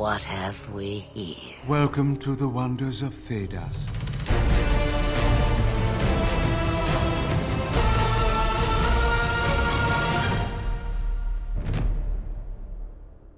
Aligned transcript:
What 0.00 0.22
have 0.22 0.70
we 0.70 1.00
here? 1.12 1.56
Welcome 1.68 2.16
to 2.20 2.34
the 2.34 2.48
wonders 2.48 3.02
of 3.02 3.12
Thedas. 3.12 3.76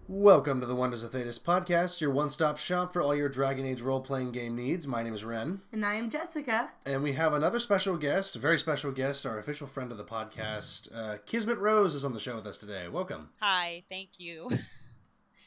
Welcome 0.08 0.60
to 0.60 0.66
the 0.66 0.74
Wonders 0.76 1.02
of 1.02 1.10
Thedas 1.10 1.40
podcast, 1.40 2.00
your 2.00 2.10
one 2.10 2.28
stop 2.28 2.58
shop 2.58 2.92
for 2.92 3.00
all 3.02 3.14
your 3.14 3.28
Dragon 3.28 3.64
Age 3.64 3.80
role 3.80 4.00
playing 4.00 4.30
game 4.30 4.54
needs. 4.54 4.86
My 4.86 5.02
name 5.02 5.14
is 5.14 5.24
Ren, 5.24 5.60
And 5.72 5.84
I 5.84 5.94
am 5.94 6.10
Jessica. 6.10 6.70
and 6.86 7.02
we 7.02 7.12
have 7.14 7.32
another 7.32 7.58
special 7.58 7.96
guest, 7.96 8.36
a 8.36 8.38
very 8.38 8.58
special 8.58 8.92
guest, 8.92 9.24
our 9.26 9.38
official 9.38 9.66
friend 9.66 9.90
of 9.90 9.98
the 9.98 10.04
podcast. 10.04 10.94
Uh, 10.94 11.16
Kismet 11.26 11.58
Rose 11.58 11.94
is 11.94 12.04
on 12.04 12.12
the 12.12 12.20
show 12.20 12.34
with 12.36 12.46
us 12.46 12.58
today. 12.58 12.88
Welcome. 12.88 13.30
Hi, 13.40 13.82
thank 13.88 14.10
you. 14.18 14.50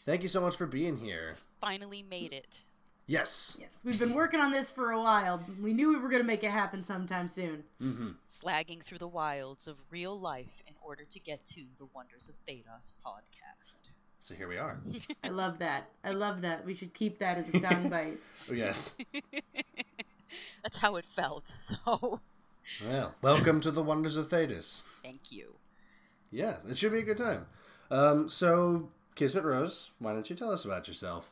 Thank 0.05 0.21
you 0.21 0.27
so 0.27 0.41
much 0.41 0.55
for 0.55 0.67
being 0.67 0.97
here. 0.97 1.37
Finally 1.59 2.03
made 2.03 2.31
it. 2.33 2.59
Yes. 3.07 3.57
Yes, 3.59 3.69
we've 3.83 3.99
been 3.99 4.13
working 4.13 4.39
on 4.39 4.51
this 4.51 4.69
for 4.69 4.91
a 4.91 4.99
while. 4.99 5.43
We 5.61 5.73
knew 5.73 5.89
we 5.89 5.97
were 5.97 6.09
going 6.09 6.21
to 6.21 6.27
make 6.27 6.43
it 6.43 6.51
happen 6.51 6.83
sometime 6.83 7.29
soon. 7.29 7.63
hmm 7.79 8.09
Slagging 8.31 8.83
through 8.83 8.97
the 8.99 9.07
wilds 9.07 9.67
of 9.67 9.77
real 9.91 10.19
life 10.19 10.61
in 10.67 10.73
order 10.83 11.03
to 11.09 11.19
get 11.19 11.45
to 11.47 11.61
the 11.79 11.85
Wonders 11.93 12.29
of 12.29 12.35
Thedas 12.47 12.91
podcast. 13.05 13.81
So 14.19 14.33
here 14.33 14.47
we 14.47 14.57
are. 14.57 14.79
I 15.23 15.29
love 15.29 15.59
that. 15.59 15.89
I 16.03 16.11
love 16.11 16.41
that. 16.41 16.65
We 16.65 16.73
should 16.73 16.93
keep 16.93 17.19
that 17.19 17.37
as 17.37 17.47
a 17.49 17.53
soundbite. 17.53 18.17
Oh, 18.47 18.53
yes. 18.53 18.95
That's 20.63 20.77
how 20.77 20.97
it 20.97 21.05
felt, 21.05 21.47
so 21.47 22.19
Well, 22.87 23.15
welcome 23.23 23.59
to 23.61 23.71
the 23.71 23.81
Wonders 23.81 24.17
of 24.17 24.29
Thedas. 24.29 24.83
thank 25.01 25.31
you. 25.31 25.53
Yes, 26.31 26.63
it 26.69 26.77
should 26.77 26.91
be 26.91 26.99
a 26.99 27.03
good 27.03 27.17
time. 27.17 27.47
Um, 27.89 28.29
so, 28.29 28.89
Kismet 29.15 29.43
Rose, 29.43 29.91
why 29.99 30.13
don't 30.13 30.29
you 30.29 30.35
tell 30.35 30.51
us 30.51 30.65
about 30.65 30.87
yourself? 30.87 31.31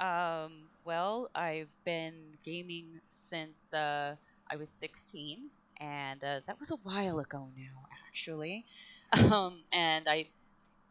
Um, 0.00 0.68
well, 0.84 1.30
I've 1.34 1.68
been 1.84 2.36
gaming 2.44 3.00
since 3.08 3.72
uh, 3.74 4.16
I 4.50 4.56
was 4.56 4.70
16, 4.70 5.50
and 5.80 6.22
uh, 6.24 6.40
that 6.46 6.58
was 6.58 6.70
a 6.70 6.76
while 6.76 7.18
ago 7.20 7.48
now, 7.56 7.86
actually. 8.08 8.66
Um, 9.12 9.64
and 9.72 10.08
I 10.08 10.28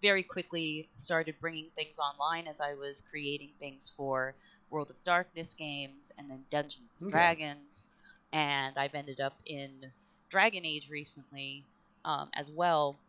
very 0.01 0.23
quickly 0.23 0.89
started 0.91 1.35
bringing 1.39 1.69
things 1.75 1.97
online 1.99 2.47
as 2.47 2.59
I 2.61 2.73
was 2.73 3.01
creating 3.09 3.51
things 3.59 3.93
for 3.95 4.35
World 4.69 4.89
of 4.89 4.97
Darkness 5.05 5.53
games 5.53 6.11
and 6.17 6.29
then 6.29 6.43
Dungeons 6.51 6.91
and 6.99 7.07
Okay. 7.07 7.11
Dragons. 7.11 7.83
And 8.33 8.77
I've 8.77 8.93
ended 8.93 9.21
up 9.21 9.37
in 9.45 9.85
Dragon 10.29 10.65
Age 10.65 10.89
recently 10.89 11.65
um, 12.05 12.29
as 12.35 12.51
well. 12.51 12.99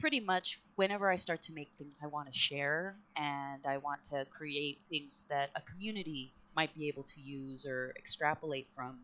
Pretty 0.00 0.20
much 0.20 0.60
whenever 0.76 1.10
I 1.10 1.16
start 1.16 1.42
to 1.44 1.52
make 1.52 1.68
things 1.76 1.98
I 2.02 2.06
want 2.06 2.32
to 2.32 2.38
share 2.38 2.96
and 3.16 3.66
I 3.66 3.78
want 3.78 4.04
to 4.10 4.26
create 4.26 4.78
things 4.88 5.24
that 5.28 5.50
a 5.56 5.60
community 5.62 6.32
might 6.54 6.72
be 6.74 6.88
able 6.88 7.02
to 7.04 7.20
use 7.20 7.66
or 7.66 7.92
extrapolate 7.98 8.68
from. 8.76 9.00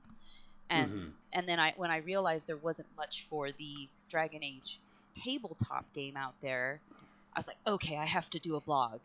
And 0.71 0.91
Mhm. 0.91 1.13
and 1.33 1.49
then 1.49 1.59
I 1.59 1.75
when 1.77 1.91
I 1.91 1.99
realized 1.99 2.47
there 2.47 2.57
wasn't 2.57 2.89
much 2.97 3.27
for 3.29 3.51
the 3.53 3.89
Dragon 4.09 4.43
Age 4.45 4.81
tabletop 5.17 5.93
game 5.95 6.17
out 6.17 6.35
there, 6.43 6.81
I 7.35 7.39
was 7.41 7.49
like, 7.49 7.59
okay, 7.67 7.97
I 7.97 8.05
have 8.07 8.31
to 8.31 8.39
do 8.39 8.55
a 8.57 8.61
blog. 8.61 9.01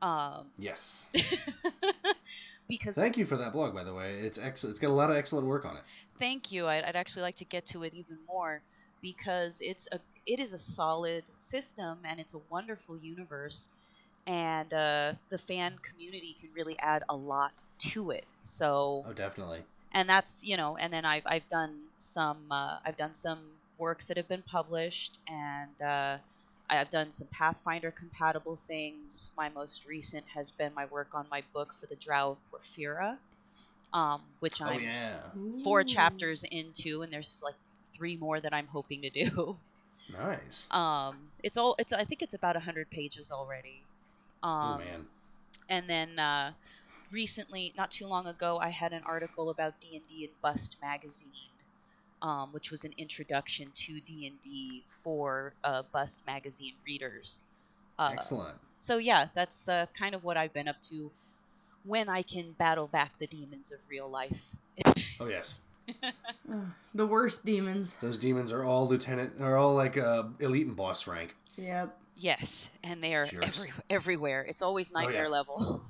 Um, 0.00 0.46
Yes. 0.58 1.06
because 2.68 2.94
Thank 2.94 3.16
you 3.16 3.24
for 3.26 3.36
that 3.36 3.52
blog, 3.52 3.74
by 3.74 3.84
the 3.84 3.94
way. 3.94 4.18
It's 4.20 4.38
excellent. 4.38 4.72
It's 4.72 4.80
got 4.80 4.88
a 4.90 4.92
lot 4.92 5.10
of 5.10 5.16
excellent 5.16 5.46
work 5.46 5.64
on 5.64 5.76
it. 5.76 5.82
thank 6.18 6.50
you. 6.52 6.66
I'd, 6.66 6.84
I'd 6.84 6.96
actually 6.96 7.22
like 7.22 7.36
to 7.36 7.44
get 7.44 7.66
to 7.68 7.82
it 7.82 7.94
even 7.94 8.18
more 8.26 8.62
because 9.02 9.60
it's 9.60 9.88
a 9.92 10.00
it 10.28 10.40
is 10.40 10.54
a 10.54 10.58
solid 10.58 11.24
system 11.40 12.00
and 12.04 12.20
it's 12.20 12.34
a 12.34 12.38
wonderful 12.50 12.98
universe, 12.98 13.70
and 14.26 14.72
uh, 14.74 15.14
the 15.30 15.38
fan 15.38 15.76
community 15.82 16.36
can 16.40 16.50
really 16.54 16.78
add 16.80 17.04
a 17.10 17.16
lot 17.16 17.62
to 17.92 18.10
it. 18.10 18.26
So 18.44 19.08
Oh, 19.08 19.12
definitely. 19.12 19.64
and 19.92 20.08
that's 20.08 20.44
you 20.44 20.56
know 20.56 20.76
and 20.76 20.92
then 20.92 21.04
i've 21.04 21.22
i've 21.26 21.48
done 21.48 21.80
some 21.98 22.50
uh, 22.52 22.78
i've 22.84 22.96
done 22.96 23.14
some 23.14 23.40
works 23.78 24.06
that 24.06 24.16
have 24.16 24.28
been 24.28 24.42
published 24.42 25.18
and 25.28 25.80
uh, 25.82 26.18
i've 26.70 26.90
done 26.90 27.10
some 27.12 27.28
pathfinder 27.32 27.90
compatible 27.92 28.60
things 28.68 29.30
my 29.36 29.48
most 29.50 29.84
recent 29.86 30.24
has 30.34 30.50
been 30.52 30.72
my 30.74 30.86
work 30.86 31.10
on 31.14 31.26
my 31.30 31.42
book 31.54 31.74
for 31.80 31.86
the 31.86 31.96
drow 31.96 32.32
of 32.32 32.38
porphyra 32.52 33.18
um, 33.92 34.22
which 34.40 34.60
Oh, 34.66 34.76
i'm 34.76 34.78
yeah. 34.78 35.30
four 35.62 35.82
Ooh. 35.82 35.84
chapters 35.84 36.44
into 36.50 37.02
and 37.02 37.12
there's 37.12 37.40
like 37.44 37.56
three 37.96 38.16
more 38.16 38.40
that 38.40 38.54
i'm 38.54 38.68
hoping 38.68 39.02
to 39.02 39.10
do 39.10 39.58
Nice. 40.12 40.68
um, 40.70 41.16
it's 41.42 41.56
all 41.56 41.74
it's 41.78 41.92
i 41.92 42.04
think 42.04 42.22
it's 42.22 42.34
about 42.34 42.54
100 42.54 42.90
pages 42.90 43.30
already 43.30 43.82
um, 44.42 44.52
oh, 44.52 44.78
man. 44.78 45.06
and 45.68 45.88
then 45.88 46.18
uh, 46.18 46.52
recently, 47.10 47.72
not 47.76 47.90
too 47.90 48.06
long 48.06 48.26
ago, 48.26 48.58
I 48.58 48.70
had 48.70 48.92
an 48.92 49.02
article 49.04 49.50
about 49.50 49.80
D 49.80 49.88
and 49.94 50.06
D 50.08 50.24
in 50.24 50.30
Bust 50.42 50.76
magazine, 50.80 51.28
um, 52.22 52.50
which 52.52 52.70
was 52.70 52.84
an 52.84 52.92
introduction 52.98 53.70
to 53.74 54.00
D 54.00 54.26
and 54.26 54.40
D 54.40 54.84
for 55.02 55.54
uh, 55.64 55.82
Bust 55.92 56.20
magazine 56.26 56.74
readers. 56.86 57.40
Uh, 57.98 58.10
Excellent. 58.12 58.56
So 58.78 58.98
yeah, 58.98 59.26
that's 59.34 59.68
uh, 59.68 59.86
kind 59.98 60.14
of 60.14 60.24
what 60.24 60.36
I've 60.36 60.52
been 60.52 60.68
up 60.68 60.80
to 60.90 61.10
when 61.84 62.08
I 62.08 62.22
can 62.22 62.52
battle 62.52 62.86
back 62.86 63.18
the 63.18 63.26
demons 63.26 63.72
of 63.72 63.78
real 63.88 64.08
life. 64.08 64.54
Oh, 65.20 65.28
yes. 65.28 65.58
Ugh, 66.50 66.66
the 66.94 67.06
worst 67.06 67.44
demons. 67.44 67.96
Those 68.00 68.18
demons 68.18 68.52
are 68.52 68.64
all 68.64 68.88
lieutenant, 68.88 69.34
are 69.40 69.56
all 69.56 69.74
like 69.74 69.96
uh, 69.96 70.24
elite 70.40 70.66
and 70.66 70.76
boss 70.76 71.06
rank. 71.06 71.34
Yep. 71.56 71.96
yes, 72.16 72.70
and 72.84 73.02
they 73.02 73.14
are 73.14 73.26
every, 73.42 73.72
everywhere. 73.90 74.42
It's 74.48 74.62
always 74.62 74.92
Oh, 74.94 74.98
yeah. 75.00 75.06
nightmare 75.06 75.28
level, 75.28 75.82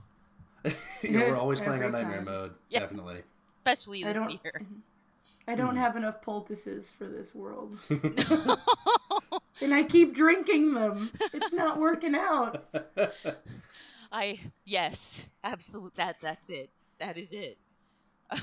you 1.02 1.10
know, 1.10 1.20
we're 1.28 1.36
always 1.36 1.60
playing 1.60 1.82
on 1.84 1.92
nightmare 1.92 2.16
time. 2.16 2.24
mode. 2.24 2.54
Yeah. 2.70 2.80
Definitely. 2.80 3.22
especially 3.56 4.04
I 4.04 4.12
this 4.12 4.22
don't. 4.26 4.40
year. 4.44 4.62
I 5.46 5.54
don't 5.54 5.70
Hmm. 5.76 5.80
have 5.82 5.96
enough 5.96 6.20
poultices 6.22 6.90
for 6.90 7.06
this 7.06 7.34
world, 7.34 7.78
and 9.60 9.74
I 9.74 9.82
keep 9.82 10.14
drinking 10.14 10.74
them. 10.74 11.10
It's 11.32 11.52
not 11.52 11.78
working 11.78 12.14
out. 12.14 12.64
I 14.12 14.40
yes, 14.64 15.24
absolutely. 15.44 15.92
That 15.96 16.16
that's 16.22 16.48
it. 16.50 16.70
That 16.98 17.16
is 17.18 17.32
it. 17.32 17.56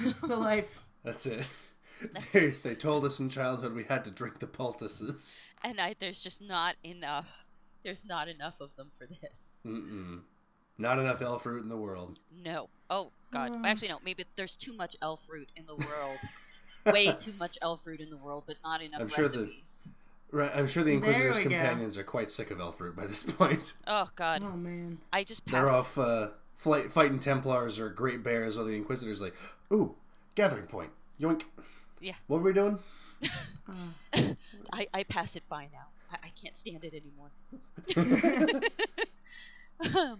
It's 0.02 0.20
the 0.22 0.36
life. 0.36 0.80
That's 1.06 1.26
it. 1.26 1.46
They, 2.34 2.50
they 2.50 2.76
told 2.76 3.06
us 3.06 3.22
in 3.22 3.30
childhood 3.30 3.74
we 3.74 3.86
had 3.86 4.04
to 4.04 4.12
drink 4.12 4.40
the 4.40 4.46
poultices. 4.48 5.36
and 5.64 5.80
I, 5.80 5.96
there's 5.98 6.20
just 6.22 6.42
not 6.42 6.76
enough. 6.84 7.46
There's 7.84 8.04
not 8.06 8.28
enough 8.28 8.56
of 8.60 8.70
them 8.76 8.92
for 8.98 9.08
this. 9.08 9.42
Mm-mm. 9.66 10.20
Not 10.78 11.00
enough 11.00 11.22
elf 11.22 11.44
fruit 11.44 11.64
in 11.64 11.70
the 11.70 11.78
world. 11.78 12.20
No. 12.44 12.70
Oh 12.90 13.12
God. 13.32 13.54
Mm. 13.54 13.62
Actually, 13.66 13.88
no. 13.88 14.00
Maybe 14.04 14.26
there's 14.36 14.58
too 14.58 14.74
much 14.74 14.98
elf 15.02 15.22
fruit 15.26 15.48
in 15.56 15.66
the 15.66 15.76
world. 15.76 16.20
Way 16.86 17.14
too 17.18 17.34
much 17.40 17.58
elf 17.62 17.84
fruit 17.84 18.02
in 18.02 18.10
the 18.10 18.18
world, 18.18 18.44
but 18.46 18.58
not 18.64 18.82
enough 18.82 19.00
I'm 19.02 19.08
sure 19.08 19.30
the- 19.30 19.40
recipes. 19.44 19.88
Right, 20.32 20.52
I'm 20.54 20.68
sure 20.68 20.84
the 20.84 20.92
Inquisitor's 20.92 21.38
we 21.38 21.44
go. 21.46 21.50
companions 21.52 21.98
are 21.98 22.04
quite 22.04 22.30
sick 22.30 22.52
of 22.52 22.60
elf 22.60 22.78
fruit 22.78 22.96
by 22.96 23.08
this 23.08 23.24
point. 23.32 23.74
Oh 23.88 24.10
God. 24.18 24.44
Oh 24.44 24.52
man. 24.58 24.98
I 25.14 25.24
just 25.24 25.46
They're 25.48 25.70
off 25.70 25.98
uh, 25.98 26.32
flight, 26.58 26.92
fighting 26.92 27.20
Templars 27.20 27.80
or 27.80 27.88
Great 27.90 28.22
Bears, 28.22 28.58
while 28.58 28.66
the 28.66 28.76
Inquisitor's 28.76 29.22
like, 29.22 29.34
"Ooh, 29.72 29.96
gathering 30.36 30.68
point, 30.68 30.92
yoink." 31.20 31.44
Yeah. 32.00 32.14
What 32.28 32.42
were 32.42 32.50
we 32.50 32.54
doing? 32.54 32.80
I, 34.74 34.88
I 34.94 35.04
pass 35.04 35.36
it 35.36 35.44
by 35.50 35.64
now. 35.74 35.88
I, 36.12 36.28
I 36.28 36.32
can't 36.42 36.58
stand 36.58 36.84
it 36.84 36.94
anymore. 36.94 37.32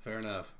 Fair 0.00 0.18
enough. 0.18 0.52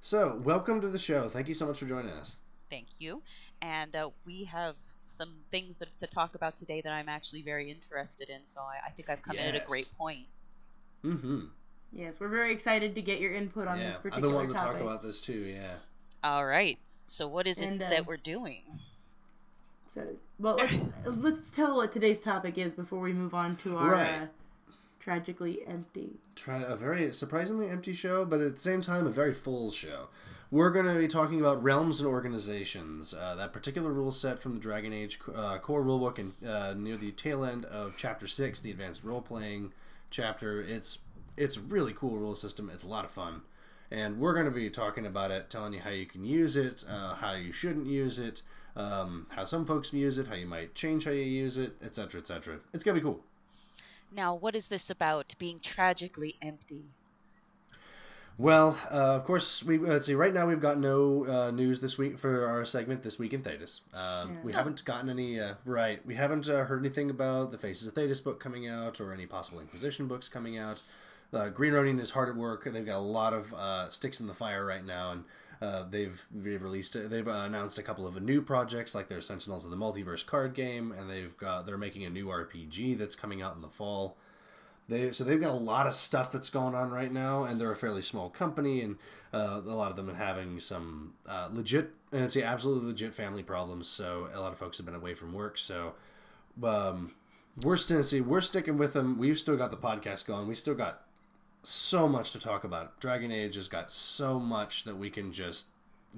So, 0.00 0.40
welcome 0.42 0.80
to 0.80 0.88
the 0.88 0.98
show. 0.98 1.28
Thank 1.28 1.48
you 1.48 1.54
so 1.54 1.66
much 1.66 1.78
for 1.78 1.86
joining 1.86 2.10
us. 2.10 2.36
Thank 2.68 2.86
you. 2.98 3.22
And 3.62 3.94
uh, 3.94 4.10
we 4.26 4.44
have 4.44 4.74
some 5.06 5.34
things 5.50 5.78
that, 5.78 5.88
to 5.98 6.06
talk 6.06 6.34
about 6.34 6.56
today 6.56 6.80
that 6.80 6.92
I'm 6.92 7.08
actually 7.08 7.42
very 7.42 7.70
interested 7.70 8.28
in. 8.28 8.40
So 8.44 8.60
I, 8.60 8.88
I 8.88 8.90
think 8.90 9.10
I've 9.10 9.22
come 9.22 9.36
in 9.36 9.54
at 9.54 9.54
a 9.54 9.64
great 9.66 9.90
point. 9.96 10.26
Mm-hmm. 11.04 11.40
yes, 11.92 12.14
we're 12.18 12.28
very 12.28 12.50
excited 12.50 12.94
to 12.94 13.02
get 13.02 13.20
your 13.20 13.32
input 13.32 13.68
on 13.68 13.78
yeah, 13.78 13.88
this 13.88 13.98
particular 13.98 14.10
topic. 14.10 14.16
I've 14.16 14.22
been 14.22 14.30
particular 14.30 14.34
wanting 14.34 14.50
to 14.50 14.58
talk 14.58 14.80
about 14.80 15.02
this 15.02 15.20
too. 15.20 15.32
Yeah. 15.32 15.74
All 16.22 16.46
right. 16.46 16.78
So 17.06 17.26
what 17.28 17.46
is 17.46 17.60
it 17.60 17.66
And, 17.66 17.82
uh, 17.82 17.90
that 17.90 18.06
we're 18.06 18.16
doing? 18.16 18.62
So, 19.92 20.02
well, 20.38 20.56
let's 20.56 20.76
let's 21.16 21.50
tell 21.50 21.76
what 21.76 21.92
today's 21.92 22.20
topic 22.20 22.58
is 22.58 22.72
before 22.72 23.00
we 23.00 23.12
move 23.12 23.34
on 23.34 23.56
to 23.56 23.76
our 23.76 23.92
Right. 23.92 24.22
uh, 24.22 24.26
tragically 25.00 25.60
empty. 25.66 26.14
Try 26.34 26.62
a 26.62 26.74
very 26.74 27.12
surprisingly 27.12 27.68
empty 27.68 27.92
show, 27.92 28.24
but 28.24 28.40
at 28.40 28.54
the 28.54 28.60
same 28.60 28.80
time 28.80 29.06
a 29.06 29.10
very 29.10 29.34
full 29.34 29.70
show. 29.70 30.08
We're 30.50 30.70
going 30.70 30.86
to 30.86 30.94
be 30.94 31.08
talking 31.08 31.40
about 31.40 31.62
realms 31.62 32.00
and 32.00 32.06
organizations. 32.08 33.12
Uh, 33.12 33.34
that 33.36 33.52
particular 33.52 33.90
rule 33.92 34.12
set 34.12 34.38
from 34.38 34.54
the 34.54 34.60
Dragon 34.60 34.92
Age 34.92 35.18
uh, 35.34 35.58
core 35.58 35.82
rulebook, 35.82 36.18
and 36.18 36.32
uh, 36.48 36.74
near 36.74 36.96
the 36.96 37.10
tail 37.12 37.44
end 37.44 37.64
of 37.66 37.94
Chapter 37.96 38.26
Six, 38.26 38.60
the 38.60 38.70
advanced 38.70 39.04
role 39.04 39.20
playing 39.20 39.72
chapter. 40.10 40.60
It's 40.62 40.98
it's 41.36 41.56
a 41.56 41.60
really 41.60 41.92
cool 41.92 42.16
rule 42.16 42.34
system. 42.36 42.70
It's 42.72 42.84
a 42.84 42.88
lot 42.88 43.04
of 43.04 43.10
fun, 43.10 43.42
and 43.94 44.18
we're 44.18 44.34
going 44.34 44.46
to 44.46 44.50
be 44.50 44.68
talking 44.68 45.06
about 45.06 45.30
it, 45.30 45.48
telling 45.48 45.72
you 45.72 45.80
how 45.80 45.90
you 45.90 46.04
can 46.04 46.24
use 46.24 46.56
it, 46.56 46.84
uh, 46.88 47.14
how 47.14 47.34
you 47.34 47.52
shouldn't 47.52 47.86
use 47.86 48.18
it, 48.18 48.42
um, 48.74 49.26
how 49.30 49.44
some 49.44 49.64
folks 49.64 49.92
use 49.92 50.18
it, 50.18 50.26
how 50.26 50.34
you 50.34 50.46
might 50.46 50.74
change 50.74 51.04
how 51.04 51.12
you 51.12 51.22
use 51.22 51.56
it, 51.56 51.76
etc., 51.82 52.20
etc. 52.20 52.58
It's 52.72 52.82
gonna 52.82 52.96
be 52.96 53.00
cool. 53.00 53.20
Now, 54.10 54.34
what 54.34 54.56
is 54.56 54.68
this 54.68 54.90
about 54.90 55.34
being 55.38 55.60
tragically 55.60 56.36
empty? 56.42 56.84
Well, 58.36 58.76
uh, 58.90 59.14
of 59.14 59.24
course, 59.24 59.62
we 59.62 59.78
let's 59.78 60.06
see. 60.06 60.14
Right 60.14 60.34
now, 60.34 60.48
we've 60.48 60.60
got 60.60 60.78
no 60.78 61.24
uh, 61.26 61.50
news 61.52 61.78
this 61.78 61.96
week 61.96 62.18
for 62.18 62.46
our 62.46 62.64
segment 62.64 63.04
this 63.04 63.16
week 63.16 63.32
in 63.32 63.42
Thedas. 63.42 63.82
Um, 63.94 64.38
We 64.42 64.52
haven't 64.52 64.84
gotten 64.84 65.08
any. 65.08 65.38
Uh, 65.38 65.54
right, 65.64 66.04
we 66.04 66.16
haven't 66.16 66.48
uh, 66.48 66.64
heard 66.64 66.80
anything 66.80 67.10
about 67.10 67.52
the 67.52 67.58
Faces 67.58 67.86
of 67.86 67.94
Thedas 67.94 68.22
book 68.24 68.40
coming 68.40 68.66
out 68.66 69.00
or 69.00 69.12
any 69.12 69.26
possible 69.26 69.60
Inquisition 69.60 70.08
books 70.08 70.28
coming 70.28 70.58
out. 70.58 70.82
Uh, 71.32 71.48
Green 71.48 71.72
Ronin 71.72 71.98
is 71.98 72.10
hard 72.10 72.28
at 72.28 72.36
work. 72.36 72.64
They've 72.64 72.84
got 72.84 72.96
a 72.96 72.98
lot 72.98 73.32
of 73.32 73.52
uh, 73.54 73.90
sticks 73.90 74.20
in 74.20 74.26
the 74.26 74.34
fire 74.34 74.64
right 74.64 74.84
now, 74.84 75.12
and 75.12 75.24
uh, 75.60 75.84
they've 75.88 76.24
they've 76.32 76.62
released 76.62 76.96
they've 77.10 77.26
announced 77.26 77.78
a 77.78 77.82
couple 77.82 78.06
of 78.06 78.20
new 78.22 78.40
projects 78.40 78.94
like 78.94 79.08
their 79.08 79.20
Sentinels 79.20 79.64
of 79.64 79.70
the 79.70 79.76
Multiverse 79.76 80.24
card 80.24 80.54
game, 80.54 80.92
and 80.92 81.10
they've 81.10 81.36
got 81.36 81.66
they're 81.66 81.78
making 81.78 82.04
a 82.04 82.10
new 82.10 82.26
RPG 82.26 82.98
that's 82.98 83.14
coming 83.14 83.42
out 83.42 83.56
in 83.56 83.62
the 83.62 83.68
fall. 83.68 84.16
They 84.88 85.12
so 85.12 85.24
they've 85.24 85.40
got 85.40 85.50
a 85.50 85.54
lot 85.54 85.86
of 85.86 85.94
stuff 85.94 86.30
that's 86.30 86.50
going 86.50 86.74
on 86.74 86.90
right 86.90 87.12
now, 87.12 87.44
and 87.44 87.60
they're 87.60 87.72
a 87.72 87.76
fairly 87.76 88.02
small 88.02 88.30
company, 88.30 88.82
and 88.82 88.96
uh, 89.32 89.60
a 89.64 89.74
lot 89.74 89.90
of 89.90 89.96
them 89.96 90.10
are 90.10 90.14
having 90.14 90.60
some 90.60 91.14
uh, 91.26 91.48
legit 91.52 91.90
and 92.14 92.22
it's 92.22 92.36
absolutely 92.36 92.86
legit 92.86 93.12
family 93.12 93.42
problems. 93.42 93.88
So 93.88 94.28
a 94.32 94.40
lot 94.40 94.52
of 94.52 94.58
folks 94.58 94.76
have 94.78 94.86
been 94.86 94.94
away 94.94 95.14
from 95.14 95.32
work. 95.32 95.58
So 95.58 95.94
um, 96.62 97.12
we're 97.60 97.76
still 97.76 98.04
see 98.04 98.20
we're 98.20 98.40
sticking 98.40 98.78
with 98.78 98.92
them. 98.92 99.18
We've 99.18 99.38
still 99.38 99.56
got 99.56 99.72
the 99.72 99.76
podcast 99.76 100.24
going. 100.24 100.46
We 100.46 100.54
still 100.54 100.76
got 100.76 101.02
so 101.66 102.08
much 102.08 102.30
to 102.32 102.38
talk 102.38 102.64
about. 102.64 102.98
Dragon 103.00 103.30
Age 103.30 103.56
has 103.56 103.68
got 103.68 103.90
so 103.90 104.38
much 104.38 104.84
that 104.84 104.96
we 104.96 105.10
can 105.10 105.32
just 105.32 105.66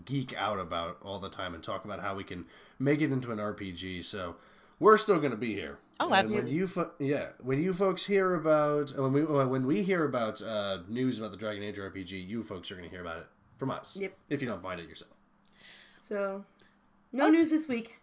geek 0.05 0.35
out 0.37 0.59
about 0.59 0.99
all 1.03 1.19
the 1.19 1.31
time 1.31 1.55
and 1.55 1.63
talk 1.63 1.85
about 1.85 2.01
how 2.01 2.15
we 2.15 2.25
can 2.25 2.45
make 2.79 3.01
it 3.01 3.13
into 3.13 3.33
an 3.33 3.39
RPG. 3.39 4.05
So 4.05 4.37
we're 4.79 4.99
still 4.99 5.19
going 5.19 5.31
to 5.31 5.37
be 5.37 5.55
here. 5.55 5.79
Oh, 5.99 6.13
And 6.13 6.31
When 6.31 6.47
you 6.47 6.67
fo- 6.67 6.93
yeah, 6.99 7.29
when 7.43 7.63
you 7.63 7.73
folks 7.73 8.05
hear 8.05 8.35
about 8.35 8.97
when 8.99 9.13
we 9.13 9.25
when 9.25 9.67
we 9.67 9.83
hear 9.83 10.05
about 10.05 10.43
uh, 10.43 10.79
news 10.89 11.19
about 11.19 11.31
the 11.31 11.39
Dragon 11.39 11.63
Age 11.63 11.77
RPG, 11.79 12.29
you 12.29 12.43
folks 12.43 12.71
are 12.71 12.75
going 12.77 12.89
to 12.89 12.91
hear 12.91 13.01
about 13.01 13.19
it 13.19 13.27
from 13.57 13.71
us. 13.71 13.97
Yep. 13.99 14.13
If 14.29 14.43
you 14.43 14.49
don't 14.49 14.63
find 14.63 14.79
it 14.79 14.89
yourself. 14.89 15.13
So, 16.07 16.45
no 17.13 17.29
news 17.31 17.49
this 17.51 17.67
week. 17.67 17.95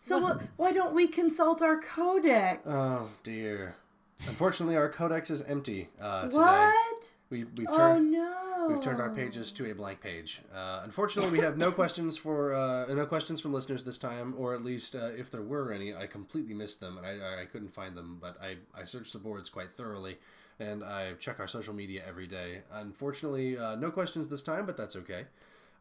So 0.00 0.18
what, 0.18 0.40
why 0.56 0.70
don't 0.70 0.94
we 0.94 1.08
consult 1.08 1.62
our 1.62 1.80
codex? 1.80 2.62
Oh 2.64 3.10
dear. 3.24 3.74
Unfortunately, 4.28 4.76
our 4.76 4.88
codex 4.88 5.30
is 5.30 5.42
empty 5.42 5.88
uh, 6.00 6.22
today. 6.24 6.36
what? 6.38 7.08
We 7.30 7.44
we've 7.56 7.66
Oh 7.70 7.76
turned. 7.76 8.12
no. 8.12 8.66
We've 8.68 8.80
turned 8.80 9.00
our 9.00 9.10
pages 9.10 9.52
to 9.52 9.70
a 9.70 9.74
blank 9.74 10.00
page. 10.00 10.40
Uh, 10.54 10.80
unfortunately, 10.82 11.30
we 11.30 11.38
have 11.44 11.56
no 11.56 11.70
questions 11.70 12.16
for 12.16 12.54
uh, 12.54 12.86
no 12.92 13.06
questions 13.06 13.40
from 13.40 13.52
listeners 13.52 13.84
this 13.84 13.98
time, 13.98 14.34
or 14.36 14.54
at 14.54 14.64
least 14.64 14.96
uh, 14.96 15.10
if 15.16 15.30
there 15.30 15.42
were 15.42 15.72
any, 15.72 15.94
I 15.94 16.06
completely 16.06 16.54
missed 16.54 16.80
them 16.80 16.98
and 16.98 17.06
I, 17.06 17.42
I 17.42 17.44
couldn't 17.44 17.72
find 17.72 17.96
them. 17.96 18.18
But 18.20 18.36
I, 18.42 18.56
I 18.80 18.84
searched 18.84 19.12
the 19.12 19.18
boards 19.20 19.50
quite 19.50 19.72
thoroughly, 19.72 20.18
and 20.58 20.82
I 20.82 21.12
check 21.20 21.38
our 21.38 21.46
social 21.46 21.74
media 21.74 22.02
every 22.08 22.26
day. 22.26 22.62
Unfortunately, 22.72 23.56
uh, 23.56 23.76
no 23.76 23.90
questions 23.92 24.28
this 24.28 24.42
time, 24.42 24.66
but 24.66 24.76
that's 24.76 24.96
okay. 24.96 25.26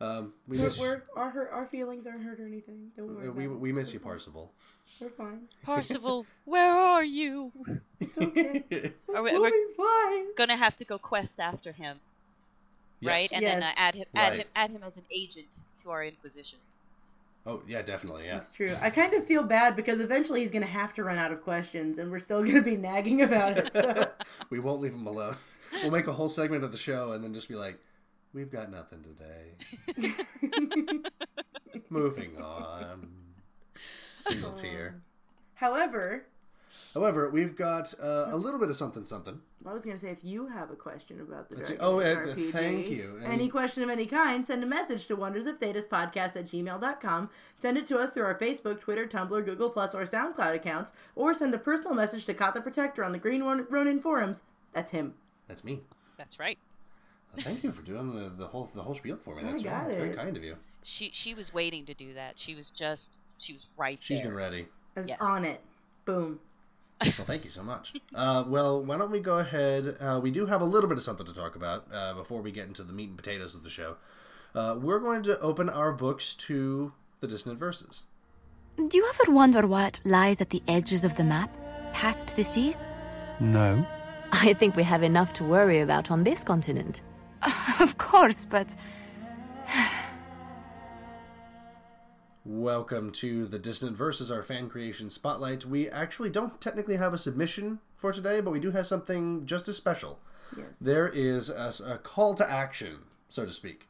Um, 0.02 0.34
we 0.48 0.58
We're, 0.58 0.64
miss 0.66 0.80
we're, 0.80 1.04
our 1.16 1.30
hurt, 1.30 1.50
our 1.54 1.66
feelings 1.68 2.06
aren't 2.06 2.24
hurt 2.24 2.40
or 2.40 2.46
anything. 2.46 2.92
Don't 2.98 3.16
worry. 3.16 3.28
uh, 3.28 3.32
we, 3.32 3.46
about 3.46 3.60
we 3.60 3.72
miss 3.72 3.94
you, 3.94 4.00
Parsival. 4.00 4.52
We're 5.00 5.10
fine. 5.10 5.42
Parsival, 5.64 6.26
where 6.46 6.72
are 6.76 7.04
you? 7.04 7.52
It's 8.00 8.18
okay. 8.18 8.64
Are 9.16 9.24
we, 9.24 9.32
we'll 9.32 9.42
we're 9.42 9.50
be 9.52 9.74
fine. 9.78 10.26
gonna 10.36 10.58
have 10.58 10.76
to 10.78 10.86
go 10.86 10.98
quest 10.98 11.40
after 11.40 11.72
him, 11.72 11.98
right? 13.02 13.22
Yes. 13.22 13.32
And 13.32 13.44
then 13.46 13.64
uh, 13.64 13.72
add 13.78 13.96
him, 13.96 14.06
add 14.16 14.30
Right. 14.32 14.40
him, 14.42 14.48
add 14.56 14.72
him 14.72 14.84
as 14.84 14.98
an 14.98 15.04
agent 15.12 15.48
to 15.84 15.92
our 15.92 16.04
Inquisition. 16.04 16.60
Oh 17.48 17.62
yeah, 17.68 17.82
definitely. 17.82 18.26
Yeah. 18.26 18.34
That's 18.34 18.50
true. 18.50 18.76
I 18.82 18.90
kind 18.90 19.14
of 19.14 19.26
feel 19.26 19.44
bad 19.44 19.76
because 19.76 20.00
eventually 20.02 20.42
he's 20.42 20.52
going 20.52 20.62
to 20.64 20.68
have 20.68 20.94
to 20.96 21.04
run 21.04 21.18
out 21.18 21.32
of 21.32 21.44
questions, 21.44 21.98
and 22.00 22.12
we're 22.12 22.20
still 22.20 22.42
going 22.44 22.56
to 22.56 22.62
be 22.62 22.76
nagging 22.78 23.22
about 23.22 23.58
it. 23.58 23.72
So 23.74 24.10
we 24.50 24.60
won't 24.60 24.82
leave 24.82 24.94
him 24.94 25.08
alone. 25.08 25.38
We'll 25.82 25.92
make 25.92 26.08
a 26.08 26.14
whole 26.14 26.30
segment 26.30 26.64
of 26.64 26.72
the 26.72 26.78
show 26.78 27.12
and 27.14 27.24
then 27.24 27.34
just 27.34 27.48
be 27.50 27.56
like, 27.56 27.78
"We've 28.36 28.52
got 28.52 28.70
nothing 28.70 29.04
today." 29.04 30.14
Moving 31.90 32.42
on. 32.42 33.10
Single 34.18 34.52
tier. 34.54 35.02
However, 35.56 36.26
However, 36.94 37.30
we've 37.30 37.56
got 37.56 37.94
uh, 38.04 38.26
a 38.32 38.36
little 38.36 38.60
bit 38.60 38.70
of 38.70 38.76
something, 38.76 39.06
something. 39.06 39.40
I 39.66 39.72
was 39.72 39.86
going 39.86 39.96
to 39.96 40.02
say 40.02 40.10
if 40.12 40.24
you 40.26 40.48
have 40.48 40.72
a 40.72 40.76
question 40.76 41.22
about 41.22 41.50
the 41.50 41.56
Let's 41.56 41.70
see. 41.70 41.76
Dragon 41.76 41.96
Oh, 41.96 42.02
Age 42.02 42.18
uh, 42.18 42.22
RPG, 42.36 42.52
thank 42.52 42.90
you. 42.90 43.16
And- 43.24 43.32
Any 43.32 43.48
question 43.48 43.82
of 43.82 43.90
any 43.90 44.06
kind, 44.06 44.46
send 44.46 44.62
a 44.62 44.66
message 44.68 45.06
to 45.08 45.16
Wonders 45.16 45.46
of 45.46 45.58
Thedas 45.60 45.88
Podcast 45.88 46.36
at 46.36 46.48
gmail.com. 46.48 47.30
Send 47.62 47.78
it 47.78 47.88
to 47.88 47.98
us 47.98 48.12
through 48.12 48.24
our 48.26 48.38
Facebook, 48.38 48.82
Twitter, 48.82 49.06
Tumblr, 49.08 49.46
Google 49.46 49.70
Plus, 49.70 49.96
or 49.96 50.04
SoundCloud 50.04 50.54
accounts, 50.56 50.92
or 51.16 51.34
send 51.34 51.54
a 51.54 51.58
personal 51.58 51.94
message 51.94 52.26
to 52.26 52.34
Kot 52.34 52.54
the 52.54 52.60
Protector 52.62 53.06
on 53.06 53.14
the 53.14 53.20
Green 53.20 53.42
Ron- 53.44 53.68
Ronin 53.70 54.02
forums. 54.02 54.42
That's 54.74 54.92
him. 54.92 55.14
That's 55.48 55.64
me. 55.64 55.80
That's 56.18 56.40
right. 56.40 56.58
Well, 57.36 57.44
thank 57.44 57.64
you 57.64 57.72
for 57.72 57.82
doing 57.82 58.14
the, 58.16 58.30
the 58.30 58.48
whole 58.48 58.70
the 58.74 58.82
whole 58.82 58.96
spiel 58.96 59.18
for 59.18 59.36
me. 59.36 59.44
I 59.44 59.48
That's 59.48 59.62
got 59.64 59.88
very 59.90 60.14
kind 60.14 60.36
of 60.38 60.44
you. 60.44 60.56
She 60.84 61.10
she 61.14 61.34
was 61.34 61.54
waiting 61.54 61.86
to 61.86 61.94
do 61.94 62.14
that. 62.14 62.38
She 62.40 62.56
was 62.56 62.70
just 62.70 63.10
she 63.38 63.54
was 63.54 63.68
right 63.78 63.98
She's 64.02 64.20
there. 64.20 64.28
been 64.30 64.36
ready. 64.38 64.68
I 64.96 65.00
was 65.02 65.10
Yes. 65.10 65.18
on 65.22 65.46
it. 65.46 65.62
Boom. 66.06 66.40
Well, 67.02 67.26
thank 67.26 67.44
you 67.44 67.50
so 67.50 67.62
much. 67.62 67.94
Uh, 68.14 68.46
well, 68.48 68.82
why 68.82 68.98
don't 68.98 69.12
we 69.12 69.20
go 69.20 69.40
ahead? 69.40 69.98
Uh, 70.00 70.20
we 70.24 70.32
do 70.32 70.46
have 70.46 70.62
a 70.62 70.66
little 70.66 70.88
bit 70.88 70.98
of 70.98 71.04
something 71.04 71.26
to 71.26 71.34
talk 71.34 71.56
about 71.58 71.86
uh, 71.94 72.14
before 72.14 72.42
we 72.42 72.52
get 72.52 72.68
into 72.68 72.84
the 72.84 72.94
meat 72.94 73.10
and 73.10 73.18
potatoes 73.18 73.54
of 73.54 73.64
the 73.64 73.70
show. 73.70 73.98
Uh, 74.56 74.78
we're 74.80 75.00
going 75.00 75.22
to 75.24 75.38
open 75.42 75.70
our 75.70 75.92
books 75.92 76.34
to 76.36 76.94
the 77.20 77.28
dissonant 77.28 77.60
verses. 77.60 78.04
Do 78.78 78.98
you 78.98 79.06
ever 79.14 79.32
wonder 79.34 79.68
what 79.68 80.00
lies 80.06 80.40
at 80.40 80.50
the 80.52 80.64
edges 80.70 81.04
of 81.04 81.16
the 81.18 81.24
map, 81.26 81.54
past 81.92 82.38
the 82.38 82.44
seas? 82.44 82.94
No. 83.42 83.86
I 84.32 84.54
think 84.54 84.78
we 84.78 84.84
have 84.84 85.04
enough 85.04 85.34
to 85.34 85.44
worry 85.44 85.82
about 85.82 86.10
on 86.12 86.24
this 86.24 86.46
continent. 86.46 87.02
of 87.80 87.98
course, 87.98 88.46
but 88.46 88.68
Welcome 92.48 93.12
to 93.14 93.48
the 93.48 93.58
Dissonant 93.58 93.98
Verses, 93.98 94.30
our 94.30 94.44
fan 94.44 94.70
creation 94.70 95.10
spotlight. 95.10 95.66
We 95.66 95.90
actually 95.90 96.30
don't 96.30 96.62
technically 96.62 96.96
have 96.98 97.12
a 97.12 97.18
submission 97.18 97.80
for 97.96 98.14
today, 98.14 98.40
but 98.40 98.52
we 98.52 98.60
do 98.60 98.70
have 98.70 98.86
something 98.86 99.48
just 99.48 99.68
as 99.68 99.78
special. 99.78 100.20
Yes. 100.56 100.68
There 100.80 101.08
is 101.08 101.50
a, 101.50 101.74
a 101.88 101.98
call 101.98 102.36
to 102.36 102.48
action, 102.48 103.00
so 103.30 103.48
to 103.48 103.52
speak. 103.52 103.90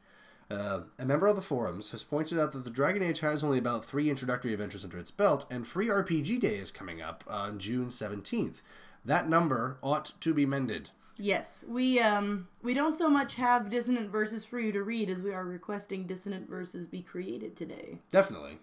Uh, 0.50 0.80
a 0.98 1.04
member 1.04 1.26
of 1.26 1.36
the 1.36 1.42
forums 1.42 1.90
has 1.90 2.02
pointed 2.02 2.38
out 2.38 2.52
that 2.52 2.64
the 2.64 2.70
Dragon 2.70 3.02
Age 3.02 3.20
has 3.20 3.44
only 3.44 3.58
about 3.58 3.84
three 3.84 4.08
introductory 4.08 4.54
adventures 4.54 4.84
under 4.84 4.98
its 4.98 5.10
belt, 5.10 5.44
and 5.50 5.66
Free 5.66 5.88
RPG 5.88 6.40
Day 6.40 6.56
is 6.56 6.70
coming 6.70 7.02
up 7.02 7.24
on 7.26 7.58
June 7.58 7.88
17th. 7.88 8.62
That 9.04 9.28
number 9.28 9.76
ought 9.82 10.12
to 10.22 10.32
be 10.32 10.46
mended. 10.46 10.90
Yes, 11.18 11.64
we 11.66 11.98
um 12.00 12.48
we 12.62 12.74
don't 12.74 12.96
so 12.96 13.08
much 13.08 13.34
have 13.36 13.70
dissonant 13.70 14.10
verses 14.10 14.44
for 14.44 14.60
you 14.60 14.72
to 14.72 14.82
read 14.82 15.08
as 15.08 15.22
we 15.22 15.32
are 15.32 15.44
requesting 15.44 16.06
dissonant 16.06 16.48
verses 16.48 16.86
be 16.86 17.02
created 17.02 17.56
today. 17.56 17.98
Definitely. 18.10 18.58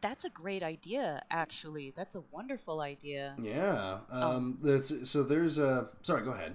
That's 0.00 0.24
a 0.24 0.30
great 0.30 0.62
idea, 0.62 1.22
actually. 1.30 1.92
That's 1.96 2.16
a 2.16 2.22
wonderful 2.30 2.80
idea. 2.80 3.34
Yeah. 3.40 3.98
Um, 4.10 4.58
that's, 4.62 5.10
so 5.10 5.22
there's 5.22 5.58
a. 5.58 5.88
Sorry, 6.02 6.22
go 6.22 6.32
ahead. 6.32 6.54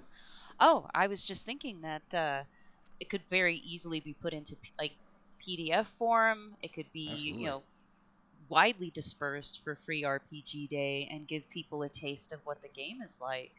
Oh, 0.59 0.87
I 0.93 1.07
was 1.07 1.23
just 1.23 1.45
thinking 1.45 1.81
that 1.81 2.13
uh, 2.13 2.43
it 2.99 3.09
could 3.09 3.23
very 3.29 3.57
easily 3.65 3.99
be 3.99 4.13
put 4.13 4.31
into 4.31 4.55
p- 4.55 4.71
like 4.79 4.91
PDF 5.45 5.87
form. 5.87 6.53
It 6.61 6.71
could 6.71 6.91
be 6.93 7.09
Absolutely. 7.11 7.41
you 7.41 7.49
know 7.49 7.63
widely 8.47 8.91
dispersed 8.91 9.61
for 9.63 9.75
free 9.75 10.03
RPG 10.03 10.69
day 10.69 11.07
and 11.11 11.27
give 11.27 11.49
people 11.49 11.83
a 11.83 11.89
taste 11.89 12.33
of 12.33 12.39
what 12.45 12.61
the 12.61 12.67
game 12.69 13.01
is 13.01 13.19
like. 13.21 13.51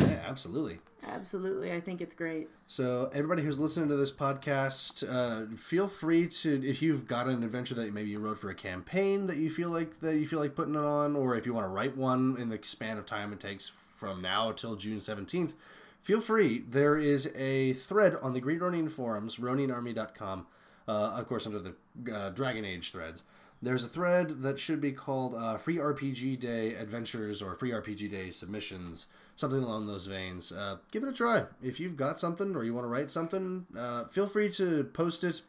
Yeah, 0.00 0.22
absolutely. 0.26 0.80
Absolutely, 1.06 1.72
I 1.72 1.80
think 1.80 2.00
it's 2.00 2.14
great. 2.14 2.48
So 2.66 3.10
everybody 3.12 3.42
who's 3.42 3.58
listening 3.58 3.88
to 3.90 3.96
this 3.96 4.10
podcast, 4.10 5.04
uh, 5.08 5.54
feel 5.56 5.86
free 5.86 6.26
to 6.28 6.66
if 6.66 6.80
you've 6.80 7.06
got 7.06 7.26
an 7.28 7.42
adventure 7.44 7.74
that 7.74 7.92
maybe 7.92 8.10
you 8.10 8.18
wrote 8.18 8.38
for 8.38 8.50
a 8.50 8.54
campaign 8.54 9.26
that 9.26 9.36
you 9.36 9.50
feel 9.50 9.68
like 9.68 10.00
that 10.00 10.16
you 10.16 10.26
feel 10.26 10.38
like 10.40 10.54
putting 10.54 10.74
it 10.74 10.80
on, 10.80 11.14
or 11.14 11.36
if 11.36 11.46
you 11.46 11.52
want 11.52 11.64
to 11.64 11.68
write 11.68 11.96
one 11.96 12.36
in 12.38 12.48
the 12.48 12.58
span 12.62 12.96
of 12.96 13.06
time 13.06 13.32
it 13.32 13.40
takes 13.40 13.72
from 13.94 14.22
now 14.22 14.50
till 14.52 14.76
June 14.76 15.00
seventeenth, 15.00 15.54
feel 16.02 16.20
free. 16.20 16.64
There 16.68 16.96
is 16.96 17.30
a 17.36 17.74
thread 17.74 18.16
on 18.22 18.32
the 18.32 18.40
Green 18.40 18.58
Ronin 18.58 18.88
forums, 18.88 19.36
roninarmy.com, 19.36 20.46
uh, 20.88 20.90
of 20.90 21.28
course 21.28 21.46
under 21.46 21.60
the 21.60 21.74
uh, 22.12 22.30
Dragon 22.30 22.64
Age 22.64 22.92
threads. 22.92 23.24
There's 23.62 23.84
a 23.84 23.88
thread 23.88 24.42
that 24.42 24.58
should 24.58 24.80
be 24.80 24.92
called 24.92 25.34
uh, 25.34 25.56
Free 25.56 25.76
RPG 25.76 26.40
Day 26.40 26.74
Adventures 26.74 27.40
or 27.40 27.54
Free 27.54 27.70
RPG 27.70 28.10
Day 28.10 28.30
Submissions, 28.30 29.06
something 29.36 29.62
along 29.62 29.86
those 29.86 30.06
veins. 30.06 30.52
Uh, 30.52 30.76
give 30.92 31.02
it 31.02 31.08
a 31.08 31.12
try. 31.12 31.44
If 31.62 31.80
you've 31.80 31.96
got 31.96 32.18
something 32.18 32.54
or 32.54 32.64
you 32.64 32.72
want 32.74 32.84
to 32.84 32.88
write 32.88 33.10
something, 33.10 33.66
uh, 33.76 34.04
feel 34.06 34.26
free 34.26 34.50
to 34.52 34.84
post 34.92 35.24
it, 35.24 35.42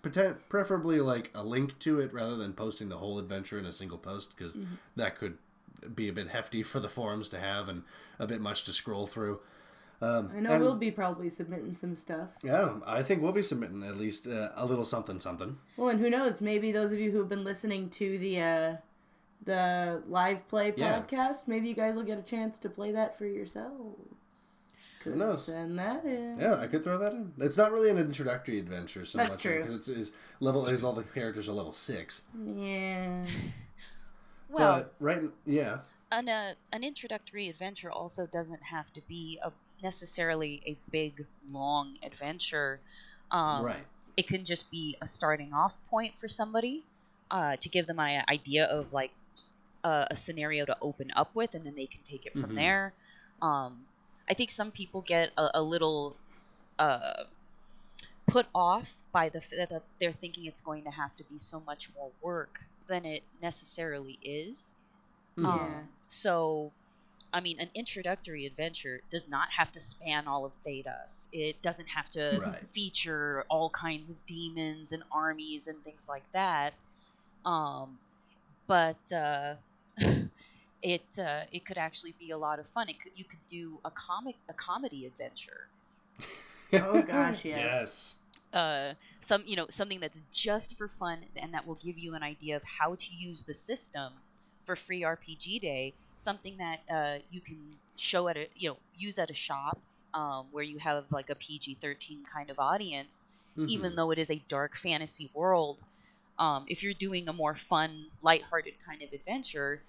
preferably 0.50 1.00
like 1.00 1.30
a 1.36 1.44
link 1.44 1.78
to 1.80 2.00
it 2.00 2.14
rather 2.14 2.36
than 2.36 2.54
posting 2.54 2.90
the 2.90 2.98
whole 2.98 3.20
adventure 3.20 3.60
in 3.60 3.66
a 3.66 3.72
single 3.72 3.98
post, 3.98 4.36
because 4.36 4.58
that 4.96 5.18
could 5.18 5.38
be 5.94 6.08
a 6.08 6.14
bit 6.14 6.30
hefty 6.30 6.64
for 6.64 6.80
the 6.80 6.90
forums 6.90 7.30
to 7.30 7.40
have 7.40 7.70
and 7.70 7.84
a 8.18 8.26
bit 8.26 8.42
much 8.42 8.64
to 8.64 8.74
scroll 8.74 9.06
through. 9.06 9.40
Um, 10.02 10.32
I 10.36 10.40
know 10.42 10.52
and- 10.52 10.64
we'll 10.64 10.76
be 10.76 10.92
probably 10.92 11.30
submitting 11.30 11.76
some 11.76 11.96
stuff. 11.96 12.30
Yeah, 12.44 12.80
I 12.86 13.02
think 13.04 13.22
we'll 13.22 13.32
be 13.32 13.42
submitting 13.44 13.84
at 13.84 13.98
least 13.98 14.28
uh, 14.28 14.50
a 14.56 14.66
little 14.66 14.84
something, 14.84 15.20
something. 15.20 15.58
Well, 15.78 15.90
and 15.90 16.00
who 16.00 16.10
knows? 16.10 16.42
Maybe 16.42 16.72
those 16.72 16.92
of 16.92 17.00
you 17.00 17.12
who've 17.12 17.30
been 17.30 17.44
listening 17.46 17.90
to 17.92 18.18
the 18.18 18.42
uh, 18.42 18.74
the 19.44 20.02
live 20.08 20.48
play 20.48 20.74
Yeah. 20.76 21.02
podcast, 21.02 21.48
maybe 21.48 21.68
you 21.68 21.76
guys 21.76 21.96
will 21.96 22.04
get 22.04 22.18
a 22.18 22.24
chance 22.24 22.58
to 22.60 22.70
play 22.70 22.92
that 22.92 23.18
for 23.18 23.26
yourselves. 23.26 24.00
Who 25.04 25.16
knows? 25.16 25.46
Send 25.46 25.78
that 25.78 26.04
in. 26.04 26.40
Yeah, 26.40 26.56
I 26.56 26.66
could 26.66 26.84
throw 26.84 26.98
that 26.98 27.14
in. 27.14 27.32
It's 27.40 27.58
not 27.58 27.72
really 27.72 27.92
an 27.92 27.98
introductory 28.00 28.58
adventure 28.58 29.06
so 29.06 29.20
That's 29.20 29.36
much 29.36 29.42
true. 29.44 29.60
because 29.60 29.74
it's, 29.76 29.88
it's 29.88 30.12
level 30.40 30.66
is 30.66 30.84
all 30.84 30.94
the 30.94 31.04
characters 31.04 31.48
are 31.48 31.54
level 31.54 31.72
six. 31.72 32.24
Yeah. 32.46 33.26
Well, 34.48 34.82
but 34.84 34.94
right, 35.00 35.22
yeah, 35.46 35.80
an 36.12 36.30
uh, 36.30 36.54
an 36.72 36.84
introductory 36.84 37.50
adventure 37.50 37.92
also 37.92 38.26
doesn't 38.28 38.62
have 38.62 38.94
to 38.94 39.02
be 39.08 39.40
a 39.44 39.52
necessarily 39.84 40.62
a 40.66 40.78
big 40.92 41.26
long 41.52 41.98
adventure. 42.04 42.80
Um, 43.32 43.66
right. 43.66 43.86
It 44.16 44.28
can 44.28 44.46
just 44.46 44.70
be 44.72 44.96
a 45.02 45.08
starting 45.08 45.52
off 45.52 45.74
point 45.90 46.14
for 46.22 46.30
somebody 46.30 46.84
uh, 47.32 47.56
to 47.58 47.70
give 47.70 47.88
them 47.88 48.00
an 48.00 48.24
idea 48.30 48.66
of 48.66 48.94
like 48.94 49.12
s- 49.86 49.92
uh, 49.92 50.08
a 50.12 50.16
scenario 50.16 50.66
to 50.66 50.78
open 50.82 51.10
up 51.16 51.36
with, 51.36 51.54
and 51.56 51.66
then 51.66 51.76
they 51.76 51.88
can 51.88 52.02
take 52.04 52.26
it 52.26 52.38
from 52.38 52.54
Mhm. 52.54 52.56
there. 52.56 52.96
Um, 53.42 53.88
I 54.30 54.34
think 54.36 54.52
some 54.52 54.72
people 54.72 55.02
get 55.02 55.32
a, 55.38 55.50
a 55.56 55.64
little 55.64 56.20
uh, 56.80 57.26
put 58.28 58.48
off 58.56 58.96
by 59.14 59.30
the 59.30 59.40
f- 59.40 59.50
that 59.70 59.84
they're 60.00 60.14
thinking 60.14 60.46
it's 60.46 60.62
going 60.62 60.84
to 60.86 60.92
have 60.92 61.16
to 61.18 61.24
be 61.26 61.40
so 61.40 61.60
much 61.62 61.90
more 61.96 62.12
work 62.22 62.60
than 62.88 63.06
it 63.06 63.24
necessarily 63.42 64.20
is. 64.22 64.76
Mhm. 65.38 65.46
Um, 65.46 65.90
so, 66.08 66.74
I 67.34 67.42
mean, 67.42 67.60
an 67.60 67.72
introductory 67.76 68.46
adventure 68.46 69.04
does 69.12 69.28
not 69.30 69.50
have 69.58 69.72
to 69.74 69.82
span 69.82 70.28
all 70.28 70.46
of 70.46 70.54
Thedas. 70.66 71.28
It 71.32 71.62
doesn't 71.64 71.88
have 71.88 72.10
to 72.12 72.42
Right. 72.42 72.64
feature 72.74 73.46
all 73.50 73.70
kinds 73.72 74.10
of 74.10 74.26
demons 74.28 74.92
and 74.94 75.04
armies 75.12 75.68
and 75.68 75.84
things 75.84 76.08
like 76.10 76.26
that. 76.34 76.76
Um, 77.46 78.00
but 78.68 79.12
uh, 79.12 79.56
it 80.94 81.08
uh, 81.20 81.46
it 81.52 81.66
could 81.66 81.78
actually 81.78 82.16
be 82.20 82.32
a 82.32 82.38
lot 82.38 82.60
of 82.60 82.70
fun. 82.70 82.90
It 82.90 82.98
could, 83.02 83.14
you 83.16 83.26
could 83.30 83.46
do 83.50 83.80
a 83.86 83.92
comic 83.92 84.38
a 84.50 84.54
comedy 84.54 85.06
adventure. 85.08 85.62
Oh, 86.78 87.02
gosh, 87.02 87.44
yes. 87.46 87.74
yes. 87.74 88.16
uh, 88.54 88.94
some 89.22 89.44
you 89.46 89.56
know 89.56 89.68
something 89.70 90.00
that's 90.00 90.22
just 90.34 90.76
for 90.78 90.90
fun 90.90 91.20
and 91.38 91.54
that 91.54 91.66
will 91.68 91.76
give 91.84 91.98
you 91.98 92.16
an 92.16 92.24
idea 92.24 92.56
of 92.58 92.64
how 92.66 92.96
to 92.96 93.14
use 93.14 93.46
the 93.46 93.54
system 93.56 94.14
for 94.66 94.76
free 94.76 95.04
RPG 95.04 95.60
day. 95.60 95.96
Something 96.16 96.58
that 96.58 96.80
uh, 96.94 97.20
you 97.30 97.42
can 97.42 97.80
show 97.98 98.28
at 98.30 98.38
a 98.38 98.50
you 98.56 98.70
know 98.72 98.78
use 98.94 99.20
at 99.20 99.32
a 99.32 99.36
shop 99.36 99.82
um, 100.14 100.50
where 100.52 100.64
you 100.64 100.80
have 100.80 101.06
like 101.12 101.30
a 101.32 101.36
PG 101.36 101.80
thirteen 101.82 102.24
kind 102.34 102.50
of 102.52 102.60
audience, 102.60 103.28
even 103.68 103.92
Mhm. 103.92 103.98
though 103.98 104.12
it 104.12 104.20
is 104.20 104.32
a 104.32 104.46
dark 104.50 104.78
fantasy 104.78 105.32
world. 105.36 105.82
Um, 106.40 106.66
if 106.68 106.84
you're 106.84 106.94
doing 106.94 107.28
a 107.30 107.34
more 107.34 107.56
fun, 107.56 108.12
lighthearted 108.22 108.76
kind 108.88 109.02
of 109.04 109.10
adventure, 109.14 109.86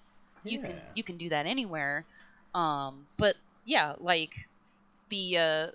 you 0.49 0.59
can 0.59 0.75
you 0.95 1.03
can 1.03 1.17
do 1.17 1.29
that 1.29 1.45
anywhere. 1.45 2.05
Um, 2.53 3.07
but 3.17 3.35
yeah, 3.65 3.93
like 3.99 4.47
the 5.09 5.37
uh, 5.37 5.67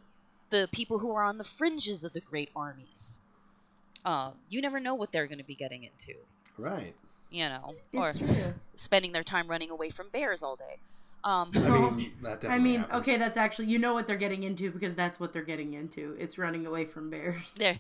the 0.51 0.69
people 0.73 0.99
who 0.99 1.13
are 1.13 1.25
on 1.25 1.39
the 1.39 1.45
fringes 1.45 2.05
of 2.05 2.13
the 2.13 2.21
great 2.21 2.51
armies. 2.55 3.19
Um, 4.05 4.33
you 4.49 4.61
never 4.61 4.81
know 4.81 4.95
what 4.95 5.13
they're 5.13 5.29
going 5.29 5.39
to 5.39 5.45
be 5.45 5.55
getting 5.55 5.85
into, 5.85 6.19
right. 6.59 6.93
you 7.31 7.49
know, 7.49 7.77
or 7.95 8.13
true. 8.13 8.53
spending 8.75 9.13
their 9.13 9.23
time 9.23 9.47
running 9.47 9.71
away 9.71 9.91
from 9.91 10.09
bears 10.09 10.43
all 10.43 10.57
day. 10.57 10.77
Um, 11.25 11.53
I 11.55 11.61
mean, 11.61 12.13
that 12.23 12.41
definitely 12.41 12.49
I 12.49 12.59
mean, 12.59 12.81
happens. 12.81 13.01
okay, 13.01 13.17
that's 13.17 13.37
actually 13.37 13.67
you 13.67 13.79
know 13.79 13.95
what 13.95 14.09
they're 14.09 14.17
getting 14.17 14.43
into 14.43 14.73
because 14.73 14.97
that's 14.97 15.21
what 15.21 15.33
they're 15.33 15.45
getting 15.45 15.75
into. 15.75 16.17
It's 16.19 16.37
running 16.37 16.67
away 16.67 16.85
from 16.85 17.11
bears. 17.11 17.55
there. 17.57 17.79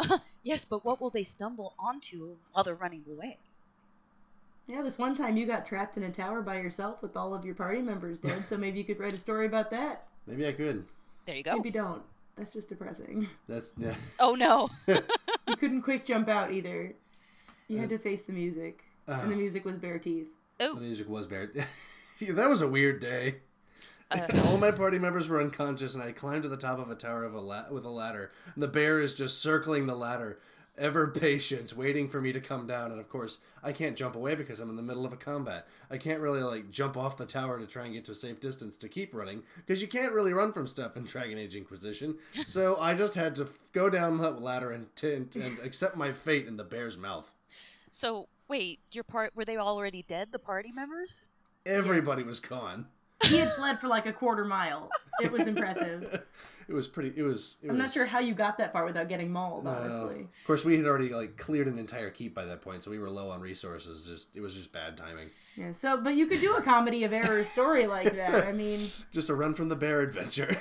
yes, 0.42 0.66
but 0.66 0.84
what 0.84 1.00
will 1.00 1.10
they 1.10 1.24
stumble 1.24 1.72
onto 1.78 2.36
while 2.52 2.64
they're 2.64 2.74
running 2.74 3.04
away? 3.10 3.38
Yeah, 4.70 4.82
this 4.82 4.98
one 4.98 5.16
time 5.16 5.36
you 5.36 5.46
got 5.46 5.66
trapped 5.66 5.96
in 5.96 6.04
a 6.04 6.10
tower 6.10 6.42
by 6.42 6.58
yourself 6.60 7.02
with 7.02 7.16
all 7.16 7.34
of 7.34 7.44
your 7.44 7.56
party 7.56 7.80
members 7.82 8.20
dead, 8.20 8.46
so 8.48 8.56
maybe 8.56 8.78
you 8.78 8.84
could 8.84 9.00
write 9.00 9.12
a 9.12 9.18
story 9.18 9.46
about 9.46 9.68
that. 9.72 10.04
Maybe 10.28 10.46
I 10.46 10.52
could. 10.52 10.84
There 11.26 11.34
you 11.34 11.42
go. 11.42 11.56
Maybe 11.56 11.72
don't. 11.72 12.02
That's 12.36 12.52
just 12.52 12.68
depressing. 12.68 13.26
That's 13.48 13.72
yeah. 13.76 13.94
Oh 14.20 14.34
no. 14.34 14.68
You 15.48 15.56
couldn't 15.56 15.82
quick 15.82 16.06
jump 16.06 16.28
out 16.28 16.52
either. 16.52 16.92
You 17.66 17.78
had 17.78 17.86
Uh, 17.86 17.96
to 17.96 17.98
face 17.98 18.22
the 18.22 18.32
music, 18.32 18.84
uh, 19.08 19.18
and 19.22 19.32
the 19.32 19.34
music 19.34 19.64
was 19.64 19.74
bare 19.76 19.98
teeth. 19.98 20.28
The 20.58 20.68
oh, 20.68 20.74
music 20.76 21.08
was 21.08 21.26
bad. 21.26 21.50
Yeah, 22.20 22.32
that 22.34 22.48
was 22.48 22.62
a 22.62 22.68
weird 22.68 23.00
day. 23.00 23.36
Uh. 24.12 24.26
All 24.44 24.58
my 24.58 24.70
party 24.70 25.00
members 25.00 25.28
were 25.28 25.40
unconscious, 25.40 25.94
and 25.94 26.04
I 26.04 26.12
climbed 26.12 26.44
to 26.44 26.48
the 26.48 26.56
top 26.56 26.78
of 26.78 26.88
a 26.90 26.94
tower 26.94 27.24
of 27.24 27.34
a 27.34 27.40
la- 27.40 27.68
with 27.72 27.84
a 27.84 27.90
ladder. 27.90 28.30
And 28.54 28.62
the 28.62 28.68
bear 28.68 29.00
is 29.00 29.14
just 29.14 29.40
circling 29.42 29.86
the 29.86 29.96
ladder, 29.96 30.38
ever 30.78 31.06
patient, 31.10 31.76
waiting 31.76 32.08
for 32.08 32.20
me 32.20 32.32
to 32.32 32.40
come 32.40 32.66
down. 32.66 32.90
And 32.90 33.00
of 33.00 33.08
course, 33.08 33.38
I 33.62 33.72
can't 33.72 33.96
jump 33.96 34.14
away 34.16 34.34
because 34.34 34.60
I'm 34.60 34.70
in 34.70 34.76
the 34.76 34.82
middle 34.82 35.04
of 35.04 35.12
a 35.12 35.16
combat. 35.16 35.66
I 35.90 35.98
can't 35.98 36.20
really 36.20 36.42
like 36.42 36.70
jump 36.70 36.96
off 36.96 37.16
the 37.16 37.26
tower 37.26 37.58
to 37.58 37.66
try 37.66 37.84
and 37.84 37.94
get 37.94 38.04
to 38.06 38.12
a 38.12 38.14
safe 38.14 38.40
distance 38.40 38.76
to 38.78 38.88
keep 38.88 39.14
running 39.14 39.42
because 39.56 39.82
you 39.82 39.88
can't 39.88 40.12
really 40.12 40.32
run 40.32 40.52
from 40.52 40.66
stuff 40.66 40.96
in 40.96 41.04
Dragon 41.04 41.38
Age 41.38 41.54
Inquisition. 41.56 42.16
So 42.46 42.76
I 42.80 42.94
just 42.94 43.14
had 43.14 43.36
to 43.36 43.42
f- 43.42 43.58
go 43.72 43.88
down 43.90 44.16
the 44.18 44.30
ladder 44.30 44.72
and, 44.72 44.94
t- 44.96 45.12
and, 45.14 45.34
and 45.36 45.58
accept 45.62 45.96
my 45.96 46.12
fate 46.12 46.46
in 46.46 46.56
the 46.56 46.64
bear's 46.64 46.96
mouth. 46.98 47.32
so 47.92 48.28
wait, 48.48 48.80
your 48.92 49.04
part 49.04 49.34
were 49.36 49.44
they 49.44 49.56
already 49.56 50.02
dead? 50.08 50.28
The 50.32 50.38
party 50.38 50.72
members? 50.72 51.22
Everybody 51.66 52.22
was 52.24 52.40
gone. 52.40 52.86
He 53.24 53.36
had 53.36 53.52
fled 53.52 53.78
for 53.78 53.86
like 53.86 54.06
a 54.06 54.12
quarter 54.12 54.44
mile. 54.44 54.88
It 55.22 55.30
was 55.30 55.46
impressive. 55.46 56.22
It 56.70 56.74
was 56.74 56.86
pretty. 56.86 57.12
It 57.16 57.22
was. 57.24 57.56
It 57.64 57.68
I'm 57.70 57.76
not 57.78 57.92
sure 57.92 58.06
how 58.06 58.20
you 58.20 58.32
got 58.32 58.56
that 58.58 58.72
far 58.72 58.84
without 58.84 59.08
getting 59.08 59.32
mauled, 59.32 59.64
No. 59.64 59.70
honestly. 59.72 60.20
Of 60.20 60.46
course, 60.46 60.64
we 60.64 60.76
had 60.76 60.86
already 60.86 61.08
like 61.08 61.36
cleared 61.36 61.66
an 61.66 61.80
entire 61.80 62.10
keep 62.10 62.32
by 62.32 62.44
that 62.44 62.62
point, 62.62 62.84
so 62.84 62.92
we 62.92 62.98
were 63.00 63.10
low 63.10 63.28
on 63.30 63.40
resources. 63.40 64.04
Just 64.06 64.28
it 64.36 64.40
was 64.40 64.54
just 64.54 64.72
bad 64.72 64.96
timing. 64.96 65.30
Yeah, 65.56 65.72
so 65.72 65.96
but 66.00 66.14
you 66.14 66.26
could 66.26 66.40
do 66.40 66.54
a 66.54 66.62
comedy 66.62 67.02
of 67.02 67.12
error 67.12 67.44
story 67.44 67.88
like 67.88 68.14
that. 68.14 68.46
I 68.46 68.52
mean, 68.52 68.86
Just 69.12 69.28
a 69.30 69.34
run 69.34 69.52
from 69.54 69.68
the 69.68 69.74
bear 69.74 70.00
adventure. 70.00 70.58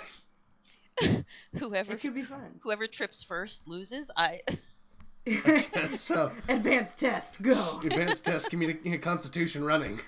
Whoever 1.60 1.94
it 1.94 2.01
could 2.01 2.16
be 2.16 2.24
fun. 2.24 2.60
whoever 2.62 2.88
trips 2.88 3.24
first 3.24 3.68
loses. 3.68 4.10
I 4.18 4.42
so 5.92 6.32
Advanced 6.50 6.98
test, 6.98 7.39
go. 7.42 7.80
advanced 7.84 8.25
test 8.25 8.51
communi- 8.51 9.00
Constitution 9.01 9.63
running. 9.63 10.01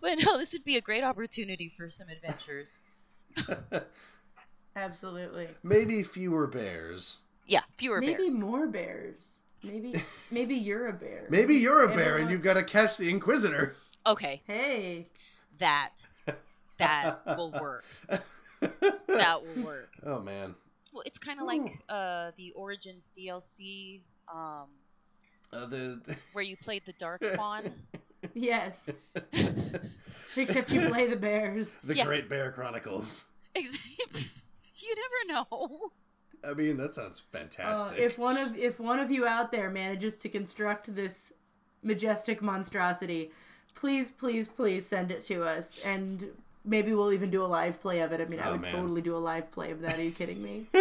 But 0.00 0.18
no, 0.24 0.38
this 0.38 0.52
would 0.52 0.64
be 0.64 0.76
a 0.76 0.80
great 0.80 1.02
opportunity 1.04 1.68
for 1.76 1.90
some 1.90 2.08
adventures. 2.08 2.78
Absolutely. 4.76 5.48
Maybe 5.62 6.02
fewer 6.02 6.46
bears. 6.46 7.18
Yeah, 7.46 7.62
fewer 7.76 8.00
Maybe 8.00 8.14
bears. 8.24 8.34
more 8.38 8.66
bears. 8.66 9.24
Maybe 9.62 10.02
maybe 10.30 10.54
you're 10.54 10.86
a 10.88 10.92
bear. 10.92 11.26
Maybe 11.30 11.56
you're 11.56 11.82
a 11.82 11.92
bear 11.92 12.16
and 12.18 12.30
you've 12.30 12.42
got 12.42 12.54
to 12.54 12.62
catch 12.62 12.96
the 12.96 13.10
Inquisitor. 13.10 13.74
Okay, 14.06 14.42
Hey. 14.46 15.08
that 15.58 15.94
that 16.78 17.20
will 17.26 17.52
work. 17.60 17.84
That 19.08 19.40
will 19.44 19.64
work. 19.64 19.90
Oh 20.04 20.20
man. 20.20 20.54
Well, 20.92 21.02
it's 21.06 21.18
kind 21.18 21.40
of 21.40 21.46
like 21.46 21.78
uh, 21.88 22.32
the 22.36 22.50
Origins 22.52 23.10
DLC, 23.16 24.00
um, 24.32 24.66
Uh, 25.52 25.66
the 25.66 26.16
where 26.32 26.44
you 26.44 26.56
played 26.56 26.82
the 26.86 26.92
Darkspawn. 26.94 27.72
Yes. 28.34 28.90
Except 30.36 30.70
you 30.70 30.88
play 30.88 31.06
the 31.06 31.16
bears. 31.16 31.74
the 31.84 31.96
Yeah. 31.96 32.04
Great 32.04 32.28
Bear 32.28 32.50
Chronicles. 32.52 33.24
Ex- 33.56 33.76
you 34.76 34.94
never 34.94 35.46
know. 35.48 35.90
I 36.48 36.54
mean, 36.54 36.76
that 36.76 36.94
sounds 36.94 37.20
Uh, 37.34 37.38
fantastic. 37.38 37.98
if 37.98 38.18
one 38.18 38.36
of 38.36 38.56
if 38.56 38.78
one 38.78 39.00
of 39.00 39.10
you 39.10 39.26
out 39.26 39.50
there 39.50 39.70
manages 39.70 40.16
to 40.18 40.28
construct 40.28 40.94
this 40.94 41.32
majestic 41.82 42.40
monstrosity, 42.42 43.32
please, 43.74 44.10
please, 44.10 44.48
please 44.48 44.86
send 44.86 45.10
it 45.10 45.24
to 45.26 45.42
us, 45.42 45.80
and 45.84 46.26
maybe 46.64 46.92
we'll 46.94 47.12
even 47.12 47.30
do 47.30 47.42
a 47.44 47.46
live 47.46 47.80
play 47.80 48.00
of 48.00 48.12
it. 48.12 48.20
I 48.20 48.24
mean, 48.26 48.38
I 48.40 48.48
Oh, 48.48 48.52
would 48.52 48.60
man. 48.60 48.74
totally 48.74 49.00
do 49.00 49.16
a 49.16 49.18
live 49.18 49.50
play 49.50 49.70
of 49.72 49.80
that. 49.80 49.98
Are 49.98 50.02
you 50.02 50.12
kidding 50.12 50.42
me? 50.42 50.66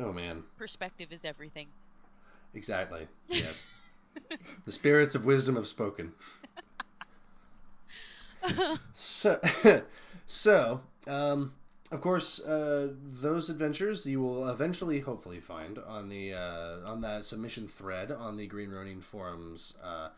oh 0.00 0.12
man. 0.12 0.44
Perspective 0.56 1.12
is 1.12 1.24
everything. 1.24 1.66
Exactly. 2.54 3.08
Yes. 3.28 3.66
the 4.66 4.72
spirits 4.72 5.14
of 5.14 5.24
wisdom 5.24 5.56
have 5.56 5.66
spoken. 5.66 6.12
So, 8.92 9.40
so 10.26 10.80
um, 11.06 11.52
of 11.90 12.00
course, 12.00 12.40
uh, 12.40 12.88
those 13.02 13.50
adventures 13.50 14.06
you 14.06 14.20
will 14.20 14.48
eventually, 14.48 15.00
hopefully, 15.00 15.40
find 15.40 15.78
on 15.78 16.08
the 16.08 16.32
uh, 16.34 16.78
on 16.86 17.02
that 17.02 17.24
submission 17.24 17.68
thread 17.68 18.10
on 18.10 18.36
the 18.36 18.46
Green 18.46 18.70
Ronin 18.70 19.02
forums. 19.02 19.76
Uh, 19.82 20.08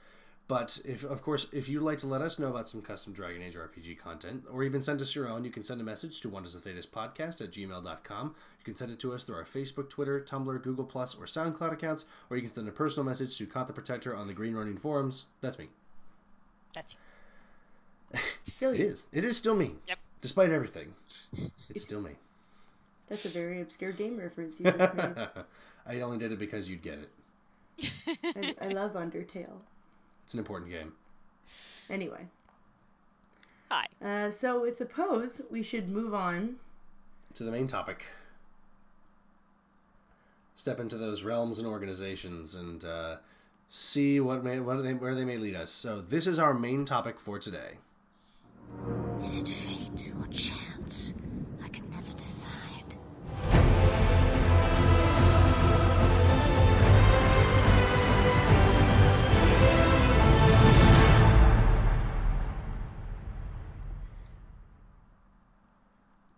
but 0.46 0.78
if, 0.84 1.04
of 1.04 1.22
course, 1.22 1.46
if 1.52 1.70
you'd 1.70 1.82
like 1.82 1.98
to 1.98 2.06
let 2.06 2.20
us 2.20 2.38
know 2.38 2.48
about 2.48 2.68
some 2.68 2.82
custom 2.82 3.14
Dragon 3.14 3.40
Age 3.40 3.56
RPG 3.56 3.98
content, 3.98 4.44
or 4.52 4.62
even 4.62 4.80
send 4.80 5.00
us 5.00 5.14
your 5.14 5.26
own, 5.26 5.42
you 5.42 5.50
can 5.50 5.62
send 5.62 5.80
a 5.80 5.84
message 5.84 6.20
to 6.20 6.28
Wonders 6.28 6.54
of 6.54 6.62
Thedas 6.62 6.86
podcast 6.86 7.40
at 7.40 7.50
gmail.com. 7.50 8.26
You 8.58 8.64
can 8.64 8.74
send 8.74 8.92
it 8.92 9.00
to 9.00 9.14
us 9.14 9.24
through 9.24 9.36
our 9.36 9.44
Facebook, 9.44 9.88
Twitter, 9.88 10.20
Tumblr, 10.20 10.62
Google 10.62 10.84
Plus, 10.84 11.14
or 11.14 11.24
SoundCloud 11.24 11.72
accounts, 11.72 12.04
or 12.28 12.36
you 12.36 12.42
can 12.42 12.52
send 12.52 12.68
a 12.68 12.72
personal 12.72 13.08
message 13.08 13.38
to 13.38 13.46
Kot 13.46 13.68
the 13.68 13.72
Protector 13.72 14.14
on 14.14 14.26
the 14.26 14.34
Green 14.34 14.54
Ronin 14.54 14.76
forums. 14.76 15.24
That's 15.40 15.58
me. 15.58 15.70
That's 16.74 16.94
Still, 18.50 18.72
It 18.72 18.80
is. 18.80 19.06
It 19.12 19.24
is 19.24 19.36
still 19.36 19.54
me. 19.56 19.72
Yep. 19.88 19.98
Despite 20.20 20.50
everything, 20.50 20.94
it's 21.68 21.82
still 21.82 22.00
me. 22.00 22.12
that's 23.08 23.24
a 23.26 23.28
very 23.28 23.60
obscure 23.60 23.92
game 23.92 24.16
reference 24.18 24.58
you 24.58 24.70
just 24.70 24.94
made. 24.94 25.28
I 25.86 26.00
only 26.00 26.16
did 26.18 26.32
it 26.32 26.38
because 26.38 26.68
you'd 26.68 26.82
get 26.82 26.98
it. 26.98 27.90
I, 28.60 28.66
I 28.66 28.68
love 28.68 28.92
Undertale. 28.94 29.58
It's 30.24 30.32
an 30.32 30.38
important 30.38 30.70
game. 30.70 30.92
Anyway, 31.90 32.26
Hi. 33.70 33.86
Uh, 34.02 34.30
so 34.30 34.64
I 34.64 34.72
suppose 34.72 35.42
we 35.50 35.62
should 35.62 35.88
move 35.88 36.14
on. 36.14 36.56
to 37.34 37.44
the 37.44 37.50
main 37.50 37.66
topic. 37.66 38.06
Step 40.54 40.78
into 40.80 40.96
those 40.96 41.22
realms 41.24 41.58
and 41.58 41.66
organizations 41.66 42.54
and 42.54 42.84
uh, 42.84 43.16
see 43.68 44.20
what 44.20 44.44
may, 44.44 44.60
what 44.60 44.82
they, 44.82 44.94
where 44.94 45.14
they 45.14 45.24
may 45.24 45.36
lead 45.36 45.56
us. 45.56 45.70
So 45.70 46.00
this 46.00 46.26
is 46.26 46.38
our 46.38 46.54
main 46.54 46.84
topic 46.84 47.18
for 47.18 47.38
today. 47.38 47.78
Is 49.24 49.36
it 49.36 49.48
fate 49.48 50.12
or 50.20 50.26
chance? 50.26 51.14
I 51.64 51.68
can 51.68 51.90
never 51.90 52.12
decide. 52.18 52.94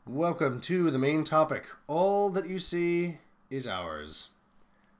Welcome 0.06 0.60
to 0.60 0.92
the 0.92 0.98
main 0.98 1.24
topic. 1.24 1.64
All 1.88 2.30
that 2.30 2.48
you 2.48 2.60
see 2.60 3.18
is 3.50 3.66
ours. 3.66 4.30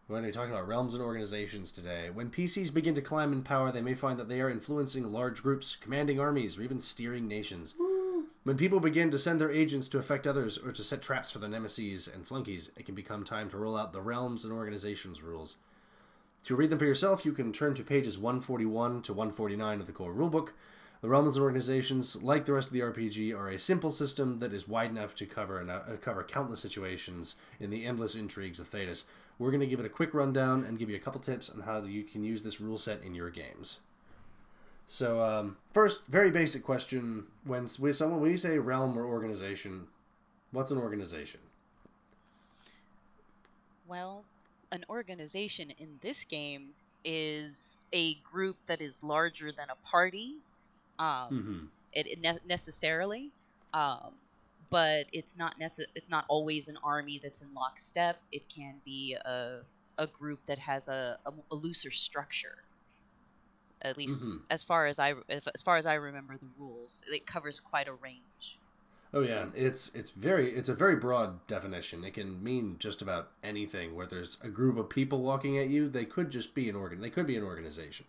We're 0.09 0.21
going 0.21 0.23
to 0.23 0.29
be 0.29 0.39
talking 0.39 0.53
about 0.53 0.69
realms 0.69 0.95
and 0.95 1.03
organizations 1.03 1.73
today. 1.73 2.11
When 2.15 2.31
PCs 2.31 2.73
begin 2.73 2.95
to 2.95 3.03
climb 3.03 3.33
in 3.33 3.43
power, 3.43 3.73
they 3.73 3.81
may 3.81 3.95
find 3.95 4.21
that 4.21 4.29
they 4.29 4.41
are 4.41 4.49
influencing 4.49 5.11
large 5.11 5.43
groups, 5.43 5.75
commanding 5.75 6.21
armies, 6.21 6.57
or 6.57 6.63
even 6.63 6.79
steering 6.79 7.27
nations. 7.27 7.75
When 8.45 8.57
people 8.57 8.79
begin 8.79 9.11
to 9.11 9.19
send 9.19 9.41
their 9.41 9.51
agents 9.51 9.89
to 9.89 9.99
affect 9.99 10.29
others 10.29 10.59
or 10.59 10.71
to 10.71 10.85
set 10.85 11.03
traps 11.03 11.33
for 11.33 11.41
their 11.41 11.51
nemesis 11.51 12.07
and 12.07 12.25
flunkies, 12.25 12.71
it 12.77 12.87
can 12.87 12.95
become 12.95 13.25
time 13.25 13.51
to 13.51 13.57
roll 13.57 13.77
out 13.77 13.93
the 13.93 14.01
realms 14.01 14.45
and 14.45 14.53
organizations 14.53 15.25
rules. 15.25 15.57
To 16.45 16.55
read 16.55 16.71
them 16.71 16.79
for 16.79 16.85
yourself, 16.85 17.25
you 17.25 17.33
can 17.33 17.53
turn 17.53 17.75
to 17.75 17.83
pages 17.83 18.17
141 18.17 19.03
to 19.03 19.13
149 19.13 19.81
of 19.81 19.87
the 19.89 19.93
core 19.93 20.15
rulebook. 20.15 20.51
The 21.01 21.09
realms 21.09 21.35
and 21.35 21.43
organizations, 21.43 22.23
like 22.23 22.45
the 22.45 22.53
rest 22.53 22.69
of 22.69 22.75
the 22.75 22.81
RPG, 22.81 23.37
are 23.37 23.49
a 23.49 23.59
simple 23.59 23.91
system 23.91 24.39
that 24.39 24.53
is 24.53 24.69
wide 24.69 24.91
enough 24.91 25.17
to 25.17 25.27
cover 25.27 25.69
uh, 25.69 25.97
cover 25.97 26.23
countless 26.23 26.61
situations 26.61 27.35
in 27.59 27.71
the 27.71 27.85
endless 27.85 28.15
intrigues 28.15 28.61
of 28.61 28.71
Thedas. 28.71 29.07
We're 29.39 29.51
going 29.51 29.61
to 29.61 29.67
give 29.67 29.81
it 29.81 29.87
a 29.87 29.91
quick 29.91 30.15
rundown 30.15 30.65
and 30.65 30.79
give 30.79 30.89
you 30.89 30.97
a 30.97 31.01
couple 31.01 31.21
tips 31.21 31.51
on 31.51 31.61
how 31.63 31.83
you 31.83 32.05
can 32.05 32.25
use 32.25 32.43
this 32.43 32.61
rule 32.61 32.79
set 32.79 33.03
in 33.03 33.15
your 33.15 33.31
games. 33.31 33.81
So, 34.89 35.21
um, 35.21 35.57
first, 35.73 36.07
very 36.07 36.31
basic 36.31 36.63
question: 36.65 37.27
when 37.45 37.67
we 37.79 37.93
someone 37.93 38.21
when 38.21 38.31
you 38.31 38.37
say 38.37 38.59
realm 38.59 38.97
or 38.99 39.05
organization, 39.05 39.89
what's 40.53 40.71
an 40.71 40.79
organization? 40.79 41.41
Well, 43.89 44.25
an 44.73 44.85
organization 44.89 45.73
in 45.79 45.99
this 46.03 46.25
game 46.25 46.69
is 47.05 47.79
a 47.93 48.15
group 48.15 48.57
that 48.67 48.81
is 48.81 49.03
larger 49.03 49.53
than 49.53 49.69
a 49.71 49.87
party. 49.89 50.37
Um, 50.99 51.29
Mm-hmm. 51.31 51.65
it, 51.93 52.07
it 52.07 52.21
ne- 52.21 52.39
necessarily, 52.49 53.31
um, 53.75 54.13
but 54.71 55.07
it's 55.13 55.37
not 55.37 55.59
necess- 55.59 55.87
It's 55.95 56.11
not 56.11 56.25
always 56.29 56.69
an 56.69 56.79
army 56.83 57.19
that's 57.23 57.43
in 57.43 57.53
lockstep. 57.55 58.21
It 58.33 58.49
can 58.49 58.81
be 58.85 59.15
a 59.15 59.61
a 59.99 60.07
group 60.07 60.45
that 60.45 60.59
has 60.59 60.89
a, 60.89 61.19
a, 61.25 61.33
a 61.51 61.55
looser 61.55 61.91
structure. 61.91 62.59
At 63.83 63.97
least 63.97 64.25
Mhm. 64.25 64.43
as 64.51 64.63
far 64.63 64.87
as 64.87 64.99
I 64.99 65.15
as 65.29 65.47
as 65.55 65.63
far 65.63 65.77
as 65.77 65.87
I 65.87 65.95
remember 65.95 66.37
the 66.37 66.49
rules, 66.59 67.03
it 67.07 67.27
covers 67.27 67.61
quite 67.61 67.89
a 67.89 67.93
range. 67.95 68.59
Oh 69.15 69.21
yeah, 69.23 69.47
it's 69.55 69.95
it's 69.95 70.11
very 70.11 70.51
it's 70.55 70.69
a 70.69 70.75
very 70.75 70.97
broad 70.97 71.47
definition. 71.47 72.05
It 72.05 72.15
can 72.15 72.43
mean 72.43 72.77
just 72.79 73.01
about 73.01 73.33
anything. 73.43 73.95
Where 73.95 74.07
there's 74.07 74.39
a 74.43 74.49
group 74.49 74.77
of 74.77 74.91
people 74.91 75.23
walking 75.23 75.57
at 75.59 75.69
you, 75.69 75.89
they 75.89 76.05
could 76.05 76.31
just 76.31 76.55
be 76.55 76.69
an 76.69 76.77
organ. 76.77 77.01
They 77.01 77.11
could 77.11 77.27
be 77.27 77.37
an 77.37 77.45
organization. 77.45 78.07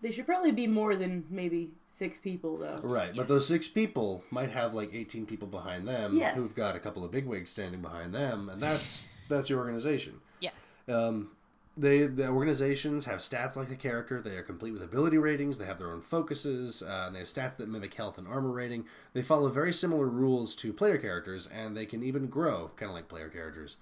They 0.00 0.10
should 0.12 0.26
probably 0.26 0.52
be 0.52 0.66
more 0.68 0.94
than 0.94 1.24
maybe 1.28 1.70
six 1.88 2.18
people, 2.18 2.56
though. 2.58 2.78
Right, 2.82 3.14
but 3.16 3.26
those 3.26 3.48
six 3.48 3.66
people 3.68 4.22
might 4.30 4.50
have 4.50 4.72
like 4.74 4.90
18 4.94 5.26
people 5.26 5.48
behind 5.48 5.88
them 5.88 6.16
Yes. 6.16 6.36
who've 6.36 6.54
got 6.54 6.76
a 6.76 6.78
couple 6.78 7.04
of 7.04 7.10
bigwigs 7.10 7.50
standing 7.50 7.80
behind 7.82 8.14
them, 8.14 8.48
and 8.48 8.62
that's 8.62 9.02
that's 9.28 9.50
your 9.50 9.58
organization. 9.58 10.20
Yes. 10.40 10.68
Um, 10.88 11.30
they 11.76 12.06
the 12.06 12.28
organizations 12.28 13.04
have 13.06 13.18
stats 13.18 13.56
like 13.56 13.68
the 13.68 13.76
character. 13.76 14.20
They 14.22 14.36
are 14.36 14.42
complete 14.42 14.72
with 14.72 14.82
ability 14.82 15.18
ratings. 15.18 15.58
They 15.58 15.66
have 15.66 15.78
their 15.78 15.90
own 15.90 16.00
focuses, 16.00 16.82
uh, 16.82 17.04
and 17.06 17.14
they 17.14 17.20
have 17.20 17.28
stats 17.28 17.56
that 17.56 17.68
mimic 17.68 17.94
health 17.94 18.18
and 18.18 18.26
armor 18.28 18.50
rating. 18.50 18.84
They 19.14 19.22
follow 19.22 19.48
very 19.48 19.72
similar 19.72 20.06
rules 20.06 20.54
to 20.56 20.72
player 20.72 20.98
characters, 20.98 21.46
and 21.48 21.76
they 21.76 21.86
can 21.86 22.02
even 22.04 22.26
grow 22.26 22.70
kind 22.76 22.88
of 22.90 22.94
like 22.94 23.08
player 23.08 23.28
characters. 23.28 23.76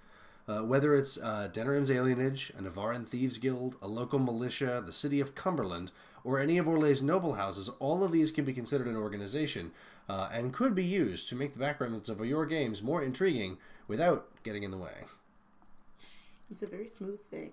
Uh, 0.48 0.60
whether 0.60 0.94
it's 0.94 1.18
uh, 1.18 1.48
Denerim's 1.52 1.90
Alienage, 1.90 2.56
a 2.56 2.62
Nevarran 2.62 3.04
Thieves 3.06 3.36
Guild, 3.38 3.74
a 3.82 3.88
local 3.88 4.20
militia, 4.20 4.80
the 4.86 4.92
city 4.92 5.18
of 5.18 5.34
Cumberland, 5.34 5.90
or 6.26 6.40
any 6.40 6.58
of 6.58 6.66
Orlais' 6.66 7.02
noble 7.02 7.34
houses, 7.34 7.68
all 7.78 8.02
of 8.02 8.10
these 8.10 8.32
can 8.32 8.44
be 8.44 8.52
considered 8.52 8.88
an 8.88 8.96
organization 8.96 9.70
uh, 10.08 10.28
and 10.32 10.52
could 10.52 10.74
be 10.74 10.84
used 10.84 11.28
to 11.28 11.36
make 11.36 11.52
the 11.52 11.58
backgrounds 11.60 12.08
of 12.08 12.24
your 12.26 12.44
games 12.44 12.82
more 12.82 13.00
intriguing 13.00 13.58
without 13.86 14.26
getting 14.42 14.64
in 14.64 14.72
the 14.72 14.76
way. 14.76 15.04
It's 16.50 16.62
a 16.62 16.66
very 16.66 16.88
smooth 16.88 17.20
thing. 17.30 17.52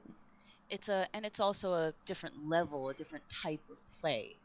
It's 0.72 0.90
a 0.90 1.08
and 1.14 1.24
it's 1.24 1.40
also 1.40 1.74
a 1.74 1.94
different 2.08 2.50
level, 2.50 2.90
a 2.90 2.96
different 2.96 3.24
type 3.30 3.62
of 3.70 3.78
play. 4.02 4.36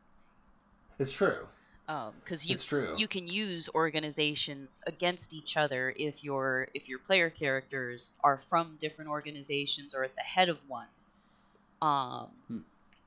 It's 0.99 1.13
true. 1.13 1.47
because 1.87 2.45
you 2.47 2.53
It's 2.53 2.65
true. 2.65 2.95
you 2.99 3.09
can 3.09 3.27
use 3.27 3.71
organizations 3.75 4.83
against 4.87 5.33
each 5.33 5.57
other 5.57 5.95
if 5.97 6.23
your 6.23 6.69
if 6.75 6.87
your 6.87 6.99
player 6.99 7.31
characters 7.31 8.11
are 8.23 8.37
from 8.37 8.77
different 8.79 9.09
organizations 9.11 9.95
or 9.95 10.05
at 10.05 10.15
the 10.17 10.23
head 10.23 10.51
of 10.51 10.59
one. 10.69 10.89
Um, 11.81 12.27
Hmm. 12.49 12.59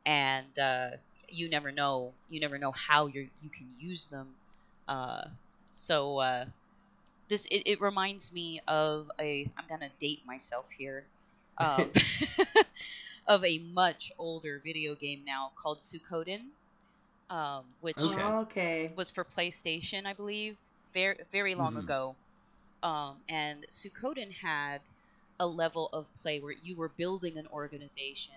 and 0.06 0.58
uh, 0.58 0.90
you 1.34 1.50
never 1.50 1.72
know 1.72 2.14
you 2.28 2.40
never 2.40 2.58
know 2.58 2.72
how 2.72 3.08
you 3.08 3.30
you 3.42 3.50
can 3.50 3.68
use 3.78 4.08
them. 4.08 4.36
Uh, 4.88 5.26
so 5.70 6.18
uh, 6.20 6.46
this 7.30 7.46
it, 7.46 7.64
it 7.66 7.82
reminds 7.82 8.32
me 8.32 8.62
of 8.68 9.10
a 9.20 9.50
I'm 9.58 9.66
gonna 9.68 9.92
date 10.00 10.22
myself 10.26 10.66
here. 10.78 11.08
Um, 11.58 11.92
of 13.28 13.44
a 13.46 13.60
much 13.60 14.12
older 14.18 14.62
video 14.64 14.96
game 14.96 15.24
now 15.26 15.52
called 15.62 15.80
Suikoden, 15.80 16.50
um, 17.30 17.66
which 17.82 17.98
Okay. 17.98 18.24
Okay. 18.42 18.92
was 18.96 19.12
for 19.12 19.26
PlayStation, 19.26 20.06
I 20.06 20.14
believe, 20.14 20.58
very 20.94 21.18
very 21.32 21.56
long 21.56 21.76
Mhm. 21.76 21.78
ago. 21.78 22.16
Um, 22.84 23.18
and 23.30 23.66
Suikoden 23.70 24.32
had 24.34 24.82
a 25.40 25.48
level 25.48 25.90
of 25.94 26.08
play 26.22 26.40
where 26.40 26.54
you 26.54 26.76
were 26.78 26.90
building 26.90 27.38
an 27.38 27.48
organization 27.48 28.34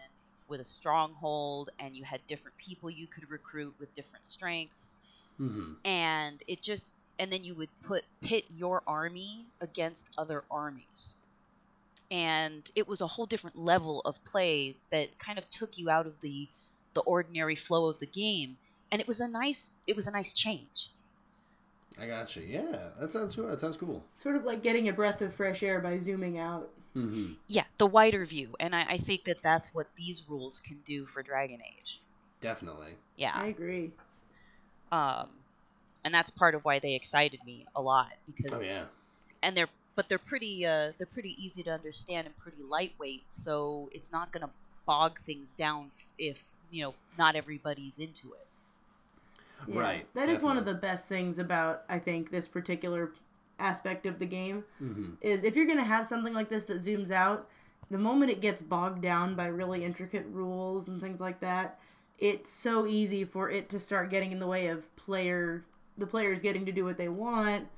with 0.49 0.61
a 0.61 0.65
stronghold, 0.65 1.71
and 1.79 1.97
you 1.97 2.05
had 2.05 2.27
different 2.27 2.57
people 2.59 2.91
you 2.91 3.07
could 3.07 3.31
recruit 3.31 3.75
with 3.79 3.95
different 3.95 4.25
strengths, 4.27 4.97
hmm 5.39 5.75
and 5.85 6.43
it 6.49 6.63
just 6.63 6.93
and 7.19 7.33
then 7.33 7.45
you 7.45 7.55
would 7.55 7.71
put 7.83 8.05
pit 8.23 8.45
your 8.51 8.83
army 8.87 9.47
against 9.61 10.11
other 10.19 10.45
armies. 10.51 11.15
And 12.11 12.71
it 12.75 12.87
was 12.89 13.01
a 13.01 13.07
whole 13.07 13.27
different 13.27 13.57
level 13.59 14.01
of 14.03 14.23
play 14.25 14.77
that 14.91 15.19
kind 15.19 15.39
of 15.39 15.49
took 15.51 15.79
you 15.79 15.91
out 15.91 16.07
of 16.07 16.21
the 16.21 16.49
the 16.95 17.01
ordinary 17.03 17.57
flow 17.57 17.89
of 17.89 17.99
the 18.01 18.07
game, 18.07 18.59
and 18.93 19.01
it 19.01 19.09
was 19.09 19.21
a 19.21 19.29
nice 19.29 19.71
it 19.87 19.97
was 19.97 20.07
a 20.07 20.11
nice 20.13 20.33
change. 20.33 20.91
I 21.99 22.07
got 22.07 22.35
you. 22.37 22.43
Yeah, 22.43 22.91
that 22.99 23.13
sounds 23.13 23.37
cool. 23.37 23.47
That 23.47 23.61
sounds 23.61 23.77
cool. 23.77 24.05
Sort 24.17 24.37
of 24.37 24.45
like 24.45 24.63
getting 24.63 24.89
a 24.89 24.93
breath 24.93 25.21
of 25.23 25.33
fresh 25.35 25.63
air 25.63 25.81
by 25.81 25.99
zooming 25.99 26.39
out. 26.39 26.71
Hmm 26.95 27.33
Yeah, 27.47 27.65
the 27.79 27.87
wider 27.87 28.27
view, 28.27 28.55
and 28.61 28.75
I, 28.77 28.85
I 28.85 28.99
think 28.99 29.25
that 29.25 29.43
that's 29.43 29.73
what 29.73 29.87
these 29.97 30.29
rules 30.29 30.61
can 30.61 30.83
do 30.83 31.07
for 31.07 31.23
Dragon 31.23 31.61
Age. 31.63 32.03
Definitely. 32.41 32.97
Yeah, 33.17 33.33
I 33.35 33.47
agree. 33.47 33.93
um, 34.93 35.29
and 36.05 36.15
that's 36.15 36.31
part 36.31 36.55
of 36.55 36.65
why 36.65 36.79
they 36.79 36.95
excited 36.95 37.41
me 37.45 37.67
a 37.77 37.83
lot 37.83 38.09
because 38.27 38.53
Oh 38.53 38.61
yeah. 38.61 38.85
and 39.43 39.57
they're 39.57 39.69
but 39.97 40.09
they're 40.09 40.19
pretty 40.19 40.67
uh, 40.67 40.93
they're 40.99 41.07
pretty 41.13 41.37
easy 41.45 41.63
to 41.65 41.71
understand 41.71 42.27
and 42.27 42.37
pretty 42.39 42.63
lightweight, 42.63 43.27
so 43.31 43.89
it's 43.93 44.13
not 44.13 44.33
gonna 44.33 44.51
bog 44.87 45.19
things 45.27 45.55
down 45.55 45.93
if 46.19 46.45
you 46.71 46.85
know 46.85 46.95
not 47.19 47.37
everybody's 47.37 47.99
into 47.99 48.35
it. 48.35 48.49
Yeah. 49.67 49.81
Right, 49.81 50.07
That 50.15 50.29
is 50.29 50.43
one 50.43 50.59
of 50.59 50.65
the 50.65 50.75
best 50.75 51.09
things 51.09 51.39
about 51.39 51.85
I 51.89 51.99
think 51.99 52.31
this 52.31 52.47
particular 52.47 53.13
aspect 53.59 54.07
of 54.07 54.19
the 54.19 54.27
game 54.27 54.65
hmm 54.79 55.11
is 55.21 55.45
if 55.45 55.55
you're 55.57 55.67
going 55.67 55.79
to 55.79 55.85
have 55.85 56.07
something 56.07 56.35
like 56.35 56.49
this 56.49 56.65
that 56.65 56.83
zooms 56.83 57.11
out, 57.11 57.49
the 57.91 57.99
moment 57.99 58.31
it 58.31 58.41
gets 58.41 58.61
bogged 58.63 59.01
down 59.01 59.35
by 59.35 59.47
really 59.47 59.85
intricate 59.85 60.27
rules 60.31 60.89
and 60.89 61.01
things 61.01 61.21
like 61.21 61.41
that, 61.41 61.79
it's 62.19 62.51
so 62.51 62.87
easy 62.87 63.25
for 63.25 63.51
it 63.51 63.69
to 63.69 63.79
start 63.79 64.11
getting 64.11 64.33
in 64.33 64.39
the 64.39 64.47
way 64.47 64.69
of 64.69 64.95
player 64.97 65.65
the 65.97 66.07
players 66.07 66.43
getting 66.43 66.67
to 66.67 66.73
do 66.73 66.85
what 66.85 66.97
they 66.97 67.09
want 67.09 67.69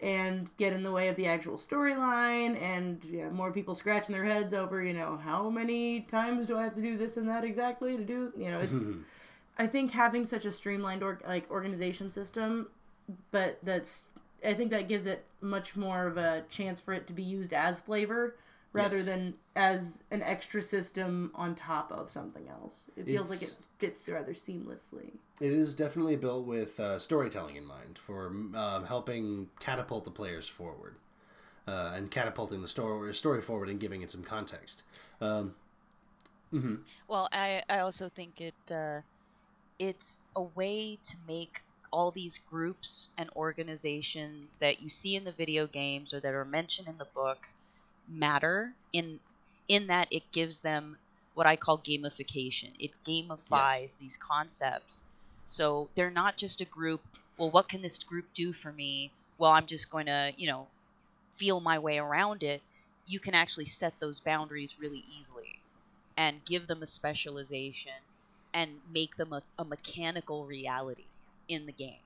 and 0.00 0.54
get 0.58 0.72
in 0.72 0.82
the 0.82 0.92
way 0.92 1.08
of 1.08 1.16
the 1.16 1.26
actual 1.26 1.56
storyline 1.56 2.60
and 2.60 3.02
yeah, 3.04 3.28
more 3.30 3.50
people 3.50 3.74
scratching 3.74 4.14
their 4.14 4.24
heads 4.24 4.52
over, 4.52 4.82
you 4.82 4.92
know, 4.92 5.18
how 5.22 5.48
many 5.48 6.02
times 6.02 6.46
do 6.46 6.56
I 6.56 6.64
have 6.64 6.74
to 6.74 6.82
do 6.82 6.98
this 6.98 7.16
and 7.16 7.28
that 7.28 7.44
exactly 7.44 7.96
to 7.96 8.04
do, 8.04 8.32
you 8.36 8.50
know, 8.50 8.60
it's 8.60 8.90
I 9.58 9.66
think 9.66 9.92
having 9.92 10.26
such 10.26 10.44
a 10.44 10.52
streamlined 10.52 11.02
or, 11.02 11.18
like 11.26 11.50
organization 11.50 12.10
system, 12.10 12.68
but 13.30 13.58
that's 13.62 14.10
I 14.46 14.54
think 14.54 14.70
that 14.70 14.88
gives 14.88 15.06
it 15.06 15.24
much 15.40 15.76
more 15.76 16.06
of 16.06 16.16
a 16.16 16.44
chance 16.48 16.80
for 16.80 16.94
it 16.94 17.06
to 17.08 17.12
be 17.12 17.22
used 17.22 17.52
as 17.52 17.80
flavor 17.80 18.36
rather 18.72 18.96
Yes. 18.96 19.06
than 19.06 19.34
as 19.56 20.00
an 20.10 20.22
extra 20.22 20.62
system 20.62 21.32
on 21.34 21.54
top 21.54 21.90
of 21.92 22.10
something 22.10 22.48
else. 22.48 22.84
It 22.96 23.06
feels 23.06 23.30
like 23.30 23.42
it 23.42 23.54
fits 23.78 24.08
rather 24.08 24.34
seamlessly. 24.34 25.12
It 25.40 25.52
is 25.52 25.74
definitely 25.74 26.16
built 26.16 26.46
with 26.46 26.78
uh, 26.80 26.98
storytelling 26.98 27.56
in 27.56 27.66
mind 27.66 27.98
for 27.98 28.26
um, 28.54 28.84
helping 28.86 29.48
catapult 29.60 30.04
the 30.04 30.10
players 30.10 30.46
forward 30.48 30.96
uh, 31.66 31.92
and 31.94 32.10
catapulting 32.10 32.62
the 32.62 32.68
story 32.68 33.14
story 33.14 33.42
forward 33.42 33.68
and 33.68 33.80
giving 33.80 34.02
it 34.02 34.10
some 34.10 34.22
context. 34.22 34.82
Um, 35.20 35.54
Well, 37.08 37.28
I, 37.32 37.62
I 37.68 37.80
also 37.80 38.08
think 38.08 38.40
it 38.40 38.54
uh, 38.70 39.00
it's 39.78 40.16
a 40.34 40.42
way 40.42 40.98
to 41.04 41.16
make 41.26 41.60
all 41.92 42.10
these 42.10 42.38
groups 42.38 43.08
and 43.18 43.30
organizations 43.36 44.56
that 44.56 44.80
you 44.80 44.90
see 44.90 45.16
in 45.16 45.24
the 45.24 45.32
video 45.32 45.66
games 45.66 46.12
or 46.14 46.20
that 46.20 46.34
are 46.34 46.44
mentioned 46.44 46.88
in 46.88 46.98
the 46.98 47.06
book 47.14 47.38
matter 48.08 48.72
in 48.92 49.20
in 49.68 49.88
that 49.88 50.08
it 50.10 50.30
gives 50.32 50.60
them 50.60 50.96
what 51.34 51.46
I 51.46 51.56
call 51.56 51.78
gamification. 51.78 52.70
It 52.78 52.92
gamifies 53.04 53.98
these 53.98 54.16
concepts. 54.16 55.04
So 55.46 55.90
they're 55.94 56.10
not 56.10 56.36
just 56.36 56.60
a 56.60 56.64
group, 56.64 57.02
well 57.36 57.50
what 57.50 57.68
can 57.68 57.82
this 57.82 57.98
group 57.98 58.26
do 58.34 58.52
for 58.52 58.72
me? 58.72 59.12
Well, 59.38 59.52
I'm 59.52 59.66
just 59.66 59.90
going 59.90 60.06
to, 60.06 60.32
you 60.36 60.46
know, 60.46 60.68
feel 61.30 61.60
my 61.60 61.78
way 61.78 61.98
around 61.98 62.42
it. 62.42 62.62
You 63.06 63.20
can 63.20 63.34
actually 63.34 63.66
set 63.66 63.98
those 64.00 64.20
boundaries 64.20 64.78
really 64.80 65.04
easily 65.16 65.58
and 66.16 66.44
give 66.44 66.66
them 66.66 66.82
a 66.82 66.86
specialization 66.86 67.92
and 68.54 68.80
make 68.90 69.16
them 69.16 69.32
a, 69.32 69.42
a 69.58 69.64
mechanical 69.64 70.46
reality 70.46 71.04
in 71.48 71.66
the 71.66 71.72
game. 71.72 72.02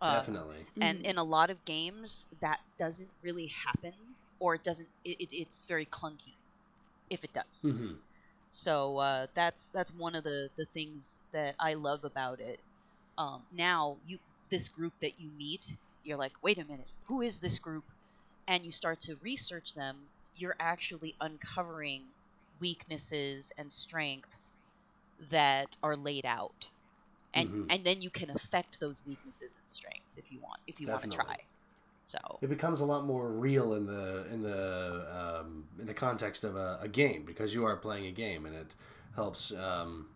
Um, 0.00 0.26
definitely. 0.26 0.66
And 0.80 1.00
in 1.02 1.16
a 1.18 1.24
lot 1.24 1.50
of 1.50 1.64
games, 1.64 2.26
that 2.40 2.60
doesn't 2.78 3.10
really 3.22 3.48
happen, 3.48 3.94
or 4.38 4.54
it 4.54 4.64
doesn't. 4.64 4.88
It, 5.04 5.20
it, 5.20 5.28
it's 5.36 5.64
very 5.64 5.86
clunky, 5.86 6.36
if 7.10 7.24
it 7.24 7.32
does. 7.32 7.68
hmm 7.68 7.94
So 8.50 8.98
uh, 8.98 9.26
that's 9.34 9.70
that's 9.70 9.92
one 9.92 10.14
of 10.14 10.24
the 10.24 10.50
the 10.56 10.66
things 10.74 11.20
that 11.32 11.54
I 11.58 11.74
love 11.74 12.04
about 12.04 12.40
it. 12.40 12.60
Um, 13.18 13.46
now 13.50 13.98
you 14.04 14.18
this 14.50 14.68
group 14.68 14.94
that 15.00 15.18
you 15.20 15.30
meet, 15.32 15.66
you're 16.02 16.18
like, 16.18 16.32
wait 16.42 16.58
a 16.58 16.64
minute, 16.64 16.90
who 17.06 17.22
is 17.22 17.40
this 17.40 17.58
group? 17.58 17.84
And 18.48 18.64
you 18.64 18.72
start 18.72 19.00
to 19.02 19.16
research 19.22 19.74
them. 19.74 20.10
You're 20.34 20.56
actually 20.60 21.16
uncovering 21.20 22.08
weaknesses 22.60 23.52
and 23.58 23.70
strengths 23.72 24.58
that 25.30 25.76
are 25.82 25.96
laid 25.96 26.24
out, 26.26 26.68
and 27.36 27.48
Mhm. 27.48 27.66
and 27.70 27.84
then 27.86 28.02
you 28.02 28.10
can 28.10 28.30
affect 28.30 28.80
those 28.80 29.02
weaknesses 29.06 29.56
and 29.56 29.70
strengths 29.70 30.16
if 30.16 30.32
you 30.32 30.40
want 30.40 30.60
if 30.66 30.80
you 30.80 30.88
want 30.88 31.02
to 31.02 31.08
try. 31.08 31.36
So 32.06 32.18
It 32.40 32.48
becomes 32.48 32.80
a 32.80 32.84
lot 32.84 33.04
more 33.04 33.30
real 33.30 33.74
in 33.74 33.86
the 33.86 34.26
in 34.32 34.42
the 34.42 35.40
um, 35.42 35.64
in 35.78 35.86
the 35.86 35.94
context 35.94 36.44
of 36.44 36.56
a, 36.56 36.78
a 36.82 36.88
game 36.88 37.24
because 37.24 37.54
you 37.54 37.64
are 37.64 37.76
playing 37.76 38.06
a 38.06 38.12
game 38.12 38.46
and 38.46 38.54
it 38.54 38.74
helps. 39.14 39.52
Um, 39.52 40.08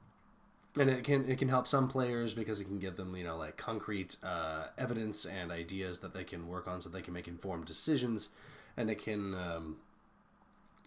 and 0.78 0.88
it 0.88 1.02
can 1.04 1.28
it 1.28 1.38
can 1.38 1.48
help 1.48 1.66
some 1.66 1.88
players 1.88 2.32
because 2.34 2.60
it 2.60 2.64
can 2.66 2.78
give 2.78 2.96
them 2.96 3.16
you 3.16 3.24
know 3.24 3.36
like 3.36 3.56
concrete 3.56 4.16
uh, 4.22 4.66
evidence 4.78 5.24
and 5.24 5.50
ideas 5.50 5.98
that 6.00 6.14
they 6.14 6.22
can 6.24 6.46
work 6.46 6.68
on 6.68 6.80
so 6.80 6.88
they 6.88 7.02
can 7.02 7.12
make 7.12 7.26
informed 7.26 7.66
decisions, 7.66 8.28
and 8.76 8.88
it 8.88 9.02
can 9.02 9.34
um, 9.34 9.76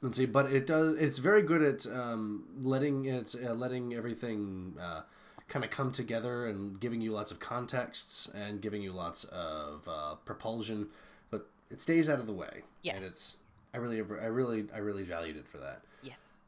let's 0.02 0.18
see. 0.18 0.26
But 0.26 0.52
it 0.52 0.66
does 0.66 0.96
it's 0.96 1.18
very 1.18 1.42
good 1.42 1.62
at 1.62 1.86
um, 1.94 2.46
letting 2.62 3.06
it's 3.06 3.36
uh, 3.36 3.54
letting 3.54 3.94
everything 3.94 4.76
uh, 4.80 5.02
kind 5.48 5.64
of 5.66 5.72
come 5.72 5.92
together 5.92 6.48
and 6.48 6.80
giving 6.80 7.02
you 7.02 7.12
lots 7.12 7.32
of 7.32 7.40
contexts 7.40 8.32
and 8.34 8.62
giving 8.62 8.82
you 8.82 8.92
lots 8.92 9.24
of 9.26 9.88
uh, 9.88 10.16
propulsion, 10.26 10.88
but 11.30 11.48
it 11.70 11.82
stays 11.82 12.10
out 12.10 12.20
of 12.20 12.28
the 12.28 12.34
way. 12.34 12.62
Yes. 12.82 12.96
and 12.96 13.06
it's 13.06 13.38
I 13.74 13.78
really 13.78 13.98
I 14.00 14.28
really 14.28 14.66
I 14.74 14.78
really 14.80 15.04
valued 15.04 15.38
it 15.38 15.48
for 15.48 15.58
that 15.58 15.82
yes, 16.02 16.42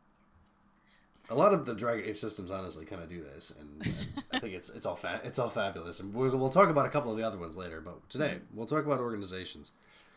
a 1.30 1.36
lot 1.36 1.54
of 1.54 1.66
the 1.66 1.74
Dragon 1.74 2.06
Age 2.08 2.20
systems 2.20 2.52
honestly 2.52 2.86
kind 2.86 3.02
of 3.02 3.10
do 3.10 3.24
this, 3.24 3.54
and, 3.60 3.82
and 3.86 4.24
I 4.32 4.40
think 4.40 4.54
it's 4.54 4.70
it's 4.70 4.86
all 4.86 4.96
fa- 4.96 5.22
it's 5.24 5.40
all 5.40 5.50
fabulous. 5.50 6.00
And 6.00 6.14
we'll, 6.14 6.36
we'll 6.38 6.50
talk 6.50 6.70
about 6.70 6.86
a 6.86 6.90
couple 6.90 7.12
of 7.12 7.18
the 7.18 7.24
other 7.24 7.38
ones 7.38 7.58
later, 7.58 7.82
but 7.82 8.08
today 8.10 8.40
we'll 8.54 8.68
talk 8.68 8.86
about 8.86 9.00
organizations. 9.00 9.72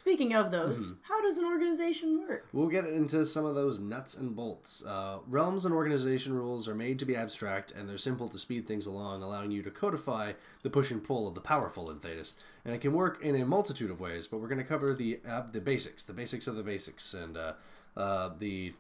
Speaking 0.09 0.33
of 0.33 0.51
those, 0.51 0.79
Mm-hmm. 0.79 0.93
how 1.03 1.21
does 1.21 1.37
an 1.37 1.45
organization 1.45 2.25
work? 2.27 2.47
We'll 2.55 2.69
get 2.69 2.87
into 2.87 3.27
some 3.27 3.45
of 3.45 3.55
those 3.55 3.79
nuts 3.79 4.15
and 4.15 4.35
bolts. 4.35 4.83
Uh, 4.83 5.19
realms 5.27 5.67
and 5.67 5.75
organization 5.75 6.33
rules 6.33 6.67
are 6.67 6.75
made 6.75 6.99
to 7.01 7.05
be 7.05 7.15
abstract, 7.15 7.73
and 7.73 7.87
they're 7.87 7.99
simple 7.99 8.27
to 8.31 8.39
speed 8.39 8.67
things 8.67 8.87
along, 8.87 9.23
allowing 9.23 9.51
you 9.51 9.63
to 9.63 9.71
codify 9.71 10.33
the 10.63 10.71
push 10.71 10.91
and 10.91 11.05
pull 11.05 11.29
of 11.29 11.35
the 11.35 11.43
powerful 11.43 11.91
in 11.91 11.99
Thedas. 11.99 12.33
And 12.65 12.75
it 12.75 12.81
can 12.81 12.95
work 12.95 13.23
in 13.23 13.37
a 13.37 13.45
multitude 13.45 13.91
of 13.91 14.01
ways, 14.01 14.27
but 14.27 14.39
we're 14.41 14.49
going 14.49 14.57
to 14.57 14.65
cover 14.65 14.95
the 14.95 15.21
uh, 15.29 15.43
the 15.53 15.61
basics, 15.61 16.05
the 16.05 16.15
basics 16.15 16.47
of 16.47 16.57
the 16.57 16.63
basics, 16.63 17.13
and 17.13 17.37
uh, 17.37 17.53
uh, 17.95 18.31
the 18.39 18.73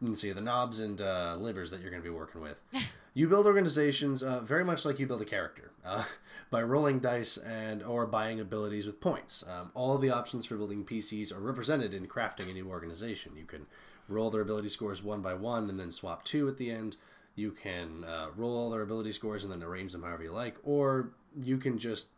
let's 0.00 0.22
see 0.22 0.32
the 0.32 0.40
knobs 0.40 0.80
and 0.80 1.02
uh, 1.02 1.36
livers 1.38 1.70
that 1.70 1.82
you're 1.82 1.90
going 1.90 2.02
to 2.02 2.08
be 2.08 2.14
working 2.14 2.40
with. 2.40 2.58
you 3.14 3.28
build 3.28 3.44
organizations 3.46 4.22
uh, 4.22 4.40
very 4.40 4.64
much 4.64 4.86
like 4.86 4.98
you 4.98 5.06
build 5.06 5.20
a 5.20 5.26
character 5.26 5.70
uh, 5.84 6.04
by 6.52 6.62
rolling 6.62 7.00
dice 7.00 7.38
and 7.38 7.82
or 7.82 8.06
buying 8.06 8.38
abilities 8.38 8.86
with 8.86 9.00
points. 9.00 9.42
Um, 9.48 9.70
all 9.74 9.96
of 9.96 10.02
the 10.02 10.10
options 10.10 10.44
for 10.44 10.56
building 10.56 10.84
PCs 10.84 11.34
are 11.34 11.40
represented 11.40 11.94
in 11.94 12.06
crafting 12.06 12.50
a 12.50 12.52
new 12.52 12.68
organization. 12.68 13.32
You 13.34 13.46
can 13.46 13.66
roll 14.06 14.30
their 14.30 14.42
ability 14.42 14.68
scores 14.68 15.02
one 15.02 15.22
by 15.22 15.32
one 15.32 15.70
and 15.70 15.80
then 15.80 15.90
swap 15.90 16.24
two 16.24 16.46
at 16.48 16.58
the 16.58 16.70
end. 16.70 16.96
You 17.36 17.52
can 17.52 18.04
uh, 18.04 18.28
roll 18.36 18.54
all 18.54 18.68
their 18.70 18.82
ability 18.82 19.12
scores 19.12 19.44
and 19.44 19.52
then 19.52 19.62
arrange 19.62 19.92
them 19.92 20.02
however 20.02 20.24
you 20.24 20.30
like, 20.32 20.58
or 20.62 21.14
you 21.42 21.56
can 21.56 21.78
just 21.78 22.08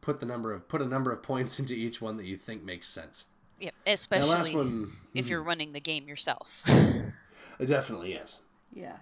put 0.00 0.20
the 0.20 0.26
number 0.26 0.52
of 0.52 0.68
put 0.68 0.80
a 0.80 0.86
number 0.86 1.10
of 1.10 1.20
points 1.24 1.58
into 1.58 1.74
each 1.74 2.00
one 2.00 2.16
that 2.18 2.24
you 2.26 2.36
think 2.36 2.62
makes 2.62 2.88
sense. 2.88 3.26
yeah, 3.58 3.70
The 3.84 3.94
especially 3.94 4.28
last 4.30 4.54
one, 4.54 4.92
if 5.12 5.26
you're 5.26 5.42
running 5.42 5.72
the 5.72 5.80
game 5.80 6.06
yourself. 6.06 6.46
definitely 7.58 8.12
yes. 8.12 8.38
Yeah. 8.72 8.96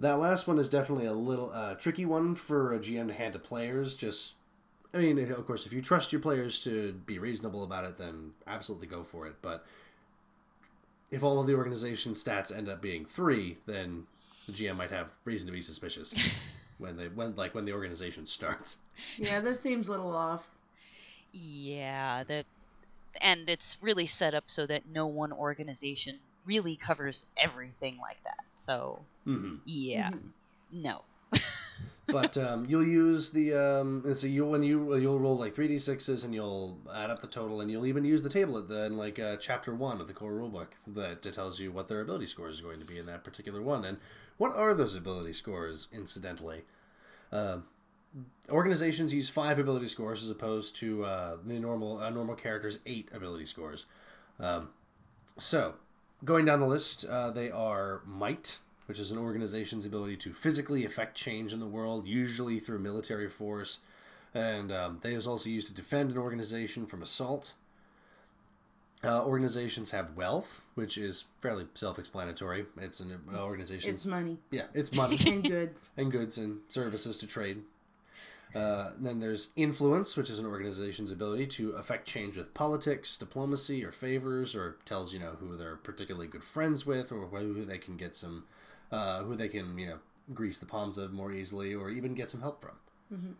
That 0.00 0.18
last 0.18 0.48
one 0.48 0.58
is 0.58 0.68
definitely 0.68 1.06
a 1.06 1.12
little 1.12 1.50
uh, 1.52 1.74
tricky 1.74 2.04
one 2.04 2.34
for 2.34 2.72
a 2.72 2.78
GM 2.78 3.08
to 3.08 3.14
hand 3.14 3.34
to 3.34 3.38
players. 3.38 3.94
Just, 3.94 4.34
I 4.92 4.98
mean, 4.98 5.18
of 5.18 5.46
course, 5.46 5.66
if 5.66 5.72
you 5.72 5.80
trust 5.80 6.12
your 6.12 6.20
players 6.20 6.62
to 6.64 6.92
be 7.06 7.18
reasonable 7.18 7.62
about 7.62 7.84
it, 7.84 7.96
then 7.96 8.32
absolutely 8.46 8.86
go 8.86 9.02
for 9.04 9.26
it. 9.26 9.36
But 9.40 9.64
if 11.10 11.22
all 11.22 11.40
of 11.40 11.46
the 11.46 11.54
organization 11.54 12.12
stats 12.12 12.54
end 12.54 12.68
up 12.68 12.82
being 12.82 13.04
three, 13.04 13.58
then 13.66 14.06
the 14.46 14.52
GM 14.52 14.76
might 14.76 14.90
have 14.90 15.10
reason 15.24 15.46
to 15.46 15.52
be 15.52 15.60
suspicious 15.60 16.14
when 16.78 16.96
they 16.96 17.08
when 17.08 17.36
like 17.36 17.54
when 17.54 17.64
the 17.64 17.72
organization 17.72 18.26
starts. 18.26 18.78
Yeah, 19.16 19.40
that 19.40 19.62
seems 19.62 19.88
a 19.88 19.92
little 19.92 20.14
off. 20.14 20.48
Yeah, 21.32 22.24
that 22.24 22.46
and 23.20 23.48
it's 23.48 23.76
really 23.80 24.06
set 24.06 24.34
up 24.34 24.44
so 24.48 24.66
that 24.66 24.82
no 24.92 25.06
one 25.06 25.32
organization 25.32 26.18
really 26.46 26.76
covers 26.76 27.24
everything 27.36 27.98
like 28.00 28.22
that. 28.24 28.44
So, 28.56 29.00
hmm 29.24 29.56
yeah. 29.64 30.10
No. 30.72 31.02
but 32.06 32.36
um, 32.36 32.66
you'll 32.68 32.86
use 32.86 33.30
the 33.30 33.54
um, 33.54 34.02
and 34.04 34.16
so 34.16 34.26
you 34.26 34.44
when 34.44 34.62
you 34.62 34.96
you'll 34.96 35.18
roll 35.18 35.36
like 35.36 35.54
three 35.54 35.68
d 35.68 35.78
sixes 35.78 36.24
and 36.24 36.34
you'll 36.34 36.78
add 36.94 37.10
up 37.10 37.20
the 37.20 37.26
total 37.26 37.60
and 37.60 37.70
you'll 37.70 37.86
even 37.86 38.04
use 38.04 38.22
the 38.22 38.28
table 38.28 38.58
at 38.58 38.68
the 38.68 38.86
in 38.86 38.96
like 38.96 39.18
uh, 39.18 39.36
chapter 39.36 39.74
one 39.74 40.00
of 40.00 40.06
the 40.06 40.12
core 40.12 40.32
rulebook 40.32 40.68
that 40.86 41.22
tells 41.32 41.60
you 41.60 41.72
what 41.72 41.88
their 41.88 42.00
ability 42.00 42.26
score 42.26 42.48
is 42.48 42.60
going 42.60 42.78
to 42.78 42.84
be 42.84 42.98
in 42.98 43.06
that 43.06 43.24
particular 43.24 43.62
one 43.62 43.84
and 43.84 43.98
what 44.36 44.54
are 44.54 44.74
those 44.74 44.94
ability 44.94 45.32
scores 45.32 45.88
incidentally. 45.92 46.62
Uh, 47.32 47.58
organizations 48.48 49.12
use 49.12 49.28
five 49.28 49.58
ability 49.58 49.88
scores 49.88 50.22
as 50.22 50.30
opposed 50.30 50.76
to 50.76 51.04
uh, 51.04 51.36
the 51.44 51.58
normal 51.58 51.98
uh, 51.98 52.10
normal 52.10 52.34
characters 52.34 52.78
eight 52.86 53.08
ability 53.12 53.46
scores. 53.46 53.86
Um, 54.38 54.70
so, 55.36 55.74
going 56.24 56.44
down 56.44 56.60
the 56.60 56.66
list, 56.66 57.04
uh, 57.04 57.30
they 57.30 57.50
are 57.50 58.02
might, 58.06 58.58
which 58.86 58.98
is 58.98 59.10
an 59.10 59.18
organization's 59.18 59.86
ability 59.86 60.16
to 60.18 60.32
physically 60.32 60.84
affect 60.84 61.16
change 61.16 61.52
in 61.52 61.60
the 61.60 61.66
world, 61.66 62.06
usually 62.06 62.58
through 62.58 62.78
military 62.78 63.28
force, 63.28 63.80
and 64.32 64.72
um, 64.72 64.98
they 65.02 65.14
is 65.14 65.26
also 65.26 65.48
used 65.48 65.68
to 65.68 65.74
defend 65.74 66.10
an 66.10 66.18
organization 66.18 66.86
from 66.86 67.02
assault. 67.02 67.54
Uh, 69.02 69.22
organizations 69.22 69.90
have 69.90 70.16
wealth, 70.16 70.64
which 70.76 70.96
is 70.96 71.24
fairly 71.42 71.66
self-explanatory. 71.74 72.64
It's 72.80 73.00
an 73.00 73.20
uh, 73.32 73.44
organization. 73.44 73.92
It's 73.92 74.06
money 74.06 74.38
yeah, 74.50 74.64
it's 74.72 74.94
money 74.94 75.18
and 75.26 75.42
goods. 75.42 75.90
and 75.96 76.10
goods 76.10 76.38
and 76.38 76.60
services 76.68 77.18
to 77.18 77.26
trade. 77.26 77.62
Uh, 78.54 78.92
then 78.98 79.18
there's 79.18 79.48
influence, 79.56 80.16
which 80.16 80.30
is 80.30 80.38
an 80.38 80.46
organization's 80.46 81.10
ability 81.10 81.46
to 81.46 81.72
affect 81.72 82.06
change 82.06 82.36
with 82.36 82.54
politics, 82.54 83.16
diplomacy, 83.16 83.84
or 83.84 83.90
favors, 83.90 84.54
or 84.54 84.76
tells 84.84 85.12
you 85.12 85.18
know 85.18 85.36
who 85.40 85.56
they're 85.56 85.76
particularly 85.76 86.28
good 86.28 86.44
friends 86.44 86.86
with, 86.86 87.10
or 87.10 87.26
who 87.26 87.64
they 87.64 87.78
can 87.78 87.96
get 87.96 88.14
some, 88.14 88.44
uh, 88.92 89.22
who 89.24 89.34
they 89.34 89.48
can 89.48 89.76
you 89.76 89.86
know 89.86 89.98
grease 90.32 90.58
the 90.58 90.66
palms 90.66 90.98
of 90.98 91.12
more 91.12 91.32
easily, 91.32 91.74
or 91.74 91.90
even 91.90 92.14
get 92.14 92.30
some 92.30 92.40
help 92.40 92.60
from. 92.62 93.36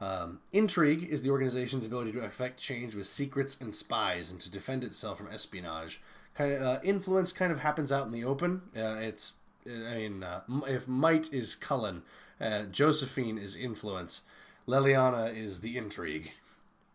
Um, 0.00 0.40
intrigue 0.52 1.04
is 1.04 1.22
the 1.22 1.30
organization's 1.30 1.86
ability 1.86 2.12
to 2.12 2.20
affect 2.24 2.58
change 2.58 2.94
with 2.94 3.06
secrets 3.06 3.60
and 3.60 3.74
spies, 3.74 4.30
and 4.30 4.40
to 4.40 4.50
defend 4.50 4.82
itself 4.82 5.18
from 5.18 5.30
espionage. 5.30 6.02
Kind 6.34 6.54
of 6.54 6.62
uh, 6.62 6.80
influence 6.82 7.32
kind 7.32 7.52
of 7.52 7.60
happens 7.60 7.92
out 7.92 8.06
in 8.06 8.12
the 8.12 8.24
open. 8.24 8.62
Uh, 8.76 8.96
it's 9.00 9.34
I 9.66 9.94
mean, 9.94 10.22
uh, 10.22 10.40
if 10.66 10.88
might 10.88 11.32
is 11.32 11.54
Cullen, 11.54 12.02
uh, 12.40 12.64
Josephine 12.64 13.38
is 13.38 13.56
influence, 13.56 14.22
Leliana 14.66 15.34
is 15.36 15.60
the 15.60 15.76
intrigue. 15.76 16.32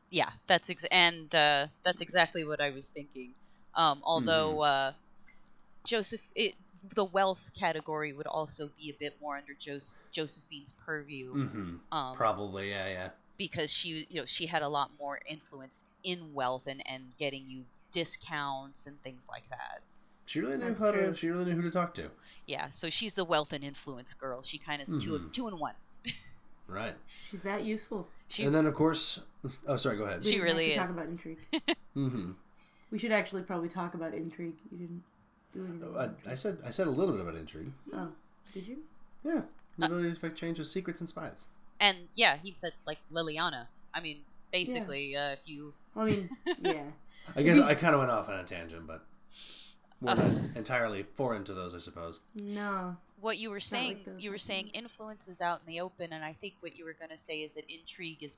Yeah, 0.09 0.29
that's 0.47 0.69
ex- 0.69 0.85
and 0.91 1.33
uh, 1.35 1.67
that's 1.83 2.01
exactly 2.01 2.43
what 2.45 2.59
I 2.59 2.71
was 2.71 2.89
thinking. 2.89 3.29
Um, 3.75 3.99
although 4.03 4.61
uh, 4.61 4.93
Joseph, 5.83 6.21
it, 6.35 6.55
the 6.95 7.05
wealth 7.05 7.51
category 7.59 8.13
would 8.13 8.25
also 8.25 8.69
be 8.77 8.89
a 8.89 8.93
bit 8.99 9.15
more 9.21 9.37
under 9.37 9.53
Jos- 9.59 9.95
Josephine's 10.11 10.73
purview. 10.85 11.33
Mm-hmm. 11.35 11.75
Um, 11.95 12.15
Probably, 12.15 12.69
yeah, 12.71 12.87
yeah. 12.87 13.09
because 13.37 13.71
she 13.71 14.07
you 14.09 14.21
know 14.21 14.25
she 14.25 14.47
had 14.47 14.63
a 14.63 14.67
lot 14.67 14.89
more 14.99 15.19
influence 15.27 15.83
in 16.03 16.33
wealth 16.33 16.63
and 16.65 16.81
and 16.87 17.03
getting 17.19 17.43
you 17.47 17.63
discounts 17.91 18.87
and 18.87 19.01
things 19.03 19.27
like 19.29 19.43
that 19.49 19.81
She 20.27 20.39
really 20.39 20.57
knew 20.57 20.69
That's 20.69 20.79
how 20.79 20.91
to. 20.91 21.13
She 21.15 21.29
really 21.29 21.45
knew 21.45 21.55
who 21.55 21.61
to 21.63 21.71
talk 21.71 21.93
to. 21.95 22.09
yeah 22.45 22.69
so 22.69 22.89
she's 22.89 23.13
the 23.15 23.25
wealth 23.25 23.51
and 23.51 23.63
influence 23.63 24.13
girl 24.13 24.41
she 24.43 24.57
kind 24.59 24.81
of 24.81 24.87
is 24.87 24.95
two 25.03 25.29
two 25.33 25.47
in 25.47 25.57
one 25.59 25.73
Right. 26.69 26.95
She's 27.31 27.41
that 27.41 27.63
useful. 27.63 28.07
she 28.27 28.43
and 28.43 28.53
then, 28.53 28.65
of 28.65 28.73
course, 28.75 29.21
oh, 29.67 29.75
sorry. 29.75 29.97
Go 29.97 30.03
ahead. 30.05 30.23
She 30.23 30.29
We 30.29 30.35
didn't 30.35 30.43
really 30.45 30.75
actually 30.75 30.81
is. 30.81 30.87
Talk 30.87 30.97
about 30.97 31.07
intrigue. 31.09 31.37
Mm-hmm. 31.97 32.31
we 32.91 32.99
should 32.99 33.11
actually 33.11 33.41
probably 33.41 33.67
talk 33.69 33.93
about 33.95 34.13
intrigue. 34.13 34.53
You 34.71 34.77
didn't 34.77 35.03
do 35.53 35.65
anything. 35.65 36.15
I, 36.27 36.31
I 36.31 36.35
said. 36.35 36.59
I 36.65 36.69
said 36.69 36.87
a 36.87 36.91
little 36.91 37.13
bit 37.15 37.21
about 37.21 37.35
intrigue. 37.35 37.71
Oh, 37.93 38.09
did 38.53 38.67
you? 38.67 38.77
Yeah. 39.23 39.41
The 39.77 39.85
ability 39.85 40.11
to 40.11 40.15
affect 40.17 40.37
change 40.37 40.59
of 40.59 40.67
secrets 40.67 40.99
and 40.99 41.09
spies. 41.09 41.47
and 41.79 41.97
yeah 42.15 42.35
he 42.43 42.53
said 42.55 42.73
like 42.85 42.97
Leliana 43.13 43.67
I 43.93 44.01
mean 44.01 44.17
basically 44.51 45.15
uh, 45.15 45.29
if 45.31 45.39
you 45.45 45.73
I 45.95 46.03
mean, 46.05 46.29
yeah. 46.61 46.83
I 47.35 47.41
guess 47.43 47.59
I 47.59 47.73
kind 47.75 47.93
of 47.95 47.99
went 47.99 48.11
off 48.11 48.27
on 48.29 48.35
a 48.39 48.43
tangent, 48.43 48.85
but 48.85 49.03
we're 50.01 50.11
Uh. 50.11 50.15
not 50.15 50.31
entirely 50.55 51.03
foreign 51.15 51.43
to 51.45 51.53
those, 51.53 51.73
I 51.73 51.79
suppose. 51.79 52.19
No. 52.35 52.97
What 53.21 53.37
you 53.37 53.49
were 53.49 53.59
saying 53.59 53.97
like 54.07 54.21
you 54.21 54.31
were 54.31 54.37
saying 54.37 54.67
influence 54.69 55.27
is 55.27 55.41
out 55.41 55.59
in 55.65 55.67
the 55.73 55.79
open 55.81 56.13
and 56.13 56.23
I 56.23 56.33
think 56.33 56.55
what 56.61 56.75
you 56.75 56.85
were 56.85 56.93
going 56.97 57.11
to 57.11 57.17
say 57.17 57.39
is 57.41 57.53
that 57.53 57.63
intrigue 57.69 58.23
is 58.23 58.37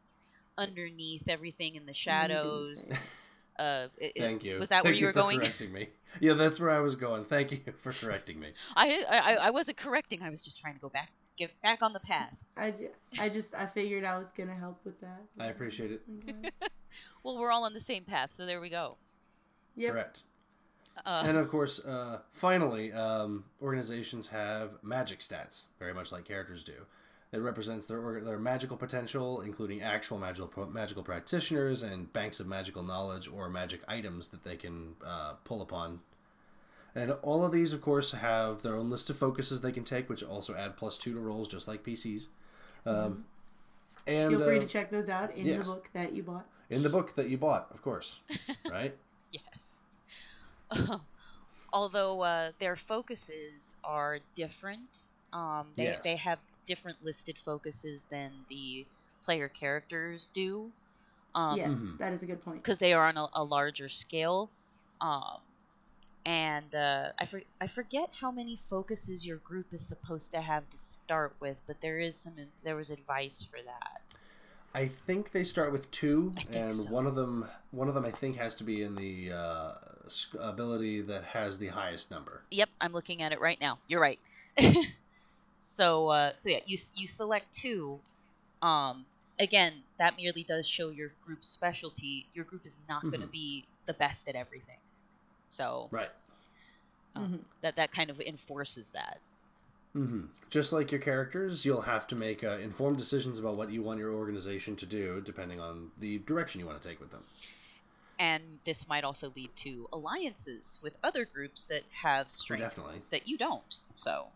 underneath 0.57 1.29
everything 1.29 1.75
in 1.75 1.85
the 1.85 1.93
shadows 1.93 2.91
uh 3.59 3.87
it- 3.97 4.13
it- 4.15 4.21
Thank 4.21 4.43
you. 4.43 4.59
was 4.59 4.69
that 4.69 4.83
Thank 4.83 4.85
where 4.85 4.93
you 4.93 5.05
were 5.05 5.13
for 5.13 5.19
going 5.21 5.39
Correcting 5.39 5.71
me. 5.73 5.89
Yeah, 6.19 6.33
that's 6.33 6.59
where 6.59 6.69
I 6.69 6.79
was 6.79 6.95
going. 6.95 7.23
Thank 7.25 7.51
you 7.51 7.59
for 7.79 7.93
correcting 7.93 8.39
me. 8.39 8.53
I, 8.75 9.03
I 9.09 9.33
I 9.35 9.49
wasn't 9.51 9.77
correcting 9.77 10.21
I 10.21 10.29
was 10.29 10.43
just 10.43 10.59
trying 10.59 10.75
to 10.75 10.79
go 10.81 10.89
back 10.89 11.09
get 11.37 11.51
back 11.61 11.81
on 11.81 11.93
the 11.93 11.99
path 12.01 12.35
I, 12.57 12.73
I 13.17 13.29
just 13.29 13.53
I 13.55 13.65
figured 13.65 14.03
I 14.03 14.17
was 14.17 14.31
gonna 14.31 14.55
help 14.55 14.79
with 14.83 14.99
that. 15.01 15.21
I 15.39 15.47
appreciate 15.47 15.91
it. 15.91 16.01
Okay. 16.29 16.49
well 17.23 17.37
we're 17.37 17.51
all 17.51 17.63
on 17.63 17.73
the 17.73 17.79
same 17.79 18.03
path 18.03 18.31
so 18.33 18.45
there 18.45 18.59
we 18.61 18.69
go 18.69 18.97
Yep. 19.75 19.91
Correct. 19.93 20.23
Uh, 21.05 21.23
And 21.25 21.37
of 21.37 21.49
course, 21.49 21.83
uh, 21.85 22.19
finally, 22.31 22.91
um, 22.91 23.45
organizations 23.61 24.27
have 24.27 24.71
magic 24.83 25.19
stats, 25.19 25.65
very 25.79 25.93
much 25.93 26.11
like 26.11 26.25
characters 26.25 26.63
do. 26.63 26.85
It 27.31 27.37
represents 27.37 27.85
their 27.85 28.19
their 28.19 28.37
magical 28.37 28.75
potential, 28.75 29.39
including 29.41 29.81
actual 29.81 30.19
magical 30.19 30.69
magical 30.69 31.01
practitioners 31.01 31.81
and 31.81 32.11
banks 32.11 32.41
of 32.41 32.47
magical 32.47 32.83
knowledge 32.83 33.29
or 33.29 33.49
magic 33.49 33.81
items 33.87 34.27
that 34.29 34.43
they 34.43 34.57
can 34.57 34.95
uh, 35.05 35.33
pull 35.45 35.61
upon. 35.61 36.01
And 36.93 37.11
all 37.21 37.45
of 37.45 37.53
these, 37.53 37.71
of 37.71 37.81
course, 37.81 38.11
have 38.11 38.63
their 38.63 38.75
own 38.75 38.89
list 38.89 39.09
of 39.09 39.15
focuses 39.15 39.61
they 39.61 39.71
can 39.71 39.85
take, 39.85 40.09
which 40.09 40.23
also 40.23 40.55
add 40.55 40.75
plus 40.75 40.97
two 40.97 41.13
to 41.13 41.19
rolls, 41.21 41.47
just 41.47 41.69
like 41.69 41.83
PCs. 41.83 42.27
Um, 42.85 43.23
and 44.05 44.31
Feel 44.31 44.43
free 44.43 44.57
uh, 44.57 44.61
to 44.61 44.65
check 44.67 44.91
those 44.91 45.07
out 45.07 45.33
in 45.33 45.45
yes. 45.45 45.67
the 45.67 45.73
book 45.73 45.89
that 45.93 46.13
you 46.13 46.23
bought. 46.23 46.45
in 46.69 46.83
the 46.83 46.89
book 46.89 47.15
that 47.15 47.29
you 47.29 47.37
bought, 47.37 47.69
of 47.71 47.81
course, 47.81 48.19
right? 48.69 48.97
Yes. 50.71 50.89
Although 51.73 52.21
uh, 52.21 52.51
their 52.59 52.75
focuses 52.75 53.75
are 53.83 54.19
different, 54.35 54.97
um, 55.33 55.73
they, 55.75 55.85
Yes. 55.85 56.03
they 56.03 56.15
have 56.17 56.39
different 56.65 56.97
listed 57.03 57.37
focuses 57.39 58.05
than 58.11 58.45
the 58.49 58.87
player 59.23 59.49
characters 59.49 60.31
do. 60.33 60.71
Um, 61.35 61.61
yes, 61.61 61.73
Mhm. 61.81 61.97
that 61.99 62.13
is 62.13 62.23
a 62.23 62.25
good 62.25 62.41
point. 62.41 62.63
because 62.63 62.77
they 62.79 62.93
are 62.93 63.07
on 63.07 63.17
a, 63.17 63.27
a 63.33 63.43
larger 63.43 63.89
scale. 63.89 64.51
Um, 65.01 65.39
and 66.25 66.73
uh, 66.75 67.11
I, 67.19 67.25
for, 67.25 67.41
I 67.61 67.67
forget 67.67 68.09
how 68.19 68.31
many 68.31 68.57
focuses 68.57 69.25
your 69.25 69.37
group 69.39 69.67
is 69.73 69.87
supposed 69.87 70.31
to 70.31 70.41
have 70.41 70.69
to 70.69 70.77
start 70.77 71.35
with, 71.41 71.57
but 71.67 71.77
there 71.81 71.99
is 71.99 72.21
some 72.21 72.35
there 72.63 72.75
was 72.75 72.89
advice 72.91 73.43
for 73.49 73.59
that. 73.63 74.20
I 74.73 74.87
think 74.87 75.31
they 75.31 75.43
start 75.43 75.71
with 75.71 75.91
two, 75.91 76.33
and 76.53 76.73
so. 76.73 76.83
one 76.85 77.05
of 77.05 77.15
them, 77.15 77.45
one 77.71 77.89
of 77.89 77.93
them, 77.93 78.05
I 78.05 78.11
think, 78.11 78.37
has 78.37 78.55
to 78.55 78.63
be 78.63 78.83
in 78.83 78.95
the 78.95 79.33
uh, 79.33 79.71
ability 80.39 81.01
that 81.01 81.23
has 81.25 81.59
the 81.59 81.67
highest 81.67 82.09
number. 82.09 82.43
Yep, 82.51 82.69
I'm 82.79 82.93
looking 82.93 83.21
at 83.21 83.33
it 83.33 83.41
right 83.41 83.59
now. 83.59 83.79
You're 83.87 83.99
right. 83.99 84.19
so 85.61 86.07
uh, 86.07 86.31
so 86.37 86.49
yeah, 86.49 86.59
you 86.65 86.77
you 86.95 87.07
select 87.07 87.53
two. 87.53 87.99
Um, 88.61 89.05
again, 89.39 89.73
that 89.97 90.15
merely 90.17 90.43
does 90.43 90.67
show 90.67 90.89
your 90.89 91.11
group's 91.25 91.49
specialty. 91.49 92.27
Your 92.33 92.45
group 92.45 92.65
is 92.65 92.77
not 92.87 93.01
going 93.03 93.21
to 93.21 93.27
be 93.27 93.65
the 93.87 93.93
best 93.93 94.29
at 94.29 94.35
everything. 94.35 94.77
So 95.49 95.89
Right. 95.91 96.09
um, 97.15 97.33
Mhm. 97.33 97.39
that 97.61 97.75
that 97.75 97.91
kind 97.91 98.09
of 98.09 98.21
enforces 98.21 98.91
that. 98.91 99.19
Hmm 99.93 100.21
Just 100.49 100.71
like 100.73 100.91
your 100.91 101.01
characters, 101.01 101.65
you'll 101.65 101.81
have 101.81 102.07
to 102.07 102.15
make 102.15 102.43
uh, 102.43 102.57
informed 102.61 102.97
decisions 102.97 103.39
about 103.39 103.55
what 103.55 103.71
you 103.71 103.81
want 103.83 103.99
your 103.99 104.13
organization 104.13 104.75
to 104.77 104.85
do, 104.85 105.21
depending 105.25 105.59
on 105.59 105.91
the 105.99 106.19
direction 106.19 106.59
you 106.59 106.65
want 106.67 106.81
to 106.81 106.87
take 106.87 106.99
with 106.99 107.11
them. 107.11 107.23
And 108.19 108.43
this 108.65 108.87
might 108.87 109.03
also 109.03 109.33
lead 109.35 109.49
to 109.57 109.89
alliances 109.91 110.79
with 110.81 110.93
other 111.03 111.25
groups 111.25 111.63
that 111.65 111.83
have 112.03 112.29
strengths 112.29 112.63
definitely. 112.75 112.99
that 113.09 113.27
you 113.27 113.37
don't. 113.37 113.75
So 113.97 114.27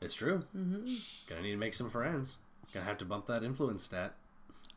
It's 0.00 0.14
true. 0.14 0.44
hmm 0.52 0.96
Gonna 1.28 1.42
need 1.42 1.52
to 1.52 1.56
make 1.56 1.74
some 1.74 1.90
friends. 1.90 2.38
Gonna 2.74 2.84
have 2.86 2.98
to 2.98 3.04
bump 3.04 3.26
that 3.26 3.42
influence 3.42 3.82
stat. 3.84 4.14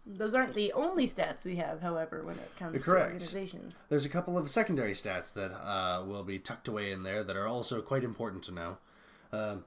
Those 0.06 0.34
aren't 0.34 0.54
the 0.54 0.72
only 0.74 1.06
stats 1.06 1.44
we 1.44 1.58
have, 1.58 1.82
however, 1.82 2.24
when 2.24 2.36
it 2.40 2.52
comes 2.58 2.82
Correct. 2.84 3.10
to 3.10 3.14
organizations. 3.14 3.76
There's 3.90 4.06
a 4.06 4.10
couple 4.10 4.38
of 4.38 4.50
secondary 4.50 4.94
stats 4.94 5.34
that 5.34 5.52
uh, 5.52 6.04
will 6.06 6.24
be 6.24 6.40
tucked 6.40 6.68
away 6.68 6.92
in 6.92 7.04
there 7.04 7.24
that 7.24 7.36
are 7.36 7.46
also 7.48 7.82
quite 7.82 8.04
important 8.04 8.44
to 8.44 8.52
know. 8.54 8.78
Um 9.32 9.66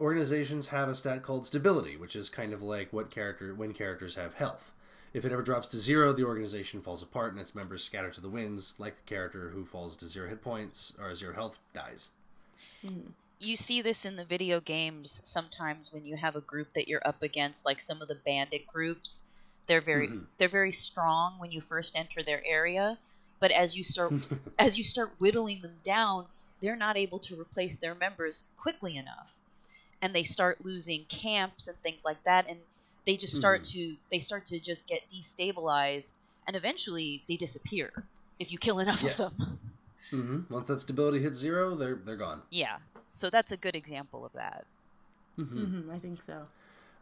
organizations 0.00 0.68
have 0.68 0.88
a 0.88 0.94
stat 0.94 1.22
called 1.22 1.44
stability, 1.46 1.96
which 1.96 2.16
is 2.16 2.28
kind 2.28 2.52
of 2.52 2.62
like 2.62 2.92
what 2.92 3.10
character 3.10 3.54
when 3.54 3.72
characters 3.72 4.14
have 4.16 4.34
health. 4.34 4.72
If 5.12 5.24
it 5.24 5.32
ever 5.32 5.42
drops 5.42 5.68
to 5.68 5.76
zero, 5.76 6.12
the 6.12 6.24
organization 6.24 6.80
falls 6.82 7.02
apart 7.02 7.32
and 7.32 7.40
its 7.40 7.54
members 7.54 7.82
scatter 7.84 8.10
to 8.10 8.20
the 8.20 8.28
winds, 8.28 8.76
like 8.78 8.96
a 9.04 9.08
character 9.08 9.50
who 9.50 9.64
falls 9.64 9.96
to 9.96 10.06
zero 10.06 10.28
hit 10.28 10.40
points 10.42 10.94
or 11.00 11.14
zero 11.14 11.34
health 11.34 11.58
dies. 11.72 12.10
you 13.38 13.56
see 13.56 13.80
this 13.82 14.04
in 14.04 14.16
the 14.16 14.24
video 14.24 14.60
games 14.60 15.20
sometimes 15.24 15.92
when 15.92 16.04
you 16.04 16.16
have 16.16 16.36
a 16.36 16.40
group 16.42 16.72
that 16.74 16.88
you're 16.88 17.06
up 17.06 17.22
against 17.22 17.64
like 17.64 17.80
some 17.80 18.00
of 18.02 18.08
the 18.08 18.14
bandit 18.14 18.66
groups 18.66 19.22
they're 19.66 19.80
very 19.80 20.08
Mhm. 20.08 20.24
they're 20.38 20.48
very 20.48 20.72
strong 20.72 21.38
when 21.38 21.50
you 21.50 21.60
first 21.60 21.94
enter 21.96 22.22
their 22.22 22.42
area 22.46 22.98
but 23.38 23.50
as 23.50 23.74
you 23.76 23.82
start 23.84 24.12
as 24.58 24.76
you 24.78 24.84
start 24.84 25.10
whittling 25.18 25.60
them 25.62 25.76
down 25.84 26.26
they're 26.60 26.76
not 26.76 26.96
able 26.98 27.18
to 27.18 27.38
replace 27.40 27.76
their 27.78 27.94
members 27.94 28.44
quickly 28.58 28.96
enough 28.96 29.34
and 30.02 30.14
they 30.14 30.22
start 30.22 30.64
losing 30.64 31.04
camps 31.08 31.68
and 31.68 31.76
things 31.82 32.00
like 32.04 32.22
that 32.24 32.46
and 32.48 32.58
they 33.06 33.16
just 33.16 33.34
start 33.34 33.64
to 33.64 33.96
they 34.10 34.18
start 34.18 34.46
to 34.46 34.60
just 34.60 34.86
get 34.86 35.00
destabilized 35.12 36.12
and 36.46 36.56
eventually 36.56 37.22
they 37.28 37.36
disappear 37.36 37.90
if 38.38 38.50
you 38.52 38.58
kill 38.58 38.78
enough 38.78 39.02
Yes. 39.02 39.20
of 39.20 39.36
them 39.38 39.58
hmm 40.10 40.40
Once 40.50 40.66
that 40.68 40.80
stability 40.80 41.20
hits 41.22 41.38
zero, 41.38 41.74
they're 41.74 41.94
they're 42.04 42.16
gone. 42.16 42.42
yeah 42.50 42.76
so 43.10 43.30
that's 43.30 43.52
a 43.52 43.56
good 43.56 43.76
example 43.76 44.24
of 44.24 44.32
that 44.32 44.64
hmm 45.36 45.44
hmm 45.44 45.90
I 45.90 45.98
think 45.98 46.22
so. 46.22 46.42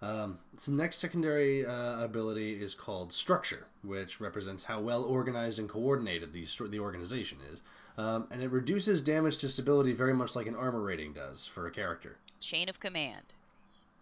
Um, 0.01 0.39
so 0.57 0.71
the 0.71 0.77
next 0.77 0.99
secondary 0.99 1.67
uh, 1.67 2.05
ability 2.05 2.63
is 2.63 2.73
called 2.73 3.13
structure, 3.13 3.67
which 3.83 4.21
represents 4.21 4.63
how 4.63 4.81
well 4.81 5.03
organized 5.03 5.59
and 5.59 5.69
coordinated 5.69 6.33
the, 6.33 6.45
stru- 6.45 6.71
the 6.71 6.79
organization 6.79 7.39
is. 7.53 7.63
Um, 7.97 8.29
and 8.31 8.41
it 8.41 8.51
reduces 8.53 9.01
damage 9.01 9.39
to 9.39 9.49
stability 9.49 9.93
very 9.93 10.15
much 10.15 10.37
like 10.37 10.47
an 10.47 10.55
armor 10.55 10.83
rating 10.83 11.15
does 11.15 11.47
for 11.49 11.67
a 11.67 11.73
character. 11.73 12.17
Chain 12.40 12.68
of 12.68 12.81
command 12.81 13.35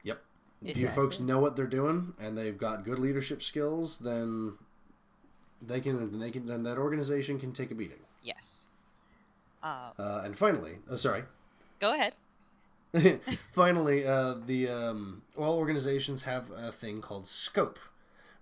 Yep. 0.07 0.23
If 0.65 0.77
you 0.77 0.89
folks 0.89 1.21
know 1.21 1.39
what 1.39 1.57
they're 1.57 1.67
doing 1.67 2.15
and 2.19 2.37
they've 2.37 2.57
got 2.57 2.85
good 2.85 2.99
leadership 2.99 3.43
skills, 3.43 3.99
then 3.99 4.55
they 5.61 5.81
can 5.81 6.19
they 6.19 6.31
can 6.31 6.47
then 6.47 6.63
that 6.63 6.79
organization 6.79 7.39
can 7.39 7.53
take 7.53 7.71
a 7.71 7.75
beating. 7.75 7.99
Yes. 8.23 8.67
Uh, 9.63 9.91
Uh, 9.99 10.23
and 10.25 10.37
finally, 10.37 10.79
oh, 10.91 10.97
sorry, 10.97 11.25
go 11.81 11.93
ahead. 11.93 12.15
Finally, 13.53 14.07
uh, 14.07 14.35
the 14.47 14.69
um, 14.69 15.23
all 15.37 15.59
organizations 15.59 16.23
have 16.23 16.51
a 16.51 16.73
thing 16.73 17.03
called 17.03 17.27
scope, 17.27 17.79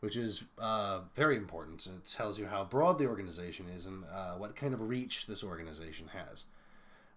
which 0.01 0.17
is 0.17 0.45
uh, 0.59 1.01
very 1.17 1.37
important. 1.37 1.87
It 1.87 2.05
tells 2.07 2.39
you 2.39 2.47
how 2.47 2.63
broad 2.63 2.99
the 2.99 3.07
organization 3.07 3.67
is 3.75 3.87
and 3.87 4.05
uh, 4.13 4.35
what 4.35 4.55
kind 4.55 4.73
of 4.75 4.81
reach 4.83 5.27
this 5.27 5.43
organization 5.43 6.11
has. 6.13 6.47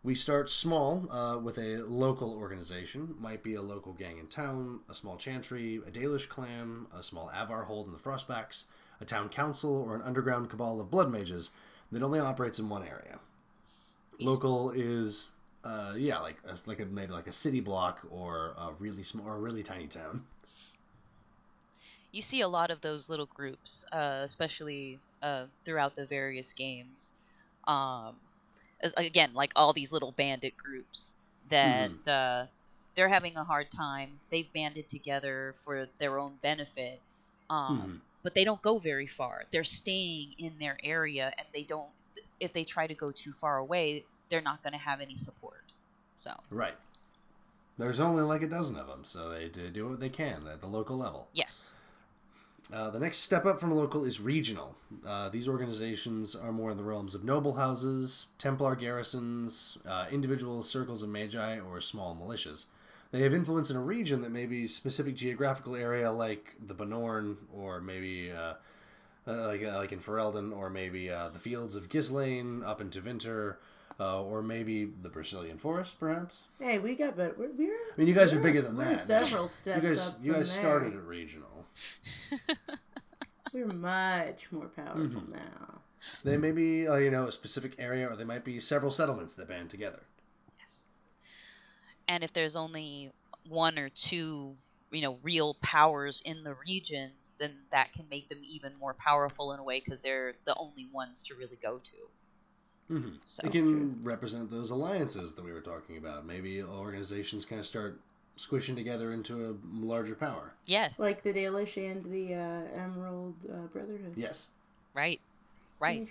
We 0.08 0.16
start 0.16 0.50
small 0.50 1.06
uh, 1.12 1.38
with 1.38 1.58
a 1.58 1.84
local 1.86 2.34
organization. 2.34 3.16
Might 3.20 3.44
be 3.44 3.56
a 3.56 3.62
local 3.62 3.92
gang 3.92 4.20
in 4.20 4.28
town, 4.28 4.80
a 4.90 4.96
small 4.96 5.18
chantry, 5.18 5.82
a 5.86 5.92
Dalish 5.92 6.30
clan, 6.30 6.86
a 6.98 7.04
small 7.04 7.30
Avar 7.36 7.64
hold 7.66 7.88
in 7.88 7.92
the 7.92 8.00
Frostbacks, 8.00 8.68
a 9.02 9.06
town 9.06 9.28
council, 9.28 9.84
or 9.86 9.98
an 9.98 10.02
underground 10.02 10.50
cabal 10.50 10.80
of 10.80 10.90
blood 10.90 11.12
mages 11.12 11.52
that 11.92 12.02
only 12.02 12.20
operates 12.20 12.58
in 12.58 12.70
one 12.70 12.84
area. 12.84 13.20
Local 14.18 14.72
is, 14.72 15.26
uh, 15.66 15.96
yeah, 15.98 16.20
like 16.20 16.38
a, 16.48 16.56
like 16.68 16.80
a 16.80 16.86
maybe 16.86 17.12
like 17.12 17.28
a 17.28 17.34
city 17.34 17.60
block 17.60 18.00
or 18.10 18.56
a 18.58 18.72
really 18.80 19.04
small 19.04 19.28
or 19.28 19.36
a 19.36 19.40
really 19.40 19.62
tiny 19.62 19.88
town. 19.88 20.24
You 22.14 22.22
see 22.22 22.40
a 22.40 22.48
lot 22.48 22.72
of 22.72 22.80
those 22.80 23.10
little 23.10 23.28
groups, 23.36 23.86
uh, 23.92 24.22
especially 24.24 25.00
uh, 25.22 25.48
throughout 25.66 25.98
the 25.98 26.06
various 26.06 26.54
games. 26.54 27.12
Um, 27.68 28.16
again, 28.98 29.34
like 29.34 29.52
all 29.56 29.74
these 29.74 29.92
little 29.92 30.12
bandit 30.12 30.56
groups 30.58 31.16
that 31.50 31.92
uh, 32.08 32.46
they're 32.96 33.10
having 33.10 33.36
a 33.38 33.44
hard 33.44 33.68
time. 33.72 34.20
They've 34.32 34.52
banded 34.54 34.90
together 34.90 35.56
for 35.64 35.88
their 36.00 36.20
own 36.20 36.38
benefit, 36.42 37.02
um, 37.50 37.78
Mhm. 37.80 38.02
but 38.24 38.34
they 38.36 38.44
don't 38.44 38.62
go 38.62 38.80
very 38.80 39.08
far. 39.08 39.44
They're 39.52 39.64
staying 39.64 40.34
in 40.38 40.58
their 40.60 40.78
area, 40.84 41.34
and 41.38 41.48
they 41.54 41.64
don't. 41.64 41.90
If 42.40 42.54
they 42.54 42.64
try 42.64 42.88
to 42.88 42.96
go 42.96 43.12
too 43.12 43.34
far 43.34 43.58
away, 43.58 44.06
they're 44.30 44.42
not 44.42 44.62
going 44.64 44.74
to 44.74 44.80
have 44.80 45.02
any 45.02 45.16
support. 45.16 45.64
So 46.16 46.32
Right. 46.50 46.78
There's 47.78 48.00
only 48.00 48.24
like 48.24 48.42
a 48.42 48.48
dozen 48.48 48.76
of 48.78 48.88
them, 48.88 49.06
so 49.06 49.30
they 49.30 49.50
do 49.50 49.88
what 49.90 50.00
they 50.00 50.10
can 50.10 50.48
at 50.48 50.62
the 50.62 50.68
local 50.68 50.98
level. 50.98 51.30
yes, 51.34 51.74
Uh, 52.74 52.90
the 52.90 53.00
next 53.00 53.20
step 53.20 53.46
up 53.46 53.60
from 53.62 53.74
local 53.74 54.04
is 54.04 54.20
regional. 54.20 54.76
Uh, 55.06 55.30
these 55.30 55.48
organizations 55.48 56.36
are 56.36 56.52
more 56.52 56.70
in 56.70 56.78
the 56.78 56.84
realms 56.84 57.16
of 57.16 57.24
noble 57.24 57.54
houses, 57.54 58.28
Templar 58.38 58.76
garrisons, 58.76 59.78
uh, 59.88 60.06
individual 60.12 60.62
circles 60.62 61.02
of 61.02 61.08
magi, 61.10 61.60
or 61.60 61.80
small 61.80 62.16
militias. 62.16 62.66
They 63.12 63.22
have 63.22 63.34
influence 63.34 63.70
in 63.70 63.78
a 63.78 63.82
region 63.82 64.22
that 64.22 64.32
may 64.32 64.46
be 64.46 64.68
specific 64.68 65.16
geographical 65.16 65.76
area, 65.78 66.12
like 66.12 66.56
the 66.66 66.74
Bannorn, 66.74 67.38
or 67.56 67.80
maybe 67.80 68.34
uh, 68.34 68.56
uh, 69.26 69.48
like 69.48 69.62
like 69.62 69.94
in 69.94 70.00
Ferelden, 70.00 70.54
or 70.56 70.70
maybe 70.70 71.10
uh, 71.10 71.30
the 71.30 71.40
fields 71.40 71.76
of 71.76 71.88
Ghislain 71.88 72.64
up 72.64 72.82
into 72.82 73.00
Vinter, 73.00 73.56
uh, 73.98 74.22
or 74.22 74.42
maybe 74.42 74.92
the 75.02 75.08
Brecilian 75.08 75.58
forest, 75.58 75.98
perhaps. 76.02 76.44
Hey, 76.60 76.80
we 76.80 76.96
got, 76.96 77.16
but 77.16 77.38
we're, 77.38 77.50
we're 77.58 77.74
I 77.74 77.98
mean, 77.98 78.08
you 78.10 78.14
guys 78.14 78.34
are 78.34 78.40
bigger 78.40 78.62
than 78.62 78.76
that. 78.78 79.00
Several 79.00 79.48
steps 79.48 79.82
you 79.82 79.90
guys, 79.90 80.08
up 80.10 80.20
you 80.22 80.34
guys 80.34 80.52
there. 80.52 80.62
started 80.62 80.94
at 80.94 81.04
regional. 81.06 81.57
We're 83.52 83.68
much 83.68 84.52
more 84.52 84.68
powerful 84.70 85.22
Mm-hmm. 85.22 85.32
now. 85.34 85.82
They 86.24 86.38
may 86.38 86.52
be, 86.52 86.88
uh, 86.88 86.96
you 86.98 87.12
know, 87.12 87.28
a 87.28 87.32
specific 87.32 87.76
area, 87.80 88.10
or 88.10 88.16
they 88.16 88.24
might 88.24 88.44
be 88.46 88.60
several 88.60 88.92
settlements 88.92 89.34
that 89.36 89.48
band 89.50 89.70
together. 89.70 90.04
yes. 90.60 90.88
And 92.08 92.24
if 92.24 92.34
there's 92.34 92.56
only 92.56 93.12
one 93.48 93.78
or 93.80 93.90
two, 93.90 94.58
you 94.92 95.02
know, 95.02 95.20
real 95.24 95.56
powers 95.62 96.22
in 96.26 96.44
the 96.44 96.56
region, 96.68 97.12
then 97.40 97.66
that 97.72 97.94
can 97.94 98.08
make 98.10 98.30
them 98.30 98.40
even 98.44 98.76
more 98.80 98.96
powerful 98.96 99.52
in 99.54 99.60
a 99.60 99.64
way 99.64 99.80
because 99.84 100.02
they're 100.02 100.36
the 100.46 100.56
only 100.58 100.86
ones 100.92 101.24
to 101.24 101.36
really 101.36 101.58
go 101.62 101.80
to. 101.80 102.10
Mm-hmm. 102.92 103.16
So 103.26 103.42
it 103.44 103.52
can 103.52 104.02
represent 104.04 104.50
those 104.50 104.72
alliances 104.72 105.34
that 105.36 105.44
we 105.44 105.52
were 105.52 105.62
talking 105.62 105.98
about. 105.98 106.26
Maybe 106.26 106.64
organizations 106.64 107.46
kind 107.46 107.60
of 107.60 107.66
start 107.68 108.00
squishing 108.38 108.76
together 108.76 109.12
into 109.12 109.50
a 109.50 109.56
larger 109.76 110.16
power. 110.16 110.54
yes, 110.66 111.00
Like 111.00 111.24
the 111.24 111.34
Dalish 111.34 111.76
and 111.78 112.06
the 112.12 112.34
uh, 112.36 112.82
Emerald 112.82 113.36
uh, 113.52 113.68
Brotherhood. 113.68 114.14
Yes. 114.16 114.50
right, 114.94 115.20
right. 115.80 116.08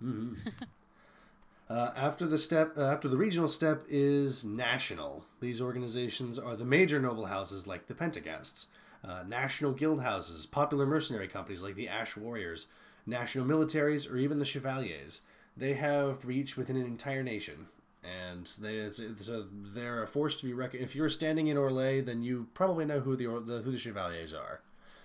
hmm 0.00 0.34
uh, 1.70 1.90
after 1.96 2.26
the 2.26 2.38
step, 2.38 2.76
uh, 2.76 2.82
after 2.82 3.08
the 3.08 3.16
regional 3.16 3.48
step 3.48 3.84
is 3.88 4.44
national. 4.44 5.24
These 5.40 5.60
organizations 5.60 6.38
are 6.38 6.56
the 6.56 6.64
major 6.64 7.00
noble 7.00 7.26
houses 7.26 7.66
like 7.66 7.86
the 7.86 7.94
Pentaghasts, 7.94 8.66
uh, 9.06 9.22
national 9.26 9.72
guild 9.72 10.02
houses, 10.02 10.46
popular 10.46 10.86
mercenary 10.86 11.28
companies 11.28 11.62
like 11.62 11.74
the 11.74 11.88
Ash 11.88 12.16
Warriors, 12.16 12.66
national 13.06 13.46
militaries, 13.46 14.10
or 14.10 14.16
even 14.16 14.38
the 14.38 14.44
Chevaliers. 14.44 15.20
They 15.56 15.74
have 15.74 16.24
reach 16.24 16.56
within 16.56 16.76
an 16.76 16.86
entire 16.86 17.22
nation, 17.22 17.68
and 18.04 18.46
they 18.60 18.76
it's, 18.76 18.98
it's 18.98 19.28
a, 19.28 19.46
they're 19.50 20.02
a 20.02 20.06
force 20.06 20.38
to 20.40 20.46
be 20.46 20.52
reckoned. 20.52 20.82
If 20.82 20.94
you're 20.94 21.10
standing 21.10 21.48
in 21.48 21.56
Orlais, 21.56 22.04
then 22.04 22.22
you 22.22 22.46
probably 22.54 22.84
know 22.84 23.00
who 23.00 23.16
the, 23.16 23.26
the 23.40 23.62
who 23.62 23.70
the 23.72 23.78
Chevaliers 23.78 24.34
are. 24.34 24.60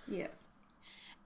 Yes. 0.08 0.44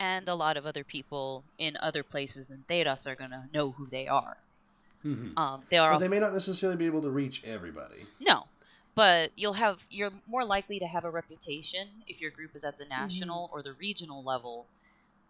And 0.00 0.28
a 0.28 0.34
lot 0.34 0.56
of 0.56 0.66
other 0.66 0.84
people 0.84 1.44
in 1.58 1.76
other 1.80 2.02
places 2.02 2.46
than 2.48 2.64
Theros 2.68 3.06
are 3.06 3.14
gonna 3.14 3.48
know 3.52 3.72
who 3.72 3.86
they 3.86 4.06
are. 4.08 4.36
Mhm. 5.04 5.36
Um, 5.36 5.62
they 5.68 5.78
are 5.78 5.92
But 5.92 5.98
they 5.98 6.08
may 6.08 6.18
not 6.18 6.32
necessarily 6.32 6.76
be 6.76 6.86
able 6.86 7.02
to 7.02 7.10
reach 7.10 7.44
everybody. 7.44 8.06
No, 8.20 8.46
but 8.94 9.30
you'll 9.36 9.52
have 9.54 9.78
you're 9.90 10.12
more 10.26 10.44
likely 10.44 10.78
to 10.78 10.86
have 10.86 11.04
a 11.04 11.10
reputation 11.10 11.88
if 12.06 12.20
your 12.20 12.30
group 12.30 12.54
is 12.54 12.64
at 12.64 12.78
the 12.78 12.86
national 12.86 13.50
or 13.52 13.62
the 13.62 13.74
regional 13.74 14.22
level. 14.22 14.66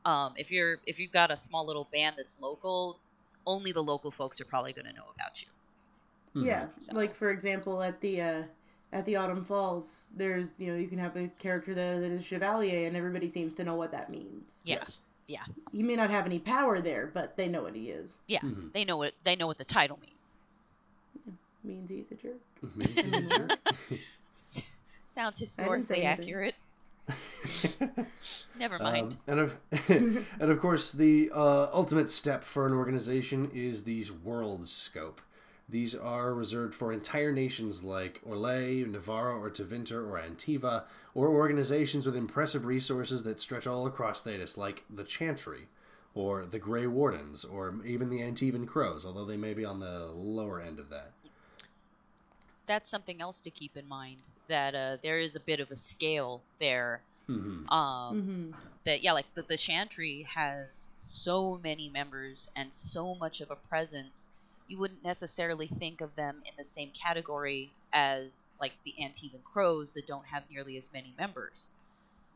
Um, 0.05 0.35
if 0.37 0.51
you're 0.51 0.79
if 0.87 0.99
you've 0.99 1.13
got 1.13 1.31
a 1.31 1.37
small 1.37 1.67
little 1.67 1.89
band 1.93 2.17
that's 2.19 2.39
local, 2.41 2.99
only 3.47 3.73
the 3.73 3.83
local 3.83 4.11
folks 4.11 4.41
are 4.41 4.45
probably 4.45 4.73
going 4.73 4.87
to 4.87 4.93
know 4.93 5.07
about 5.15 5.43
you. 5.43 5.49
Yeah. 6.35 6.67
So- 6.79 6.95
Like 6.95 7.15
for 7.15 7.31
example, 7.31 7.83
at 7.83 8.01
the 8.01 8.21
uh, 8.21 8.43
at 8.93 9.05
the 9.07 9.17
Autumn 9.17 9.45
Falls, 9.45 10.07
there's 10.17 10.55
you 10.59 10.73
know 10.73 10.79
you 10.79 10.89
can 10.89 10.99
have 10.99 11.17
a 11.17 11.29
character 11.39 11.75
that, 11.75 12.01
that 12.01 12.11
is 12.11 12.25
Chevalier, 12.25 12.87
and 12.87 12.97
everybody 12.97 13.29
seems 13.31 13.55
to 13.55 13.65
know 13.65 13.75
what 13.75 13.91
that 13.93 14.11
means. 14.11 14.55
Yeah, 14.65 14.77
Yes. 14.77 14.99
yeah, 15.27 15.45
He 15.73 15.83
may 15.83 15.97
not 15.97 16.11
have 16.11 16.27
any 16.27 16.39
power 16.39 16.81
there, 16.81 17.11
but 17.13 17.37
they 17.37 17.49
know 17.49 17.63
what 17.63 17.75
he 17.75 17.91
is. 17.91 18.15
yeah. 18.29 18.41
Mhm. 18.41 18.73
They 18.73 18.85
know 18.85 18.97
what 18.97 19.15
they 19.25 19.37
know 19.37 19.47
what 19.47 19.59
the 19.59 19.65
title 19.65 19.99
means. 20.01 20.37
Means 21.65 21.89
he's 21.89 22.11
a 22.11 22.15
jerk. 22.15 22.41
Means 22.77 22.99
he's 23.01 23.15
a 23.15 23.23
jerk. 23.23 23.59
Sounds 25.07 25.39
historically 25.39 26.03
accurate. 26.03 26.55
Never 28.59 28.79
mind. 28.79 29.13
Um, 29.13 29.19
and 29.29 29.41
of 29.41 29.57
and 29.89 30.51
of 30.51 30.59
course, 30.61 30.93
the 30.93 31.31
uh, 31.35 31.69
ultimate 31.73 32.09
step 32.09 32.45
for 32.45 32.67
an 32.67 32.73
organization 32.73 33.51
is 33.55 33.85
the 33.85 34.05
world 34.23 34.69
scope. 34.69 35.21
These 35.69 35.95
are 35.95 36.33
reserved 36.35 36.75
for 36.75 36.93
entire 36.93 37.31
nations 37.33 37.83
like 37.83 38.21
Orlais, 38.25 38.85
Nevarra, 38.87 39.39
or 39.39 39.51
Tevinter, 39.51 40.07
or 40.09 40.19
Antiva, 40.19 40.85
or 41.15 41.29
organizations 41.29 42.07
with 42.07 42.17
impressive 42.17 42.65
resources 42.65 43.25
that 43.25 43.41
stretch 43.41 43.67
all 43.67 43.87
across 43.87 44.23
Thedas, 44.23 44.57
like 44.57 44.85
the 44.89 45.05
Chantry, 45.05 45.69
or 46.15 46.47
the 46.47 46.59
Grey 46.59 46.87
Wardens, 46.87 47.45
or 47.45 47.75
even 47.85 48.09
the 48.11 48.21
Antivan 48.21 48.67
Crows, 48.67 49.05
although 49.05 49.25
they 49.25 49.37
may 49.37 49.55
be 49.55 49.65
on 49.65 49.81
the 49.81 50.07
lower 50.07 50.61
end 50.61 50.79
of 50.79 50.89
that. 50.91 51.13
That's 52.67 52.91
something 52.91 53.21
else 53.21 53.41
to 53.43 53.51
keep 53.51 53.77
in 53.77 53.87
mind. 53.89 54.19
That 54.49 54.75
uh, 54.75 54.97
there 55.03 55.19
is 55.19 55.35
a 55.37 55.41
bit 55.41 55.61
of 55.61 55.71
a 55.71 55.77
scale 55.77 56.45
there. 56.61 57.03
hmm 57.27 57.65
Um, 57.69 58.17
Mm-hmm. 58.17 58.51
that 58.85 59.03
yeah 59.03 59.13
like 59.13 59.27
the, 59.35 59.43
the 59.43 59.57
chantry 59.57 60.27
has 60.35 60.91
so 60.99 61.59
many 61.63 61.89
members 61.89 62.49
and 62.57 62.73
so 62.73 63.15
much 63.15 63.41
of 63.41 63.51
a 63.51 63.57
presence 63.57 64.31
you 64.69 64.79
wouldn't 64.79 65.05
necessarily 65.05 65.67
think 65.67 66.01
of 66.01 66.15
them 66.17 66.37
in 66.47 66.53
the 66.57 66.65
same 66.65 66.91
category 66.91 67.71
as 67.93 68.45
like 68.61 68.73
the 68.85 68.95
antivan 69.01 69.43
crows 69.45 69.93
that 69.93 70.07
don't 70.07 70.25
have 70.27 70.43
nearly 70.51 70.77
as 70.77 70.91
many 70.93 71.13
members 71.19 71.69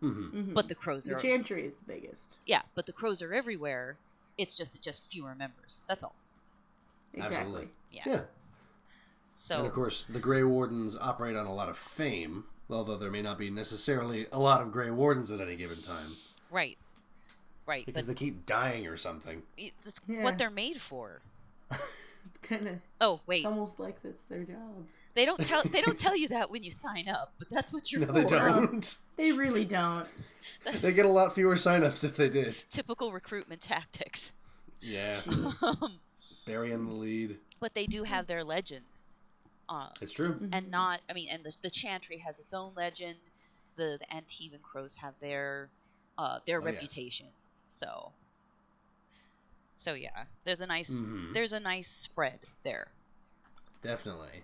hmm 0.00 0.08
Mm-hmm. 0.28 0.54
but 0.54 0.68
the 0.68 0.74
crows 0.74 1.06
are 1.08 1.12
the 1.12 1.16
are 1.16 1.20
Chantry 1.22 1.66
is 1.66 1.74
the 1.74 1.92
biggest. 1.92 2.26
yeah 2.46 2.62
but 2.74 2.86
the 2.86 2.92
crows 2.92 3.20
are 3.22 3.34
everywhere 3.34 3.96
it's 4.36 4.54
just 4.54 4.80
just 4.82 5.02
fewer 5.04 5.34
members 5.34 5.80
that's 5.88 6.04
all 6.04 6.14
Exactly. 7.14 7.36
Absolutely. 7.38 7.68
yeah, 7.90 8.02
Yeah. 8.06 8.20
so 9.34 9.56
And 9.58 9.66
of 9.66 9.72
course, 9.72 10.04
the 10.08 10.18
Grey 10.20 10.42
Wardens 10.44 10.96
operate 10.96 11.34
on 11.36 11.46
a 11.46 11.54
lot 11.54 11.68
of 11.70 11.76
fame, 11.78 12.44
although 12.68 12.96
there 12.98 13.10
may 13.10 13.22
not 13.22 13.38
be 13.38 13.48
necessarily 13.50 14.26
a 14.30 14.38
lot 14.38 14.60
of 14.60 14.70
Grey 14.70 14.90
Wardens 14.90 15.32
at 15.32 15.40
any 15.40 15.56
given 15.56 15.80
time 15.82 16.16
right 16.50 16.76
right 17.66 17.84
because 17.86 18.06
but 18.06 18.14
they 18.14 18.18
keep 18.18 18.44
dying 18.46 18.86
or 18.86 18.96
something. 18.96 19.42
it's 19.56 19.94
Yeah. 20.06 20.22
what 20.22 20.38
they're 20.38 20.50
made 20.50 20.80
for 20.80 21.22
Kind 22.42 22.68
of. 22.68 22.74
oh 23.00 23.20
wait 23.26 23.38
It's 23.38 23.46
almost 23.46 23.78
like 23.80 24.02
that's 24.02 24.24
their 24.24 24.44
job. 24.44 24.86
they 25.14 25.24
don't 25.24 25.42
tell 25.42 25.62
they 25.64 25.80
don't 25.82 25.98
tell 25.98 26.16
you 26.22 26.28
that 26.28 26.50
when 26.50 26.62
you 26.62 26.70
sign 26.70 27.08
up 27.08 27.32
but 27.38 27.48
that's 27.50 27.72
what 27.72 27.90
you're 27.92 28.00
No, 28.02 28.06
for 28.08 28.12
they 28.12 28.24
don't. 28.24 28.96
They 29.16 29.32
really 29.32 29.64
don't. 29.64 30.06
they 30.80 30.92
get 30.92 31.04
a 31.06 31.08
lot 31.08 31.34
fewer 31.34 31.54
signups 31.56 32.04
if 32.04 32.16
they 32.16 32.28
did. 32.28 32.54
typical 32.70 33.12
recruitment 33.12 33.60
tactics 33.60 34.32
Yeah, 34.80 35.20
Um, 35.62 35.98
burying 36.46 36.86
the 36.86 36.92
lead. 36.94 37.36
but 37.60 37.74
they 37.74 37.86
do 37.86 38.04
have 38.04 38.26
their 38.26 38.44
legend. 38.44 38.84
Uh, 39.68 39.88
It's 40.00 40.12
true. 40.12 40.38
and 40.52 40.70
not, 40.70 41.00
I 41.10 41.12
mean, 41.12 41.28
and 41.30 41.44
the, 41.44 41.52
the 41.62 41.68
Chantry 41.70 42.16
has 42.18 42.38
its 42.38 42.54
own 42.54 42.72
legend. 42.74 43.16
The, 43.76 43.98
the 44.00 44.06
Antivan 44.16 44.62
Crows 44.62 44.96
have 44.96 45.12
their 45.20 45.68
uh, 46.16 46.38
their 46.46 46.60
Oh, 46.60 46.64
yes. 46.64 46.74
reputation. 46.74 47.26
So, 47.72 48.12
so 49.78 49.94
yeah, 49.94 50.24
there's 50.44 50.60
a 50.60 50.66
nice 50.66 50.90
Mhm. 50.90 51.32
there's 51.32 51.52
a 51.54 51.60
nice 51.60 51.88
spread 51.88 52.40
there. 52.64 52.88
Definitely. 53.80 54.42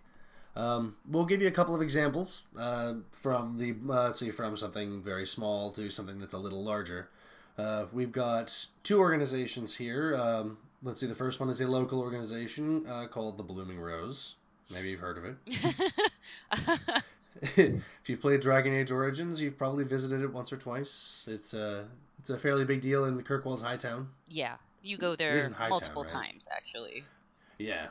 Um, 0.57 0.97
we'll 1.09 1.25
give 1.27 1.42
you 1.42 1.49
a 1.49 1.51
couple 1.51 1.75
of 1.75 1.83
examples 1.83 2.44
uh, 2.57 2.94
from 3.11 3.59
the 3.59 3.73
uh, 3.92 4.05
let's 4.05 4.21
see 4.21 4.31
from 4.31 4.56
something 4.56 5.02
very 5.02 5.27
small 5.27 5.71
to 5.73 5.90
something 5.90 6.19
that's 6.21 6.35
a 6.35 6.38
little 6.38 6.63
larger. 6.65 7.11
Uh, 7.58 7.87
we've 7.92 8.13
got 8.13 8.67
two 8.85 8.98
organizations 9.00 9.75
here. 9.77 10.17
Um, 10.17 10.58
let's 10.83 11.00
see. 11.00 11.06
The 11.06 11.15
first 11.15 11.40
one 11.40 11.50
is 11.50 11.61
a 11.61 11.67
local 11.67 12.00
organization 12.00 12.87
uh, 12.87 13.06
called 13.08 13.37
the 13.37 13.42
Blooming 13.42 13.81
Rose. 13.81 14.37
Maybe 14.71 14.90
you've 14.90 15.00
heard 15.00 15.19
of 15.19 15.25
it. 15.25 15.37
if 17.56 18.08
you've 18.08 18.21
played 18.21 18.40
Dragon 18.40 18.73
Age 18.75 18.90
Origins, 18.90 19.40
you've 19.40 19.58
probably 19.58 19.85
visited 19.85 20.23
it 20.23 20.33
once 20.33 20.52
or 20.52 20.56
twice. 20.56 21.25
It's 21.29 21.52
a 21.54 21.87
it's 22.19 22.31
a 22.31 22.38
fairly 22.38 22.65
big 22.65 22.81
deal 22.81 23.04
in 23.04 23.17
the 23.17 23.23
Kirkwall's 23.23 23.63
High 23.63 23.77
Town. 23.77 24.08
yeah, 24.29 24.54
you 24.85 24.96
go 24.98 25.16
there 25.16 25.37
isn't 25.37 25.52
Hightown, 25.54 25.70
multiple 25.70 26.02
right? 26.02 26.10
times 26.12 26.46
actually. 26.52 27.04
Yeah. 27.58 27.87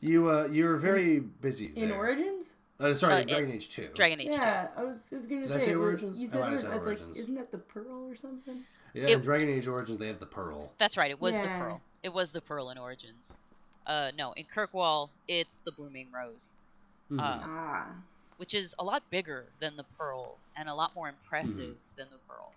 You 0.00 0.28
uh, 0.30 0.48
you're 0.50 0.76
very 0.76 1.20
busy. 1.20 1.72
In 1.76 1.88
there. 1.88 1.98
Origins? 1.98 2.52
Uh, 2.80 2.92
sorry, 2.94 3.14
Uh, 3.14 3.18
it- 3.18 3.28
Dragon 3.28 3.50
Age 3.52 3.68
Two. 3.70 3.88
Dragon 3.94 4.20
Age 4.20 4.28
Yeah, 4.32 4.68
I 4.76 4.82
was, 4.84 5.08
I 5.12 5.16
was 5.16 5.26
gonna 5.26 5.42
Did 5.42 5.52
I 5.52 5.58
say. 5.58 5.66
say 5.66 5.70
it 5.72 5.76
was- 5.76 5.82
Origins? 5.84 6.20
You 6.20 6.28
I 6.28 6.30
said 6.30 6.40
might 6.40 6.44
have 6.46 6.54
Or- 6.54 6.58
said 6.58 6.68
I 6.70 6.72
think- 6.74 6.86
Origins. 6.86 7.18
isn't 7.18 7.34
that 7.36 7.50
the 7.52 7.58
Pearl 7.58 8.10
or 8.10 8.16
something? 8.16 8.64
Yeah, 8.94 9.04
It- 9.04 9.10
in 9.12 9.20
Dragon 9.22 9.48
Age 9.48 9.68
Origins 9.68 9.98
they 9.98 10.08
have 10.08 10.18
the 10.20 10.26
pearl. 10.26 10.70
That's 10.78 10.96
right. 10.96 11.10
It 11.10 11.20
was 11.20 11.34
the 11.36 11.46
Pearl. 11.46 11.80
It 12.02 12.12
was 12.12 12.32
the 12.32 12.40
Pearl 12.42 12.70
in 12.70 12.78
Origins. 12.78 13.38
Uh, 13.86 14.10
no, 14.18 14.32
in 14.32 14.44
Kirkwall, 14.44 15.08
it's 15.28 15.56
the 15.64 15.72
Blooming 15.72 16.08
Rose, 16.12 16.52
Mhm. 17.10 17.18
uh, 17.20 17.38
Ah. 17.44 17.86
which 18.36 18.54
is 18.54 18.74
a 18.78 18.84
lot 18.84 19.08
bigger 19.10 19.46
than 19.60 19.76
the 19.76 19.84
Pearl 19.98 20.36
and 20.56 20.68
a 20.68 20.74
lot 20.74 20.94
more 20.94 21.08
impressive 21.08 21.76
than 21.96 22.08
the 22.10 22.18
Pearl. 22.28 22.52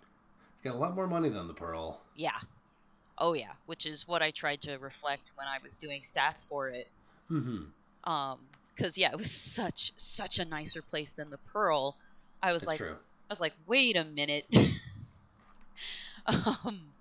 It's 0.56 0.64
got 0.64 0.74
a 0.74 0.78
lot 0.78 0.94
more 0.94 1.06
money 1.06 1.28
than 1.30 1.46
the 1.48 1.54
Pearl. 1.54 2.00
Yeah. 2.16 2.38
Oh 3.18 3.34
yeah, 3.34 3.54
which 3.66 3.86
is 3.86 4.06
what 4.06 4.22
I 4.22 4.30
tried 4.30 4.62
to 4.62 4.76
reflect 4.78 5.32
when 5.34 5.46
I 5.46 5.58
was 5.62 5.76
doing 5.76 6.02
stats 6.02 6.46
for 6.48 6.68
it. 6.70 6.90
hmm 7.28 7.72
Um, 8.04 8.48
because 8.76 8.96
yeah, 8.98 9.10
it 9.10 9.18
was 9.18 9.32
such 9.32 9.92
such 9.96 10.38
a 10.38 10.44
nicer 10.44 10.82
place 10.82 11.14
than 11.14 11.30
the 11.30 11.38
Pearl. 11.52 11.96
I 12.42 12.52
was 12.52 12.64
That's 12.64 12.66
like, 12.66 12.82
true. 12.82 12.96
I 13.30 13.32
was 13.32 13.40
like, 13.40 13.54
wait 13.66 13.96
a 13.96 14.04
minute. 14.04 14.46
um, 16.26 16.94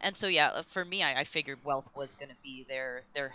and 0.00 0.16
so 0.16 0.26
yeah, 0.26 0.48
uh, 0.48 0.62
for 0.62 0.84
me, 0.84 1.02
I, 1.02 1.20
I 1.20 1.24
figured 1.24 1.64
wealth 1.64 1.88
was 1.94 2.16
going 2.16 2.28
to 2.30 2.36
be 2.42 2.64
their 2.68 3.04
their 3.14 3.32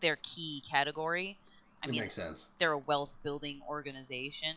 their 0.00 0.16
key 0.22 0.62
category. 0.70 1.40
I 1.82 1.86
it 1.86 1.88
mean, 1.88 2.02
makes 2.02 2.14
sense. 2.14 2.48
they're 2.58 2.72
a 2.72 2.78
wealth 2.78 3.16
building 3.22 3.60
organization. 3.68 4.56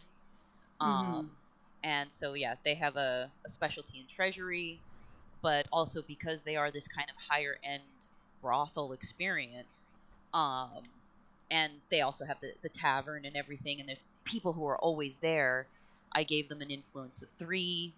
Um, 0.80 1.38
and 1.84 2.12
so 2.12 2.34
yeah, 2.34 2.56
they 2.66 2.76
have 2.76 2.96
a, 2.98 3.32
a 3.46 3.50
specialty 3.50 4.00
in 4.00 4.08
treasury, 4.08 4.84
but 5.42 5.68
also 5.72 6.02
because 6.04 6.44
they 6.44 6.56
are 6.56 6.72
this 6.72 6.88
kind 6.88 7.10
of 7.10 7.16
higher 7.30 7.58
end 7.64 7.84
brothel 8.42 8.94
experience, 8.94 9.88
um, 10.34 10.84
and 11.52 11.72
they 11.92 12.02
also 12.02 12.26
have 12.26 12.40
the, 12.42 12.54
the 12.64 12.70
tavern 12.70 13.26
and 13.26 13.36
everything, 13.36 13.80
and 13.80 13.90
there's 13.90 14.04
people 14.26 14.54
who 14.54 14.66
are 14.68 14.78
always 14.78 15.18
there. 15.18 15.68
I 16.14 16.24
gave 16.24 16.50
them 16.50 16.62
an 16.62 16.72
influence 16.72 17.22
of 17.22 17.30
3 17.40 17.94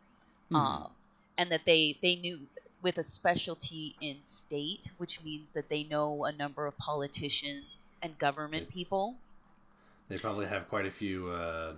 Mhm. 0.51 0.59
um, 0.59 0.91
and 1.37 1.51
that 1.51 1.65
they 1.65 1.97
they 2.01 2.15
knew 2.15 2.47
with 2.81 2.97
a 2.97 3.03
specialty 3.03 3.95
in 4.01 4.21
state, 4.21 4.89
which 4.97 5.21
means 5.23 5.51
that 5.51 5.69
they 5.69 5.83
know 5.83 6.25
a 6.25 6.31
number 6.31 6.67
of 6.67 6.77
politicians 6.77 7.95
and 8.01 8.17
government 8.19 8.65
Yeah. 8.65 8.73
people. 8.73 9.15
They 10.09 10.17
probably 10.17 10.45
have 10.47 10.67
quite 10.69 10.85
a 10.85 10.91
few 10.91 11.29
uh, 11.29 11.73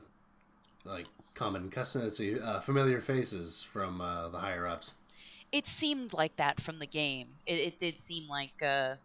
like 0.86 1.08
common 1.36 1.70
customers, 1.70 2.20
uh, 2.20 2.62
familiar 2.62 3.02
faces 3.02 3.64
from 3.64 4.02
uh, 4.02 4.30
the 4.30 4.40
higher 4.40 4.68
ups. 4.68 4.96
It 5.52 5.68
seemed 5.68 6.14
like 6.14 6.36
that 6.38 6.62
from 6.62 6.80
the 6.80 6.88
game. 6.88 7.40
It, 7.46 7.60
it 7.60 7.80
did 7.80 7.98
seem 8.00 8.28
like 8.28 8.54
uh, 8.62 8.96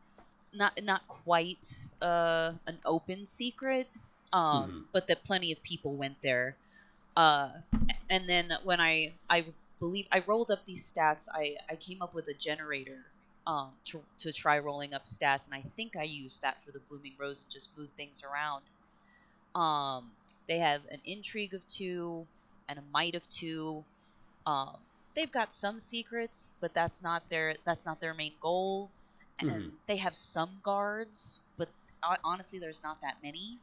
not 0.52 0.72
not 0.82 1.02
quite 1.08 1.66
uh, 2.02 2.52
an 2.66 2.80
open 2.84 3.26
secret, 3.26 3.88
um, 4.32 4.70
Mhm. 4.70 4.88
but 4.92 5.06
that 5.08 5.24
plenty 5.24 5.52
of 5.52 5.62
people 5.62 5.96
went 5.96 6.16
there. 6.22 6.58
Uh, 7.16 7.50
and 8.10 8.28
then 8.28 8.52
when 8.64 8.80
I 8.80 9.18
I 9.30 9.46
believe 9.80 10.06
I 10.12 10.20
rolled 10.26 10.50
up 10.50 10.64
these 10.66 10.90
stats, 10.92 11.26
I, 11.34 11.56
I 11.70 11.76
came 11.76 12.02
up 12.02 12.14
with 12.14 12.28
a 12.28 12.34
generator 12.34 13.06
um, 13.46 13.76
to 13.86 14.04
to 14.20 14.32
try 14.32 14.58
rolling 14.58 14.94
up 14.94 15.04
stats, 15.04 15.46
and 15.46 15.54
I 15.54 15.64
think 15.76 15.96
I 15.96 16.04
used 16.04 16.42
that 16.42 16.58
for 16.64 16.72
the 16.72 16.80
Blooming 16.88 17.16
Rose 17.20 17.42
and 17.42 17.50
just 17.50 17.70
moved 17.76 17.96
things 17.96 18.22
around. 18.24 18.64
Um, 19.54 20.12
they 20.48 20.58
have 20.58 20.82
an 20.90 21.00
intrigue 21.04 21.54
of 21.54 21.66
two 21.66 22.28
and 22.68 22.78
a 22.78 22.82
might 22.82 23.14
of 23.14 23.28
two. 23.28 23.86
Um, 24.46 24.78
they've 25.14 25.30
got 25.30 25.52
some 25.52 25.80
secrets, 25.80 26.48
but 26.60 26.72
that's 26.74 27.02
not 27.02 27.22
their 27.28 27.54
that's 27.64 27.84
not 27.84 28.00
their 28.00 28.14
main 28.14 28.32
goal. 28.40 28.90
And 29.38 29.50
Mhm. 29.50 29.70
they 29.86 29.96
have 29.96 30.14
some 30.14 30.60
guards, 30.62 31.38
but 31.56 31.68
honestly, 32.24 32.58
there's 32.58 32.82
not 32.82 33.00
that 33.00 33.16
many. 33.22 33.58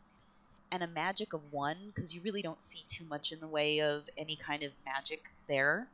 And 0.72 0.84
a 0.84 0.88
magic 0.88 1.34
of 1.34 1.54
one, 1.54 1.78
because 1.94 2.14
you 2.14 2.22
really 2.22 2.42
don't 2.42 2.62
see 2.62 2.84
too 2.88 3.06
much 3.06 3.32
in 3.32 3.40
the 3.40 3.48
way 3.48 3.80
of 3.82 4.04
any 4.18 4.36
kind 4.36 4.64
of 4.64 4.72
magic 4.86 5.24
there. 5.48 5.88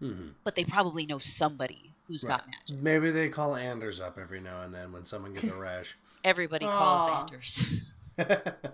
hmm 0.00 0.30
But 0.44 0.54
they 0.56 0.64
probably 0.64 1.06
know 1.06 1.18
somebody 1.18 1.90
who's 2.06 2.24
got 2.24 2.40
Right. 2.40 2.50
magic. 2.50 2.76
Maybe 2.82 3.10
they 3.10 3.28
call 3.28 3.54
Anders 3.56 4.00
up 4.00 4.18
every 4.18 4.40
now 4.40 4.62
and 4.62 4.74
then 4.74 4.92
when 4.92 5.04
someone 5.04 5.32
gets 5.34 5.46
a 5.48 5.54
rash. 5.68 5.96
Everybody 6.24 6.66
calls 6.66 7.08
Anders 7.08 7.62
Everybody 8.18 8.72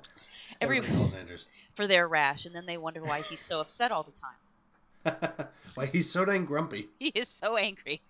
Every- 0.61 0.81
calls 0.83 1.15
Anders. 1.15 1.47
for 1.75 1.87
their 1.87 2.09
rash, 2.09 2.47
and 2.47 2.55
then 2.55 2.65
they 2.67 2.77
wonder 2.79 3.03
why 3.03 3.21
he's 3.23 3.41
so 3.41 3.61
upset 3.61 3.93
all 3.93 4.03
the 4.03 4.13
time. 4.13 4.35
Why 5.75 5.87
he's 5.87 6.11
so 6.11 6.25
dang 6.25 6.45
grumpy. 6.45 6.89
He 6.99 7.09
is 7.09 7.29
so 7.29 7.57
angry. 7.57 8.01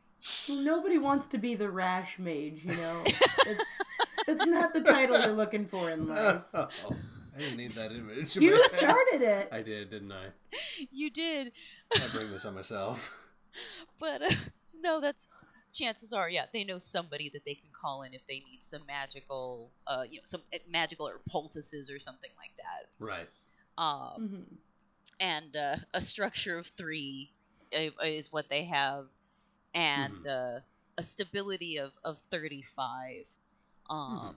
Well, 0.49 0.59
nobody 0.59 0.99
wants 0.99 1.27
to 1.29 1.39
be 1.39 1.55
the 1.55 1.71
rash 1.71 2.19
mage, 2.19 2.61
you 2.65 2.77
know. 2.77 3.05
It's 3.47 3.71
it's 4.29 4.47
not 4.47 4.75
the 4.75 4.81
title 4.81 5.21
you're 5.21 5.33
looking 5.37 5.67
for 5.67 5.89
in 5.91 6.09
life. 6.09 6.43
I 6.53 6.67
didn't 7.39 7.57
need 7.57 7.75
that 7.77 7.93
image. 7.93 8.37
in 8.37 8.43
You 8.43 8.51
my 8.53 8.57
head. 8.59 8.71
started 8.71 9.23
it. 9.23 9.49
I 9.53 9.63
did, 9.63 9.91
didn't 9.91 10.11
I? 10.11 10.27
You 10.91 11.11
did. 11.11 11.53
I 11.95 12.09
bring 12.13 12.31
this 12.33 12.45
on 12.45 12.55
myself. 12.55 13.29
But 14.01 14.23
uh, 14.23 14.31
no, 14.83 15.01
that's 15.01 15.29
chances 15.73 16.13
are, 16.13 16.29
yeah, 16.29 16.47
they 16.53 16.65
know 16.65 16.79
somebody 16.81 17.31
that 17.35 17.45
they 17.45 17.55
can 17.55 17.69
call 17.81 18.03
in 18.03 18.15
if 18.15 18.23
they 18.27 18.41
need 18.51 18.59
some 18.63 18.83
magical, 18.87 19.71
uh, 19.87 20.03
you 20.09 20.17
know, 20.19 20.23
some 20.25 20.43
uh, 20.53 20.59
magical 20.69 21.07
or 21.07 21.21
poultices 21.29 21.89
or 21.91 22.01
something 22.01 22.31
like 22.39 22.51
that. 22.57 22.89
Right. 22.99 23.29
Um, 23.79 24.19
Mhm. 24.21 24.57
And 25.21 25.57
uh, 25.57 25.77
a 25.95 26.01
structure 26.03 26.59
of 26.59 26.67
three 26.77 27.31
uh, 27.75 27.91
is 28.05 28.33
what 28.33 28.49
they 28.49 28.65
have, 28.65 29.07
and 29.75 30.27
uh, 30.27 30.61
a 30.99 31.03
stability 31.03 31.79
of 31.79 31.93
of 32.05 32.19
thirty 32.31 32.63
five. 32.63 33.25
Um, 33.89 34.37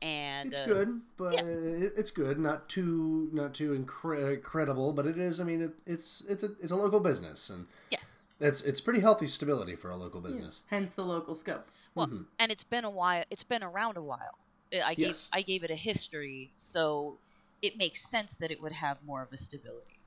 and 0.00 0.50
It's 0.50 0.60
uh, 0.60 0.66
good, 0.66 1.00
but 1.16 1.34
yeah. 1.34 1.42
it's 1.44 2.10
good. 2.10 2.38
Not 2.38 2.68
too, 2.68 3.28
not 3.32 3.54
too 3.54 3.70
incre- 3.72 4.34
incredible, 4.34 4.92
but 4.92 5.06
it 5.06 5.18
is. 5.18 5.40
I 5.40 5.44
mean, 5.44 5.60
it, 5.62 5.72
it's 5.86 6.22
it's 6.28 6.42
a 6.42 6.52
it's 6.60 6.70
a 6.72 6.76
local 6.76 7.00
business, 7.00 7.50
and 7.50 7.66
Yes. 7.90 8.28
it's 8.38 8.60
it's 8.62 8.80
pretty 8.80 9.00
healthy 9.00 9.26
stability 9.26 9.74
for 9.74 9.90
a 9.90 9.96
local 9.96 10.20
business. 10.20 10.62
Hence 10.68 10.92
the 10.92 11.04
local 11.04 11.34
scope. 11.34 11.68
Well, 11.94 12.06
Mhm. 12.06 12.26
and 12.38 12.52
it's 12.52 12.62
been 12.64 12.84
a 12.84 12.90
while. 12.90 13.24
It's 13.30 13.42
been 13.42 13.62
around 13.64 13.96
a 13.96 14.02
while. 14.02 14.38
I- 14.72 14.82
I 14.82 14.94
gave 14.94 15.06
Yes. 15.08 15.30
I 15.32 15.42
gave 15.42 15.64
it 15.64 15.70
a 15.70 15.76
history, 15.76 16.52
so 16.58 17.18
it 17.62 17.76
makes 17.76 18.08
sense 18.08 18.36
that 18.36 18.50
it 18.50 18.60
would 18.62 18.72
have 18.72 18.98
more 19.04 19.22
of 19.22 19.32
a 19.32 19.36
stability. 19.38 19.98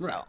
Right. 0.00 0.12
So, 0.12 0.24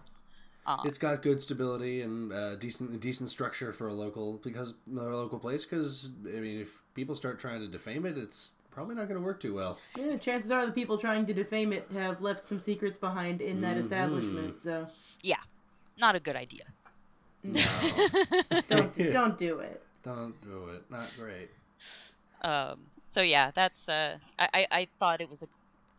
um, 0.65 0.81
It's 0.85 0.97
got 0.97 1.21
good 1.21 1.41
stability 1.41 2.01
and 2.01 2.31
uh, 2.33 2.55
decent 2.55 2.99
decent 2.99 3.29
structure 3.29 3.71
for 3.73 3.87
a 3.87 3.93
local 3.93 4.33
because 4.43 4.73
a 4.89 4.99
local 4.99 5.39
place. 5.39 5.65
Because 5.65 6.11
I 6.27 6.39
mean, 6.39 6.59
if 6.59 6.81
people 6.93 7.15
start 7.15 7.39
trying 7.39 7.61
to 7.61 7.67
defame 7.67 8.05
it, 8.05 8.17
it's 8.17 8.53
probably 8.71 8.95
not 8.95 9.07
going 9.07 9.19
to 9.19 9.25
work 9.25 9.39
too 9.39 9.53
well. 9.53 9.79
Yeah, 9.95 10.17
chances 10.17 10.51
are 10.51 10.65
the 10.65 10.71
people 10.71 10.97
trying 10.97 11.25
to 11.25 11.33
defame 11.33 11.73
it 11.73 11.87
have 11.93 12.21
left 12.21 12.43
some 12.43 12.59
secrets 12.59 12.97
behind 12.97 13.41
in 13.41 13.61
that 13.61 13.77
Mhm. 13.77 13.79
establishment. 13.81 14.59
So 14.59 14.87
yeah, 15.21 15.41
not 15.97 16.15
a 16.15 16.19
good 16.19 16.35
idea. 16.35 16.63
No, 17.43 17.61
don't 18.67 18.93
don't 19.11 19.37
do 19.37 19.59
it. 19.59 19.81
don't 20.03 20.39
do 20.41 20.69
it. 20.69 20.89
Not 20.91 21.15
great. 21.17 21.49
Um, 22.41 22.79
so 23.07 23.21
yeah, 23.21 23.51
that's 23.53 23.87
uh, 23.89 24.17
I, 24.37 24.49
I 24.53 24.67
I 24.71 24.87
thought 24.99 25.21
it 25.21 25.29
was 25.29 25.41
a, 25.43 25.47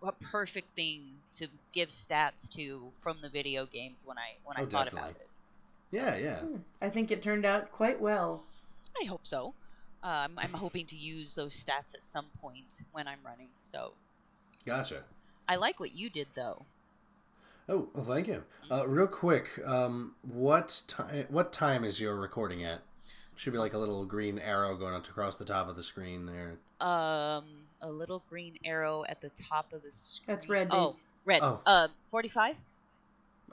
a 0.02 0.12
perfect 0.12 0.74
thing 0.76 1.02
to 1.34 1.48
give 1.72 1.88
stats 1.90 2.48
to 2.54 2.90
from 3.02 3.18
the 3.22 3.28
video 3.28 3.66
games 3.66 4.02
when 4.06 4.18
I 4.18 4.36
when 4.44 4.56
I 4.56 4.62
Oh, 4.62 4.66
thought 4.66 4.88
about 4.92 5.14
definitely. 5.14 5.14
it. 5.20 5.28
Yeah, 5.90 6.16
yeah. 6.16 6.40
I 6.80 6.88
think 6.88 7.10
it 7.10 7.22
turned 7.22 7.44
out 7.44 7.72
quite 7.72 8.00
well. 8.00 8.42
I 9.00 9.04
hope 9.06 9.26
so. 9.26 9.54
Um, 10.02 10.32
I'm 10.38 10.52
hoping 10.52 10.86
to 10.86 10.96
use 10.96 11.34
those 11.34 11.52
stats 11.52 11.94
at 11.94 12.02
some 12.02 12.26
point 12.40 12.82
when 12.92 13.06
I'm 13.06 13.18
running. 13.24 13.48
So 13.62 13.92
Gotcha. 14.64 15.02
I 15.48 15.56
like 15.56 15.80
what 15.80 15.92
you 15.92 16.08
did 16.10 16.28
though. 16.34 16.64
Oh, 17.68 17.88
well, 17.94 18.04
thank 18.04 18.26
you. 18.26 18.42
Uh, 18.70 18.86
real 18.88 19.06
quick, 19.06 19.60
um, 19.64 20.14
what 20.22 20.82
time? 20.88 21.26
What 21.28 21.52
time 21.52 21.84
is 21.84 22.00
your 22.00 22.16
recording 22.16 22.64
at? 22.64 22.82
Should 23.36 23.52
be 23.52 23.58
like 23.58 23.74
a 23.74 23.78
little 23.78 24.04
green 24.04 24.38
arrow 24.38 24.76
going 24.76 24.94
up 24.94 25.06
across 25.08 25.36
the 25.36 25.44
top 25.44 25.68
of 25.68 25.76
the 25.76 25.82
screen 25.82 26.26
there. 26.26 26.58
Um, 26.86 27.44
a 27.82 27.88
little 27.90 28.22
green 28.28 28.58
arrow 28.64 29.04
at 29.08 29.20
the 29.20 29.30
top 29.30 29.72
of 29.72 29.82
the 29.82 29.90
screen. 29.90 30.24
That's 30.26 30.48
red, 30.48 30.68
Oh, 30.70 30.96
red. 31.24 31.40
Oh. 31.42 31.60
Uh, 31.66 31.88
45? 32.10 32.56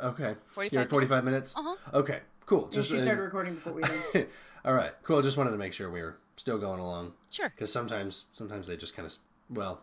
Okay, 0.03 0.35
45 0.53 0.73
you're 0.73 0.81
at 0.83 0.89
forty-five 0.89 1.23
minutes. 1.23 1.55
Uh 1.57 1.63
huh. 1.63 1.75
Okay, 1.93 2.19
cool. 2.45 2.61
Well, 2.63 2.69
Just 2.69 2.89
she 2.89 2.97
uh, 2.99 3.01
started 3.03 3.21
recording 3.21 3.55
before 3.55 3.73
we 3.73 3.81
did. 4.13 4.27
all 4.63 4.73
right, 4.75 4.91
cool. 5.03 5.21
Just 5.23 5.37
wanted 5.37 5.51
to 5.51 5.57
make 5.57 5.73
sure 5.73 5.89
we 5.89 6.01
were 6.01 6.17
still 6.35 6.59
going 6.59 6.79
along 6.79 7.13
Sure. 7.31 7.49
because 7.49 7.71
sometimes, 7.73 8.25
sometimes 8.31 8.67
they 8.67 8.77
just 8.77 8.95
kind 8.95 9.07
of 9.07 9.15
well, 9.49 9.81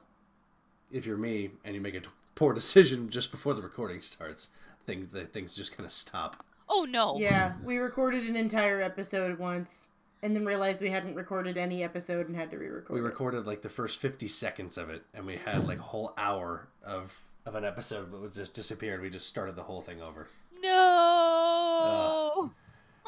if 0.93 1.05
you're 1.05 1.17
me 1.17 1.51
and 1.65 1.75
you 1.75 1.81
make 1.81 1.95
a 1.97 2.01
t- 2.01 2.09
poor 2.37 2.53
decision 2.61 3.11
just 3.11 3.33
before 3.33 3.55
the 3.55 3.63
recording 3.63 4.01
starts, 4.01 4.51
things 4.87 5.09
the 5.11 5.25
things 5.25 5.55
just 5.57 5.77
kind 5.77 5.85
of 5.85 5.91
stop. 5.93 6.45
Oh 6.69 6.87
no. 6.89 7.19
Yeah, 7.19 7.55
we 7.65 7.79
recorded 7.79 8.25
an 8.25 8.37
entire 8.37 8.81
episode 8.81 9.37
once, 9.41 9.87
and 10.25 10.35
then 10.35 10.45
realized 10.47 10.81
we 10.81 10.89
hadn't 10.91 11.15
recorded 11.15 11.57
any 11.59 11.85
episode 11.85 12.27
and 12.29 12.35
had 12.35 12.51
to 12.51 12.57
re-record. 12.57 12.93
We 12.95 13.01
it. 13.01 13.05
recorded 13.05 13.47
like 13.47 13.61
the 13.63 13.69
first 13.69 14.01
50 14.01 14.27
seconds 14.27 14.79
of 14.79 14.89
it, 14.89 15.03
and 15.13 15.27
we 15.27 15.37
had 15.37 15.69
like 15.69 15.79
a 15.79 15.83
whole 15.83 16.15
hour 16.17 16.67
of 16.83 17.17
of 17.47 17.55
an 17.55 17.65
episode 17.65 18.11
that 18.11 18.19
was 18.21 18.35
just 18.35 18.55
disappeared. 18.55 19.03
We 19.03 19.11
just 19.11 19.27
started 19.29 19.55
the 19.55 19.63
whole 19.63 19.83
thing 19.83 20.01
over. 20.01 20.29
No. 20.63 22.51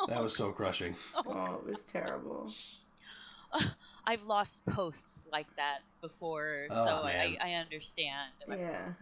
That 0.08 0.22
was 0.22 0.36
so 0.36 0.52
crushing. 0.52 0.94
Oh, 1.14 1.62
it 1.66 1.70
was 1.70 1.84
terrible. 1.84 2.52
I've 4.06 4.22
lost 4.24 4.64
posts 4.66 5.24
like 5.32 5.46
that 5.56 5.78
before, 6.02 6.66
Oh, 6.70 6.84
so 6.84 6.90
I. 7.04 7.38
I 7.42 7.54
understand. 7.54 8.30
Yeah. 8.46 8.92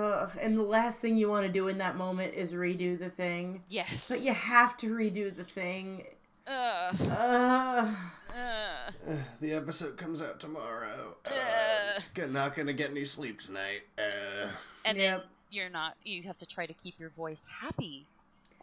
Uh, 0.00 0.28
and 0.40 0.56
the 0.56 0.62
last 0.62 1.00
thing 1.00 1.16
you 1.16 1.28
want 1.28 1.44
to 1.44 1.52
do 1.52 1.66
in 1.68 1.78
that 1.78 1.96
moment 1.96 2.34
is 2.34 2.52
redo 2.52 2.96
the 2.96 3.10
thing. 3.10 3.62
Yes. 3.68 4.08
But 4.08 4.20
you 4.20 4.32
have 4.32 4.76
to 4.78 4.90
redo 4.90 5.34
the 5.34 5.44
thing. 5.44 6.04
Ugh. 6.48 6.96
Uh, 7.10 7.94
Ugh. 8.36 9.18
the 9.40 9.52
episode 9.52 9.96
comes 9.96 10.22
out 10.22 10.40
tomorrow. 10.40 11.16
Uh, 11.26 12.00
Uh. 12.20 12.26
not 12.26 12.54
gonna 12.56 12.72
get 12.72 12.90
any 12.90 13.04
sleep 13.04 13.40
tonight. 13.40 13.82
Uh, 13.98 14.48
and 14.84 14.96
Yep. 14.98 15.20
then 15.20 15.28
you're 15.50 15.68
not. 15.68 15.96
You 16.04 16.22
have 16.24 16.38
to 16.38 16.46
try 16.46 16.66
to 16.66 16.74
keep 16.74 16.98
your 16.98 17.10
voice 17.10 17.44
happy. 17.60 18.06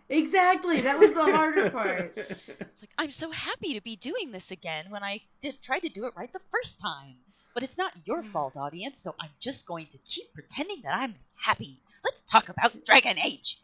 Exactly. 0.09 0.81
That 0.81 0.99
was 0.99 1.13
the 1.13 1.23
harder 1.23 1.69
part. 1.71 2.13
It's 2.15 2.81
like 2.81 2.89
I'm 2.97 3.11
so 3.11 3.31
happy 3.31 3.73
to 3.73 3.81
be 3.81 3.95
doing 3.95 4.31
this 4.31 4.51
again 4.51 4.85
when 4.89 5.03
I 5.03 5.21
did 5.41 5.61
tried 5.61 5.81
to 5.83 5.89
do 5.89 6.05
it 6.05 6.13
right 6.15 6.31
the 6.31 6.41
first 6.51 6.79
time. 6.79 7.15
But 7.53 7.63
it's 7.63 7.77
not 7.77 7.93
your 8.05 8.21
fault, 8.21 8.57
audience. 8.57 8.99
So 8.99 9.15
I'm 9.19 9.29
just 9.39 9.65
going 9.65 9.87
to 9.91 9.97
keep 10.05 10.31
pretending 10.33 10.81
that 10.83 10.93
I'm 10.93 11.15
happy. 11.35 11.79
Let's 12.03 12.21
talk 12.23 12.49
about 12.49 12.85
Dragon 12.85 13.17
Age. 13.19 13.61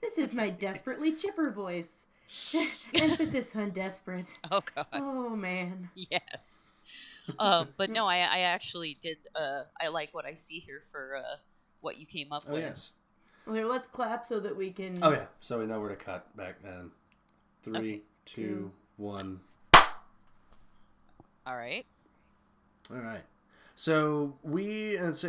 This 0.00 0.18
is 0.18 0.34
my 0.34 0.50
desperately 0.50 1.12
chipper 1.12 1.50
voice. 1.50 2.04
Emphasis 2.94 3.54
on 3.56 3.70
desperate. 3.70 4.26
Oh 4.50 4.60
God. 4.74 4.86
Oh 4.92 5.30
man. 5.30 5.88
Yes. 5.94 6.62
um, 7.38 7.68
but 7.76 7.90
no, 7.98 8.06
I, 8.06 8.18
I 8.18 8.38
actually 8.40 8.98
did. 9.00 9.18
Uh, 9.34 9.62
I 9.80 9.88
like 9.88 10.12
what 10.12 10.24
I 10.26 10.34
see 10.34 10.58
here 10.58 10.82
for 10.90 11.16
uh, 11.16 11.36
what 11.80 11.98
you 11.98 12.06
came 12.06 12.32
up 12.32 12.44
oh 12.48 12.52
with. 12.54 12.62
yes. 12.62 12.90
Okay, 13.48 13.64
let's 13.64 13.88
clap 13.88 14.24
so 14.26 14.38
that 14.40 14.56
we 14.56 14.70
can. 14.70 14.98
Oh 15.02 15.10
yeah. 15.12 15.24
So 15.40 15.58
we 15.60 15.66
know 15.66 15.80
where 15.80 15.88
to 15.90 15.96
cut 15.96 16.34
back 16.36 16.62
then. 16.62 16.90
Three, 17.62 17.76
Okay. 17.76 18.00
two, 18.24 18.42
Two. 18.42 18.72
one. 18.96 19.40
All 21.46 21.56
right. 21.56 21.84
All 22.90 22.98
right. 22.98 23.22
So 23.74 24.34
we 24.42 24.96
uh, 24.98 25.08
s- 25.08 25.24
uh, 25.24 25.28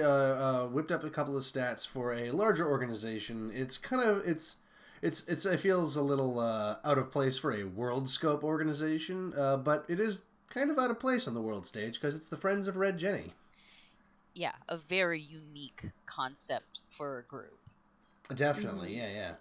uh, 0.66 0.68
whipped 0.68 0.92
up 0.92 1.04
a 1.04 1.10
couple 1.10 1.36
of 1.36 1.44
stats 1.44 1.88
for 1.88 2.14
a 2.14 2.30
larger 2.32 2.68
organization. 2.70 3.52
It's 3.54 3.78
kind 3.78 4.02
of 4.02 4.28
it's 4.28 4.58
it's 5.04 5.28
it's 5.28 5.46
it 5.46 5.60
feels 5.60 5.98
a 5.98 6.02
little 6.02 6.40
uh, 6.40 6.78
out 6.86 6.98
of 6.98 7.12
place 7.12 7.38
for 7.38 7.52
a 7.52 7.66
world 7.66 8.08
scope 8.08 8.44
organization, 8.44 9.34
uh, 9.38 9.58
but 9.58 9.86
it 9.90 10.00
is 10.00 10.20
kind 10.50 10.72
of 10.72 10.80
out 10.80 10.90
of 10.90 11.00
place 11.00 11.28
on 11.28 11.34
the 11.34 11.42
world 11.42 11.66
stage 11.66 12.00
because 12.00 12.16
it's 12.16 12.30
the 12.30 12.38
Friends 12.38 12.70
of 12.70 12.78
Red 12.78 12.98
Jenny. 12.98 13.34
Yeah, 14.34 14.54
a 14.70 14.78
very 14.78 15.22
unique 15.22 15.84
concept 16.06 16.80
for 16.90 17.20
a 17.20 17.24
group. 17.24 17.60
Definitely, 18.34 18.96
yeah, 18.96 19.12
yeah. 19.14 19.32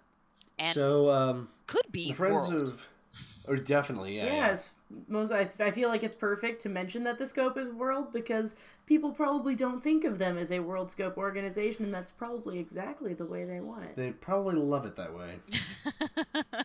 And 0.59 0.75
so 0.75 1.09
um, 1.09 1.49
Could 1.65 1.89
be 1.91 2.09
the 2.09 2.13
Friends 2.13 2.49
world. 2.49 2.67
of, 2.67 2.87
or 3.47 3.57
definitely, 3.57 4.17
yeah, 4.17 4.25
yeah. 4.25 4.35
Yes, 4.35 4.71
most 5.07 5.31
I, 5.31 5.49
I 5.59 5.71
feel 5.71 5.89
like 5.89 6.03
it's 6.03 6.15
perfect 6.15 6.61
to 6.63 6.69
mention 6.69 7.03
that 7.03 7.17
the 7.17 7.27
scope 7.27 7.57
is 7.57 7.69
world 7.69 8.13
because 8.13 8.53
people 8.85 9.11
probably 9.11 9.55
don't 9.55 9.81
think 9.83 10.03
of 10.05 10.19
them 10.19 10.37
as 10.37 10.51
a 10.51 10.59
world 10.59 10.91
scope 10.91 11.17
organization, 11.17 11.85
and 11.85 11.93
that's 11.93 12.11
probably 12.11 12.59
exactly 12.59 13.13
the 13.13 13.25
way 13.25 13.43
they 13.45 13.59
want 13.59 13.85
it. 13.85 13.95
They 13.95 14.11
probably 14.11 14.55
love 14.55 14.85
it 14.85 14.95
that 14.95 15.13
way. 15.13 15.39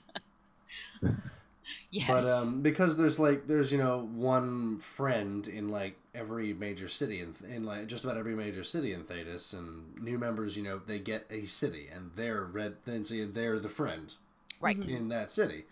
yes. 1.91 2.09
But 2.09 2.25
um, 2.25 2.63
because 2.63 2.97
there's 2.97 3.19
like 3.19 3.47
there's 3.47 3.73
you 3.73 3.79
know 3.79 4.09
one 4.15 4.79
friend 4.79 5.47
in 5.47 5.69
like 5.69 5.97
every 6.15 6.53
major 6.53 6.89
city 6.89 7.21
in, 7.21 7.35
in 7.49 7.65
like 7.65 7.87
just 7.87 8.05
about 8.05 8.17
every 8.17 8.35
major 8.35 8.65
city 8.65 8.93
in 8.93 9.05
Thedas, 9.05 9.57
and 9.57 9.97
new 10.01 10.19
members 10.19 10.57
you 10.57 10.63
know 10.63 10.81
they 10.85 10.99
get 10.99 11.27
a 11.31 11.45
city 11.47 11.89
and 11.93 12.11
they're 12.17 12.45
red 12.45 12.77
then 12.85 13.05
see 13.05 13.25
they're 13.25 13.59
the 13.59 13.69
friend 13.69 14.15
right. 14.61 14.85
in 14.85 15.09
that 15.09 15.31
city. 15.31 15.65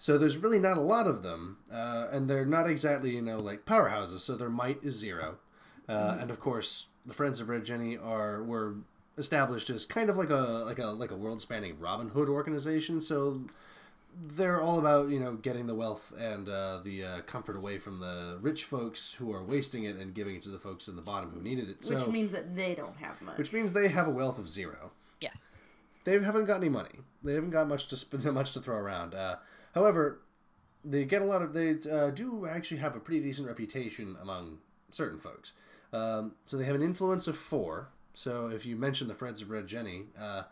So 0.00 0.16
there's 0.16 0.38
really 0.38 0.58
not 0.58 0.78
a 0.78 0.80
lot 0.80 1.06
of 1.06 1.22
them, 1.22 1.58
uh, 1.70 2.08
and 2.10 2.26
they're 2.28 2.46
not 2.46 2.66
exactly 2.66 3.10
you 3.10 3.20
know 3.20 3.38
like 3.38 3.66
powerhouses. 3.66 4.20
So 4.20 4.34
their 4.34 4.48
might 4.48 4.82
is 4.82 4.94
zero, 4.96 5.36
uh, 5.90 6.16
and 6.18 6.30
of 6.30 6.40
course 6.40 6.86
the 7.04 7.12
Friends 7.12 7.38
of 7.38 7.50
Red 7.50 7.66
Jenny 7.66 7.98
are 7.98 8.42
were 8.42 8.76
established 9.18 9.68
as 9.68 9.84
kind 9.84 10.08
of 10.08 10.16
like 10.16 10.30
a 10.30 10.64
like 10.64 10.78
a 10.78 10.86
like 10.86 11.10
a 11.10 11.16
world 11.16 11.42
spanning 11.42 11.78
Robin 11.78 12.08
Hood 12.08 12.30
organization. 12.30 12.98
So 13.02 13.42
they're 14.26 14.58
all 14.58 14.78
about 14.78 15.10
you 15.10 15.20
know 15.20 15.34
getting 15.34 15.66
the 15.66 15.74
wealth 15.74 16.10
and 16.18 16.48
uh, 16.48 16.80
the 16.82 17.04
uh, 17.04 17.20
comfort 17.26 17.54
away 17.56 17.76
from 17.78 18.00
the 18.00 18.38
rich 18.40 18.64
folks 18.64 19.12
who 19.12 19.30
are 19.34 19.44
wasting 19.44 19.84
it 19.84 19.96
and 19.96 20.14
giving 20.14 20.34
it 20.34 20.42
to 20.44 20.48
the 20.48 20.58
folks 20.58 20.88
in 20.88 20.96
the 20.96 21.02
bottom 21.02 21.30
who 21.30 21.42
needed 21.42 21.68
it. 21.68 21.84
So, 21.84 21.94
Which 21.96 22.06
means 22.06 22.32
that 22.32 22.56
they 22.56 22.74
don't 22.74 22.96
have 22.96 23.20
much. 23.20 23.36
which 23.36 23.52
means 23.52 23.74
they 23.74 23.88
have 23.88 24.08
a 24.08 24.10
wealth 24.10 24.38
of 24.38 24.48
zero 24.48 24.92
Yes. 25.20 25.54
they 26.04 26.18
haven't 26.18 26.46
got 26.46 26.56
any 26.56 26.70
money. 26.70 27.00
They 27.22 27.34
haven't 27.34 27.50
got 27.50 27.68
much 27.68 27.88
to 27.88 27.96
sp- 28.00 28.24
much 28.32 28.54
to 28.54 28.60
throw 28.60 28.76
around. 28.76 29.14
Uh, 29.14 29.36
however, 29.74 30.20
they 30.84 31.04
get 31.04 31.22
a 31.22 31.24
lot 31.24 31.42
of. 31.42 31.52
They 31.52 31.76
uh, 31.90 32.10
do 32.10 32.46
actually 32.46 32.78
have 32.78 32.96
a 32.96 33.00
pretty 33.00 33.20
decent 33.20 33.46
reputation 33.46 34.16
among 34.20 34.58
certain 34.90 35.18
folks. 35.18 35.52
Um, 35.92 36.32
so 36.44 36.56
they 36.56 36.64
have 36.64 36.74
an 36.74 36.82
influence 36.82 37.26
of 37.26 37.36
four. 37.36 37.88
So 38.14 38.48
if 38.48 38.66
you 38.66 38.76
mention 38.76 39.08
the 39.08 39.14
Friends 39.14 39.42
of 39.42 39.50
Red 39.50 39.66
Jenny, 39.66 40.04
uh, 40.18 40.44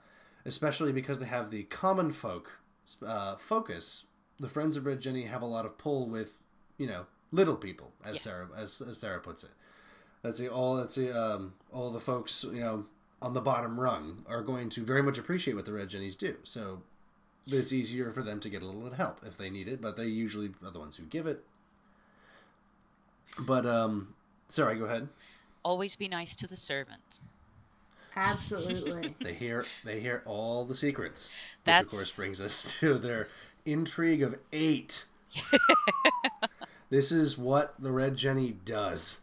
especially 0.44 0.92
because 0.92 1.18
they 1.20 1.26
have 1.26 1.50
the 1.50 1.64
common 1.64 2.12
folk 2.12 2.60
uh, 3.04 3.36
focus, 3.36 4.06
the 4.38 4.48
Friends 4.48 4.76
of 4.76 4.86
Red 4.86 5.00
Jenny 5.00 5.24
have 5.24 5.42
a 5.42 5.46
lot 5.46 5.66
of 5.66 5.78
pull 5.78 6.08
with, 6.08 6.38
you 6.76 6.86
know, 6.86 7.06
little 7.32 7.56
people, 7.56 7.92
as 8.04 8.14
Yes. 8.14 8.22
Sarah 8.22 8.48
as, 8.56 8.80
as 8.80 8.98
Sarah 8.98 9.20
puts 9.20 9.44
it. 9.44 9.50
Let's 10.22 10.38
see, 10.38 10.48
all 10.48 10.74
let's 10.74 10.94
see, 10.94 11.10
um, 11.10 11.54
all 11.72 11.90
the 11.90 12.00
folks 12.00 12.44
you 12.44 12.60
know 12.60 12.86
on 13.20 13.32
the 13.34 13.40
bottom 13.40 13.78
rung 13.78 14.24
are 14.28 14.42
going 14.42 14.68
to 14.70 14.82
very 14.84 15.02
much 15.02 15.18
appreciate 15.18 15.54
what 15.54 15.64
the 15.64 15.72
Red 15.72 15.88
Jennies 15.88 16.16
do. 16.16 16.36
So 16.42 16.82
it's 17.46 17.72
easier 17.72 18.12
for 18.12 18.22
them 18.22 18.40
to 18.40 18.48
get 18.50 18.62
a 18.62 18.66
little 18.66 18.80
bit 18.82 18.92
of 18.92 18.98
help 18.98 19.20
if 19.26 19.36
they 19.38 19.50
need 19.50 19.68
it, 19.68 19.80
but 19.80 19.96
they 19.96 20.06
usually 20.06 20.50
are 20.64 20.70
the 20.70 20.78
ones 20.80 20.96
who 20.96 21.04
give 21.04 21.26
it. 21.26 21.44
But 23.38 23.66
um, 23.66 24.14
sorry, 24.48 24.78
go 24.78 24.84
ahead. 24.84 25.08
Always 25.62 25.96
be 25.96 26.08
nice 26.08 26.34
to 26.36 26.46
the 26.46 26.56
servants. 26.56 27.30
Absolutely. 28.16 29.14
They 29.20 29.34
hear 29.34 29.64
they 29.84 30.00
hear 30.00 30.22
all 30.24 30.64
the 30.64 30.74
secrets, 30.74 31.30
which 31.30 31.36
That's- 31.64 31.84
of 31.84 31.90
course 31.90 32.10
brings 32.10 32.40
us 32.40 32.76
to 32.80 32.94
their 32.98 33.28
intrigue 33.64 34.22
of 34.22 34.36
eight. 34.52 35.04
this 36.90 37.12
is 37.12 37.36
what 37.38 37.74
the 37.78 37.92
Red 37.92 38.16
Jenny 38.16 38.56
does. 38.64 39.20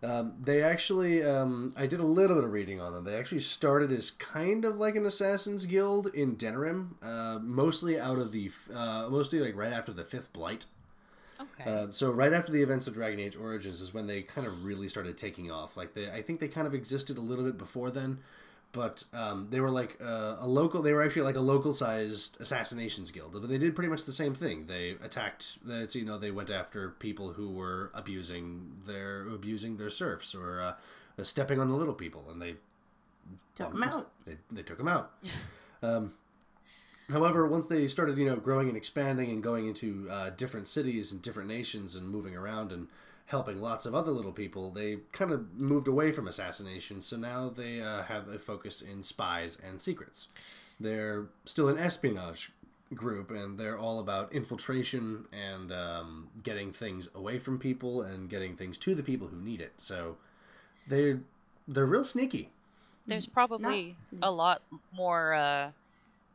Um, 0.00 0.34
they 0.40 0.62
actually, 0.62 1.24
um, 1.24 1.74
I 1.76 1.86
did 1.86 1.98
a 1.98 2.04
little 2.04 2.36
bit 2.36 2.44
of 2.44 2.52
reading 2.52 2.80
on 2.80 2.92
them. 2.92 3.04
They 3.04 3.16
actually 3.16 3.40
started 3.40 3.90
as 3.90 4.12
kind 4.12 4.64
of 4.64 4.76
like 4.76 4.94
an 4.94 5.04
Assassin's 5.04 5.66
Guild 5.66 6.06
in 6.14 6.36
Denerim, 6.36 6.90
uh, 7.02 7.40
mostly 7.42 7.98
out 7.98 8.18
of 8.18 8.30
the, 8.30 8.46
f- 8.46 8.68
uh, 8.72 9.08
mostly 9.10 9.40
like 9.40 9.56
right 9.56 9.72
after 9.72 9.92
the 9.92 10.04
Fifth 10.04 10.32
Blight. 10.32 10.66
Okay. 11.40 11.68
Uh, 11.68 11.86
so 11.90 12.10
right 12.12 12.32
after 12.32 12.52
the 12.52 12.62
events 12.62 12.86
of 12.86 12.94
Dragon 12.94 13.18
Age 13.18 13.36
Origins 13.36 13.80
is 13.80 13.92
when 13.92 14.06
they 14.06 14.22
kind 14.22 14.46
of 14.46 14.64
really 14.64 14.88
started 14.88 15.18
taking 15.18 15.50
off. 15.50 15.76
Like 15.76 15.94
they, 15.94 16.08
I 16.08 16.22
think 16.22 16.38
they 16.38 16.48
kind 16.48 16.66
of 16.66 16.74
existed 16.74 17.18
a 17.18 17.20
little 17.20 17.44
bit 17.44 17.58
before 17.58 17.90
then, 17.90 18.18
but 18.72 19.04
um, 19.12 19.48
they 19.50 19.60
were 19.60 19.70
like 19.70 19.96
uh, 20.00 20.36
a 20.40 20.46
local. 20.46 20.82
They 20.82 20.92
were 20.92 21.02
actually 21.02 21.22
like 21.22 21.36
a 21.36 21.40
local-sized 21.40 22.36
assassinations 22.40 23.10
guild, 23.10 23.32
but 23.32 23.48
they 23.48 23.58
did 23.58 23.74
pretty 23.74 23.88
much 23.88 24.04
the 24.04 24.12
same 24.12 24.34
thing. 24.34 24.66
They 24.66 24.96
attacked. 25.02 25.58
That's 25.64 25.94
you 25.94 26.04
know 26.04 26.18
they 26.18 26.30
went 26.30 26.50
after 26.50 26.90
people 26.90 27.32
who 27.32 27.50
were 27.50 27.90
abusing 27.94 28.72
their 28.86 29.26
abusing 29.28 29.76
their 29.78 29.90
serfs 29.90 30.34
or 30.34 30.60
uh, 30.60 30.74
stepping 31.22 31.60
on 31.60 31.68
the 31.68 31.76
little 31.76 31.94
people, 31.94 32.24
and 32.30 32.40
they 32.40 32.56
Took 33.56 33.74
'em 33.74 33.82
out. 33.82 34.10
They, 34.24 34.36
they 34.50 34.62
took 34.62 34.78
them 34.78 34.88
out. 34.88 35.12
um, 35.82 36.14
however, 37.10 37.46
once 37.46 37.66
they 37.66 37.88
started, 37.88 38.16
you 38.16 38.26
know, 38.26 38.36
growing 38.36 38.68
and 38.68 38.76
expanding 38.76 39.30
and 39.30 39.42
going 39.42 39.66
into 39.66 40.06
uh, 40.10 40.30
different 40.30 40.68
cities 40.68 41.10
and 41.10 41.20
different 41.20 41.48
nations 41.48 41.96
and 41.96 42.08
moving 42.08 42.36
around 42.36 42.70
and 42.70 42.86
helping 43.28 43.60
lots 43.60 43.84
of 43.84 43.94
other 43.94 44.10
little 44.10 44.32
people, 44.32 44.70
they 44.70 44.96
kind 45.12 45.30
of 45.30 45.54
moved 45.54 45.86
away 45.86 46.10
from 46.12 46.26
assassination. 46.26 47.02
So 47.02 47.16
now 47.18 47.50
they 47.50 47.80
uh, 47.80 48.02
have 48.04 48.26
a 48.28 48.38
focus 48.38 48.80
in 48.80 49.02
spies 49.02 49.58
and 49.66 49.78
secrets. 49.80 50.28
They're 50.80 51.26
still 51.44 51.68
an 51.68 51.78
espionage 51.78 52.50
group, 52.94 53.30
and 53.30 53.58
they're 53.58 53.76
all 53.78 54.00
about 54.00 54.32
infiltration 54.32 55.26
and 55.30 55.70
um, 55.72 56.28
getting 56.42 56.72
things 56.72 57.10
away 57.14 57.38
from 57.38 57.58
people 57.58 58.00
and 58.00 58.30
getting 58.30 58.56
things 58.56 58.78
to 58.78 58.94
the 58.94 59.02
people 59.02 59.28
who 59.28 59.36
need 59.36 59.60
it. 59.60 59.72
So 59.76 60.16
they're 60.86 61.20
they're 61.66 61.84
real 61.84 62.04
sneaky. 62.04 62.48
there's 63.06 63.26
probably 63.26 63.94
a 64.22 64.30
lot 64.30 64.62
more 64.94 65.34
uh, 65.34 65.70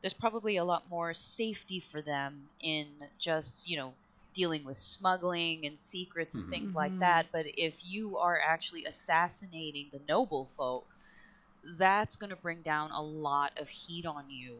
there's 0.02 0.14
probably 0.14 0.58
a 0.58 0.64
lot 0.64 0.84
more 0.92 1.14
safety 1.16 1.80
for 1.80 2.04
them 2.04 2.44
in 2.62 2.86
just 3.18 3.68
you 3.68 3.78
know 3.78 3.94
dealing 4.34 4.64
with 4.64 4.78
smuggling 4.78 5.66
and 5.66 5.78
secrets 5.78 6.36
and 6.36 6.44
mm-hmm. 6.44 6.54
things 6.54 6.76
like 6.76 6.98
that 7.00 7.28
but 7.32 7.46
if 7.58 7.86
you 7.86 8.18
are 8.18 8.40
actually 8.46 8.86
assassinating 8.86 9.88
the 9.92 10.00
noble 10.08 10.50
folk 10.58 10.86
that's 11.78 12.16
going 12.16 12.30
to 12.30 12.36
bring 12.36 12.62
down 12.62 12.92
a 12.92 13.02
lot 13.02 13.52
of 13.58 13.68
heat 13.70 14.06
on 14.06 14.26
you 14.30 14.58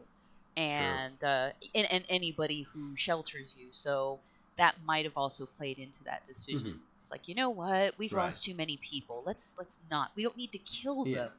and 0.56 1.22
uh, 1.22 1.50
and, 1.74 1.90
and 1.90 2.04
anybody 2.08 2.62
who 2.62 2.94
shelters 2.96 3.54
you. 3.58 3.66
So 3.72 4.18
that 4.56 4.76
might 4.84 5.04
have 5.04 5.16
also 5.16 5.46
played 5.58 5.78
into 5.78 6.02
that 6.04 6.26
decision. 6.26 6.60
Mm-hmm. 6.60 6.78
It's 7.02 7.10
like 7.10 7.28
you 7.28 7.34
know 7.34 7.50
what? 7.50 7.94
We've 7.98 8.12
Right. 8.12 8.24
lost 8.24 8.44
too 8.44 8.54
many 8.54 8.76
people. 8.78 9.22
Let's 9.26 9.54
let's 9.58 9.78
not 9.90 10.10
we 10.14 10.22
don't 10.22 10.36
need 10.36 10.52
to 10.52 10.58
kill 10.58 11.06
Yeah. 11.06 11.16
them. 11.16 11.30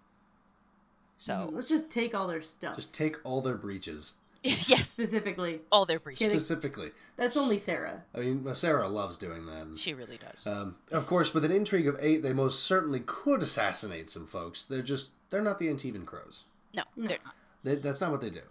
So 1.17 1.33
mm-hmm. 1.33 1.55
Let's 1.55 1.69
just 1.69 1.89
take 1.89 2.13
all 2.13 2.27
their 2.27 2.41
stuff. 2.41 2.75
Just 2.75 2.93
take 2.93 3.17
all 3.23 3.41
their 3.41 3.55
breeches. 3.55 4.15
yes, 4.67 4.89
Specifically, 4.89 5.61
all 5.71 5.85
their 5.85 5.99
breeches. 5.99 6.19
Kidding. 6.19 6.37
Specifically. 6.39 6.91
that's 7.17 7.35
only 7.35 7.57
Sarah. 7.57 8.03
I 8.13 8.19
mean, 8.19 8.53
Sarah 8.53 8.87
loves 8.87 9.17
doing 9.17 9.45
that. 9.47 9.77
She 9.77 9.93
really 9.93 10.17
does. 10.17 10.45
Um, 10.45 10.75
of 10.91 11.07
course, 11.07 11.33
with 11.33 11.43
an 11.45 11.51
intrigue 11.51 11.87
of 11.87 11.97
eight, 11.99 12.21
they 12.21 12.33
most 12.33 12.63
certainly 12.63 13.01
could 13.05 13.41
assassinate 13.41 14.09
some 14.09 14.27
folks. 14.27 14.63
They're 14.65 14.81
just, 14.81 15.11
they're 15.29 15.41
not 15.41 15.57
the 15.59 15.67
Antivan 15.67 16.05
crows. 16.05 16.45
no, 16.73 16.83
they're 16.95 17.19
not. 17.25 17.35
They, 17.63 17.75
that's 17.75 18.01
not 18.01 18.11
what 18.11 18.21
they 18.21 18.29
do. 18.29 18.41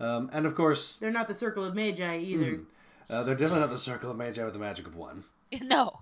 Um, 0.00 0.28
and 0.32 0.44
of 0.46 0.54
course, 0.54 0.96
They're 0.96 1.10
not 1.10 1.26
the 1.28 1.34
Circle 1.34 1.64
of 1.64 1.74
Magi 1.74 2.18
either. 2.18 2.60
uh, 3.10 3.22
they're 3.24 3.34
definitely 3.34 3.60
not 3.60 3.70
the 3.70 3.78
Circle 3.78 4.10
of 4.10 4.16
Magi 4.16 4.44
with 4.44 4.52
the 4.52 4.58
magic 4.60 4.86
of 4.86 4.94
one. 4.96 5.24
No. 5.62 6.00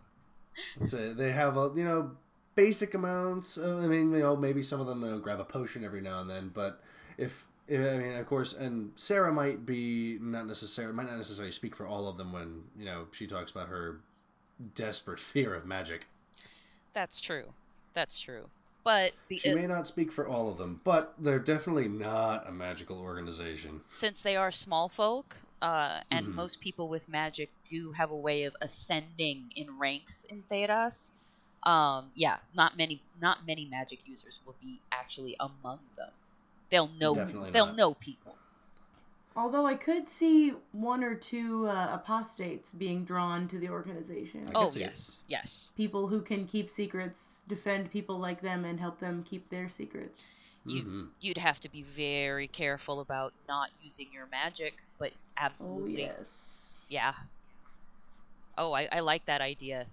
so 0.85 1.13
they 1.13 1.31
have 1.33 1.57
a 1.57 1.71
you 1.77 1.85
know 1.85 2.13
basic 2.57 2.95
amounts. 2.95 3.57
Of, 3.57 3.85
I 3.85 3.87
mean, 3.87 4.11
you 4.13 4.19
know, 4.21 4.35
maybe 4.35 4.63
some 4.63 4.81
of 4.81 4.87
them 4.89 5.03
you 5.03 5.11
know, 5.11 5.19
grab 5.21 5.39
a 5.39 5.45
potion 5.45 5.85
every 5.85 6.01
now 6.01 6.21
and 6.21 6.29
then, 6.29 6.51
but 6.53 6.83
if 7.17 7.47
I 7.69 7.73
mean, 7.99 8.13
of 8.13 8.27
course, 8.27 8.53
and 8.53 8.93
Sarah 8.97 9.33
might 9.33 9.67
be 9.67 10.19
not 10.21 10.47
necessarily 10.47 10.95
might 10.95 11.07
not 11.09 11.17
necessarily 11.17 11.53
speak 11.53 11.75
for 11.75 11.87
all 11.87 12.09
of 12.09 12.17
them 12.17 12.33
when 12.33 12.65
you 12.79 12.85
know 12.85 13.07
she 13.13 13.27
talks 13.27 13.51
about 13.51 13.69
her 13.69 14.01
desperate 14.75 15.19
fear 15.33 15.55
of 15.55 15.67
magic. 15.67 16.07
That's 16.95 17.21
true. 17.21 17.53
That's 17.95 18.19
true. 18.19 18.47
But 18.85 19.13
the, 19.29 19.39
She 19.39 19.53
may 19.53 19.67
not 19.67 19.87
speak 19.89 20.13
for 20.13 20.29
all 20.29 20.49
of 20.49 20.59
them, 20.59 20.81
but 20.85 21.15
they're 21.19 21.41
definitely 21.41 21.89
not 21.89 22.49
a 22.49 22.53
magical 22.53 23.01
organization. 23.01 23.81
since 23.91 24.23
they 24.23 24.37
are 24.37 24.53
small 24.53 24.89
folk, 24.89 25.37
uh, 25.61 26.01
and 26.13 26.29
Mhm. 26.29 26.35
most 26.35 26.61
people 26.61 26.89
with 26.89 27.09
magic 27.09 27.51
do 27.65 27.91
have 27.93 28.13
a 28.13 28.17
way 28.17 28.45
of 28.45 28.55
ascending 28.61 29.51
in 29.57 29.77
ranks 29.77 30.25
in 30.25 30.45
Thedas, 30.45 31.11
um, 31.65 32.13
yeah, 32.15 32.39
not 32.55 32.77
many, 32.77 33.03
not 33.21 33.45
many 33.45 33.65
magic 33.67 34.07
users 34.07 34.39
will 34.47 34.57
be 34.61 34.81
actually 34.93 35.35
among 35.41 35.81
them. 35.97 36.13
They'll 36.71 36.89
know, 36.89 37.15
Definitely 37.15 37.51
they'll 37.53 37.67
not. 37.67 37.77
know 37.77 37.95
people. 37.95 38.37
Although 39.37 39.67
I 39.67 39.75
could 39.75 40.09
see 40.09 40.55
one 40.73 41.05
or 41.05 41.15
two 41.15 41.69
uh, 41.69 41.91
apostates 41.93 42.73
being 42.73 43.05
drawn 43.05 43.49
to 43.49 43.59
the 43.59 43.69
organization. 43.69 44.51
Oh 44.55 44.69
see 44.71 44.81
it. 44.81 44.89
yes, 44.89 45.19
yes. 45.29 45.71
People 45.77 46.09
who 46.09 46.23
can 46.23 46.47
keep 46.47 46.71
secrets, 46.71 47.41
defend 47.47 47.91
people 47.91 48.19
like 48.19 48.41
them, 48.41 48.65
and 48.65 48.81
help 48.81 48.99
them 48.99 49.23
keep 49.25 49.51
their 49.51 49.69
secrets. 49.69 50.25
You, 50.65 50.83
Mhm. 50.83 51.09
You'd 51.21 51.37
have 51.39 51.61
to 51.61 51.69
be 51.69 51.83
very 51.83 52.49
careful 52.49 53.01
about 53.01 53.35
not 53.47 53.69
using 53.81 54.11
your 54.13 54.27
magic, 54.27 54.75
but 54.99 55.13
absolutely. 55.37 55.83
Oh 55.83 55.87
absolutely, 55.87 56.03
yes. 56.03 56.69
yeah. 56.89 57.13
Oh, 58.59 58.73
I, 58.73 58.89
I 58.91 59.01
like 59.01 59.27
that 59.27 59.43
idea. 59.43 59.87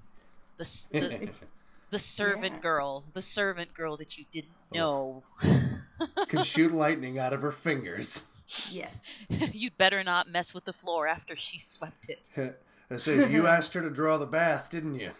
The 0.57 0.63
the, 0.93 1.29
the 1.91 1.99
servant 1.99 2.53
Yeah. 2.55 2.59
girl, 2.61 3.03
the 3.13 3.21
servant 3.21 3.73
girl 3.73 3.97
that 3.97 4.17
you 4.17 4.25
didn't 4.31 4.55
Oh. 4.73 4.77
know. 4.77 5.23
Could 6.27 6.45
shoot 6.45 6.73
lightning 6.73 7.19
out 7.19 7.33
of 7.33 7.41
her 7.41 7.51
fingers. 7.51 8.23
Yes. 8.69 9.01
You'd 9.29 9.77
better 9.77 10.03
not 10.03 10.29
mess 10.29 10.53
with 10.53 10.65
the 10.65 10.73
floor 10.73 11.07
after 11.07 11.35
she 11.35 11.59
swept 11.59 12.09
it. 12.09 12.29
I 12.91 12.97
said, 12.97 13.31
you 13.31 13.47
asked 13.47 13.73
her 13.73 13.81
to 13.81 13.89
draw 13.89 14.17
the 14.17 14.25
bath, 14.25 14.69
didn't 14.69 14.95
you? 14.95 15.11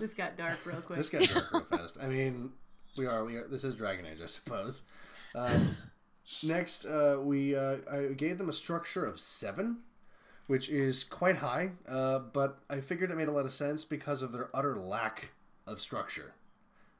this 0.00 0.14
got 0.14 0.36
dark 0.36 0.58
real 0.66 0.80
quick. 0.80 0.98
This 0.98 1.08
got 1.08 1.28
dark 1.28 1.52
real 1.52 1.64
fast. 1.64 1.98
I 2.02 2.06
mean, 2.06 2.50
we 2.96 3.06
are, 3.06 3.24
we 3.24 3.36
are. 3.36 3.46
This 3.48 3.64
is 3.64 3.74
Dragon 3.74 4.06
Age, 4.06 4.18
I 4.22 4.26
suppose. 4.26 4.82
Um, 5.34 5.76
next, 6.42 6.84
uh, 6.84 7.20
we 7.22 7.56
uh, 7.56 7.76
I 7.90 8.06
gave 8.16 8.38
them 8.38 8.48
a 8.48 8.52
structure 8.52 9.06
of 9.06 9.20
seven, 9.20 9.78
which 10.46 10.68
is 10.68 11.04
quite 11.04 11.36
high. 11.36 11.70
Uh, 11.88 12.18
but 12.18 12.58
I 12.68 12.80
figured 12.80 13.10
it 13.10 13.16
made 13.16 13.28
a 13.28 13.32
lot 13.32 13.46
of 13.46 13.52
sense 13.52 13.84
because 13.84 14.20
of 14.20 14.32
their 14.32 14.50
utter 14.52 14.76
lack 14.76 15.30
of 15.66 15.80
structure 15.80 16.34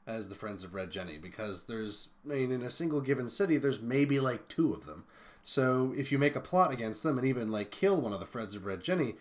as 0.09 0.29
the 0.29 0.35
Friends 0.35 0.63
of 0.63 0.73
Red 0.73 0.91
Jenny. 0.91 1.17
Because 1.17 1.65
there's, 1.65 2.09
I 2.29 2.33
mean, 2.33 2.51
in 2.51 2.63
a 2.63 2.69
single 2.69 3.01
given 3.01 3.29
city, 3.29 3.57
there's 3.57 3.81
maybe 3.81 4.19
like 4.19 4.47
two 4.47 4.73
of 4.73 4.85
them. 4.85 5.05
So 5.43 5.93
if 5.97 6.11
you 6.11 6.17
make 6.17 6.35
a 6.35 6.41
plot 6.41 6.71
against 6.71 7.03
them 7.03 7.17
and 7.17 7.27
even 7.27 7.51
like 7.51 7.71
kill 7.71 7.99
one 8.01 8.13
of 8.13 8.19
the 8.19 8.25
Friends 8.25 8.55
of 8.55 8.65
Red 8.65 8.83
Jenny, 8.83 9.15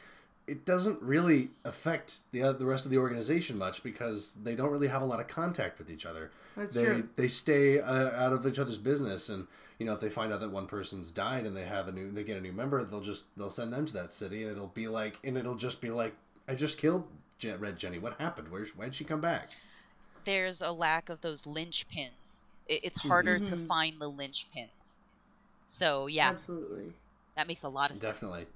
it 0.49 0.65
doesn't 0.65 1.01
really 1.03 1.51
affect 1.65 2.31
the 2.33 2.43
uh, 2.43 2.53
the 2.53 2.65
rest 2.65 2.85
of 2.85 2.91
the 2.91 2.99
organization 2.99 3.59
much 3.59 3.83
because 3.83 4.35
they 4.43 4.55
don't 4.55 4.71
really 4.71 4.89
have 4.89 5.03
a 5.03 5.05
lot 5.05 5.21
of 5.21 5.29
contact 5.29 5.79
with 5.79 5.91
each 5.91 6.07
other. 6.07 6.31
That's 6.57 6.73
they 6.73 6.85
true. 6.85 7.09
they 7.17 7.29
stay 7.29 7.79
uh, 7.79 8.11
out 8.11 8.33
of 8.33 8.47
each 8.47 8.59
other's 8.59 8.79
business, 8.79 9.29
and 9.29 9.47
you 9.79 9.85
know 9.85 9.93
if 9.93 10.01
they 10.01 10.09
find 10.09 10.33
out 10.33 10.41
that 10.41 10.51
one 10.51 10.67
person's 10.67 11.11
died 11.11 11.45
and 11.45 11.55
they 11.55 11.65
have 11.65 11.87
a 11.87 11.93
new 11.93 12.11
they 12.11 12.25
get 12.25 12.39
a 12.39 12.41
new 12.41 12.53
member, 12.53 12.83
they'll 12.83 13.01
just 13.01 13.27
they'll 13.37 13.51
send 13.51 13.73
them 13.73 13.85
to 13.87 13.93
that 13.93 14.13
city, 14.13 14.43
and 14.43 14.51
it'll 14.51 14.69
be 14.69 14.89
like 14.89 15.19
and 15.23 15.37
it'll 15.37 15.55
just 15.55 15.83
be 15.83 15.91
like 15.91 16.15
I 16.49 16.55
just 16.55 16.79
killed 16.79 17.07
Red 17.59 17.77
Jenny. 17.77 17.99
What 17.99 18.19
happened? 18.19 18.49
Where's 18.49 18.75
why'd 18.75 18.95
she 18.95 19.05
come 19.05 19.21
back? 19.21 19.51
There's 20.25 20.61
a 20.63 20.71
lack 20.71 21.09
of 21.09 21.21
those 21.21 21.45
linchpins. 21.45 22.47
It, 22.67 22.81
it's 22.85 22.99
harder 22.99 23.39
to 23.39 23.57
Mhm. 23.57 23.67
find 23.67 24.01
the 24.01 24.11
linchpins. 24.11 24.99
So 25.67 26.07
yeah, 26.07 26.31
Absolutely. 26.31 26.93
that 27.37 27.47
makes 27.47 27.63
a 27.63 27.69
lot 27.69 27.91
of 27.91 27.97
sense. 27.97 28.15
Definitely. 28.15 28.47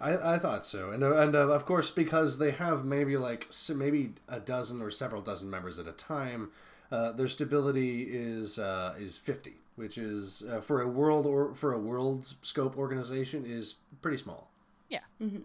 I, 0.00 0.34
I 0.34 0.38
thought 0.38 0.64
so, 0.64 0.90
and 0.90 1.02
uh, 1.02 1.14
and 1.14 1.34
uh, 1.34 1.48
of 1.48 1.64
course 1.64 1.90
because 1.90 2.38
they 2.38 2.50
have 2.50 2.84
maybe 2.84 3.16
like 3.16 3.48
maybe 3.74 4.12
a 4.28 4.40
dozen 4.40 4.82
or 4.82 4.90
several 4.90 5.22
dozen 5.22 5.48
members 5.48 5.78
at 5.78 5.86
a 5.86 5.92
time, 5.92 6.50
uh, 6.92 7.12
their 7.12 7.28
stability 7.28 8.02
is 8.02 8.58
uh, 8.58 8.94
is 8.98 9.16
fifty, 9.16 9.54
which 9.76 9.96
is 9.96 10.42
uh, 10.50 10.60
for 10.60 10.82
a 10.82 10.86
world 10.88 11.24
or 11.26 11.54
for 11.54 11.72
a 11.72 11.78
world 11.78 12.34
scope 12.42 12.76
organization 12.76 13.46
is 13.46 13.76
pretty 14.02 14.18
small. 14.18 14.50
Yeah. 14.90 15.00
Mm-hmm. 15.22 15.38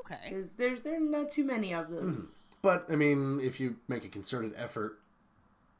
Okay. 0.00 0.30
Because 0.30 0.52
there's 0.52 0.82
there 0.82 1.00
not 1.00 1.32
too 1.32 1.44
many 1.44 1.74
of 1.74 1.90
them. 1.90 2.30
But 2.62 2.86
I 2.90 2.96
mean, 2.96 3.40
if 3.40 3.58
you 3.60 3.76
make 3.88 4.04
a 4.04 4.08
concerted 4.08 4.52
effort, 4.56 4.98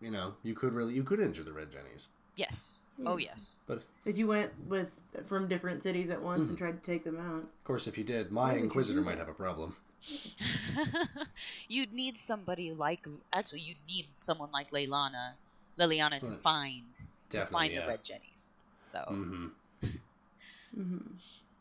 you 0.00 0.10
know, 0.10 0.34
you 0.42 0.54
could 0.54 0.72
really 0.72 0.94
you 0.94 1.02
could 1.04 1.20
injure 1.20 1.42
the 1.44 1.52
red 1.52 1.70
jennies. 1.70 2.08
Yes. 2.36 2.80
Oh 3.06 3.16
yes. 3.16 3.56
But 3.66 3.82
If 4.04 4.18
you 4.18 4.26
went 4.26 4.50
with 4.68 4.88
from 5.26 5.48
different 5.48 5.82
cities 5.82 6.10
at 6.10 6.20
once 6.22 6.48
and 6.48 6.58
tried 6.58 6.82
to 6.82 6.90
take 6.90 7.04
them 7.04 7.18
out. 7.18 7.42
of 7.42 7.64
course, 7.64 7.86
if 7.86 7.96
you 7.96 8.04
did, 8.04 8.30
my 8.30 8.54
inquisitor 8.54 9.00
might 9.00 9.18
have 9.18 9.28
a 9.28 9.34
problem. 9.34 9.76
you'd 11.68 11.92
need 11.92 12.16
somebody 12.16 12.72
like 12.72 13.06
actually 13.32 13.60
you'd 13.60 13.76
need 13.88 14.06
someone 14.14 14.50
like 14.52 14.70
Leliana, 14.70 15.32
Leliana 15.78 16.20
to 16.20 16.30
Right. 16.30 16.40
find 16.40 16.82
to 17.30 17.46
find 17.46 17.72
yeah. 17.72 17.82
the 17.82 17.88
red 17.88 18.04
jennies. 18.04 18.50
So 18.86 18.98
Mm-hmm. 19.10 19.46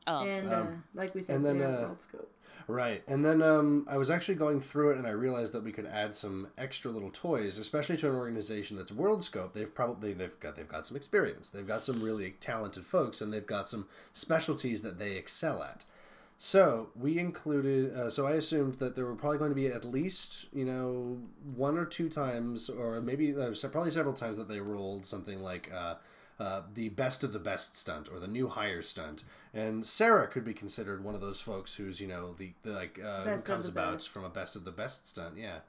um, 0.07 0.27
and 0.27 0.49
uh, 0.49 0.55
Um, 0.55 0.83
like 0.93 1.13
we 1.15 1.21
said, 1.21 1.37
and 1.37 1.45
then, 1.45 1.59
they 1.59 1.65
uh, 1.65 1.81
world 1.81 2.01
scope. 2.01 2.31
Right. 2.69 3.01
And 3.07 3.25
then 3.25 3.41
um, 3.41 3.87
I 3.89 3.97
was 3.97 4.11
actually 4.11 4.35
going 4.35 4.61
through 4.61 4.91
it 4.91 4.97
and 4.99 5.07
I 5.07 5.09
realized 5.09 5.53
that 5.53 5.63
we 5.63 5.71
could 5.71 5.87
add 5.87 6.13
some 6.13 6.49
extra 6.55 6.91
little 6.91 7.09
toys, 7.09 7.57
especially 7.57 7.97
to 7.97 8.09
an 8.09 8.15
organization 8.15 8.77
that's 8.77 8.91
world 8.91 9.23
scope. 9.23 9.55
They've 9.55 9.73
probably 9.73 10.13
they've 10.13 10.39
got 10.39 10.55
they've 10.55 10.67
got 10.67 10.85
some 10.85 10.95
experience. 10.95 11.49
They've 11.49 11.65
got 11.65 11.83
some 11.83 12.03
really 12.03 12.35
talented 12.39 12.85
folks 12.85 13.21
and 13.21 13.33
they've 13.33 13.45
got 13.45 13.67
some 13.67 13.87
specialties 14.13 14.83
that 14.83 14.99
they 14.99 15.13
excel 15.13 15.63
at. 15.63 15.85
So 16.37 16.89
we 16.95 17.17
included. 17.17 17.95
Uh, 17.95 18.11
so 18.11 18.27
I 18.27 18.33
assumed 18.33 18.75
that 18.75 18.95
there 18.95 19.05
were 19.05 19.15
probably 19.15 19.39
going 19.39 19.51
to 19.51 19.55
be 19.55 19.67
at 19.67 19.83
least 19.83 20.47
you 20.53 20.63
know 20.63 21.17
one 21.55 21.75
or 21.75 21.85
two 21.85 22.07
times, 22.07 22.69
or 22.69 23.01
maybe 23.01 23.35
uh, 23.35 23.51
probably 23.71 23.91
several 23.91 24.13
times 24.13 24.37
that 24.37 24.47
they 24.47 24.59
rolled 24.59 25.07
something 25.07 25.41
like 25.41 25.71
uh, 25.73 25.95
uh, 26.39 26.61
the 26.73 26.89
best 26.89 27.23
of 27.23 27.33
the 27.33 27.39
best 27.39 27.75
stunt 27.75 28.09
or 28.11 28.19
the 28.19 28.27
new 28.27 28.47
hire 28.47 28.81
stunt. 28.81 29.23
And 29.53 29.85
Sarah 29.85 30.27
could 30.27 30.45
be 30.45 30.53
considered 30.53 31.03
one 31.03 31.15
of 31.15 31.21
those 31.21 31.41
folks 31.41 31.75
who's 31.75 31.99
you 31.99 32.07
know 32.07 32.33
the, 32.33 32.53
the 32.63 32.71
like 32.71 32.99
uh, 33.03 33.23
who 33.23 33.41
comes 33.41 33.65
the 33.65 33.71
about 33.71 33.95
best. 33.95 34.09
from 34.09 34.23
a 34.23 34.29
best 34.29 34.55
of 34.55 34.63
the 34.63 34.71
best 34.71 35.07
stunt. 35.07 35.35
Yeah. 35.37 35.59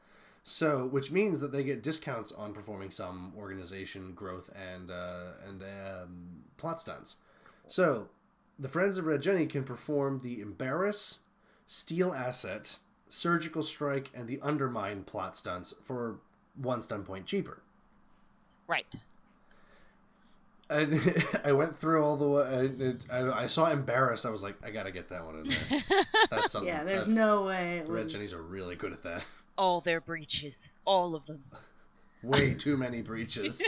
So, 0.42 0.86
which 0.86 1.10
means 1.12 1.40
that 1.40 1.52
they 1.52 1.62
get 1.62 1.82
discounts 1.82 2.32
on 2.32 2.54
performing 2.54 2.90
some 2.90 3.32
organization 3.36 4.12
growth 4.14 4.50
and 4.54 4.90
uh, 4.90 5.32
and 5.46 5.62
um, 5.62 6.44
plot 6.56 6.80
stunts. 6.80 7.16
So, 7.68 8.08
the 8.58 8.68
Friends 8.68 8.96
of 8.96 9.06
Red 9.06 9.22
Jenny 9.22 9.46
can 9.46 9.64
perform 9.64 10.20
the 10.22 10.40
Embarrass, 10.40 11.20
Steal 11.66 12.12
Asset, 12.14 12.78
Surgical 13.08 13.62
Strike, 13.62 14.10
and 14.14 14.26
the 14.28 14.40
Undermine 14.40 15.02
plot 15.04 15.36
stunts 15.36 15.74
for 15.84 16.20
one 16.56 16.80
stun 16.82 17.04
point 17.04 17.26
cheaper. 17.26 17.62
right. 18.66 18.86
And 20.70 21.24
I 21.44 21.52
went 21.52 21.76
through 21.76 22.02
all 22.04 22.16
the. 22.16 22.98
I, 23.10 23.16
I, 23.16 23.42
I 23.42 23.46
saw 23.46 23.70
embarrassed. 23.70 24.24
I 24.24 24.30
was 24.30 24.42
like, 24.42 24.56
I 24.64 24.70
gotta 24.70 24.92
get 24.92 25.08
that 25.08 25.26
one 25.26 25.40
in 25.40 25.48
there. 25.48 26.04
That's 26.30 26.52
something. 26.52 26.68
Yeah, 26.68 26.84
there's 26.84 27.06
that's- 27.06 27.14
no 27.14 27.44
way. 27.44 27.78
It 27.78 27.88
Red 27.88 28.08
Jennies 28.08 28.32
are 28.32 28.42
really 28.42 28.76
good 28.76 28.92
at 28.92 29.02
that. 29.02 29.24
All 29.58 29.80
their 29.82 30.00
breeches, 30.00 30.70
all 30.86 31.14
of 31.14 31.26
them. 31.26 31.44
Way 32.22 32.54
too 32.54 32.78
many 32.78 33.02
breeches. 33.02 33.62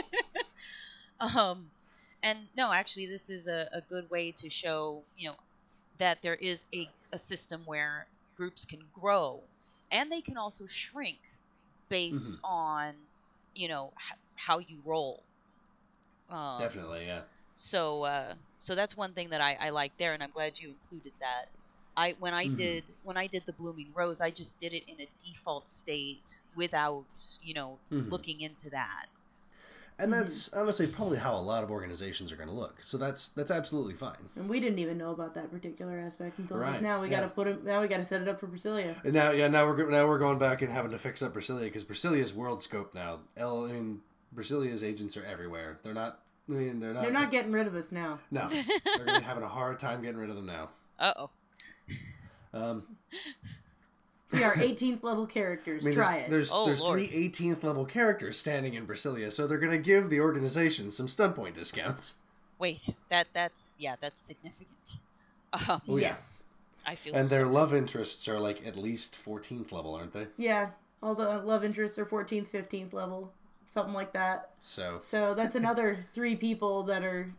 Um, 1.19 1.67
and 2.23 2.39
no, 2.57 2.71
actually, 2.71 3.05
this 3.05 3.29
is 3.29 3.47
a, 3.47 3.69
a 3.71 3.81
good 3.81 4.09
way 4.09 4.31
to 4.31 4.49
show, 4.49 5.03
you 5.17 5.29
know, 5.29 5.35
that 5.99 6.21
there 6.23 6.35
is 6.35 6.65
a, 6.73 6.89
a 7.11 7.17
system 7.19 7.61
where 7.65 8.07
groups 8.35 8.65
can 8.65 8.79
grow 8.99 9.41
and 9.91 10.11
they 10.11 10.21
can 10.21 10.35
also 10.37 10.65
shrink 10.65 11.19
based 11.89 12.39
on, 12.43 12.93
you 13.53 13.67
know, 13.67 13.93
h- 14.09 14.17
how 14.35 14.57
you 14.59 14.77
roll. 14.83 15.21
Um, 16.29 16.59
Definitely, 16.59 17.05
yeah. 17.05 17.21
So, 17.55 18.03
uh, 18.03 18.33
so 18.59 18.75
that's 18.75 18.97
one 18.97 19.13
thing 19.13 19.29
that 19.29 19.41
I, 19.41 19.57
I 19.59 19.69
like 19.69 19.91
there, 19.97 20.13
and 20.13 20.23
I'm 20.23 20.31
glad 20.31 20.59
you 20.59 20.69
included 20.69 21.13
that. 21.19 21.45
I 21.95 22.15
when 22.19 22.33
I 22.33 22.47
Mhm. 22.47 22.55
did 22.55 22.83
when 23.03 23.17
I 23.17 23.27
did 23.27 23.43
the 23.45 23.53
blooming 23.53 23.91
rose, 23.93 24.19
I 24.19 24.31
just 24.31 24.57
did 24.57 24.73
it 24.73 24.83
in 24.87 24.99
a 24.99 25.07
default 25.23 25.69
state 25.69 26.39
without, 26.55 27.05
you 27.43 27.53
know, 27.53 27.77
Mhm. 27.91 28.09
looking 28.09 28.41
into 28.41 28.71
that. 28.71 29.05
And 29.99 30.11
that's 30.11 30.51
honestly 30.53 30.87
probably 30.87 31.19
how 31.19 31.35
a 31.37 31.39
lot 31.39 31.63
of 31.63 31.69
organizations 31.69 32.31
are 32.31 32.35
going 32.35 32.49
to 32.49 32.55
look. 32.55 32.81
So 32.83 32.97
that's 32.97 33.27
that's 33.27 33.51
absolutely 33.51 33.93
fine. 33.93 34.27
And 34.35 34.49
we 34.49 34.59
didn't 34.59 34.79
even 34.79 34.97
know 34.97 35.11
about 35.11 35.35
that 35.35 35.51
particular 35.51 35.99
aspect 35.99 36.39
until 36.39 36.57
Right, 36.57 36.71
just 36.71 36.81
now. 36.81 36.99
We 36.99 37.09
yeah. 37.09 37.19
gotta 37.19 37.29
put 37.29 37.47
it. 37.47 37.63
Now 37.63 37.79
we 37.81 37.87
gotta 37.87 38.05
set 38.05 38.21
it 38.21 38.27
up 38.27 38.39
for 38.39 38.47
Brasilia. 38.47 38.95
And 39.03 39.13
now, 39.13 39.29
yeah, 39.29 39.47
now 39.47 39.67
we're 39.67 39.87
now 39.87 40.07
we're 40.07 40.17
going 40.17 40.39
back 40.39 40.63
and 40.63 40.73
having 40.73 40.89
to 40.91 40.97
fix 40.97 41.21
up 41.21 41.35
Brasilia 41.35 41.61
because 41.65 41.85
Brasilia's 41.85 42.33
world 42.33 42.59
scope 42.59 42.95
now. 42.95 43.19
L, 43.37 43.65
I 43.65 43.73
mean, 43.73 44.01
Brasilia's 44.33 44.83
agents 44.83 45.15
are 45.17 45.23
everywhere. 45.25 45.79
They're 45.83 45.93
not. 45.93 46.19
I 46.49 46.51
mean, 46.53 46.79
they're 46.79 46.93
not. 46.93 47.03
They're 47.03 47.11
not 47.11 47.31
getting 47.31 47.51
rid 47.51 47.67
of 47.67 47.75
us 47.75 47.91
now. 47.91 48.19
No, 48.31 48.47
they're 48.49 49.05
gonna 49.05 49.19
be 49.19 49.25
having 49.25 49.43
a 49.43 49.47
hard 49.47 49.79
time 49.79 50.01
getting 50.01 50.17
rid 50.17 50.29
of 50.29 50.35
them 50.35 50.45
now. 50.45 50.69
Uh 50.99 51.13
oh. 51.17 51.29
Um, 52.53 52.83
We 54.31 54.43
are 54.43 54.53
18th 54.55 55.03
level 55.03 55.25
characters. 55.27 55.83
I 55.85 55.89
mean, 55.89 55.95
Try 55.95 56.13
there's 56.17 56.25
it. 56.27 56.29
there's, 56.31 56.51
Oh, 56.51 56.65
there's 56.65 56.81
Lord. 56.81 57.07
three 57.07 57.29
18th 57.29 57.63
level 57.63 57.85
characters 57.85 58.37
standing 58.37 58.73
in 58.73 58.85
Brasilia, 58.87 59.31
so 59.31 59.47
they're 59.47 59.57
gonna 59.57 59.77
give 59.77 60.09
the 60.09 60.19
organization 60.19 60.91
some 60.91 61.07
stunt 61.07 61.35
point 61.35 61.55
discounts. 61.55 62.15
Wait, 62.59 62.87
that 63.09 63.27
that's 63.33 63.75
yeah, 63.77 63.95
that's 64.01 64.21
significant. 64.21 64.69
Um, 65.53 65.81
Oh, 65.87 65.97
yeah. 65.97 66.09
yes. 66.09 66.43
I 66.85 66.95
feel 66.95 67.15
And 67.15 67.29
their 67.29 67.41
so- 67.45 67.49
love 67.51 67.73
interests 67.73 68.27
are 68.27 68.39
like 68.39 68.65
at 68.65 68.75
least 68.75 69.15
14th 69.23 69.71
level, 69.71 69.93
aren't 69.95 70.13
they? 70.13 70.27
Yeah. 70.37 70.69
All 71.01 71.15
the 71.15 71.37
love 71.39 71.63
interests 71.63 71.97
are 71.99 72.05
14th, 72.05 72.47
15th 72.47 72.93
level, 72.93 73.31
something 73.73 73.93
like 73.93 74.13
that. 74.13 74.51
So 74.59 74.99
So 75.03 75.33
that's 75.33 75.55
another 75.55 76.05
three 76.13 76.35
people 76.35 76.83
that 76.83 77.03
are 77.03 77.33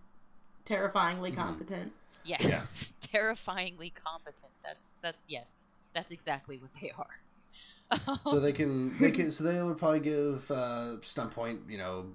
terrifyingly 0.64 1.30
Mm-hmm. 1.30 1.41
competent. 1.41 1.93
yeah, 2.24 2.37
Yeah. 2.47 2.62
terrifyingly 3.01 3.91
competent. 3.91 4.51
That's 4.64 4.93
that. 5.03 5.14
Yes, 5.28 5.59
that's 5.95 6.11
exactly 6.12 6.59
what 6.59 6.70
they 6.80 6.91
are. 6.99 8.18
so 8.26 8.41
they 8.41 8.53
can 8.53 8.97
they 8.99 9.11
can 9.11 9.30
so 9.30 9.45
they'll 9.45 9.74
probably 9.74 10.01
give 10.01 10.51
uh, 10.51 11.01
stunt 11.03 11.30
point 11.30 11.61
you 11.68 11.76
know 11.78 12.07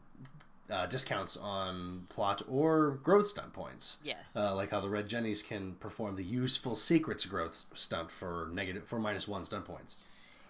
uh, 0.70 0.86
discounts 0.88 1.38
on 1.38 2.06
plot 2.10 2.42
or 2.50 3.00
growth 3.04 3.28
stunt 3.28 3.54
points. 3.54 3.98
Yes. 4.04 4.36
Uh, 4.36 4.56
like 4.56 4.72
how 4.72 4.80
the 4.82 4.90
red 4.90 5.08
jennies 5.08 5.42
can 5.42 5.74
perform 5.76 6.16
the 6.16 6.24
useful 6.24 6.76
secrets 6.76 7.24
growth 7.26 7.66
stunt 7.74 8.12
for 8.12 8.50
negative 8.52 8.84
for 8.86 9.00
minus 9.00 9.28
one 9.28 9.44
stunt 9.46 9.66
points. 9.66 9.98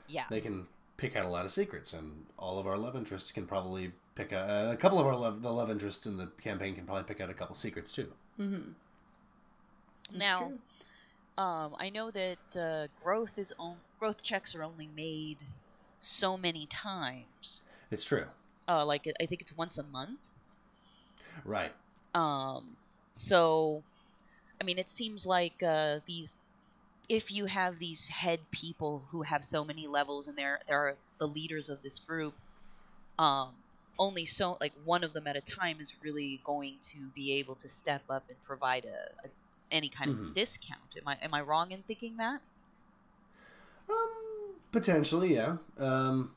yeah. 0.08 0.24
They 0.30 0.40
can 0.42 0.68
pick 1.00 1.16
out 1.16 1.26
a 1.26 1.30
lot 1.30 1.46
of 1.46 1.52
secrets, 1.52 1.94
and 1.94 2.26
all 2.38 2.60
of 2.60 2.68
our 2.68 2.78
love 2.78 2.96
interests 2.96 3.32
can 3.32 3.46
probably 3.48 3.92
pick 4.16 4.34
out 4.34 4.50
uh, 4.50 4.72
a 4.72 4.76
couple 4.76 5.00
of 5.00 5.06
our 5.08 5.16
love 5.16 5.42
the 5.42 5.52
love 5.52 5.72
interests 5.72 6.06
in 6.06 6.18
the 6.18 6.28
campaign 6.42 6.76
can 6.76 6.86
probably 6.86 7.04
pick 7.04 7.22
out 7.22 7.30
a 7.30 7.34
couple 7.34 7.56
secrets 7.56 7.92
too. 7.92 8.12
now, 10.14 10.52
um, 11.38 11.76
I 11.80 11.90
know 11.90 12.12
that 12.12 12.38
uh, 12.60 12.88
growth 13.04 13.38
is 13.38 13.54
on, 13.60 13.76
growth 14.00 14.22
checks 14.24 14.56
are 14.56 14.64
only 14.64 14.88
made 14.96 15.38
so 16.00 16.38
many 16.38 16.66
times. 16.68 17.62
It's 17.92 18.04
true, 18.06 18.26
Uh, 18.68 18.86
like 18.86 19.08
I 19.20 19.26
think 19.26 19.42
it's 19.42 19.56
once 19.56 19.78
a 19.78 19.84
month. 19.84 20.20
right? 21.46 21.72
Um, 22.14 22.76
so, 23.14 23.84
I 24.62 24.64
mean, 24.64 24.78
it 24.78 24.90
seems 24.90 25.26
like 25.26 25.62
uh, 25.64 26.00
these, 26.06 26.38
if 27.10 27.32
you 27.32 27.46
have 27.46 27.80
these 27.80 28.06
head 28.06 28.50
people 28.52 29.08
who 29.12 29.24
have 29.24 29.44
so 29.46 29.66
many 29.66 29.88
levels 29.88 30.28
and 30.28 30.38
they're 30.38 30.62
they're 30.68 31.00
the 31.20 31.28
leaders 31.28 31.70
of 31.70 31.82
this 31.84 32.00
group, 32.00 32.36
um, 33.20 33.56
only 34.00 34.26
so 34.26 34.58
like 34.62 34.74
one 34.86 35.04
of 35.04 35.14
them 35.14 35.28
at 35.28 35.36
a 35.38 35.42
time 35.42 35.82
is 35.82 35.96
really 36.04 36.42
going 36.46 36.80
to 36.94 37.12
be 37.16 37.34
able 37.36 37.56
to 37.58 37.70
step 37.70 38.04
up 38.10 38.26
and 38.30 38.42
provide 38.44 38.86
a, 38.86 39.28
a 39.28 39.32
any 39.72 39.90
kind 39.90 40.10
Mhm. 40.10 40.34
of 40.34 40.34
discount. 40.34 40.96
Am 40.98 41.08
I 41.08 41.18
am 41.22 41.34
I 41.34 41.42
wrong 41.42 41.72
in 41.72 41.84
thinking 41.84 42.18
that? 42.18 42.42
Um, 43.90 44.56
potentially, 44.72 45.34
yeah. 45.36 45.58
Um, 45.78 46.32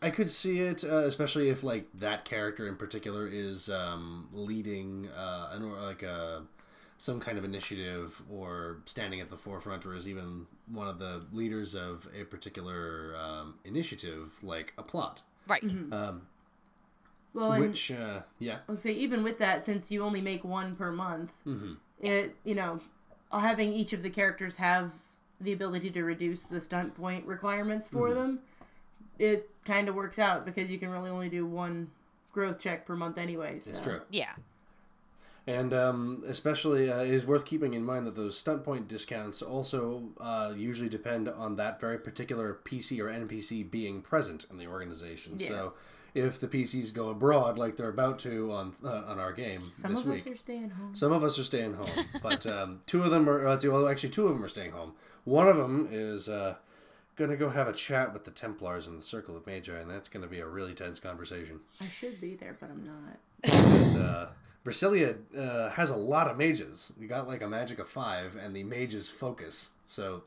I 0.00 0.10
could 0.10 0.30
see 0.30 0.58
it, 0.60 0.82
uh, 0.84 1.04
especially 1.06 1.48
if 1.48 1.62
like 1.62 1.86
that 1.94 2.24
character 2.24 2.66
in 2.66 2.76
particular 2.76 3.26
is 3.26 3.70
um, 3.70 4.28
leading 4.32 5.08
uh, 5.08 5.50
an 5.52 5.62
or 5.62 5.80
like 5.80 6.02
a 6.02 6.42
some 7.02 7.18
kind 7.18 7.36
of 7.36 7.42
initiative 7.44 8.22
or 8.30 8.78
standing 8.86 9.20
at 9.20 9.28
the 9.28 9.36
forefront, 9.36 9.84
or 9.84 9.92
is 9.92 10.06
even 10.06 10.46
one 10.70 10.86
of 10.86 11.00
the 11.00 11.20
leaders 11.32 11.74
of 11.74 12.06
a 12.16 12.22
particular 12.22 13.16
um, 13.20 13.54
initiative, 13.64 14.38
like 14.40 14.72
a 14.78 14.84
plot. 14.84 15.22
Right. 15.48 15.64
Um, 15.90 16.22
Well, 17.34 17.50
and 17.50 17.60
which, 17.60 17.90
uh, 17.90 18.20
yeah, 18.38 18.58
I'll 18.68 18.76
say 18.76 18.92
even 18.92 19.24
with 19.24 19.38
that, 19.38 19.64
since 19.64 19.90
you 19.90 20.04
only 20.04 20.20
make 20.20 20.44
one 20.44 20.76
per 20.76 20.92
month, 20.92 21.32
hmm 21.42 21.72
it 21.98 22.36
you 22.44 22.54
know, 22.54 22.78
having 23.32 23.72
each 23.72 23.92
of 23.92 24.04
the 24.04 24.10
characters 24.10 24.54
have 24.58 24.92
the 25.40 25.52
ability 25.52 25.90
to 25.90 26.04
reduce 26.04 26.44
the 26.44 26.60
stunt 26.60 26.94
point 26.96 27.26
requirements 27.26 27.88
for 27.88 28.10
Mm-hmm. 28.10 28.18
them, 28.18 28.38
it 29.18 29.50
kind 29.64 29.88
of 29.88 29.96
works 29.96 30.20
out 30.20 30.44
because 30.44 30.70
you 30.70 30.78
can 30.78 30.90
really 30.90 31.10
only 31.10 31.28
do 31.28 31.44
one 31.46 31.90
growth 32.32 32.60
check 32.60 32.86
per 32.86 32.94
month 32.94 33.18
anyway. 33.18 33.58
So. 33.58 33.70
it's 33.70 33.80
true. 33.80 34.00
Yeah. 34.08 34.34
And 35.46 35.74
um, 35.74 36.22
especially, 36.26 36.90
uh, 36.90 37.00
it 37.02 37.10
is 37.12 37.26
worth 37.26 37.44
keeping 37.44 37.74
in 37.74 37.84
mind 37.84 38.06
that 38.06 38.14
those 38.14 38.38
stunt 38.38 38.62
point 38.64 38.86
discounts 38.86 39.42
also 39.42 40.10
uh, 40.20 40.54
usually 40.56 40.88
depend 40.88 41.28
on 41.28 41.56
that 41.56 41.80
very 41.80 41.98
particular 41.98 42.58
PC 42.64 43.00
or 43.00 43.06
NPC 43.06 43.68
being 43.68 44.02
present 44.02 44.44
in 44.50 44.58
the 44.58 44.66
organization. 44.68 45.38
So, 45.40 45.72
if 46.14 46.38
the 46.38 46.46
PCs 46.46 46.94
go 46.94 47.08
abroad 47.08 47.56
like 47.58 47.76
they're 47.76 47.88
about 47.88 48.18
to 48.20 48.52
on 48.52 48.74
uh, 48.84 49.02
on 49.06 49.18
our 49.18 49.32
game 49.32 49.72
Some 49.74 49.92
this 49.92 50.02
of 50.02 50.06
week, 50.08 50.20
us 50.20 50.26
are 50.28 50.36
staying 50.36 50.70
home. 50.70 50.94
some 50.94 51.10
of 51.10 51.24
us 51.24 51.38
are 51.38 51.44
staying 51.44 51.74
home, 51.74 52.06
but 52.22 52.46
um, 52.46 52.80
two 52.86 53.02
of 53.02 53.10
them 53.10 53.28
are. 53.28 53.48
Let's 53.48 53.62
see, 53.64 53.68
well, 53.68 53.88
actually, 53.88 54.10
two 54.10 54.28
of 54.28 54.34
them 54.34 54.44
are 54.44 54.48
staying 54.48 54.72
home. 54.72 54.92
One 55.24 55.48
of 55.48 55.56
them 55.56 55.88
is 55.90 56.28
uh, 56.28 56.56
going 57.16 57.30
to 57.30 57.36
go 57.36 57.48
have 57.50 57.66
a 57.66 57.72
chat 57.72 58.12
with 58.12 58.24
the 58.24 58.30
Templars 58.30 58.86
in 58.86 58.94
the 58.96 59.02
Circle 59.02 59.36
of 59.36 59.46
Magi, 59.46 59.76
and 59.76 59.90
that's 59.90 60.08
going 60.08 60.22
to 60.22 60.28
be 60.28 60.38
a 60.38 60.46
really 60.46 60.74
tense 60.74 61.00
conversation. 61.00 61.60
I 61.80 61.86
should 61.88 62.20
be 62.20 62.34
there, 62.36 62.56
but 62.60 62.70
I'm 62.70 62.84
not. 62.84 63.18
because 63.42 63.96
uh, 63.96 64.28
Brasilia 64.64 65.16
uh, 65.36 65.70
has 65.70 65.90
a 65.90 65.96
lot 65.96 66.28
of 66.28 66.36
mages. 66.36 66.92
You 66.98 67.08
got 67.08 67.26
like 67.26 67.42
a 67.42 67.48
magic 67.48 67.78
of 67.78 67.88
five, 67.88 68.36
and 68.36 68.54
the 68.54 68.62
mages 68.62 69.10
focus. 69.10 69.72
So 69.86 70.22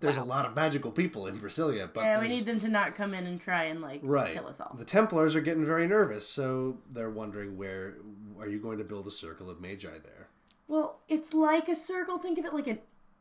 there's 0.00 0.16
a 0.16 0.24
lot 0.24 0.46
of 0.46 0.54
magical 0.54 0.90
people 0.90 1.26
in 1.26 1.38
Brasilia, 1.38 1.88
but 1.92 2.04
Yeah, 2.04 2.20
we 2.20 2.28
need 2.28 2.46
them 2.46 2.58
to 2.60 2.68
not 2.68 2.94
come 2.94 3.12
in 3.12 3.26
and 3.26 3.40
try 3.40 3.64
and 3.64 3.82
like 3.82 4.00
right. 4.02 4.32
kill 4.32 4.46
us 4.46 4.60
all. 4.60 4.74
The 4.78 4.84
Templars 4.84 5.36
are 5.36 5.42
getting 5.42 5.64
very 5.64 5.86
nervous, 5.86 6.26
so 6.26 6.78
they're 6.90 7.10
wondering 7.10 7.58
where 7.58 7.96
are 8.38 8.48
you 8.48 8.58
going 8.58 8.78
to 8.78 8.84
build 8.84 9.06
a 9.06 9.10
circle 9.10 9.50
of 9.50 9.60
magi 9.60 9.88
there? 9.88 10.28
Well, 10.68 11.00
it's 11.08 11.34
like 11.34 11.68
a 11.68 11.76
circle. 11.76 12.18
Think 12.18 12.38
of 12.38 12.46
it 12.46 12.54
like 12.54 12.66
an 12.66 12.78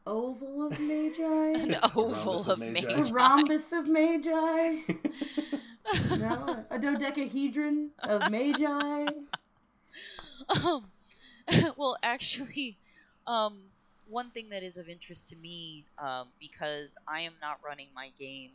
oval 0.08 0.68
of 0.68 0.80
magi. 0.80 1.24
An 1.60 1.76
oval 1.96 2.14
rhombus 2.14 2.48
of 2.48 2.54
of 2.54 2.60
magi. 2.60 2.88
magi. 2.88 3.10
a 3.10 3.14
rhombus 3.14 3.74
of 3.74 3.88
magi. 3.90 4.78
no, 6.18 6.66
a 6.70 6.80
dodecahedron 6.80 7.90
of 8.04 8.32
magi. 8.32 9.06
Um, 10.50 10.86
well, 11.78 11.98
actually, 12.04 12.78
um, 13.28 13.60
one 14.08 14.32
thing 14.32 14.50
that 14.50 14.64
is 14.64 14.78
of 14.78 14.90
interest 14.90 15.30
to 15.30 15.36
me, 15.36 15.86
um, 15.98 16.28
because 16.40 16.98
I 17.08 17.22
am 17.22 17.34
not 17.42 17.60
running 17.64 17.88
my 17.96 18.10
game 18.20 18.52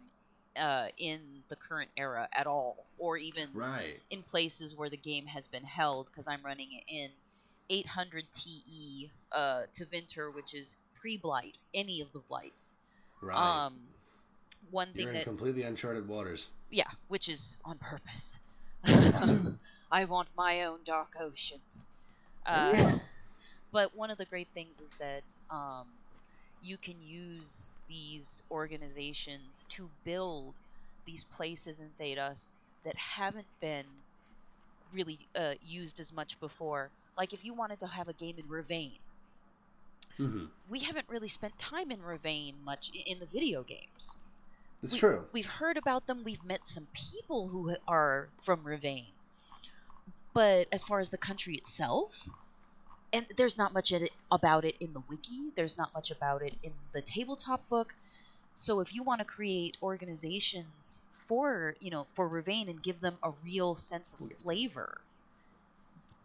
uh, 0.57 0.89
in 0.99 1.43
the 1.49 1.57
current 1.57 1.91
era 1.97 2.29
at 2.33 2.47
all, 2.47 2.87
or 2.99 3.17
even 3.17 3.49
Right. 3.53 4.01
in 4.11 4.23
places 4.23 4.75
where 4.77 4.91
the 4.91 4.97
game 4.97 5.27
has 5.27 5.47
been 5.47 5.65
held, 5.65 6.07
because 6.07 6.29
I'm 6.29 6.43
running 6.45 6.69
it 6.73 6.85
in 6.93 7.11
800 7.71 8.25
TE 8.33 9.11
uh, 9.33 9.63
Tevinter, 9.75 10.33
which 10.35 10.55
is 10.55 10.77
pre-blight, 11.01 11.57
any 11.75 12.01
of 12.01 12.13
the 12.13 12.21
blights. 12.21 12.73
Right. 13.23 13.67
Um, 13.67 13.75
one 14.71 14.93
thing 14.93 15.03
You're 15.05 15.11
in 15.11 15.19
that 15.19 15.25
completely 15.25 15.63
uncharted 15.63 16.09
waters. 16.09 16.49
yeah, 16.71 16.91
which 17.09 17.29
is 17.29 17.59
on 17.65 17.79
purpose. 17.79 18.41
Awesome. 18.87 19.59
I 19.93 20.05
want 20.05 20.29
my 20.37 20.65
own 20.65 20.81
dark 20.85 21.15
ocean. 21.21 21.61
Uh, 22.47 22.75
Yeah. 22.75 22.99
But 23.73 23.95
one 23.95 24.11
of 24.11 24.19
the 24.19 24.27
great 24.27 24.49
things 24.55 24.81
is 24.81 24.97
that 24.97 25.25
um, 25.51 25.89
you 26.61 26.79
can 26.79 27.01
use 27.03 27.75
these 27.89 28.43
organizations 28.51 29.65
to 29.71 29.91
build 30.05 30.61
these 31.07 31.25
places 31.25 31.81
in 31.81 31.91
Thedas 32.01 32.51
that 32.85 32.97
haven't 32.97 33.49
been 33.61 34.05
really 34.93 35.29
uh, 35.35 35.55
used 35.61 36.01
as 36.01 36.13
much 36.13 36.39
before. 36.41 36.93
Like 37.17 37.33
if 37.33 37.45
you 37.45 37.55
wanted 37.55 37.81
to 37.81 37.87
have 37.89 38.09
a 38.09 38.15
game 38.15 38.39
in 38.39 38.47
Rivain, 38.49 39.01
hmm 40.17 40.47
we 40.69 40.81
haven't 40.81 41.09
really 41.09 41.29
spent 41.29 41.59
time 41.59 41.91
in 41.91 42.01
Rivain 42.01 42.61
much 42.63 42.91
in 42.95 43.19
the 43.21 43.27
video 43.27 43.65
games. 43.65 44.17
It's 44.83 44.93
we, 44.93 44.99
true. 44.99 45.27
We've 45.33 45.47
heard 45.47 45.77
about 45.79 46.07
them. 46.07 46.25
We've 46.25 46.45
met 46.45 46.69
some 46.69 46.89
people 46.95 47.49
who 47.49 47.77
are 47.89 48.33
from 48.43 48.65
Rivain. 48.65 49.14
But 50.35 50.67
as 50.73 50.83
far 50.85 51.01
as 51.01 51.11
the 51.11 51.19
country 51.19 51.55
itself, 51.55 52.29
and 53.13 53.25
there's 53.37 53.57
not 53.57 53.73
much 53.73 53.93
it, 53.93 54.11
about 54.33 54.65
it 54.65 54.75
in 54.81 54.93
the 54.93 55.03
wiki. 55.09 55.53
There's 55.55 55.79
not 55.79 55.95
much 55.95 56.11
about 56.11 56.43
it 56.43 56.55
in 56.63 56.73
the 56.93 57.01
tabletop 57.01 57.67
book. 57.69 57.95
So 58.57 58.81
if 58.81 58.93
you 58.93 59.03
want 59.03 59.21
to 59.21 59.25
create 59.25 59.77
organizations 59.83 61.01
for 61.13 61.75
you 61.81 61.91
know 61.91 62.07
for 62.15 62.29
Rivain 62.29 62.69
and 62.69 62.83
give 62.83 63.01
them 63.01 63.17
a 63.23 63.31
real 63.45 63.77
sense 63.77 64.15
of 64.19 64.31
flavor, 64.43 65.01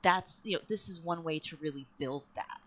that's 0.02 0.42
you 0.44 0.58
know 0.58 0.64
this 0.68 0.90
is 0.90 1.00
one 1.00 1.24
way 1.24 1.40
to 1.40 1.56
really 1.58 1.86
build 2.00 2.24
that. 2.36 2.60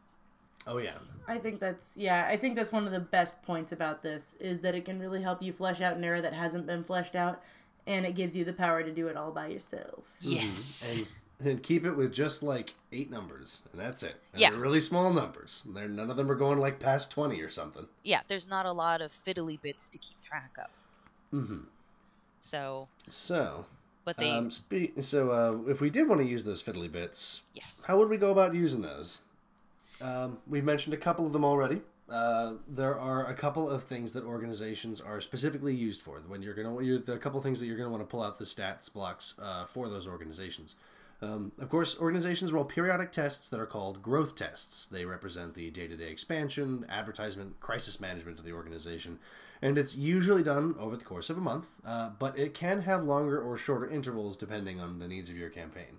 Oh 0.66 0.78
yeah. 0.78 0.99
I 1.26 1.38
think 1.38 1.59
that's 1.59 1.97
yeah. 1.97 2.26
I 2.28 2.36
think 2.36 2.55
that's 2.55 2.70
one 2.70 2.86
of 2.86 2.93
the 2.93 3.01
best 3.01 3.43
points 3.43 3.72
about 3.72 4.03
this 4.03 4.36
is 4.38 4.61
that 4.61 4.74
it 4.74 4.84
can 4.84 5.01
really 5.01 5.20
help 5.20 5.43
you 5.43 5.53
flesh 5.53 5.80
out 5.80 5.97
an 5.97 6.05
era 6.05 6.22
that 6.22 6.32
hasn't 6.32 6.66
been 6.66 6.84
fleshed 6.84 7.16
out, 7.16 7.43
and 7.86 8.07
it 8.07 8.14
gives 8.14 8.36
you 8.36 8.45
the 8.45 8.53
power 8.53 8.82
to 8.82 8.93
do 8.93 9.09
it 9.09 9.16
all 9.16 9.32
by 9.32 9.49
yourself. 9.49 10.05
Yes. 10.20 10.86
Mm-hmm. 10.86 10.99
And 10.99 11.07
and 11.45 11.62
keep 11.62 11.84
it 11.84 11.93
with 11.93 12.12
just 12.12 12.43
like 12.43 12.74
eight 12.93 13.11
numbers, 13.11 13.62
and 13.72 13.80
that's 13.80 14.03
it. 14.03 14.16
And 14.32 14.40
Yeah. 14.40 14.51
They're 14.51 14.59
really 14.59 14.80
small 14.80 15.12
numbers. 15.12 15.64
They're 15.66 15.88
none 15.88 16.11
of 16.11 16.16
them 16.16 16.30
are 16.30 16.34
going 16.34 16.59
like 16.59 16.78
past 16.78 17.11
twenty 17.11 17.40
or 17.40 17.49
something. 17.51 17.86
yeah, 18.05 18.20
there's 18.28 18.47
not 18.49 18.66
a 18.66 18.72
lot 18.72 19.01
of 19.01 19.12
fiddly 19.26 19.61
bits 19.61 19.88
to 19.90 19.99
keep 19.99 20.20
track 20.22 20.51
of. 20.59 21.38
Mm-hmm. 21.38 21.59
So, 22.40 22.88
So, 23.09 23.66
but 24.05 24.16
they 24.16 24.30
um, 24.30 24.51
spe- 24.51 25.01
so 25.01 25.30
uh, 25.30 25.70
if 25.70 25.80
we 25.80 25.90
did 25.90 26.09
want 26.09 26.20
to 26.20 26.26
use 26.26 26.45
those 26.45 26.62
fiddly 26.62 26.90
bits, 26.90 27.43
yes. 27.55 27.82
how 27.86 27.99
would 27.99 28.09
we 28.09 28.16
go 28.16 28.30
about 28.32 28.55
using 28.55 28.82
those? 28.82 29.20
Um, 30.01 30.38
we've 30.49 30.64
mentioned 30.64 30.95
a 30.95 30.99
couple 30.99 31.26
of 31.26 31.32
them 31.32 31.45
already. 31.45 31.80
uh, 32.11 32.55
there 32.68 32.99
are 32.99 33.26
a 33.26 33.34
couple 33.34 33.70
of 33.70 33.84
things 33.84 34.12
that 34.12 34.24
organizations 34.24 35.01
are 35.01 35.20
specifically 35.20 35.74
used 35.74 36.03
for. 36.03 36.18
When 36.26 36.43
you're 36.43 36.55
gonna, 36.55 36.82
you're, 36.82 36.99
the 36.99 37.16
couple 37.16 37.38
of 37.38 37.45
things 37.45 37.61
that 37.61 37.66
you're 37.66 37.76
gonna 37.76 37.90
want 37.90 38.03
to 38.03 38.07
pull 38.07 38.22
out 38.22 38.38
the 38.38 38.45
stats 38.45 38.93
blocks 38.93 39.34
uh, 39.40 39.64
for 39.66 39.88
those 39.88 40.07
organizations. 40.09 40.76
Um, 41.23 41.53
of 41.61 41.68
course, 41.68 41.99
organizations 42.01 42.53
roll 42.53 42.64
periodic 42.64 43.12
tests 43.12 43.49
that 43.51 43.61
are 43.61 43.66
called 43.66 44.03
growth 44.03 44.35
tests. 44.35 44.87
They 44.87 45.05
represent 45.05 45.55
the 45.55 45.70
day-to-day 45.70 46.11
expansion, 46.11 46.85
advertisement, 46.89 47.61
crisis 47.61 48.01
management 48.01 48.41
of 48.41 48.45
the 48.45 48.53
organization, 48.53 49.20
and 49.62 49.79
it's 49.79 49.97
usually 49.97 50.43
done 50.43 50.75
over 50.81 50.97
the 50.97 51.05
course 51.05 51.31
of 51.31 51.39
a 51.39 51.41
month. 51.41 51.68
Uh, 51.87 52.11
but 52.18 52.37
it 52.37 52.55
can 52.55 52.83
have 52.83 53.05
longer 53.05 53.41
or 53.41 53.57
shorter 53.57 53.89
intervals 53.89 54.37
depending 54.37 54.81
on 54.81 54.99
the 54.99 55.07
needs 55.07 55.31
of 55.31 55.37
your 55.37 55.51
campaign. 55.51 55.99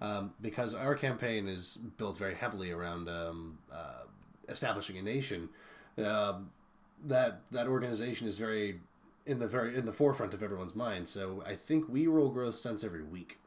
Um, 0.00 0.32
because 0.40 0.74
our 0.74 0.94
campaign 0.94 1.46
is 1.48 1.76
built 1.76 2.16
very 2.16 2.34
heavily 2.34 2.70
around 2.70 3.08
um, 3.08 3.58
uh, 3.72 4.04
establishing 4.48 4.96
a 4.96 5.02
nation, 5.02 5.50
um, 5.98 6.50
that 7.04 7.42
that 7.50 7.66
organization 7.66 8.26
is 8.26 8.38
very 8.38 8.80
in 9.26 9.38
the 9.38 9.46
very 9.46 9.76
in 9.76 9.84
the 9.84 9.92
forefront 9.92 10.32
of 10.34 10.42
everyone's 10.42 10.74
mind. 10.74 11.06
So 11.08 11.42
I 11.46 11.54
think 11.54 11.88
we 11.88 12.06
roll 12.06 12.30
growth 12.30 12.56
stunts 12.56 12.82
every 12.82 13.02
week. 13.02 13.38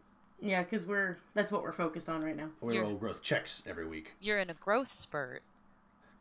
Yeah, 0.41 0.63
because 0.63 0.85
we're 0.87 1.17
that's 1.33 1.51
what 1.51 1.61
we're 1.63 1.71
focused 1.71 2.09
on 2.09 2.23
right 2.23 2.35
now. 2.35 2.49
We 2.61 2.73
You're- 2.75 2.87
roll 2.87 2.97
growth 2.97 3.21
checks 3.21 3.63
every 3.67 3.85
week. 3.87 4.13
You're 4.19 4.39
in 4.39 4.49
a 4.49 4.55
growth 4.55 4.91
spurt. 4.91 5.43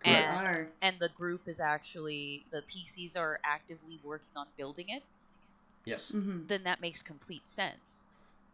Correct. 0.00 0.34
And, 0.34 0.48
Are. 0.48 0.68
and 0.82 0.98
the 0.98 1.08
group 1.10 1.46
is 1.48 1.60
actually 1.60 2.44
the 2.50 2.62
PCs 2.62 3.16
are 3.18 3.38
actively 3.44 3.98
working 4.04 4.28
on 4.36 4.46
building 4.56 4.88
it. 4.90 5.02
Yes. 5.86 6.12
Mm-hmm. 6.12 6.46
then 6.46 6.62
that 6.64 6.80
makes 6.82 7.02
complete 7.02 7.48
sense. 7.48 8.02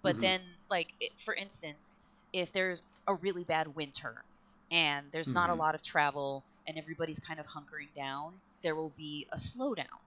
But 0.03 0.17
Mhm. 0.17 0.21
then, 0.21 0.41
like 0.71 0.93
it, 1.01 1.13
for 1.19 1.35
instance, 1.35 1.97
if 2.33 2.53
there's 2.53 2.83
a 3.09 3.15
really 3.15 3.43
bad 3.45 3.75
winter 3.75 4.23
and 4.71 5.11
there's 5.11 5.29
not 5.29 5.51
a 5.51 5.53
Mhm. 5.55 5.59
lot 5.59 5.75
of 5.75 5.83
travel 5.83 6.45
and 6.69 6.79
everybody's 6.79 7.19
kind 7.19 7.41
of 7.41 7.47
hunkering 7.47 7.93
down, 7.97 8.41
there 8.63 8.75
will 8.77 8.91
be 8.91 9.27
a 9.33 9.37
slowdown. 9.37 9.99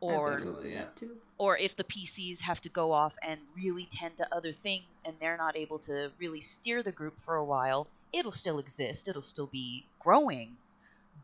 Or 0.00 0.42
yeah. 0.64 0.84
Or 1.38 1.56
if 1.56 1.76
the 1.76 1.84
PCs 1.84 2.40
have 2.40 2.60
to 2.62 2.68
go 2.68 2.92
off 2.92 3.16
and 3.26 3.40
really 3.56 3.86
tend 3.90 4.18
to 4.18 4.34
other 4.34 4.52
things 4.52 5.00
and 5.04 5.14
they're 5.20 5.36
not 5.36 5.56
able 5.56 5.78
to 5.80 6.10
really 6.18 6.40
steer 6.40 6.82
the 6.82 6.92
group 6.92 7.14
for 7.24 7.36
a 7.36 7.44
while, 7.44 7.86
it'll 8.12 8.32
still 8.32 8.58
exist. 8.58 9.08
It'll 9.08 9.22
still 9.22 9.46
be 9.46 9.84
growing, 9.98 10.56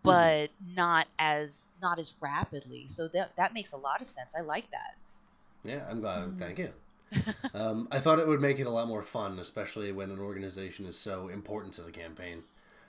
but 0.03 0.51
not 0.75 1.07
as 1.19 1.69
not 1.81 1.99
as 1.99 2.13
rapidly. 2.21 2.87
So 2.89 3.09
that 3.09 3.37
that 3.37 3.55
makes 3.55 3.73
a 3.73 3.77
lot 3.77 4.01
of 4.01 4.07
sense. 4.07 4.33
I 4.37 4.41
like 4.41 4.71
that. 4.71 4.95
Yeah, 5.63 5.87
I'm 5.89 6.01
glad. 6.01 6.39
Thank 6.39 6.59
you. 6.59 6.71
um, 7.55 7.89
I 7.91 7.99
thought 7.99 8.19
it 8.19 8.27
would 8.27 8.41
make 8.41 8.59
it 8.59 8.67
a 8.67 8.71
lot 8.71 8.89
more 8.89 9.03
fun, 9.03 9.39
especially 9.39 9.93
when 9.93 10.11
an 10.11 10.21
organization 10.21 10.87
is 10.87 10.97
so 10.97 11.29
important 11.29 11.75
to 11.75 11.83
the 11.83 11.91
campaign. 11.91 12.45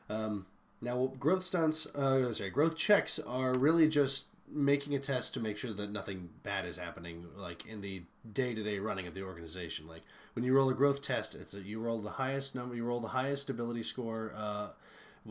Um, 0.09 0.45
now, 0.79 1.11
growth 1.19 1.43
stunts, 1.43 1.85
uh, 1.95 2.31
sorry, 2.33 2.49
growth 2.49 2.75
checks 2.75 3.19
are 3.19 3.53
really 3.53 3.87
just 3.87 4.25
making 4.53 4.95
a 4.95 4.99
test 4.99 5.33
to 5.33 5.39
make 5.39 5.57
sure 5.57 5.73
that 5.73 5.91
nothing 5.91 6.29
bad 6.43 6.65
is 6.65 6.77
happening, 6.77 7.25
like 7.35 7.65
in 7.65 7.81
the 7.81 8.03
day-to-day 8.33 8.79
running 8.79 9.07
of 9.07 9.13
the 9.13 9.23
organization. 9.23 9.87
Like 9.87 10.03
when 10.33 10.45
you 10.45 10.53
roll 10.53 10.69
a 10.69 10.73
growth 10.73 11.01
test, 11.01 11.35
it's 11.35 11.53
a, 11.53 11.61
you 11.61 11.79
roll 11.79 11.99
the 11.99 12.09
highest 12.09 12.55
number, 12.55 12.75
you 12.75 12.85
roll 12.85 12.99
the 12.99 13.07
highest 13.07 13.49
ability 13.49 13.83
score 13.83 14.33
uh, 14.35 14.69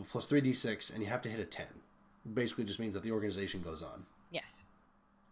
plus 0.09 0.25
three 0.25 0.41
d6, 0.41 0.93
and 0.93 1.03
you 1.03 1.09
have 1.09 1.21
to 1.21 1.29
hit 1.29 1.39
a 1.39 1.45
ten. 1.45 1.67
Basically, 2.33 2.63
just 2.63 2.79
means 2.79 2.93
that 2.93 3.03
the 3.03 3.11
organization 3.11 3.61
goes 3.61 3.81
on. 3.81 4.05
Yes. 4.29 4.63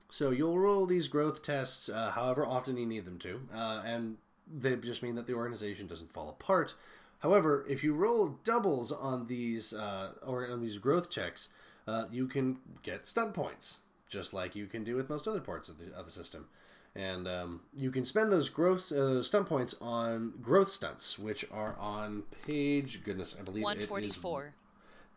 So 0.09 0.31
you'll 0.31 0.57
roll 0.57 0.87
these 0.87 1.07
growth 1.07 1.43
tests 1.43 1.87
uh, 1.87 2.11
however 2.11 2.45
often 2.45 2.77
you 2.77 2.85
need 2.87 3.05
them 3.05 3.19
to, 3.19 3.39
uh, 3.53 3.83
and 3.85 4.17
they 4.51 4.75
just 4.77 5.03
mean 5.03 5.15
that 5.15 5.27
the 5.27 5.35
organization 5.35 5.85
doesn't 5.85 6.11
fall 6.11 6.29
apart. 6.29 6.73
However, 7.19 7.65
if 7.69 7.83
you 7.83 7.93
roll 7.93 8.39
doubles 8.43 8.91
on 8.91 9.27
these 9.27 9.73
uh, 9.73 10.13
or 10.25 10.49
on 10.49 10.61
these 10.61 10.77
growth 10.77 11.09
checks, 11.09 11.49
uh, 11.89 12.05
you 12.11 12.27
can 12.27 12.57
get 12.83 13.05
stunt 13.05 13.33
points, 13.33 13.81
just 14.07 14.33
like 14.33 14.55
you 14.55 14.67
can 14.67 14.83
do 14.83 14.95
with 14.95 15.09
most 15.09 15.27
other 15.27 15.39
parts 15.39 15.69
of 15.69 15.77
the, 15.77 15.93
of 15.95 16.05
the 16.05 16.11
system. 16.11 16.47
And 16.95 17.27
um, 17.27 17.61
you 17.75 17.91
can 17.91 18.05
spend 18.05 18.31
those 18.31 18.49
growth 18.49 18.91
uh, 18.91 19.13
those 19.13 19.27
stunt 19.27 19.47
points 19.47 19.75
on 19.79 20.33
growth 20.41 20.69
stunts, 20.69 21.17
which 21.19 21.45
are 21.51 21.75
on 21.79 22.23
page 22.45 23.03
goodness, 23.03 23.35
I 23.39 23.43
believe 23.43 23.63
it 23.63 23.81
is 23.81 23.89
144. 23.89 24.53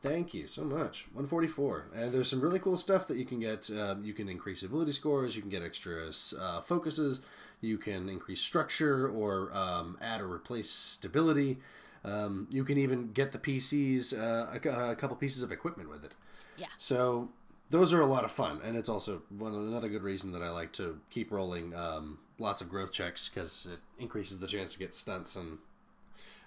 Thank 0.03 0.35
you 0.35 0.49
so 0.49 0.65
much. 0.65 1.07
144. 1.13 1.87
And 1.95 2.13
there's 2.13 2.29
some 2.29 2.41
really 2.41 2.59
cool 2.59 2.77
stuff 2.77 3.07
that 3.07 3.17
you 3.17 3.25
can 3.25 3.39
get. 3.39 3.71
Um, 3.71 4.05
you 4.05 4.13
can 4.13 4.29
increase 4.29 4.63
ability 4.63 4.93
scores, 4.93 5.37
you 5.37 5.43
can 5.43 5.51
get 5.51 5.63
extra 5.63 6.11
uh, 6.41 6.61
focuses, 6.61 7.23
you 7.61 7.79
can 7.79 8.09
increase 8.09 8.41
structure 8.41 9.09
or 9.09 9.57
um, 9.57 9.97
add 10.01 10.21
or 10.21 10.31
replace 10.31 10.71
stability. 10.71 11.59
Um, 12.05 12.49
you 12.51 12.65
can 12.65 12.79
even 12.79 13.13
get 13.13 13.31
the 13.31 13.39
PCs, 13.39 14.13
uh, 14.13 14.59
a, 14.59 14.91
a 14.91 14.97
couple 14.97 15.17
pieces 15.17 15.43
of 15.43 15.53
equipment 15.53 15.89
with 15.89 16.05
it. 16.05 16.17
Yeah. 16.57 16.67
So 16.79 17.29
those 17.71 17.93
are 17.93 18.01
a 18.01 18.07
lot 18.07 18.25
of 18.25 18.31
fun, 18.31 18.61
and 18.65 18.77
it's 18.77 18.89
also 18.89 19.23
one 19.31 19.55
another 19.55 19.89
good 19.89 20.03
reason 20.03 20.33
that 20.33 20.43
I 20.43 20.51
like 20.51 20.73
to 20.75 21.01
keep 21.11 21.31
rolling 21.33 21.75
um, 21.75 22.19
lots 22.39 22.61
of 22.61 22.69
growth 22.69 22.93
checks 22.93 23.29
because 23.29 23.67
it 23.73 23.79
increases 23.99 24.39
the 24.39 24.47
chance 24.47 24.73
to 24.75 24.79
get 24.79 24.93
stunts 24.95 25.37
and 25.37 25.59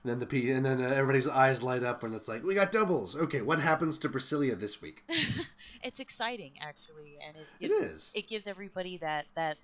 and 0.03 0.11
then 0.11 0.19
the 0.19 0.27
P, 0.27 0.51
and 0.51 0.63
then 0.63 0.79
uh, 0.83 0.87
everybody's 0.87 1.27
eyes 1.27 1.63
light 1.63 1.81
up, 1.83 2.03
and 2.03 2.13
it's 2.13 2.27
like 2.27 2.43
we 2.43 2.53
got 2.53 2.71
doubles. 2.71 3.15
Okay, 3.17 3.41
what 3.41 3.59
happens 3.59 3.97
to 3.99 4.09
Brasilia 4.09 4.59
this 4.59 4.79
week? 4.81 5.03
it's 5.83 5.99
exciting 5.99 6.51
actually 6.61 7.17
and 7.27 7.35
it 7.37 7.47
It 7.59 7.67
gives 7.69 7.79
is. 7.81 8.11
it 8.15 8.27
gives 8.27 8.47
everybody 8.47 8.97
that 8.97 9.25
that 9.35 9.57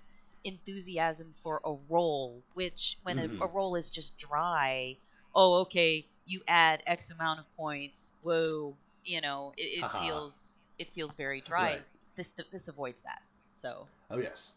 enthusiasm 0.44 1.32
for 1.42 1.60
a 1.64 1.74
role 1.88 2.42
which 2.54 2.98
when 3.04 3.16
Mhm. 3.16 3.40
a, 3.40 3.44
a 3.44 3.46
role 3.46 3.74
is 3.76 3.90
just 3.90 4.16
dry 4.18 4.96
oh 5.34 5.54
okay 5.62 6.04
you 6.26 6.40
add 6.48 6.82
x 6.86 7.10
amount 7.10 7.40
of 7.40 7.46
points 7.56 8.12
whoa 8.22 8.74
you 9.04 9.20
know 9.20 9.52
it, 9.56 9.78
it 9.78 9.80
Haha. 9.82 10.00
feels 10.00 10.58
it 10.78 10.92
feels 10.92 11.14
very 11.14 11.40
dry 11.40 11.62
Right. 11.74 11.82
this 12.16 12.32
this 12.52 12.68
avoids 12.68 13.02
that 13.02 13.22
so 13.54 13.86
Oh 14.10 14.18
yes, 14.18 14.52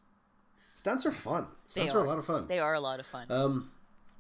stunts 0.76 1.06
are 1.06 1.12
fun. 1.12 1.48
Stunts 1.70 1.94
are. 1.94 2.00
are. 2.00 2.06
a 2.06 2.08
lot 2.08 2.20
of 2.20 2.26
fun. 2.26 2.48
they 2.48 2.60
are 2.60 2.74
a 2.74 2.80
lot 2.80 3.00
of 3.00 3.08
fun 3.08 3.28
Um, 3.30 3.72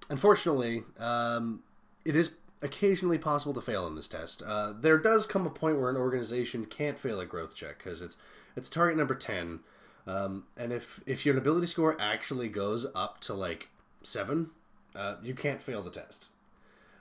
unfortunately, 0.09 0.83
um, 0.99 1.61
it 2.05 2.15
is 2.15 2.35
occasionally 2.61 3.17
possible 3.17 3.53
to 3.53 3.61
fail 3.61 3.85
in 3.87 3.95
this 3.95 4.07
test. 4.07 4.41
Uh, 4.45 4.73
there 4.73 4.97
does 4.97 5.25
come 5.25 5.45
a 5.45 5.49
point 5.49 5.77
where 5.79 5.89
an 5.89 5.97
organization 5.97 6.65
can't 6.65 6.97
fail 6.97 7.19
a 7.19 7.25
growth 7.25 7.55
check 7.55 7.77
because 7.79 8.01
it's 8.01 8.17
it's 8.55 8.69
target 8.69 8.97
number 8.97 9.15
ten, 9.15 9.59
um, 10.07 10.45
and 10.55 10.71
if 10.71 11.01
if 11.05 11.25
your 11.25 11.37
ability 11.37 11.67
score 11.67 11.97
actually 11.99 12.47
goes 12.47 12.85
up 12.95 13.19
to 13.21 13.33
like 13.33 13.69
seven, 14.03 14.51
uh, 14.95 15.15
you 15.21 15.33
can't 15.33 15.61
fail 15.61 15.81
the 15.81 15.89
test. 15.91 16.29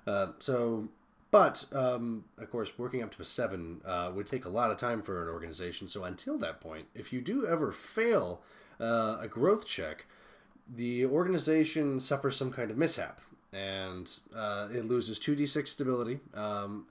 Uh, 0.07 0.33
so, 0.41 0.89
but 1.35 1.65
um, 1.73 2.27
of 2.39 2.49
course, 2.49 2.79
working 2.79 3.03
up 3.03 3.11
to 3.11 3.21
a 3.21 3.25
seven 3.25 3.81
uh, 3.85 4.09
would 4.15 4.25
take 4.25 4.45
a 4.45 4.49
lot 4.49 4.71
of 4.71 4.77
time 4.77 5.03
for 5.03 5.21
an 5.21 5.29
organization. 5.29 5.89
So 5.89 6.05
until 6.05 6.39
that 6.39 6.61
point, 6.61 6.87
if 6.95 7.13
you 7.13 7.21
do 7.21 7.45
ever 7.45 7.73
fail 7.73 8.41
uh, 8.79 9.17
a 9.19 9.27
growth 9.27 9.67
check, 9.67 10.07
the 10.73 11.05
organization 11.05 11.99
suffers 11.99 12.37
some 12.37 12.53
kind 12.53 12.71
of 12.71 12.77
mishap 12.77 13.21
and 13.53 14.09
uh, 14.33 14.69
it 14.73 14.85
loses 14.85 15.19
2d6 15.19 15.67
stability 15.67 16.21
um, 16.35 16.87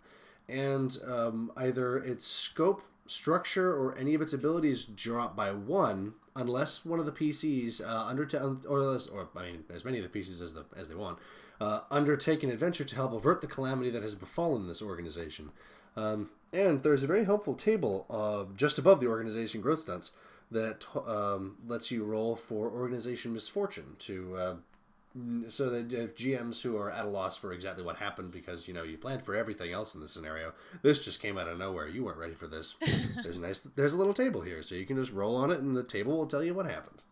and 0.50 0.98
um, 1.08 1.50
either 1.56 1.96
its 1.96 2.28
scope 2.28 2.82
structure 3.06 3.72
or 3.72 3.98
any 3.98 4.14
of 4.14 4.22
its 4.22 4.34
abilities 4.34 4.84
drop 4.84 5.38
by 5.38 5.52
one 5.52 6.16
unless 6.36 6.86
one 6.86 7.00
of 7.00 7.06
the 7.06 7.12
pcs 7.12 7.86
uh, 7.86 8.06
undertake 8.06 8.42
or, 8.70 8.80
less, 8.80 9.08
or 9.08 9.28
i 9.36 9.44
mean 9.44 9.64
as 9.74 9.84
many 9.84 9.98
of 9.98 10.04
the 10.04 10.10
pieces 10.10 10.42
as 10.42 10.54
the 10.54 10.64
as 10.78 10.88
they 10.88 10.96
want 10.96 11.20
uh, 11.64 11.82
undertake 11.92 12.44
an 12.44 12.50
adventure 12.50 12.84
to 12.84 12.96
help 12.96 13.14
avert 13.14 13.42
the 13.42 13.48
calamity 13.48 13.90
that 13.90 14.04
has 14.04 14.16
befallen 14.16 14.68
this 14.68 14.82
organization 14.82 15.52
um, 15.96 16.30
and 16.52 16.80
there's 16.82 17.04
a 17.04 17.08
very 17.08 17.26
helpful 17.26 17.56
table 17.56 18.06
uh, 18.10 18.52
just 18.56 18.78
above 18.78 19.00
the 19.00 19.08
organization 19.08 19.62
growth 19.62 19.80
stunts 19.80 20.12
that 20.52 20.86
um, 21.08 21.58
lets 21.68 21.92
you 21.92 22.04
roll 22.04 22.36
for 22.36 22.70
organization 22.70 23.34
misfortune 23.34 23.96
to 24.00 24.36
uh, 24.36 24.56
so 25.48 25.70
that 25.70 25.94
if 25.94 26.16
GMs 26.16 26.62
who 26.62 26.76
are 26.76 26.90
at 26.90 27.06
a 27.06 27.08
loss 27.08 27.38
for 27.38 27.54
exactly 27.54 27.84
what 27.84 27.98
happened 27.98 28.32
because 28.32 28.68
you 28.68 28.74
know 28.74 28.82
you 28.82 28.98
planned 28.98 29.24
for 29.24 29.36
everything 29.36 29.72
else 29.72 29.94
in 29.94 30.02
the 30.02 30.08
scenario, 30.08 30.54
this 30.82 31.06
just 31.06 31.22
came 31.22 31.38
out 31.38 31.48
of 31.48 31.60
nowhere. 31.60 31.88
You 31.88 32.04
weren't 32.04 32.18
ready 32.18 32.34
for 32.34 32.48
this. 32.48 32.76
there's 33.24 33.38
a 33.38 33.42
nice. 33.42 33.60
There's 33.60 33.94
a 33.94 33.98
little 33.98 34.14
table 34.14 34.42
here, 34.42 34.64
so 34.64 34.74
you 34.74 34.86
can 34.86 34.98
just 34.98 35.12
roll 35.12 35.36
on 35.36 35.52
it, 35.52 35.60
and 35.60 35.78
the 35.78 35.84
table 35.84 36.18
will 36.18 36.26
tell 36.26 36.44
you 36.44 36.56
what 36.56 36.66
happened. 36.66 37.04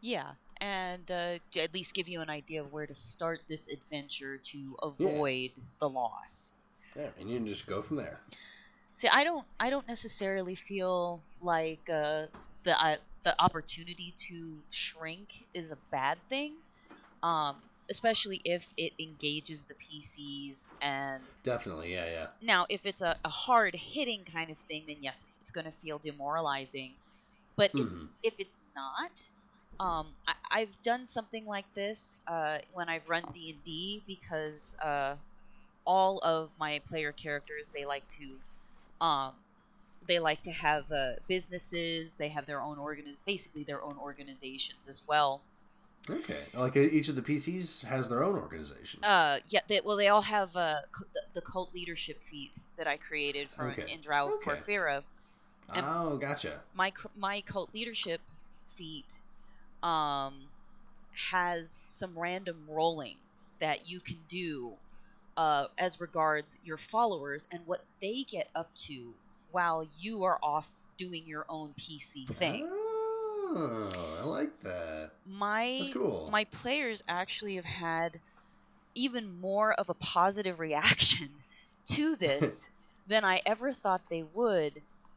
yeah 0.00 0.32
and 0.64 1.10
uh, 1.10 1.38
at 1.60 1.74
least 1.74 1.94
give 1.94 2.08
you 2.08 2.20
an 2.22 2.30
idea 2.30 2.62
of 2.62 2.72
where 2.72 2.86
to 2.86 2.94
start 2.94 3.40
this 3.48 3.68
adventure 3.68 4.38
to 4.52 4.76
avoid 4.82 5.50
the 5.80 5.88
loss 5.88 6.54
Yeah, 6.96 7.10
and 7.18 7.28
you 7.28 7.36
can 7.38 7.46
just 7.46 7.66
go 7.66 7.82
from 7.82 7.96
there. 7.96 8.20
See, 8.96 9.08
I 9.08 9.24
don't, 9.24 9.46
I 9.60 9.70
don't 9.70 9.86
necessarily 9.88 10.54
feel 10.54 11.24
like 11.40 11.88
uh, 11.90 12.26
the 12.64 12.74
uh, 12.80 12.96
the 13.24 13.34
opportunity 13.42 14.14
to 14.28 14.62
shrink 14.70 15.28
is 15.54 15.72
a 15.72 15.78
bad 15.90 16.18
thing, 16.28 16.56
um, 17.22 17.62
especially 17.90 18.40
if 18.44 18.64
it 18.76 18.92
engages 19.00 19.66
the 19.66 19.74
PCs. 19.74 20.70
And 20.80 21.24
Definitely, 21.42 21.92
yeah, 21.92 22.06
yeah. 22.06 22.26
now, 22.42 22.66
if 22.68 22.86
it's 22.86 23.00
a, 23.02 23.16
a 23.24 23.28
hard 23.28 23.74
hitting 23.74 24.24
kind 24.30 24.50
of 24.50 24.58
thing, 24.68 24.84
then 24.86 24.98
yes, 25.00 25.24
it's, 25.24 25.38
it's 25.40 25.50
going 25.50 25.64
to 25.66 25.72
feel 25.72 25.98
demoralizing. 25.98 26.96
But 27.56 27.72
Mhm. 27.74 28.08
if 28.22 28.34
if 28.34 28.40
it's 28.40 28.58
not, 28.76 29.12
um, 29.80 30.06
I, 30.26 30.34
I've 30.50 30.82
done 30.82 31.06
something 31.06 31.46
like 31.46 31.64
this 31.74 32.20
uh, 32.26 32.58
when 32.72 32.88
I've 32.88 33.08
run 33.08 33.24
D 33.32 33.50
and 33.50 33.64
D 33.64 34.02
because 34.06 34.76
uh, 34.82 35.16
all 35.86 36.18
of 36.18 36.50
my 36.58 36.80
player 36.88 37.12
characters 37.12 37.70
they 37.74 37.84
like 37.84 38.04
to 38.18 39.04
um, 39.04 39.32
they 40.06 40.18
like 40.18 40.42
to 40.44 40.52
have 40.52 40.90
uh, 40.92 41.12
businesses. 41.28 42.14
They 42.14 42.28
have 42.28 42.46
their 42.46 42.60
own 42.60 42.76
organi- 42.76 43.16
basically 43.26 43.64
their 43.64 43.82
own 43.82 43.96
organizations 44.00 44.88
as 44.88 45.02
well. 45.06 45.40
Okay, 46.10 46.40
like 46.52 46.76
each 46.76 47.08
of 47.08 47.16
the 47.16 47.22
PCs 47.22 47.82
has 47.86 48.10
their 48.10 48.22
own 48.22 48.34
organization. 48.34 49.02
Uh, 49.02 49.38
yeah, 49.48 49.60
they, 49.68 49.80
well, 49.82 49.96
they 49.96 50.08
all 50.08 50.20
have 50.20 50.54
uh, 50.54 50.80
cu- 50.92 51.06
the, 51.34 51.40
cult 51.40 51.70
leadership 51.74 52.20
feed 52.30 52.50
that 52.76 52.86
I 52.86 52.98
created 52.98 53.48
for 53.48 53.70
Okay. 53.70 53.90
Indra 53.90 54.26
Okay. 54.26 54.50
Porphyra. 54.50 55.02
and- 55.74 55.86
oh, 55.88 56.18
gotcha. 56.18 56.60
My 56.74 56.92
my 57.16 57.40
cult 57.40 57.70
leadership 57.72 58.20
feat 58.68 59.22
um, 59.84 60.34
has 61.30 61.84
some 61.86 62.18
random 62.18 62.56
rolling 62.68 63.16
that 63.60 63.88
you 63.88 64.00
can 64.00 64.18
do 64.28 64.72
uh, 65.36 65.66
as 65.78 66.00
regards 66.00 66.56
your 66.64 66.76
followers 66.78 67.46
and 67.52 67.60
what 67.66 67.84
they 68.00 68.24
get 68.28 68.48
up 68.54 68.70
to 68.74 69.14
while 69.52 69.86
you 69.98 70.24
are 70.24 70.38
off 70.42 70.68
doing 70.96 71.22
your 71.26 71.44
own 71.48 71.72
PC 71.78 72.28
thing. 72.28 72.66
Oh, 72.70 74.16
I 74.20 74.24
like 74.24 74.60
that. 74.62 75.10
my 75.26 75.76
That's 75.80 75.92
cool. 75.92 76.28
my 76.32 76.44
players 76.44 77.02
actually 77.08 77.56
have 77.56 77.64
had 77.64 78.18
even 78.94 79.40
more 79.40 79.72
of 79.72 79.90
a 79.90 79.94
positive 79.94 80.58
reaction 80.60 81.28
to 81.90 82.16
this 82.16 82.68
than 83.06 83.24
I 83.24 83.42
ever 83.44 83.72
thought 83.72 84.00
they 84.08 84.22
would. 84.22 84.74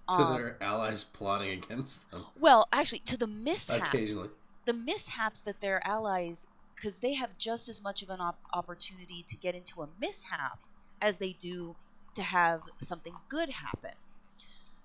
To 0.10 0.16
Um, 0.16 0.38
their 0.38 0.58
allies 0.62 1.04
plotting 1.04 1.52
against 1.52 2.10
them. 2.12 2.26
well, 2.40 2.68
actually, 2.72 3.00
to 3.00 3.18
the 3.18 3.28
mishaps, 3.28 3.90
Occasionally. 3.90 4.28
The 4.68 4.74
mishaps 4.74 5.42
that 5.44 5.62
their 5.62 5.86
allies, 5.88 6.46
because 6.76 7.00
they 7.02 7.16
have 7.16 7.38
just 7.40 7.70
as 7.70 7.82
much 7.82 8.04
of 8.04 8.10
an 8.12 8.22
op- 8.22 8.42
opportunity 8.54 9.26
to 9.30 9.38
get 9.38 9.56
into 9.56 9.82
a 9.84 9.90
mishap 10.00 10.60
as 11.02 11.18
they 11.20 11.34
do 11.34 11.78
to 12.16 12.24
have 12.24 12.64
something 12.82 13.22
good 13.30 13.50
happen. 13.50 13.96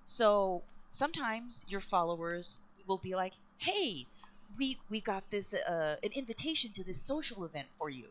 So 0.05 0.65
sometimes 0.89 1.63
your 1.67 1.81
followers 1.81 2.61
will 2.87 2.99
be 2.99 3.15
like, 3.15 3.33
"Hey, 3.57 4.09
we 4.57 4.81
we 4.89 5.01
got 5.01 5.29
this 5.31 5.53
uh, 5.53 5.97
an 6.03 6.11
invitation 6.13 6.73
to 6.73 6.83
this 6.83 7.05
social 7.05 7.45
event 7.45 7.69
for 7.77 7.89
you," 7.89 8.09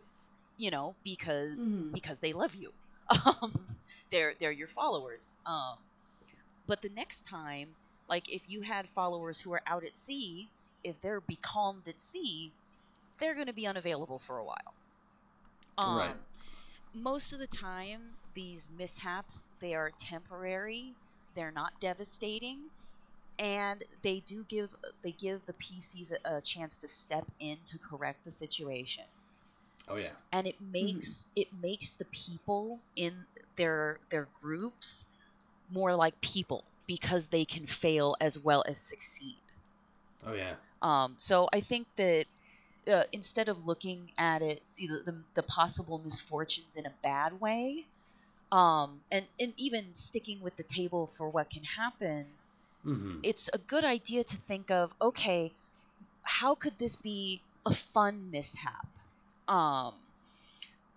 you 0.56 0.70
know, 0.70 0.96
because 1.04 1.72
Mhm. 1.72 1.92
because 1.92 2.20
they 2.20 2.32
love 2.32 2.54
you. 2.54 2.72
Um, 3.26 3.78
they're 4.10 4.34
they're 4.40 4.52
your 4.52 4.68
followers. 4.68 5.34
Um, 5.46 5.78
but 6.66 6.82
the 6.82 6.88
next 6.90 7.22
time, 7.22 7.76
like 8.08 8.28
if 8.28 8.48
you 8.48 8.62
had 8.62 8.88
followers 8.90 9.40
who 9.40 9.52
are 9.52 9.62
out 9.66 9.84
at 9.84 9.96
sea, 9.96 10.52
if 10.84 11.00
they're 11.00 11.20
becalmed 11.20 11.88
at 11.88 12.00
sea, 12.00 12.54
they're 13.18 13.34
going 13.34 13.46
to 13.46 13.52
be 13.52 13.66
unavailable 13.66 14.18
for 14.20 14.38
a 14.38 14.44
while. 14.44 14.76
Um, 15.78 16.14
Right. 16.14 16.16
Most 16.92 17.32
of 17.32 17.38
the 17.38 17.46
time, 17.46 18.18
these 18.34 18.68
mishaps 18.68 19.44
they 19.60 19.74
are 19.74 19.92
temporary. 19.98 20.96
They're 21.34 21.50
not 21.52 21.78
devastating, 21.80 22.70
and 23.38 23.84
they 24.02 24.20
do 24.20 24.44
give 24.44 24.74
they 25.02 25.12
give 25.12 25.44
the 25.46 25.54
PCs 25.54 26.12
a, 26.12 26.36
a 26.36 26.42
chance 26.42 26.76
to 26.78 26.88
step 26.88 27.26
in 27.38 27.64
to 27.66 27.78
correct 27.78 28.24
the 28.24 28.32
situation 28.32 29.04
Oh 29.88 29.96
yeah. 29.96 30.12
and 30.32 30.46
it 30.46 30.60
makes 30.60 31.26
it 31.36 31.48
makes 31.52 31.96
the 31.96 32.04
people 32.06 32.84
in 32.96 33.26
their 33.56 34.00
their 34.10 34.28
groups 34.40 35.06
more 35.68 35.94
like 35.94 36.20
people 36.20 36.66
because 36.86 37.28
they 37.28 37.44
can 37.44 37.66
fail 37.66 38.16
as 38.20 38.38
well 38.38 38.64
as 38.66 38.78
succeed. 38.80 39.42
Oh 40.26 40.32
yeah. 40.32 40.56
Um, 40.82 41.16
so 41.18 41.48
I 41.52 41.60
think 41.62 41.88
that 41.96 42.26
uh, 42.92 43.04
instead 43.12 43.48
of 43.48 43.66
looking 43.66 44.12
at 44.18 44.42
it 44.42 44.62
the, 44.78 45.24
the, 45.34 45.42
possible 45.44 45.98
misfortunes 45.98 46.76
in 46.76 46.86
a 46.86 46.94
bad 47.02 47.40
way, 47.40 47.86
um, 48.52 49.02
and 49.10 49.26
and 49.40 49.54
even 49.58 49.94
sticking 49.94 50.40
with 50.40 50.56
the 50.56 50.64
table 50.64 51.08
for 51.16 51.30
what 51.30 51.50
can 51.50 51.64
happen, 51.64 52.26
Mm-hmm. 52.86 53.20
it's 53.22 53.48
a 53.52 53.58
good 53.58 53.84
idea 53.84 54.24
to 54.24 54.36
think 54.48 54.70
of 54.70 54.92
okay 55.02 55.54
how 56.22 56.54
could 56.54 56.78
this 56.78 56.96
be 56.96 57.44
a 57.66 57.74
fun 57.74 58.30
mishap 58.30 58.86
um 59.48 59.94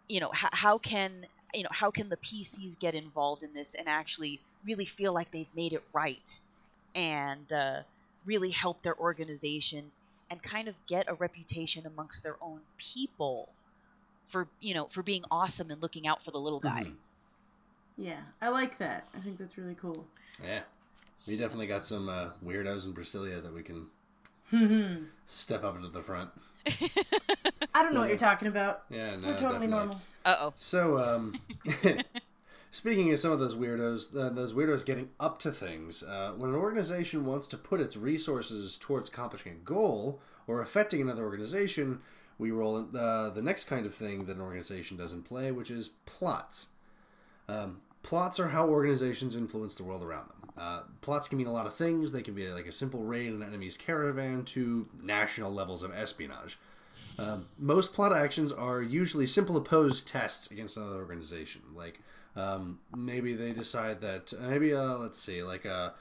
you 0.09 0.19
know 0.19 0.31
how, 0.33 0.49
how 0.51 0.77
can 0.79 1.25
you 1.53 1.63
know 1.63 1.69
how 1.71 1.91
can 1.91 2.09
the 2.09 2.17
pcs 2.17 2.77
get 2.79 2.95
involved 2.95 3.43
in 3.43 3.53
this 3.53 3.75
and 3.75 3.87
actually 3.87 4.41
really 4.65 4.85
feel 4.85 5.13
like 5.13 5.31
they've 5.31 5.53
made 5.55 5.73
it 5.73 5.83
right 5.93 6.39
and 6.95 7.51
uh, 7.53 7.81
really 8.25 8.49
help 8.51 8.81
their 8.81 8.97
organization 8.97 9.91
and 10.31 10.41
kind 10.41 10.67
of 10.67 10.75
get 10.87 11.05
a 11.07 11.13
reputation 11.15 11.85
amongst 11.85 12.23
their 12.23 12.35
own 12.41 12.59
people 12.77 13.49
for 14.27 14.47
you 14.59 14.73
know 14.73 14.87
for 14.87 15.03
being 15.03 15.23
awesome 15.29 15.69
and 15.71 15.81
looking 15.81 16.07
out 16.07 16.23
for 16.23 16.31
the 16.31 16.39
little 16.39 16.59
guy 16.59 16.83
Mhm. 16.85 16.95
Yeah, 17.97 18.19
I 18.41 18.49
like 18.49 18.77
that. 18.79 19.07
I 19.15 19.19
think 19.21 19.37
that's 19.37 19.57
really 19.57 19.75
cool. 19.75 20.05
Yeah. 20.43 20.61
We 21.27 21.37
definitely 21.37 21.67
got 21.67 21.83
some 21.85 22.09
uh, 22.09 22.31
weirdos 22.45 22.85
in 22.85 22.93
Brasilia 22.93 23.41
that 23.41 23.53
we 23.53 23.63
can 23.63 23.87
I 24.51 24.97
step 25.27 25.63
up 25.63 25.77
into 25.77 25.87
the 25.87 26.01
front. 26.01 26.29
I 27.73 27.83
don't 27.83 27.93
know 27.93 28.01
what 28.01 28.09
you're 28.09 28.17
talking 28.17 28.47
about. 28.49 28.83
Yeah, 28.89 29.15
no, 29.15 29.27
We're 29.29 29.37
totally 29.37 29.67
definitely. 29.67 29.67
normal. 29.69 30.01
uh-oh 30.25 30.53
So, 30.57 30.97
um, 30.97 31.39
speaking 32.75 33.13
of 33.13 33.17
some 33.17 33.31
of 33.31 33.39
those 33.39 33.55
weirdos, 33.55 34.13
uh, 34.17 34.27
those 34.27 34.51
weirdos 34.51 34.85
getting 34.85 35.07
up 35.17 35.39
to 35.39 35.49
things, 35.49 36.03
uh, 36.03 36.33
when 36.35 36.49
an 36.49 36.57
organization 36.57 37.25
wants 37.25 37.47
to 37.47 37.57
put 37.57 37.79
its 37.79 37.95
resources 37.95 38.77
towards 38.77 39.07
accomplishing 39.07 39.53
a 39.53 39.55
goal 39.55 40.19
or 40.45 40.61
affecting 40.61 41.01
another 41.01 41.23
organization, 41.23 42.01
we 42.37 42.51
roll 42.51 42.77
in, 42.77 42.89
uh, 42.93 43.29
the 43.29 43.41
next 43.41 43.63
kind 43.63 43.85
of 43.85 43.95
thing 43.95 44.25
that 44.25 44.35
an 44.35 44.41
organization 44.41 44.97
does 44.97 45.13
in 45.13 45.21
play, 45.21 45.53
which 45.53 45.71
is 45.71 45.91
plots. 46.05 46.67
Um, 47.47 47.79
plots 48.03 48.41
are 48.41 48.49
how 48.49 48.67
organizations 48.67 49.37
influence 49.37 49.75
the 49.75 49.85
world 49.85 50.03
around 50.03 50.31
them. 50.31 50.49
Uh, 50.57 50.81
plots 50.99 51.29
can 51.29 51.37
mean 51.37 51.47
a 51.47 51.53
lot 51.53 51.67
of 51.67 51.75
things. 51.75 52.11
They 52.11 52.21
can 52.23 52.33
be 52.33 52.49
like 52.49 52.67
a 52.67 52.73
simple 52.73 53.03
raid 53.03 53.29
on 53.29 53.41
an 53.41 53.47
enemy's 53.47 53.77
caravan 53.77 54.43
to 54.45 54.89
national 55.01 55.53
levels 55.53 55.81
of 55.81 55.93
espionage. 55.93 56.59
Um, 57.17 57.47
most 57.57 57.93
plot 57.93 58.11
actions 58.11 58.51
are 58.51 58.81
usually 58.81 59.27
simple 59.27 59.55
opposed 59.55 60.09
tests 60.09 60.51
against 60.51 60.75
another 60.75 60.97
organization. 60.97 61.61
Like 61.73 62.01
um, 62.35 62.79
maybe 62.95 63.33
they 63.33 63.51
decide 63.53 64.01
that 64.01 64.33
maybe 64.41 64.73
uh, 64.73 64.97
let's 64.97 65.17
see, 65.17 65.43
like 65.43 65.65
uh, 65.65 65.91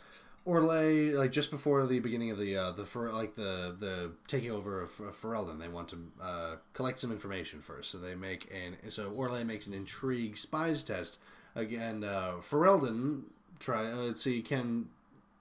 like 0.46 1.32
just 1.32 1.50
before 1.50 1.86
the 1.86 2.00
beginning 2.00 2.30
of 2.30 2.38
the 2.38 2.56
uh, 2.56 2.70
the 2.72 2.84
for 2.84 3.10
like 3.12 3.34
the 3.36 3.74
the 3.78 4.10
taking 4.26 4.50
over 4.50 4.82
of, 4.82 4.90
Ferelden, 4.90 5.58
they 5.58 5.68
want 5.68 5.88
to 5.88 5.98
uh, 6.20 6.56
collect 6.72 7.00
some 7.00 7.12
information 7.12 7.60
first. 7.60 7.90
So 7.90 7.98
they 7.98 8.14
make 8.14 8.52
an 8.52 8.90
so 8.90 9.10
Orlais 9.10 9.46
makes 9.46 9.66
an 9.66 9.74
intrigue 9.74 10.36
spies 10.36 10.82
test 10.82 11.18
again. 11.54 12.04
Uh, 12.04 12.34
Ferelden 12.40 13.22
try 13.58 13.90
uh, 13.90 13.96
let's 13.96 14.22
see 14.22 14.42
can 14.42 14.88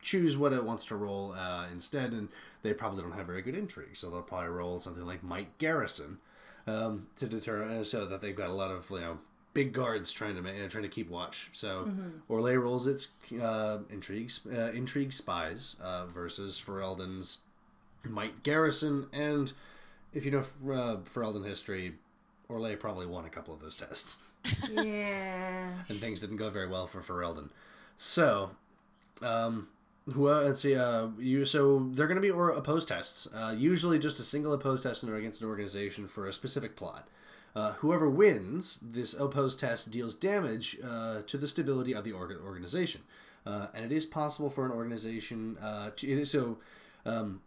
choose 0.01 0.37
what 0.37 0.51
it 0.51 0.63
wants 0.63 0.85
to 0.85 0.95
roll 0.95 1.33
uh, 1.33 1.65
instead, 1.71 2.11
and 2.11 2.29
they 2.61 2.73
probably 2.73 3.01
don't 3.01 3.13
have 3.13 3.25
very 3.25 3.41
good 3.41 3.55
intrigue, 3.55 3.95
so 3.95 4.09
they'll 4.09 4.21
probably 4.21 4.49
roll 4.49 4.79
something 4.79 5.05
like 5.05 5.23
Might 5.23 5.57
Garrison 5.57 6.19
um, 6.67 7.07
to 7.15 7.25
deter 7.25 7.63
uh, 7.63 7.83
so 7.83 8.05
that 8.05 8.21
they've 8.21 8.35
got 8.35 8.49
a 8.49 8.53
lot 8.53 8.71
of 8.71 8.89
you 8.91 8.99
know 8.99 9.17
big 9.53 9.73
guards 9.73 10.11
trying 10.11 10.35
to 10.35 10.41
ma- 10.41 10.49
uh, 10.49 10.67
trying 10.69 10.83
to 10.83 10.89
keep 10.89 11.09
watch. 11.09 11.49
So 11.53 11.89
Orlais 12.29 12.61
rolls 12.61 12.87
its 12.87 13.09
uh, 13.41 13.79
intrigue 13.89 14.31
uh, 14.51 14.71
intrigue 14.71 15.13
spies 15.13 15.75
uh, 15.81 16.05
versus 16.07 16.59
Ferelden's 16.59 17.39
Might 18.03 18.43
Garrison, 18.43 19.07
and 19.13 19.53
if 20.13 20.25
you 20.25 20.31
know 20.31 20.39
uh, 20.39 20.97
Ferelden 21.05 21.45
history, 21.45 21.93
Orlais 22.49 22.79
probably 22.79 23.05
won 23.05 23.25
a 23.25 23.29
couple 23.29 23.53
of 23.53 23.61
those 23.61 23.75
tests 23.75 24.23
Yeah. 24.71 25.69
and 25.89 25.99
things 26.01 26.19
didn't 26.19 26.37
go 26.37 26.49
very 26.49 26.67
well 26.67 26.85
for 26.87 27.01
Ferelden. 27.01 27.49
So, 27.97 28.51
um, 29.21 29.67
who, 30.11 30.27
uh, 30.29 30.41
let's 30.41 30.59
see, 30.61 30.75
uh, 30.75 31.07
you, 31.17 31.45
so 31.45 31.89
they're 31.93 32.07
going 32.07 32.15
to 32.17 32.21
be 32.21 32.29
or 32.31 32.49
opposed 32.49 32.89
tests. 32.89 33.27
Uh, 33.33 33.55
usually 33.57 33.97
just 33.99 34.19
a 34.19 34.23
single 34.23 34.51
opposed 34.51 34.83
test 34.83 35.03
against 35.03 35.41
an 35.41 35.47
organization 35.47 36.07
for 36.07 36.27
a 36.27 36.33
specific 36.33 36.75
plot. 36.75 37.07
Uh, 37.55 37.73
whoever 37.73 38.09
wins 38.09 38.79
this 38.81 39.13
opposed 39.13 39.59
test 39.59 39.91
deals 39.91 40.15
damage 40.15 40.77
uh, 40.83 41.21
to 41.27 41.37
the 41.37 41.47
stability 41.47 41.93
of 41.93 42.03
the 42.03 42.11
org- 42.11 42.39
organization, 42.43 43.01
uh, 43.45 43.67
and 43.75 43.85
it 43.85 43.91
is 43.91 44.05
possible 44.05 44.49
for 44.49 44.65
an 44.65 44.71
organization 44.71 45.57
uh, 45.61 45.91
to. 45.95 46.11
It 46.11 46.17
is 46.17 46.31
so. 46.31 46.57
Um, 47.05 47.41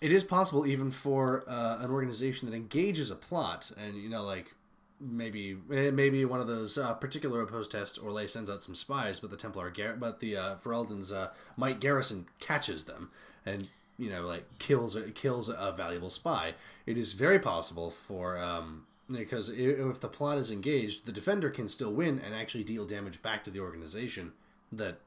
it 0.00 0.12
is 0.12 0.22
possible 0.22 0.64
even 0.64 0.92
for 0.92 1.42
uh, 1.48 1.78
an 1.80 1.90
organization 1.90 2.48
that 2.48 2.56
engages 2.56 3.10
a 3.10 3.16
plot, 3.16 3.72
and 3.76 3.96
you 3.96 4.08
know, 4.08 4.22
like 4.22 4.54
maybe 5.00 5.56
eh, 5.72 5.90
maybe 5.90 6.24
one 6.24 6.40
of 6.40 6.46
those 6.46 6.78
particular 7.00 7.42
opposed 7.42 7.72
tests, 7.72 7.98
Orlais 7.98 8.30
sends 8.30 8.48
out 8.48 8.62
some 8.62 8.76
spies, 8.76 9.18
but 9.18 9.30
the 9.30 9.36
Templar, 9.36 9.70
Gar- 9.70 9.96
but 9.96 10.20
the 10.20 10.36
uh, 10.36 10.56
Ferelden's 10.56 11.12
Might 11.56 11.80
Garrison 11.80 12.26
catches 12.38 12.84
them 12.84 13.10
and 13.44 13.68
you 13.98 14.10
know 14.10 14.26
like 14.26 14.44
kills 14.58 14.96
kills 15.14 15.48
a 15.48 15.74
valuable 15.76 16.10
spy. 16.10 16.54
It 16.86 16.96
is 16.96 17.12
very 17.12 17.38
possible 17.38 17.90
for 17.90 18.38
um, 18.38 18.86
because 19.10 19.48
if 19.48 20.00
the 20.00 20.08
plot 20.08 20.38
is 20.38 20.50
engaged, 20.50 21.06
the 21.06 21.12
defender 21.12 21.50
can 21.50 21.68
still 21.68 21.92
win 21.92 22.18
and 22.18 22.34
actually 22.34 22.64
deal 22.64 22.84
damage 22.84 23.22
back 23.22 23.44
to 23.44 23.50
the 23.50 23.60
organization 23.60 24.32
that 24.72 24.98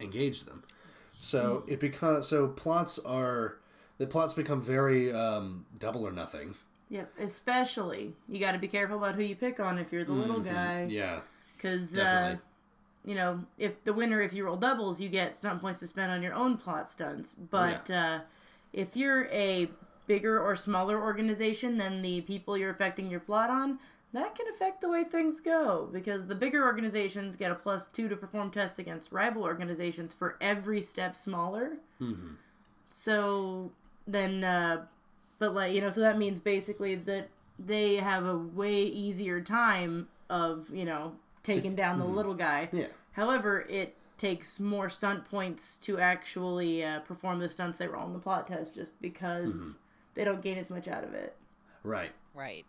engaged 0.00 0.46
them. 0.46 0.62
So 1.18 1.64
it 1.66 1.80
becomes 1.80 2.26
so 2.26 2.48
plots 2.48 2.98
are 2.98 3.58
the 3.98 4.06
plots 4.06 4.32
become 4.32 4.62
very 4.62 5.12
um, 5.12 5.66
double 5.78 6.06
or 6.06 6.12
nothing. 6.12 6.54
Yep. 6.88 7.12
Especially, 7.20 8.14
you 8.28 8.40
got 8.40 8.52
to 8.52 8.58
be 8.58 8.66
careful 8.66 8.96
about 8.96 9.14
who 9.14 9.22
you 9.22 9.36
pick 9.36 9.60
on 9.60 9.78
if 9.78 9.92
you're 9.92 10.04
the 10.04 10.12
little 10.12 10.40
guy. 10.40 10.86
Yeah, 10.88 11.20
Because 11.56 11.96
uh, 11.96 12.36
you 13.04 13.14
know, 13.14 13.44
if 13.58 13.82
the 13.84 13.92
winner, 13.92 14.20
if 14.22 14.32
you 14.32 14.44
roll 14.44 14.56
doubles, 14.56 15.00
you 15.00 15.08
get 15.08 15.36
stunt 15.36 15.60
points 15.60 15.80
to 15.80 15.86
spend 15.86 16.10
on 16.10 16.22
your 16.22 16.34
own 16.34 16.56
plot 16.56 16.88
stunts. 16.88 17.34
But 17.50 17.90
uh, 17.90 18.20
if 18.72 18.96
you're 18.96 19.26
a 19.26 19.68
bigger 20.10 20.42
or 20.42 20.56
smaller 20.56 21.00
organization 21.00 21.78
than 21.78 22.02
the 22.02 22.20
people 22.22 22.58
you're 22.58 22.70
affecting 22.70 23.08
your 23.08 23.20
plot 23.20 23.48
on, 23.48 23.78
that 24.12 24.34
can 24.34 24.44
affect 24.52 24.80
the 24.80 24.88
way 24.88 25.04
things 25.04 25.38
go 25.38 25.88
because 25.92 26.26
the 26.26 26.34
bigger 26.34 26.64
organizations 26.64 27.36
get 27.36 27.52
a 27.52 27.54
plus 27.54 27.86
two 27.86 28.08
to 28.08 28.16
perform 28.16 28.50
tests 28.50 28.80
against 28.80 29.12
rival 29.12 29.44
organizations 29.44 30.12
for 30.12 30.36
every 30.40 30.82
step 30.82 31.14
smaller. 31.14 31.74
Mm-hmm. 32.02 32.32
So 32.88 33.70
then, 34.08 34.42
uh, 34.42 34.86
but 35.38 35.54
like, 35.54 35.72
you 35.76 35.80
know, 35.80 35.90
so 35.90 36.00
that 36.00 36.18
means 36.18 36.40
basically 36.40 36.96
that 36.96 37.28
they 37.56 37.94
have 37.94 38.26
a 38.26 38.36
way 38.36 38.82
easier 38.82 39.40
time 39.40 40.08
of, 40.28 40.68
you 40.74 40.84
know, 40.84 41.12
taking 41.44 41.76
down 41.76 42.00
the 42.00 42.04
little 42.04 42.34
guy. 42.34 42.68
Yeah. 42.72 42.86
However, 43.12 43.60
it 43.70 43.94
takes 44.18 44.58
more 44.58 44.90
stunt 44.90 45.24
points 45.30 45.76
to 45.76 46.00
actually 46.00 46.82
uh, 46.84 46.98
perform 47.00 47.38
the 47.38 47.48
stunts 47.48 47.78
they 47.78 47.86
roll 47.86 48.08
in 48.08 48.12
the 48.12 48.18
plot 48.18 48.48
test 48.48 48.74
just 48.74 49.00
because 49.00 49.76
they 50.14 50.24
don't 50.24 50.42
gain 50.42 50.58
as 50.58 50.70
much 50.70 50.88
out 50.88 51.04
of 51.04 51.14
it. 51.14 51.36
Right. 51.82 52.10
Right. 52.34 52.64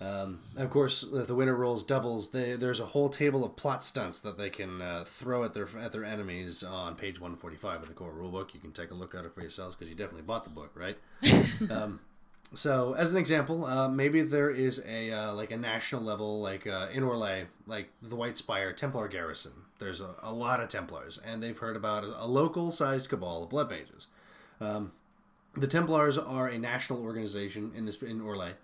Um, 0.00 0.40
of 0.56 0.70
course, 0.70 1.02
if 1.02 1.26
the 1.26 1.34
winner 1.34 1.54
rolls 1.54 1.84
doubles, 1.84 2.30
they, 2.30 2.54
there's 2.54 2.80
a 2.80 2.86
whole 2.86 3.10
table 3.10 3.44
of 3.44 3.56
plot 3.56 3.84
stunts 3.84 4.20
that 4.20 4.38
they 4.38 4.48
can 4.48 4.80
uh, 4.80 5.04
throw 5.06 5.44
at 5.44 5.52
their 5.52 5.68
at 5.78 5.92
their 5.92 6.04
enemies 6.04 6.62
on 6.62 6.94
page 6.94 7.20
145 7.20 7.82
of 7.82 7.88
the 7.88 7.94
core 7.94 8.12
rulebook. 8.12 8.54
You 8.54 8.60
can 8.60 8.72
take 8.72 8.90
a 8.90 8.94
look 8.94 9.14
at 9.14 9.26
it 9.26 9.34
for 9.34 9.42
yourselves 9.42 9.76
because 9.76 9.90
you 9.90 9.94
definitely 9.94 10.22
bought 10.22 10.44
the 10.44 10.50
book, 10.50 10.70
right? 10.74 10.96
um, 11.70 12.00
so, 12.54 12.94
as 12.94 13.12
an 13.12 13.18
example, 13.18 13.64
uh, 13.64 13.88
maybe 13.88 14.22
there 14.22 14.50
is 14.50 14.82
a 14.86 15.12
uh, 15.12 15.34
like 15.34 15.50
a 15.50 15.56
national 15.56 16.02
level, 16.02 16.40
like 16.40 16.66
uh, 16.66 16.88
in 16.92 17.04
Orlais, 17.04 17.46
like 17.66 17.90
the 18.00 18.16
White 18.16 18.38
Spire 18.38 18.72
Templar 18.72 19.06
garrison. 19.06 19.52
There's 19.78 20.00
a, 20.00 20.14
a 20.22 20.32
lot 20.32 20.60
of 20.60 20.68
Templars, 20.68 21.18
and 21.18 21.42
they've 21.42 21.56
heard 21.56 21.76
about 21.76 22.04
a, 22.04 22.24
a 22.24 22.26
local-sized 22.26 23.08
cabal 23.08 23.44
of 23.44 23.50
blood 23.50 23.70
mages. 23.70 24.08
Um, 24.60 24.92
the 25.56 25.66
Templars 25.66 26.18
are 26.18 26.48
a 26.48 26.58
national 26.58 27.02
organization 27.02 27.72
in 27.74 27.84
this 27.84 28.00
in 28.02 28.20
Orlais. 28.20 28.54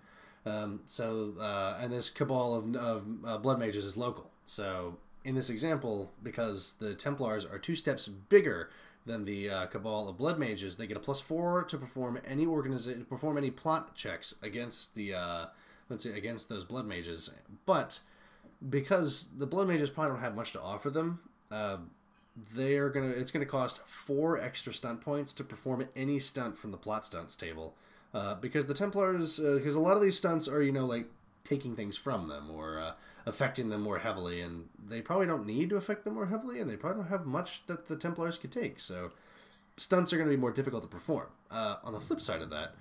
Um, 0.45 0.81
so, 0.85 1.33
uh, 1.39 1.77
and 1.81 1.91
this 1.91 2.09
cabal 2.09 2.53
of, 2.55 2.75
of 2.75 3.05
uh, 3.25 3.37
blood 3.37 3.59
mages 3.59 3.83
is 3.83 3.97
local. 3.97 4.31
So, 4.45 4.97
in 5.25 5.35
this 5.35 5.49
example, 5.49 6.11
because 6.23 6.73
the 6.79 6.95
Templars 6.95 7.45
are 7.45 7.59
two 7.59 7.75
steps 7.75 8.07
bigger 8.07 8.69
than 9.05 9.25
the 9.25 9.49
uh, 9.49 9.65
cabal 9.67 10.07
of 10.07 10.17
blood 10.17 10.39
mages, 10.39 10.77
they 10.77 10.87
get 10.87 10.95
a 10.95 11.01
plus 11.01 11.19
four 11.19 11.63
to 11.63 11.77
perform 11.77 12.19
any 12.25 12.45
organization 12.45 13.05
perform 13.05 13.37
any 13.37 13.51
plot 13.51 13.95
checks 13.95 14.35
against 14.41 14.95
the 14.95 15.13
uh, 15.13 15.45
let's 15.89 16.03
say 16.03 16.17
against 16.17 16.49
those 16.49 16.63
blood 16.63 16.85
mages. 16.85 17.29
But 17.65 17.99
because 18.69 19.29
the 19.37 19.45
blood 19.45 19.67
mages 19.67 19.89
probably 19.89 20.13
don't 20.13 20.21
have 20.21 20.35
much 20.35 20.53
to 20.53 20.61
offer 20.61 20.89
them, 20.89 21.19
uh, 22.37 22.43
they 22.55 22.77
are 22.77 22.89
gonna 22.89 23.09
it's 23.09 23.31
gonna 23.31 23.45
cost 23.45 23.81
four 23.87 24.39
extra 24.39 24.73
stunt 24.73 25.01
points 25.01 25.33
to 25.33 25.43
perform 25.43 25.87
any 25.95 26.19
stunt 26.19 26.57
from 26.57 26.71
the 26.71 26.77
plot 26.77 27.05
stunts 27.05 27.35
table. 27.35 27.75
Uh, 28.13 28.35
because 28.35 28.67
the 28.67 28.73
templars 28.73 29.39
because 29.39 29.75
a 29.75 29.79
lot 29.79 29.95
of 29.97 30.01
these 30.01 30.17
stunts 30.17 30.47
are 30.47 30.61
you 30.61 30.71
know 30.71 30.85
like 30.85 31.07
taking 31.43 31.75
things 31.75 31.97
from 31.97 32.27
them 32.27 32.49
or 32.49 32.79
uh, 32.79 32.91
affecting 33.25 33.69
them 33.69 33.81
more 33.81 33.99
heavily 33.99 34.41
and 34.41 34.67
they 34.87 35.01
probably 35.01 35.25
don't 35.25 35.45
need 35.45 35.69
to 35.69 35.75
affect 35.75 36.03
them 36.03 36.13
more 36.13 36.25
heavily 36.25 36.59
and 36.59 36.69
they 36.69 36.75
probably 36.75 37.01
don't 37.01 37.09
have 37.09 37.25
much 37.25 37.65
that 37.67 37.87
the 37.87 37.95
templars 37.95 38.37
could 38.37 38.51
take 38.51 38.79
so 38.79 39.11
stunts 39.75 40.11
are 40.11 40.17
going 40.17 40.29
to 40.29 40.35
be 40.35 40.39
more 40.39 40.51
difficult 40.51 40.81
to 40.81 40.87
perform. 40.87 41.27
Uh, 41.51 41.75
on 41.83 41.93
the 41.93 41.99
flip 41.99 42.19
side 42.21 42.41
of 42.41 42.49
that 42.49 42.73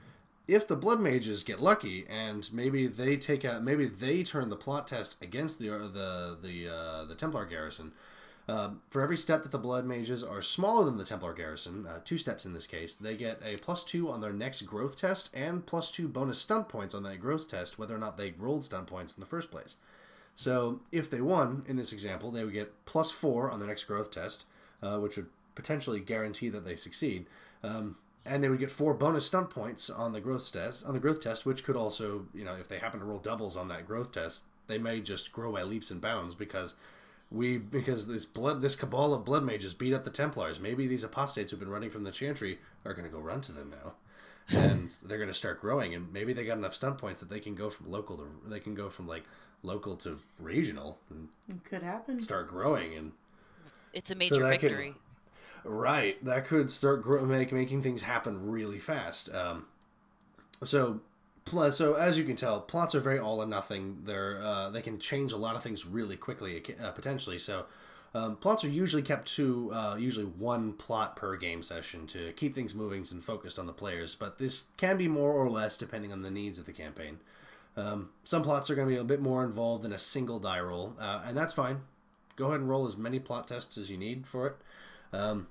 if 0.49 0.67
the 0.67 0.77
blood 0.77 1.01
mages 1.01 1.43
get 1.43 1.61
lucky 1.61 2.07
and 2.09 2.53
maybe 2.53 2.87
they 2.87 3.17
take 3.17 3.45
out 3.45 3.63
maybe 3.63 3.87
they 3.87 4.23
turn 4.23 4.49
the 4.49 4.57
plot 4.57 4.87
test 4.87 5.21
against 5.23 5.59
the 5.59 5.69
the 5.69 6.39
the 6.41 6.69
uh, 6.69 7.05
the 7.05 7.15
templar 7.15 7.45
garrison 7.45 7.93
um, 8.49 8.81
for 8.91 9.03
every 9.03 9.17
step 9.17 9.43
that 9.43 9.51
the 9.51 9.59
blood 9.59 9.85
mages 9.85 10.23
are 10.23 10.41
smaller 10.41 10.85
than 10.85 10.99
the 10.99 11.05
Templar 11.05 11.33
garrison, 11.33 11.87
uh, 11.87 11.99
two 12.05 12.19
steps 12.19 12.47
in 12.47 12.53
this 12.53 12.67
case, 12.67 12.95
they 12.95 13.17
get 13.17 13.41
a 13.45 13.57
plus 13.57 13.83
two 13.83 14.09
on 14.09 14.21
their 14.21 14.33
next 14.33 14.63
growth 14.63 14.97
test 14.97 15.31
and 15.35 15.67
plus 15.67 15.91
two 15.91 16.07
bonus 16.07 16.39
stunt 16.39 16.69
points 16.69 16.95
on 16.95 17.03
that 17.03 17.21
growth 17.21 17.51
test, 17.51 17.79
whether 17.79 17.95
or 17.95 17.99
not 17.99 18.17
they 18.17 18.35
rolled 18.39 18.65
stunt 18.65 18.87
points 18.87 19.17
in 19.17 19.21
the 19.21 19.27
first 19.27 19.51
place. 19.51 19.77
So 20.37 20.81
if 20.93 21.11
they 21.11 21.21
won 21.21 21.65
in 21.67 21.77
this 21.77 21.93
example, 21.93 22.31
they 22.31 22.45
would 22.45 22.53
get 22.53 22.85
plus 22.85 23.11
four 23.11 23.51
on 23.51 23.59
the 23.59 23.67
next 23.67 23.85
growth 23.85 24.11
test, 24.13 24.45
uh, 24.83 24.99
which 24.99 25.17
would 25.17 25.29
potentially 25.57 25.99
guarantee 25.99 26.51
that 26.51 26.65
they 26.65 26.77
succeed. 26.77 27.27
Um, 27.65 27.97
and 28.25 28.45
they 28.45 28.49
would 28.49 28.59
get 28.59 28.71
four 28.71 28.93
bonus 28.95 29.27
stunt 29.27 29.51
points 29.51 29.89
on 29.89 30.13
the 30.13 30.21
growth 30.21 30.53
test 30.53 30.85
on 30.85 30.93
the 30.93 31.01
growth 31.01 31.21
test, 31.21 31.47
which 31.47 31.65
could 31.65 31.77
also, 31.77 32.27
you 32.35 32.45
know, 32.45 32.55
if 32.55 32.69
they 32.69 32.79
happen 32.79 33.01
to 33.01 33.07
roll 33.07 33.19
doubles 33.19 33.57
on 33.57 33.69
that 33.69 33.87
growth 33.87 34.13
test, 34.13 34.45
they 34.67 34.79
may 34.79 35.01
just 35.01 35.33
grow 35.33 35.53
by 35.53 35.63
leaps 35.63 35.91
and 35.91 36.01
bounds 36.01 36.35
because 36.35 36.75
we 37.31 37.59
because 37.59 38.07
this 38.07 38.25
blood 38.25 38.61
this 38.63 38.77
cabal 38.77 39.13
of 39.15 39.25
blood 39.25 39.45
mages 39.45 39.75
beat 39.75 39.93
up 39.93 40.05
the 40.05 40.11
Templars. 40.11 40.61
Maybe 40.61 40.87
these 40.87 41.05
apostates 41.05 41.51
who've 41.51 41.61
been 41.61 41.69
running 41.71 41.91
from 41.91 42.05
the 42.05 42.13
Chantry 42.13 42.59
are 42.85 42.95
going 42.95 43.05
to 43.05 43.11
go 43.15 43.19
run 43.21 43.41
to 43.43 43.53
them 43.53 43.71
now, 43.71 43.95
and 44.57 44.95
they're 45.05 45.19
going 45.19 45.29
to 45.29 45.35
start 45.35 45.61
growing. 45.61 45.95
And 45.95 46.13
maybe 46.13 46.33
they 46.33 46.45
got 46.45 46.59
enough 46.59 46.75
stunt 46.75 46.99
points 46.99 47.21
that 47.21 47.29
they 47.31 47.41
can 47.41 47.55
go 47.55 47.69
from 47.71 47.91
local 47.91 48.17
to 48.19 48.25
they 48.47 48.61
can 48.61 48.75
go 48.75 48.89
from 48.89 49.09
like 49.09 49.25
local 49.63 49.97
to 49.97 50.19
regional 50.39 50.99
and 51.11 51.29
It 51.49 51.65
could 51.65 51.83
happen. 51.83 52.21
start 52.21 52.49
growing. 52.49 52.95
And 52.95 53.13
It's 53.93 54.11
a 54.11 54.15
major 54.15 54.39
that 54.39 54.61
could- 54.61 54.71
victory. 54.71 54.95
right, 55.65 56.23
that 56.25 56.47
could 56.47 56.71
start 56.71 57.03
grow, 57.03 57.25
make 57.25 57.51
making 57.53 57.83
things 57.83 58.03
happen 58.03 58.49
really 58.51 58.79
fast. 58.79 59.35
Um, 59.35 59.67
so. 60.63 61.01
So 61.49 61.95
as 61.95 62.19
you 62.19 62.25
can 62.25 62.37
tell, 62.37 62.61
plots 62.61 62.95
are 62.95 63.01
very 63.01 63.19
all 63.19 63.43
or 63.43 63.47
nothing. 63.47 63.99
They're 64.05 64.41
uh, 64.43 64.71
they 64.71 64.83
can 64.83 64.99
change 64.99 65.33
a 65.33 65.37
lot 65.37 65.55
of 65.55 65.63
things 65.63 65.87
really 65.87 66.17
quickly, 66.17 66.63
uh, 66.81 66.91
potentially. 66.91 67.39
So 67.39 67.67
um, 68.15 68.37
plots 68.37 68.65
are 68.65 68.69
usually 68.69 69.03
kept 69.03 69.29
to 69.35 69.71
uh, 69.73 69.97
usually 69.99 70.25
one 70.25 70.73
plot 70.73 71.17
per 71.17 71.37
game 71.37 71.63
session 71.63 72.07
to 72.09 72.33
keep 72.33 72.55
things 72.55 72.75
moving 72.75 73.05
and 73.11 73.23
focused 73.23 73.59
on 73.59 73.67
the 73.67 73.73
players. 73.73 74.15
But 74.15 74.39
this 74.39 74.65
can 74.77 74.97
be 74.97 75.07
more 75.07 75.33
or 75.33 75.51
less 75.51 75.77
depending 75.77 76.13
on 76.13 76.23
the 76.23 76.31
needs 76.31 76.59
of 76.59 76.67
the 76.67 76.73
campaign. 76.73 77.19
Um, 77.77 78.09
some 78.25 78.43
plots 78.43 78.71
are 78.71 78.75
going 78.75 78.89
to 78.89 78.95
be 78.95 79.01
a 79.01 79.05
bit 79.05 79.21
more 79.21 79.45
involved 79.45 79.85
than 79.85 79.93
a 79.93 79.99
single 79.99 80.39
die 80.39 80.61
roll, 80.61 80.95
uh, 80.99 81.23
and 81.27 81.37
that's 81.37 81.53
fine. 81.53 81.83
Go 82.37 82.47
ahead 82.47 82.61
and 82.61 82.69
roll 82.69 82.87
as 82.87 82.97
many 82.97 83.19
plot 83.19 83.49
tests 83.49 83.77
as 83.77 83.91
you 83.91 83.99
need 83.99 84.27
for 84.27 84.47
it. 84.47 84.57
Um, 85.13 85.49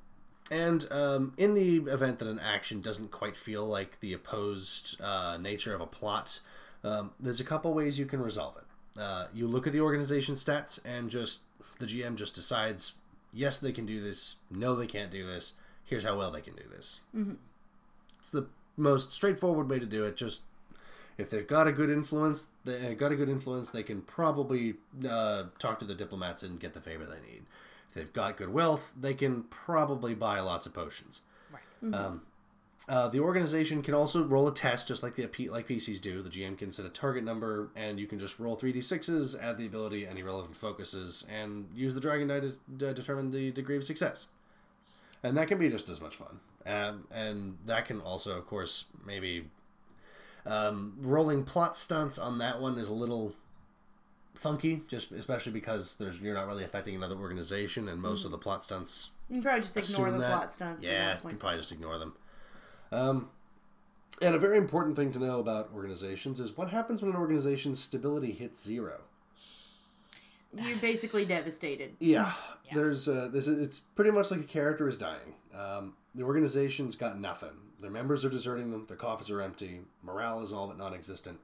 and 0.52 0.88
um, 0.92 1.34
in 1.38 1.54
the 1.56 1.78
event 1.92 2.20
that 2.20 2.28
an 2.28 2.40
action 2.40 2.82
doesn't 2.82 3.12
quite 3.12 3.36
feel 3.36 3.66
like 3.66 4.00
the 4.00 4.14
opposed 4.14 5.02
uh, 5.02 5.38
nature 5.38 5.74
of 5.74 5.82
a 5.82 5.88
plot, 5.88 6.40
um, 6.84 7.12
there's 7.20 7.40
a 7.40 7.44
couple 7.46 7.74
ways 7.74 7.98
you 7.98 8.06
can 8.06 8.22
resolve 8.22 8.56
it. 8.58 9.00
Uh, 9.02 9.28
you 9.34 9.48
look 9.48 9.66
at 9.68 9.74
the 9.74 9.82
organization 9.82 10.36
stats 10.36 10.80
and 10.86 11.10
just 11.10 11.42
the 11.80 11.86
GM 11.86 12.16
just 12.16 12.36
decides, 12.36 12.94
yes, 13.34 13.60
they 13.60 13.72
can 13.72 13.86
do 13.86 14.02
this. 14.02 14.38
No, 14.52 14.76
they 14.76 14.88
can't 14.88 15.12
do 15.12 15.26
this. 15.26 15.54
Here's 15.84 16.04
how 16.04 16.18
well 16.18 16.32
they 16.32 16.42
can 16.42 16.56
do 16.56 16.64
this. 16.76 17.02
It's 18.20 18.30
the 18.30 18.48
most 18.78 19.12
straightforward 19.12 19.70
way 19.70 19.80
to 19.80 19.86
do 19.86 20.06
it. 20.06 20.16
Just 20.16 20.42
if 21.18 21.30
they've 21.30 21.48
got 21.48 21.68
a 21.68 21.72
good 21.72 21.90
influence, 21.90 22.50
they 22.64 22.94
got 22.96 23.12
a 23.12 23.16
good 23.16 23.30
influence, 23.30 23.70
they 23.70 23.84
can 23.84 24.02
probably 24.02 24.76
uh, 25.10 25.46
talk 25.60 25.80
to 25.80 25.86
the 25.86 25.96
diplomats 25.96 26.44
and 26.44 26.60
get 26.60 26.74
the 26.74 26.82
favor 26.82 27.06
they 27.06 27.28
need. 27.28 27.44
If 27.96 28.02
they've 28.02 28.14
got 28.14 28.36
good 28.36 28.50
wealth, 28.54 28.92
they 29.00 29.14
can 29.14 29.44
probably 29.44 30.14
buy 30.14 30.42
lots 30.42 30.66
of 30.66 30.74
potions. 30.74 31.22
Right. 31.52 31.94
Um, 31.94 32.24
uh, 32.90 33.08
the 33.08 33.20
organization 33.20 33.82
can 33.82 33.94
also 33.94 34.24
roll 34.24 34.48
a 34.48 34.54
test, 34.54 34.90
just 34.90 35.02
like 35.02 35.16
the 35.16 35.48
like 35.48 35.68
PCs 35.68 36.02
do. 36.02 36.22
The 36.22 36.30
GM 36.30 36.58
can 36.58 36.72
set 36.72 36.86
a 36.86 36.90
target 36.90 37.24
number, 37.24 37.70
and 37.76 38.00
you 38.00 38.06
can 38.06 38.20
just 38.20 38.38
roll 38.38 38.56
three 38.56 38.74
d 38.74 38.82
sixes, 38.82 39.34
add 39.36 39.58
the 39.58 39.66
ability, 39.66 40.06
any 40.06 40.24
relevant 40.24 40.56
focuses, 40.56 41.26
and 41.34 41.68
use 41.74 41.96
the 41.96 42.02
dragon 42.02 42.28
die 42.28 42.42
to 42.42 42.52
to 42.80 42.94
determine 42.94 43.32
the 43.32 43.52
degree 43.52 43.78
of 43.78 43.84
success. 43.84 44.28
And 45.24 45.36
that 45.38 45.48
can 45.48 45.58
be 45.58 45.70
just 45.70 45.90
as 45.90 46.02
much 46.02 46.16
fun. 46.16 46.40
Um, 46.66 47.06
and 47.12 47.58
that 47.66 47.86
can 47.86 48.02
also, 48.02 48.38
of 48.38 48.46
course, 48.46 48.86
maybe 49.06 49.46
um, 50.46 50.98
rolling 51.00 51.44
plot 51.44 51.78
stunts 51.78 52.20
on 52.20 52.40
that 52.40 52.62
one 52.62 52.78
is 52.78 52.88
a 52.88 52.94
little 52.94 53.34
funky, 54.38 54.82
just 54.88 55.12
especially 55.12 55.52
because 55.52 55.96
there's 55.98 56.20
you're 56.22 56.34
not 56.34 56.48
really 56.48 56.64
affecting 56.64 56.96
another 56.96 57.16
organization, 57.16 57.88
and 57.90 58.02
most 58.02 58.26
of 58.26 58.32
the 58.32 58.38
plot 58.38 58.64
stunts 58.64 59.12
You 59.30 59.36
can 59.36 59.44
probably 59.44 59.62
just 59.62 59.78
ignore 59.78 60.12
the 60.12 60.18
that. 60.20 60.32
plot 60.32 60.54
stunts. 60.54 60.84
Yeah, 60.84 61.16
you 61.24 61.30
can 61.30 61.38
probably 61.38 61.60
just 61.60 61.72
ignore 61.72 61.98
them. 61.98 62.14
Um, 62.92 63.30
and 64.22 64.36
a 64.36 64.40
very 64.40 64.58
important 64.58 64.96
thing 64.96 65.12
to 65.14 65.20
know 65.20 65.40
about 65.40 65.72
organizations 65.74 66.40
is 66.40 66.56
what 66.56 66.70
happens 66.70 67.02
when 67.02 67.12
an 67.12 67.18
organization's 67.18 67.80
stability 67.82 68.32
hits 68.32 68.64
zero. 68.64 69.02
You're 70.54 70.78
basically 70.78 71.26
devastated. 71.26 71.96
Yeah, 72.00 72.34
there's 72.74 73.08
uh, 73.08 73.30
this. 73.32 73.48
Is, 73.48 73.60
it's 73.60 73.80
pretty 73.80 74.12
much 74.12 74.32
like 74.32 74.40
a 74.40 74.44
character 74.44 74.88
is 74.88 74.98
dying. 74.98 75.36
Um, 75.56 75.94
the 76.16 76.24
organization's 76.24 76.96
got 76.96 77.20
nothing. 77.20 77.52
Their 77.80 77.92
members 77.92 78.26
are 78.26 78.30
deserting 78.30 78.72
them. 78.72 78.86
Their 78.88 78.98
coffers 78.98 79.30
are 79.30 79.42
empty. 79.42 79.82
Morale 80.02 80.42
is 80.42 80.52
all 80.52 80.68
but 80.68 80.78
non-existent. 80.78 81.40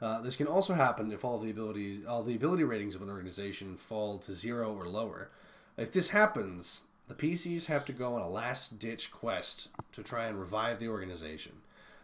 Uh, 0.00 0.20
this 0.20 0.36
can 0.36 0.46
also 0.46 0.74
happen 0.74 1.12
if 1.12 1.24
all 1.24 1.38
the 1.38 1.50
abilities, 1.50 2.04
all 2.06 2.22
the 2.22 2.34
ability 2.34 2.64
ratings 2.64 2.94
of 2.94 3.02
an 3.02 3.10
organization 3.10 3.76
fall 3.76 4.18
to 4.18 4.32
zero 4.32 4.74
or 4.74 4.86
lower. 4.88 5.30
If 5.76 5.92
this 5.92 6.08
happens, 6.08 6.82
the 7.08 7.14
PCs 7.14 7.66
have 7.66 7.84
to 7.86 7.92
go 7.92 8.14
on 8.14 8.22
a 8.22 8.28
last-ditch 8.28 9.10
quest 9.10 9.68
to 9.92 10.02
try 10.02 10.26
and 10.26 10.38
revive 10.38 10.80
the 10.80 10.88
organization. 10.88 11.52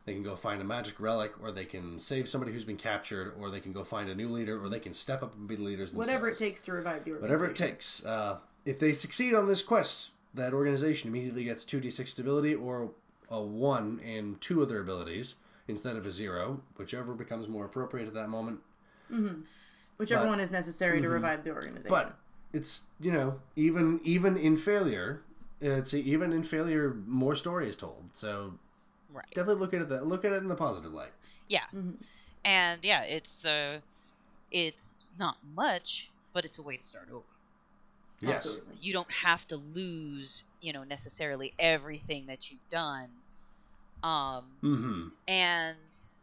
They 0.05 0.15
can 0.15 0.23
go 0.23 0.35
find 0.35 0.61
a 0.61 0.65
magic 0.65 0.99
relic, 0.99 1.41
or 1.41 1.53
they 1.53 1.65
can 1.65 1.99
save 1.99 2.29
somebody 2.29 2.53
who's 2.53 2.65
been 2.65 2.77
captured, 2.77 3.35
or 3.39 3.51
they 3.51 3.61
can 3.61 3.73
go 3.73 3.85
find 3.85 4.11
a 4.11 4.15
new 4.15 4.29
leader, 4.29 4.63
or 4.63 4.69
they 4.69 4.81
can 4.81 4.93
step 4.93 5.23
up 5.23 5.35
and 5.37 5.47
be 5.47 5.55
the 5.55 5.63
leaders 5.63 5.93
themselves. 5.93 6.09
Whatever 6.09 6.29
it 6.29 6.39
takes 6.39 6.63
to 6.63 6.73
revive 6.73 7.05
the 7.05 7.13
organization. 7.13 7.23
Whatever 7.23 7.45
it 7.47 7.57
takes. 7.57 8.05
Uh, 8.05 8.39
if 8.65 8.79
they 8.81 8.93
succeed 8.93 9.35
on 9.35 9.47
this 9.47 9.63
quest, 9.63 10.13
that 10.35 10.53
organization 10.55 11.09
immediately 11.09 11.45
gets 11.45 11.65
2d6 11.65 12.09
stability 12.09 12.55
or 12.55 12.91
a 13.31 13.41
1 13.41 14.01
in 14.01 14.37
two 14.41 14.63
of 14.63 14.69
their 14.69 14.81
abilities 14.81 15.37
instead 15.69 15.97
of 15.97 16.07
a 16.07 16.13
0, 16.13 16.61
whichever 16.77 17.15
becomes 17.15 17.49
more 17.49 17.65
appropriate 17.65 18.07
at 18.07 18.15
that 18.15 18.29
moment. 18.29 18.61
Mm-hmm. 19.11 19.43
Whichever 19.97 20.25
but- 20.25 20.31
one 20.31 20.41
is 20.41 20.51
necessary 20.51 21.01
to 21.01 21.07
mm-hmm. 21.07 21.15
revive 21.15 21.45
the 21.45 21.51
organization. 21.51 21.89
But 21.89 22.17
it's, 22.53 22.85
you 23.01 23.13
know, 23.13 23.41
even 23.57 24.01
even 24.05 24.37
in 24.37 24.57
failure, 24.57 25.23
uh, 25.63 25.71
it's 25.71 25.95
even 25.95 26.33
in 26.33 26.43
failure 26.43 26.97
more 27.07 27.37
story 27.37 27.69
is 27.69 27.77
told. 27.77 28.05
So 28.13 28.55
Right. 29.13 29.27
definitely 29.35 29.61
look 29.61 29.75
at 29.75 29.83
it 29.83 29.89
that 29.91 30.07
look 30.07 30.25
at 30.25 30.33
it 30.33 30.39
in 30.39 30.49
the 30.49 30.55
positive 30.55 30.93
light. 30.93 31.13
Yeah. 31.49 31.65
Mm-hmm. 31.75 31.93
And 32.45 32.81
yeah, 32.83 33.03
it's 33.03 33.45
uh 33.45 33.81
it's 34.51 35.05
not 35.19 35.37
much, 35.55 36.11
but 36.33 36.45
it's 36.45 36.59
a 36.59 36.63
way 36.63 36.77
to 36.77 36.83
start 36.83 37.09
over. 37.13 37.25
Yes. 38.21 38.37
Absolutely. 38.37 38.75
You 38.81 38.93
don't 38.93 39.11
have 39.11 39.47
to 39.49 39.57
lose, 39.57 40.45
you 40.61 40.73
know, 40.73 40.85
necessarily 40.85 41.53
everything 41.59 42.27
that 42.27 42.51
you've 42.51 42.69
done. 42.71 43.09
Um 44.03 44.45
mm-hmm. 44.63 45.09
and 45.29 45.77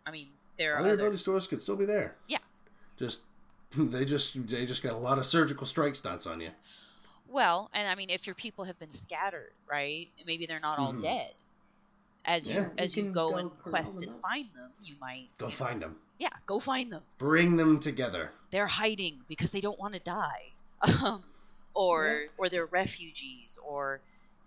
I 0.05 0.11
mean 0.11 0.27
there 0.57 0.73
are 0.73 0.79
Other 0.79 0.89
other, 0.89 0.95
ability 0.95 1.17
stores 1.17 1.47
could 1.47 1.59
still 1.61 1.77
be 1.77 1.85
there. 1.85 2.15
Yeah. 2.27 2.39
Just 2.97 3.21
they 3.77 4.05
just 4.05 4.47
they 4.47 4.65
just 4.65 4.83
got 4.83 4.93
a 4.93 4.97
lot 4.97 5.17
of 5.17 5.25
surgical 5.25 5.65
strike 5.65 5.95
stunts 5.95 6.27
on 6.27 6.41
you. 6.41 6.49
Well, 7.31 7.69
and 7.75 7.87
I 7.87 7.93
mean, 7.93 8.09
if 8.09 8.25
your 8.25 8.33
people 8.33 8.65
have 8.65 8.79
been 8.79 8.89
scattered, 8.89 9.51
right? 9.69 10.07
Maybe 10.25 10.45
they're 10.47 10.59
not 10.59 10.79
all 10.79 10.93
Mhm. 10.93 11.01
dead. 11.03 11.31
As 12.25 12.47
you 12.47 12.55
Yeah. 12.55 12.69
as 12.77 12.97
You 12.97 13.03
you, 13.05 13.11
go, 13.11 13.31
go 13.31 13.37
and 13.37 13.51
quest 13.61 14.01
and 14.01 14.15
find 14.19 14.47
them, 14.55 14.71
you 14.83 14.95
might. 14.99 15.29
Go 15.37 15.45
you 15.45 15.51
know- 15.51 15.55
find 15.55 15.81
them. 15.81 15.95
yeah, 16.17 16.29
go 16.47 16.59
find 16.59 16.91
them. 16.91 17.03
Bring 17.17 17.55
them 17.55 17.79
together. 17.79 18.31
They're 18.51 18.67
hiding 18.67 19.21
because 19.27 19.51
they 19.51 19.61
don't 19.61 19.79
want 19.79 19.93
to 19.93 19.99
die, 19.99 20.51
um, 20.81 21.23
or 21.75 22.25
or 22.37 22.49
they're 22.49 22.65
refugees, 22.65 23.57
or 23.63 24.01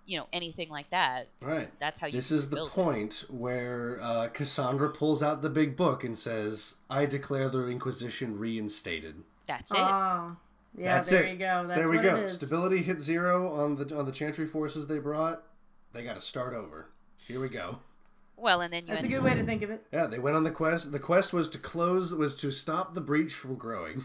you 0.04 0.18
know 0.18 0.26
anything 0.32 0.68
like 0.68 0.90
that. 0.90 1.28
Right. 1.40 1.70
That's 1.78 1.98
how 2.00 2.06
you. 2.06 2.12
This 2.12 2.30
is 2.30 2.50
the 2.50 2.56
build 2.56 2.68
it. 2.68 2.74
point 2.74 3.24
where 3.30 3.98
uh, 4.02 4.28
Cassandra 4.28 4.90
pulls 4.90 5.22
out 5.22 5.42
the 5.42 5.50
big 5.50 5.76
book 5.76 6.04
and 6.04 6.16
says, 6.16 6.76
"I 6.90 7.06
declare 7.06 7.48
the 7.48 7.66
Inquisition 7.68 8.38
reinstated." 8.38 9.22
That's 9.46 9.70
it. 9.70 9.78
Oh, 9.78 10.36
yeah, 10.76 10.94
That's 10.94 11.10
there 11.10 11.24
it. 11.24 11.32
you 11.32 11.36
go. 11.38 11.64
That's 11.66 11.78
there 11.78 11.88
we 11.90 11.96
what 11.96 12.02
go. 12.04 12.16
It 12.16 12.24
is. 12.24 12.32
Stability 12.34 12.78
hit 12.82 13.00
zero 13.00 13.48
on 13.48 13.76
the 13.76 13.96
on 13.96 14.06
the 14.06 14.12
Chantry 14.12 14.46
forces 14.46 14.86
they 14.86 14.98
brought. 14.98 15.42
They 15.92 16.02
got 16.04 16.14
to 16.14 16.20
start 16.20 16.54
over. 16.54 16.88
Here 17.26 17.40
we 17.40 17.48
go. 17.48 17.78
well, 18.36 18.60
and 18.62 18.72
then 18.72 18.86
you. 18.86 18.92
That's 18.92 19.02
a 19.04 19.06
end- 19.06 19.14
good 19.14 19.22
way 19.22 19.34
to 19.34 19.44
think 19.44 19.62
of 19.62 19.70
it. 19.70 19.84
Yeah, 19.92 20.06
they 20.06 20.18
went 20.18 20.36
on 20.36 20.44
the 20.44 20.50
quest. 20.50 20.90
The 20.92 20.98
quest 20.98 21.32
was 21.32 21.48
to 21.50 21.58
close, 21.58 22.14
was 22.14 22.34
to 22.36 22.50
stop 22.50 22.94
the 22.94 23.00
breach 23.00 23.34
from 23.34 23.54
growing. 23.56 24.04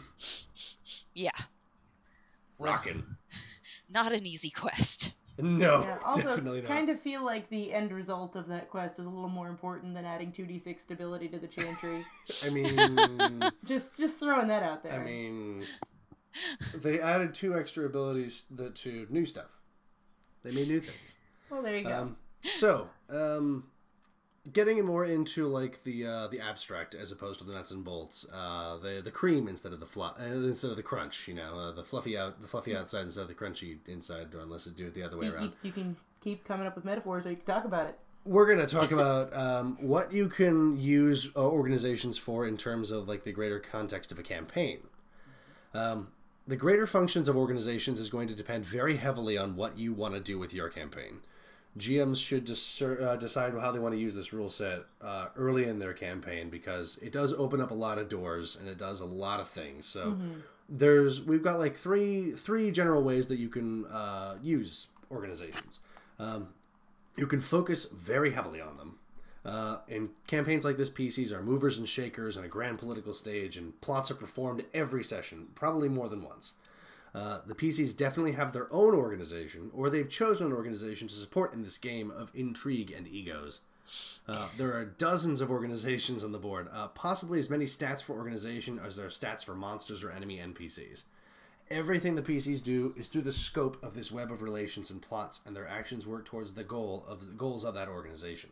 Yeah. 1.13 1.31
Well, 2.59 2.73
Rockin'. 2.73 3.17
Not 3.89 4.11
an 4.11 4.25
easy 4.25 4.49
quest. 4.49 5.13
No, 5.39 5.81
Yeah. 5.83 5.99
Also, 6.03 6.21
definitely 6.23 6.61
not. 6.61 6.67
kind 6.67 6.89
of 6.89 6.99
feel 6.99 7.23
like 7.23 7.49
the 7.49 7.71
end 7.73 7.91
result 7.91 8.35
of 8.35 8.47
that 8.47 8.69
quest 8.69 8.97
was 8.97 9.05
a 9.05 9.09
little 9.09 9.29
more 9.29 9.47
important 9.49 9.93
than 9.93 10.03
adding 10.05 10.31
two 10.31 10.45
d 10.45 10.57
six 10.57 10.83
stability 10.83 11.27
to 11.29 11.37
the 11.39 11.47
chantry. 11.47 12.05
I 12.43 12.49
mean, 12.49 13.43
just, 13.65 13.97
just 13.97 14.19
throwing 14.19 14.47
that 14.47 14.63
out 14.63 14.83
there. 14.83 14.93
I 14.99 15.03
mean, 15.03 15.63
they 16.73 16.99
added 16.99 17.33
two 17.33 17.57
extra 17.57 17.85
abilities 17.85 18.45
to 18.75 19.07
new 19.09 19.25
stuff. 19.25 19.49
They 20.43 20.51
made 20.51 20.67
new 20.67 20.79
things. 20.79 21.15
well, 21.49 21.61
there 21.61 21.75
you 21.77 21.83
go. 21.83 21.93
Um, 21.93 22.17
so, 22.51 22.89
um, 23.09 23.65
getting 24.53 24.83
more 24.85 25.05
into 25.05 25.47
like 25.47 25.83
the 25.83 26.05
uh, 26.05 26.27
the 26.27 26.39
abstract 26.39 26.95
as 26.95 27.11
opposed 27.11 27.39
to 27.39 27.45
the 27.45 27.53
nuts 27.53 27.71
and 27.71 27.83
bolts, 27.83 28.25
uh, 28.33 28.77
the 28.77 29.01
the 29.03 29.11
cream 29.11 29.47
instead 29.47 29.73
of 29.73 29.79
the 29.79 29.85
fluff, 29.85 30.17
uh, 30.19 30.25
instead 30.25 30.71
of 30.71 30.77
the 30.77 30.83
crunch. 30.83 31.27
You 31.27 31.35
know, 31.35 31.59
uh, 31.59 31.71
the 31.71 31.83
fluffy 31.83 32.17
out 32.17 32.41
the 32.41 32.47
fluffy 32.47 32.75
outside 32.75 33.01
instead 33.01 33.21
of 33.21 33.27
the 33.27 33.33
crunchy 33.33 33.77
inside, 33.87 34.33
or 34.33 34.41
unless 34.41 34.65
you 34.65 34.73
do 34.73 34.87
it 34.87 34.93
the 34.93 35.03
other 35.03 35.17
way 35.17 35.27
you, 35.27 35.33
around. 35.33 35.43
you, 35.43 35.51
you 35.63 35.71
can 35.71 35.95
keep 36.21 36.43
coming 36.43 36.67
up 36.67 36.75
with 36.75 36.85
metaphors 36.85 37.23
so 37.23 37.29
you 37.29 37.35
can 37.35 37.45
talk 37.45 37.65
about 37.65 37.87
it. 37.87 37.99
We're 38.25 38.47
gonna 38.47 38.67
talk 38.67 38.91
about 38.91 39.35
um, 39.35 39.77
what 39.79 40.11
you 40.11 40.27
can 40.27 40.77
use 40.77 41.31
uh, 41.35 41.47
organizations 41.47 42.17
for 42.17 42.45
in 42.45 42.57
terms 42.57 42.91
of 42.91 43.07
like 43.07 43.23
the 43.23 43.31
greater 43.31 43.59
context 43.59 44.11
of 44.11 44.19
a 44.19 44.23
campaign. 44.23 44.79
Um, 45.73 46.09
the 46.47 46.55
greater 46.55 46.87
functions 46.87 47.27
of 47.27 47.35
organizations 47.35 47.99
is 47.99 48.09
going 48.09 48.29
to 48.29 48.35
depend 48.35 48.65
very 48.65 48.97
heavily 48.97 49.37
on 49.37 49.55
what 49.57 49.77
you 49.77 49.93
want 49.93 50.13
to 50.13 50.19
do 50.21 50.39
with 50.39 50.53
your 50.53 50.69
campaign. 50.69 51.19
GMs 51.77 52.17
should 52.25 52.45
discer- 52.45 53.01
uh, 53.01 53.15
decide 53.15 53.53
how 53.53 53.71
they 53.71 53.79
want 53.79 53.93
to 53.93 53.99
use 53.99 54.15
this 54.15 54.33
rule 54.33 54.49
set 54.49 54.83
uh, 55.01 55.27
early 55.35 55.65
in 55.67 55.79
their 55.79 55.93
campaign 55.93 56.49
because 56.49 56.97
it 57.01 57.11
does 57.11 57.33
open 57.33 57.61
up 57.61 57.71
a 57.71 57.75
lot 57.75 57.97
of 57.97 58.09
doors 58.09 58.55
and 58.55 58.67
it 58.67 58.77
does 58.77 58.99
a 58.99 59.05
lot 59.05 59.39
of 59.39 59.47
things. 59.47 59.85
So 59.85 60.17
there's 60.69 61.21
we've 61.23 61.43
got 61.43 61.59
like 61.59 61.75
three 61.75 62.31
three 62.31 62.71
general 62.71 63.03
ways 63.03 63.27
that 63.27 63.37
you 63.37 63.49
can 63.49 63.85
uh, 63.85 64.35
use 64.41 64.87
organizations. 65.11 65.81
Um, 66.19 66.49
you 67.15 67.27
can 67.27 67.41
focus 67.41 67.85
very 67.85 68.31
heavily 68.31 68.61
on 68.61 68.77
them. 68.77 68.97
Uh, 69.45 69.79
in 69.87 70.09
campaigns 70.27 70.65
like 70.65 70.77
this, 70.77 70.89
PCs 70.89 71.31
are 71.31 71.41
movers 71.41 71.77
and 71.77 71.87
shakers 71.87 72.37
on 72.37 72.43
a 72.43 72.49
grand 72.49 72.79
political 72.79 73.13
stage, 73.13 73.55
and 73.55 73.79
plots 73.79 74.11
are 74.11 74.15
performed 74.15 74.65
every 74.73 75.03
session, 75.03 75.47
probably 75.55 75.87
more 75.87 76.09
than 76.09 76.21
once. 76.21 76.53
Uh, 77.17 77.41
the 77.47 77.55
PCs 77.55 77.97
definitely 77.97 78.33
have 78.33 78.53
their 78.53 78.71
own 78.71 78.93
organization, 78.93 79.71
or 79.73 79.89
they've 79.89 80.07
chosen 80.07 80.45
an 80.45 80.53
organization 80.53 81.07
to 81.07 81.15
support 81.15 81.51
in 81.51 81.63
this 81.63 81.79
game 81.79 82.11
of 82.11 82.31
intrigue 82.35 82.91
and 82.91 83.07
egos. 83.07 83.61
Uh, 84.27 84.49
there 84.55 84.71
are 84.77 84.85
dozens 84.85 85.41
of 85.41 85.49
organizations 85.49 86.23
on 86.23 86.31
the 86.31 86.37
board, 86.37 86.67
uh, 86.71 86.89
possibly 86.89 87.39
as 87.39 87.49
many 87.49 87.65
stats 87.65 88.03
for 88.03 88.13
organization 88.13 88.79
as 88.85 88.95
there 88.95 89.07
are 89.07 89.09
stats 89.09 89.43
for 89.43 89.55
monsters 89.55 90.03
or 90.03 90.11
enemy 90.11 90.37
NPCs. 90.37 91.05
Everything 91.71 92.13
the 92.13 92.21
PCs 92.21 92.63
do 92.63 92.93
is 92.95 93.07
through 93.07 93.23
the 93.23 93.31
scope 93.31 93.81
of 93.83 93.95
this 93.95 94.11
web 94.11 94.31
of 94.31 94.43
relations 94.43 94.91
and 94.91 95.01
plots, 95.01 95.41
and 95.43 95.55
their 95.55 95.67
actions 95.67 96.05
work 96.05 96.23
towards 96.23 96.53
the 96.53 96.63
goal 96.63 97.03
of 97.07 97.25
the 97.25 97.33
goals 97.33 97.65
of 97.65 97.73
that 97.73 97.89
organization. 97.89 98.51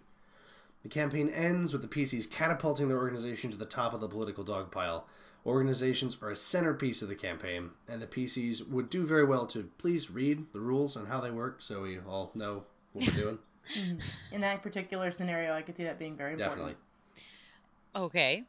The 0.81 0.89
campaign 0.89 1.29
ends 1.29 1.71
with 1.71 1.83
the 1.83 1.87
PCs 1.87 2.31
catapulting 2.31 2.87
their 2.87 2.97
organization 2.97 3.51
to 3.51 3.57
the 3.57 3.65
top 3.65 3.93
of 3.93 4.01
the 4.01 4.09
political 4.09 4.43
dogpile. 4.43 5.03
Organizations 5.45 6.17
are 6.23 6.31
a 6.31 6.35
centerpiece 6.35 7.01
of 7.03 7.07
the 7.07 7.15
campaign, 7.15 7.69
and 7.87 8.01
the 8.01 8.07
PCs 8.07 8.67
would 8.67 8.89
do 8.89 9.05
very 9.05 9.23
well 9.23 9.45
to 9.47 9.69
please 9.77 10.09
read 10.09 10.45
the 10.53 10.59
rules 10.59 10.95
and 10.95 11.07
how 11.07 11.19
they 11.21 11.29
work 11.29 11.57
so 11.61 11.83
we 11.83 11.99
all 11.99 12.31
know 12.33 12.63
what 12.93 13.05
we're 13.05 13.13
doing. 13.13 13.39
In 14.31 14.41
that 14.41 14.63
particular 14.63 15.11
scenario, 15.11 15.53
I 15.53 15.61
could 15.61 15.77
see 15.77 15.83
that 15.83 15.99
being 15.99 16.15
very 16.15 16.33
important. 16.33 16.77
Okay. 17.95 18.43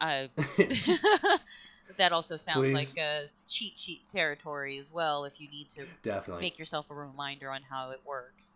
Uh, 0.00 0.26
that 1.96 2.12
also 2.12 2.36
sounds 2.36 2.58
Please. 2.58 2.96
like 2.96 3.04
a 3.04 3.24
cheat 3.48 3.78
sheet 3.78 4.02
territory 4.10 4.78
as 4.78 4.92
well. 4.92 5.24
If 5.24 5.40
you 5.40 5.48
need 5.48 5.68
to 5.70 5.84
Definitely. 6.02 6.42
make 6.42 6.58
yourself 6.58 6.86
a 6.90 6.94
reminder 6.94 7.50
on 7.50 7.62
how 7.68 7.90
it 7.90 8.00
works. 8.04 8.52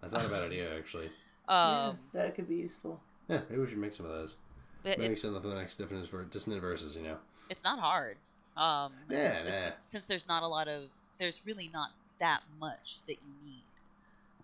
That's 0.00 0.12
not 0.12 0.24
a 0.24 0.28
bad 0.28 0.42
idea, 0.42 0.76
actually. 0.76 1.10
Yeah, 1.48 1.88
Um, 1.88 1.98
that 2.12 2.34
could 2.34 2.48
be 2.48 2.56
useful. 2.56 3.00
Yeah, 3.28 3.40
maybe 3.48 3.60
we 3.62 3.68
should 3.68 3.78
make 3.78 3.94
some 3.94 4.06
of 4.06 4.12
those. 4.12 4.36
It- 4.84 4.98
Maybe 4.98 5.12
it's, 5.12 5.22
some 5.22 5.34
for 5.40 5.48
the 5.48 5.54
next 5.54 5.76
dissonant 5.76 6.08
ver- 6.08 6.24
dissonant 6.24 6.60
verses, 6.62 6.96
you 6.96 7.02
know. 7.02 7.18
it's 7.50 7.64
not 7.64 7.78
hard. 7.78 8.16
Um, 8.56 8.92
Yeah, 9.10 9.42
since, 9.44 9.56
nah. 9.56 9.70
since 9.82 10.06
there's 10.06 10.28
not 10.28 10.42
a 10.42 10.46
lot 10.46 10.68
of, 10.68 10.84
there's 11.18 11.40
really 11.44 11.68
not 11.72 11.90
that 12.20 12.42
much 12.60 12.98
that 13.06 13.14
you 13.14 13.34
need. 13.44 13.62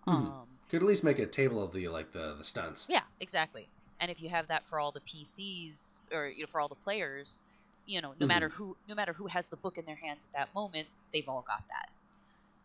Mhm. 0.07 0.13
Um, 0.13 0.47
Could 0.69 0.81
at 0.81 0.87
least 0.87 1.03
make 1.03 1.19
a 1.19 1.25
table 1.25 1.63
of 1.63 1.71
the 1.73 1.87
like 1.87 2.11
the 2.11 2.33
the 2.35 2.43
stunts. 2.43 2.87
yeah, 2.89 3.03
exactly. 3.19 3.67
And 3.99 4.09
if 4.09 4.21
you 4.21 4.29
have 4.29 4.47
that 4.47 4.65
for 4.65 4.79
all 4.79 4.91
the 4.91 4.99
PCs 5.01 5.97
or 6.11 6.27
you 6.27 6.41
know 6.43 6.47
for 6.47 6.59
all 6.59 6.67
the 6.67 6.75
players, 6.75 7.37
you 7.85 8.01
know, 8.01 8.13
no 8.19 8.25
matter 8.27 8.49
Mm-hmm. 8.49 8.57
who, 8.63 8.77
no 8.89 8.95
matter 8.95 9.13
who 9.13 9.27
has 9.27 9.47
the 9.47 9.55
book 9.57 9.77
in 9.77 9.85
their 9.85 9.95
hands 9.95 10.25
at 10.33 10.37
that 10.39 10.55
moment, 10.55 10.87
they've 11.13 11.27
all 11.29 11.43
got 11.47 11.63
that. 11.69 11.89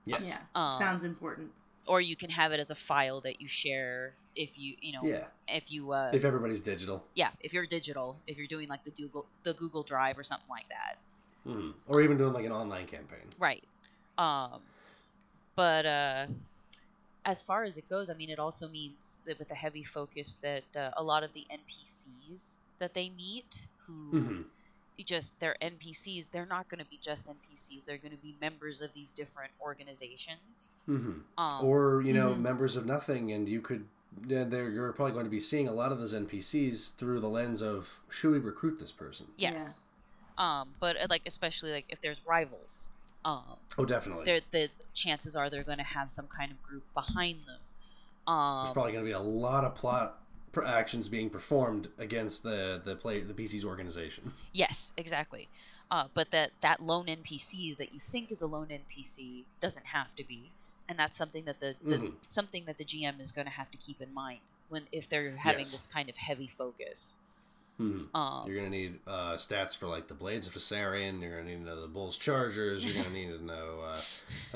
Yes. 0.05 0.29
Yeah, 0.29 0.39
Um, 0.55 0.79
sounds 0.79 1.05
important. 1.05 1.53
Or 1.87 2.01
you 2.01 2.17
can 2.17 2.31
have 2.31 2.53
it 2.53 2.61
as 2.61 2.71
a 2.71 2.75
file 2.75 3.21
that 3.23 3.41
you 3.41 3.49
share 3.49 4.17
if 4.35 4.59
you 4.59 4.75
you 4.81 4.93
know 4.93 5.03
Yeah. 5.05 5.25
if 5.49 5.71
you 5.71 5.93
uh 5.93 6.11
If 6.13 6.25
everybody's 6.25 6.63
digital. 6.63 7.05
yeah 7.15 7.31
if 7.41 7.53
you're 7.53 7.67
digital 7.67 8.21
if 8.27 8.37
you're 8.37 8.47
doing 8.49 8.69
like 8.69 8.85
the 8.85 8.91
google 8.93 9.27
the 9.45 9.55
google 9.55 9.83
drive 9.83 10.19
or 10.19 10.25
something 10.25 10.49
like 10.51 10.69
that 10.69 10.99
Mhm. 11.51 11.75
Or 11.87 12.01
even 12.03 12.19
doing 12.19 12.33
like 12.33 12.45
an 12.45 12.53
online 12.53 12.87
campaign. 12.87 13.29
right 13.39 13.65
um 14.19 14.61
but 15.57 15.87
uh 15.87 16.27
as 17.25 17.43
far 17.43 17.65
as 17.65 17.77
it 17.77 17.89
goes 17.89 18.11
i 18.11 18.15
mean 18.15 18.31
it 18.31 18.39
also 18.39 18.69
means 18.69 19.19
that 19.27 19.39
with 19.39 19.51
a 19.51 19.55
heavy 19.55 19.85
focus 19.85 20.39
that 20.43 20.65
uh, 20.77 20.91
a 20.97 21.03
lot 21.03 21.23
of 21.25 21.33
the 21.35 21.47
npcs 21.53 22.57
that 22.81 22.95
they 22.95 23.11
meet 23.11 23.51
who 23.87 24.13
Mhm. 24.13 24.45
You 24.97 25.05
just 25.05 25.39
they're 25.41 25.57
npcs 25.63 26.31
they're 26.33 26.47
not 26.47 26.69
going 26.69 26.79
to 26.83 26.89
be 26.91 26.99
just 27.03 27.29
npcs 27.29 27.85
they're 27.87 27.99
going 27.99 28.13
to 28.13 28.23
be 28.23 28.35
members 28.41 28.81
of 28.81 28.91
these 28.95 29.11
different 29.13 29.51
organizations. 29.61 30.71
Hmm 30.87 31.13
um 31.39 31.65
or 31.65 32.03
you 32.03 32.13
know 32.13 32.31
Mhm. 32.35 32.41
members 32.41 32.77
of 32.77 32.87
nothing 32.87 33.33
and 33.33 33.49
you 33.49 33.61
could 33.61 33.87
yeah, 34.27 34.45
there 34.45 34.71
you're 34.71 34.93
probably 34.93 35.13
going 35.13 35.27
to 35.27 35.31
be 35.31 35.41
seeing 35.41 35.69
a 35.69 35.73
lot 35.73 35.93
of 35.93 35.99
those 35.99 36.15
npcs 36.15 36.95
through 36.95 37.21
the 37.21 37.29
lens 37.29 37.61
of 37.63 38.01
should 38.09 38.31
we 38.33 38.39
recruit 38.39 38.79
this 38.81 38.93
person? 38.93 39.27
Yes. 39.37 39.85
Um 40.39 40.71
but 40.81 40.97
uh, 40.97 41.07
like 41.11 41.23
especially 41.27 41.73
like 41.73 41.85
if 41.89 42.01
there's 42.01 42.21
rivals 42.27 42.89
um 43.25 43.43
oh 43.79 43.85
definitely. 43.85 44.25
they're 44.25 44.41
the 44.53 44.71
chances 44.95 45.35
are 45.37 45.51
they're 45.51 45.65
going 45.65 45.79
to 45.79 45.85
have 45.85 46.11
some 46.11 46.27
kind 46.29 46.51
of 46.53 46.63
group 46.63 46.85
behind 46.95 47.39
them. 47.47 47.59
There's 48.27 48.69
um 48.69 48.73
probably 48.73 48.93
going 48.93 49.05
to 49.05 49.09
be 49.09 49.13
a 49.13 49.21
lot 49.21 49.65
of 49.65 49.75
plot 49.75 50.09
per- 50.11 50.26
actions 50.65 51.09
being 51.09 51.31
performed 51.31 51.89
against 51.99 52.43
the 52.43 52.81
the 52.85 52.97
play 52.97 53.21
the 53.23 53.35
PC's 53.35 53.65
organization. 53.65 54.33
Yes, 54.53 54.93
exactly. 54.97 55.49
Uh, 55.91 56.09
but 56.15 56.31
that 56.31 56.51
that 56.63 56.81
lone 56.83 57.07
NPC 57.07 57.77
that 57.79 57.93
you 57.93 58.01
think 58.01 58.31
is 58.33 58.43
a 58.43 58.47
lone 58.47 58.69
NPC 58.69 59.45
doesn't 59.61 59.87
have 59.87 60.15
to 60.17 60.25
be, 60.25 60.51
and 60.89 60.99
that's 60.99 61.17
something 61.17 61.45
that 61.45 61.61
the, 61.61 61.75
the 61.85 61.99
Mhm. 61.99 62.13
something 62.29 62.65
that 62.67 62.79
the 62.79 62.85
GM 62.85 63.21
is 63.21 63.33
going 63.33 63.45
to 63.47 63.53
have 63.53 63.71
to 63.71 63.79
keep 63.79 64.01
in 64.01 64.13
mind 64.15 64.41
when 64.69 64.83
if 64.93 65.09
they're 65.09 65.37
having 65.37 65.61
Yes. 65.61 65.73
this 65.73 65.87
kind 65.87 66.09
of 66.09 66.17
heavy 66.17 66.49
focus. 66.49 67.15
Mhm. 67.81 68.07
Um, 68.15 68.47
You're 68.47 68.57
gonna 68.57 68.71
need 68.71 69.01
uh, 69.07 69.35
stats 69.35 69.77
for 69.77 69.87
like 69.87 70.09
the 70.09 70.15
Blades 70.15 70.47
of 70.47 70.55
Hessarian. 70.55 71.21
You're 71.21 71.37
gonna 71.39 71.51
need 71.51 71.59
to 71.59 71.65
know 71.65 71.81
the 71.83 71.89
Bull's 71.89 72.17
Chargers. 72.17 72.85
You're 72.87 73.03
gonna 73.03 73.15
need 73.15 73.29
to 73.37 73.45
know 73.45 73.81
uh, 73.85 74.01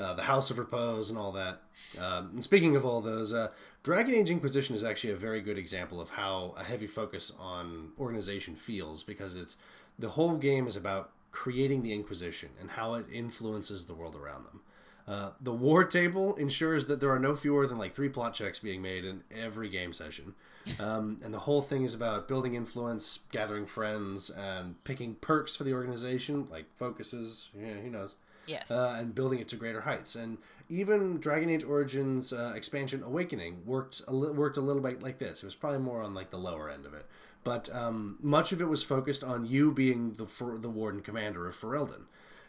uh, 0.01 0.13
the 0.15 0.23
House 0.23 0.49
of 0.49 0.57
Repose 0.57 1.09
and 1.11 1.19
all 1.19 1.31
that. 1.33 1.61
Um, 1.99 2.31
and 2.33 2.43
speaking 2.43 2.75
of 2.75 2.83
all 2.85 2.99
those, 3.01 3.31
uh, 3.33 3.49
Dragon 3.83 4.15
Age 4.15 4.31
Inquisition 4.31 4.75
is 4.75 4.83
actually 4.83 5.13
a 5.13 5.17
very 5.17 5.41
good 5.41 5.57
example 5.57 5.99
of 6.01 6.09
how 6.11 6.53
a 6.57 6.63
heavy 6.63 6.87
focus 6.87 7.31
on 7.39 7.91
organization 7.99 8.55
feels 8.55 9.03
because 9.03 9.35
it's 9.35 9.57
the 9.99 10.09
whole 10.09 10.35
game 10.37 10.65
is 10.67 10.75
about 10.75 11.11
creating 11.31 11.83
the 11.83 11.93
Inquisition 11.93 12.49
and 12.59 12.71
how 12.71 12.95
it 12.95 13.05
influences 13.11 13.85
the 13.85 13.93
world 13.93 14.15
around 14.15 14.45
them. 14.45 14.61
Uh, 15.07 15.31
the 15.41 15.53
war 15.53 15.83
table 15.83 16.35
ensures 16.35 16.85
that 16.87 16.99
there 16.99 17.11
are 17.11 17.19
no 17.19 17.35
fewer 17.35 17.65
than 17.67 17.77
like 17.77 17.93
three 17.93 18.09
plot 18.09 18.33
checks 18.33 18.59
being 18.59 18.81
made 18.81 19.03
in 19.03 19.23
every 19.31 19.69
game 19.69 19.93
session. 19.93 20.33
Um, 20.79 21.19
and 21.23 21.33
the 21.33 21.39
whole 21.39 21.61
thing 21.61 21.83
is 21.83 21.93
about 21.93 22.27
building 22.27 22.55
influence, 22.55 23.21
gathering 23.31 23.65
friends, 23.65 24.29
and 24.29 24.81
picking 24.83 25.15
perks 25.15 25.55
for 25.55 25.63
the 25.63 25.73
organization, 25.73 26.47
like 26.51 26.65
focuses, 26.75 27.49
yeah, 27.59 27.73
who 27.73 27.89
knows, 27.89 28.15
yes. 28.45 28.69
uh, 28.69 28.95
and 28.99 29.15
building 29.15 29.39
it 29.39 29.47
to 29.49 29.55
greater 29.55 29.81
heights. 29.81 30.15
And 30.15 30.37
even 30.69 31.19
Dragon 31.19 31.49
Age 31.49 31.63
Origins 31.63 32.31
uh, 32.31 32.53
expansion 32.55 33.03
Awakening 33.03 33.63
worked 33.65 34.01
a 34.07 34.13
li- 34.13 34.31
worked 34.31 34.57
a 34.57 34.61
little 34.61 34.81
bit 34.81 35.01
like 35.01 35.17
this. 35.17 35.41
It 35.41 35.45
was 35.45 35.55
probably 35.55 35.79
more 35.79 36.01
on 36.03 36.13
like 36.13 36.29
the 36.29 36.37
lower 36.37 36.69
end 36.69 36.85
of 36.85 36.93
it, 36.93 37.05
but 37.43 37.73
um, 37.75 38.17
much 38.21 38.51
of 38.51 38.61
it 38.61 38.65
was 38.69 38.83
focused 38.83 39.23
on 39.23 39.45
you 39.45 39.71
being 39.71 40.13
the 40.13 40.25
for- 40.25 40.57
the 40.57 40.69
warden 40.69 41.01
commander 41.01 41.47
of 41.47 41.55
Ferelden 41.59 42.03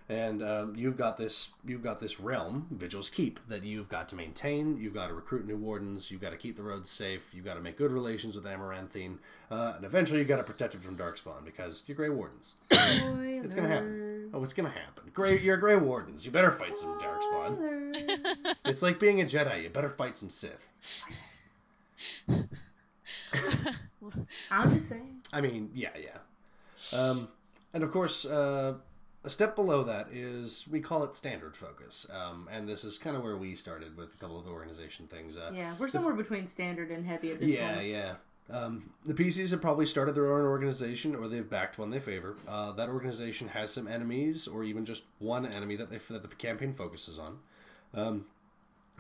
and 0.09 0.43
um, 0.43 0.75
you've 0.77 0.97
got 0.97 1.17
this 1.17 1.51
you've 1.65 1.83
got 1.83 2.01
this 2.01 2.21
realm 2.21 2.67
vigil's 2.71 3.11
keep 3.11 3.41
that 3.49 3.65
you've 3.65 3.89
got 3.89 4.09
to 4.11 4.17
maintain. 4.17 4.77
You've 4.77 4.95
got 4.95 5.09
to 5.09 5.15
recruit 5.15 5.47
new 5.47 5.57
wardens. 5.57 6.11
You've 6.11 6.21
got 6.21 6.31
to 6.31 6.37
keep 6.37 6.57
the 6.57 6.63
roads 6.63 6.91
safe. 6.91 7.33
You've 7.33 7.45
got 7.45 7.55
to 7.55 7.61
make 7.61 7.77
good 7.77 7.93
relations 7.93 8.35
with 8.35 8.47
amaranthine. 8.47 9.19
Uh, 9.51 9.75
and 9.77 9.85
eventually 9.85 10.19
you've 10.19 10.29
got 10.29 10.39
to 10.39 10.45
protect 10.45 10.75
it 10.75 10.83
from 10.83 10.97
darkspawn 10.97 11.45
because 11.45 11.85
you're 11.87 11.97
gray 11.97 12.09
wardens. 12.09 12.55
It's 12.71 13.55
gonna 13.55 13.69
happen. 13.69 14.31
Oh 14.33 14.43
it's 14.45 14.55
gonna 14.55 14.71
happen. 14.71 15.11
Gray 15.13 15.41
you're 15.41 15.57
gray 15.57 15.77
wardens. 15.77 16.25
You 16.25 16.31
better 16.31 16.51
fight 16.51 16.77
some 16.77 16.99
darkspawn 16.99 17.83
it's 18.65 18.83
like 18.83 18.99
being 18.99 19.21
a 19.21 19.25
jedi. 19.25 19.63
You 19.65 19.71
better 19.71 19.89
fight 19.89 20.17
some 20.17 20.31
sith. 20.31 20.69
I'm 24.51 24.75
just 24.75 24.89
saying. 24.89 25.23
I 25.33 25.41
mean, 25.41 25.71
yeah, 25.75 25.91
yeah. 26.01 26.99
Um, 26.99 27.29
and 27.73 27.83
of 27.83 27.91
course, 27.91 28.25
uh, 28.25 28.75
a 29.25 29.31
step 29.31 29.55
below 29.55 29.85
that 29.85 30.09
is 30.13 30.67
we 30.71 30.81
call 30.81 31.05
it 31.05 31.15
standard 31.15 31.57
focus, 31.57 32.07
um, 32.13 32.49
and 32.51 32.69
this 32.69 32.85
is 32.85 32.99
kind 32.99 33.17
of 33.17 33.23
where 33.23 33.37
we 33.37 33.55
started 33.55 33.97
with 33.97 34.15
a 34.15 34.17
couple 34.17 34.39
of 34.39 34.45
the 34.45 34.51
organization 34.51 35.07
things. 35.07 35.37
Uh, 35.37 35.53
Yeah, 35.55 35.75
we're 35.79 35.89
somewhere 35.89 36.15
between 36.15 36.47
standard 36.47 36.91
and 36.91 37.07
heavy 37.07 37.31
at 37.31 37.41
this 37.41 37.49
yeah, 37.49 37.75
point. 37.75 37.87
yeah. 37.87 38.15
Um, 38.51 38.91
the 39.05 39.15
PCs 39.15 39.51
have 39.53 39.63
probably 39.63 39.87
started 39.87 40.15
their 40.15 40.33
own 40.33 40.45
organization, 40.45 41.15
or 41.15 41.29
they've 41.29 41.49
backed 41.49 41.79
one 41.79 41.91
they 41.91 42.01
favor. 42.01 42.37
Uh, 42.47 42.73
that 42.73 42.89
organization 42.89 43.49
has 43.49 43.73
some 43.73 43.87
enemies, 43.87 44.49
or 44.49 44.65
even 44.65 44.85
just 44.85 45.05
one 45.21 45.47
enemy 45.47 45.77
that 45.77 45.91
they 45.91 45.99
that 45.99 46.23
the 46.29 46.35
campaign 46.35 46.75
focuses 46.75 47.19
on. 47.19 47.39
Um, 47.95 48.27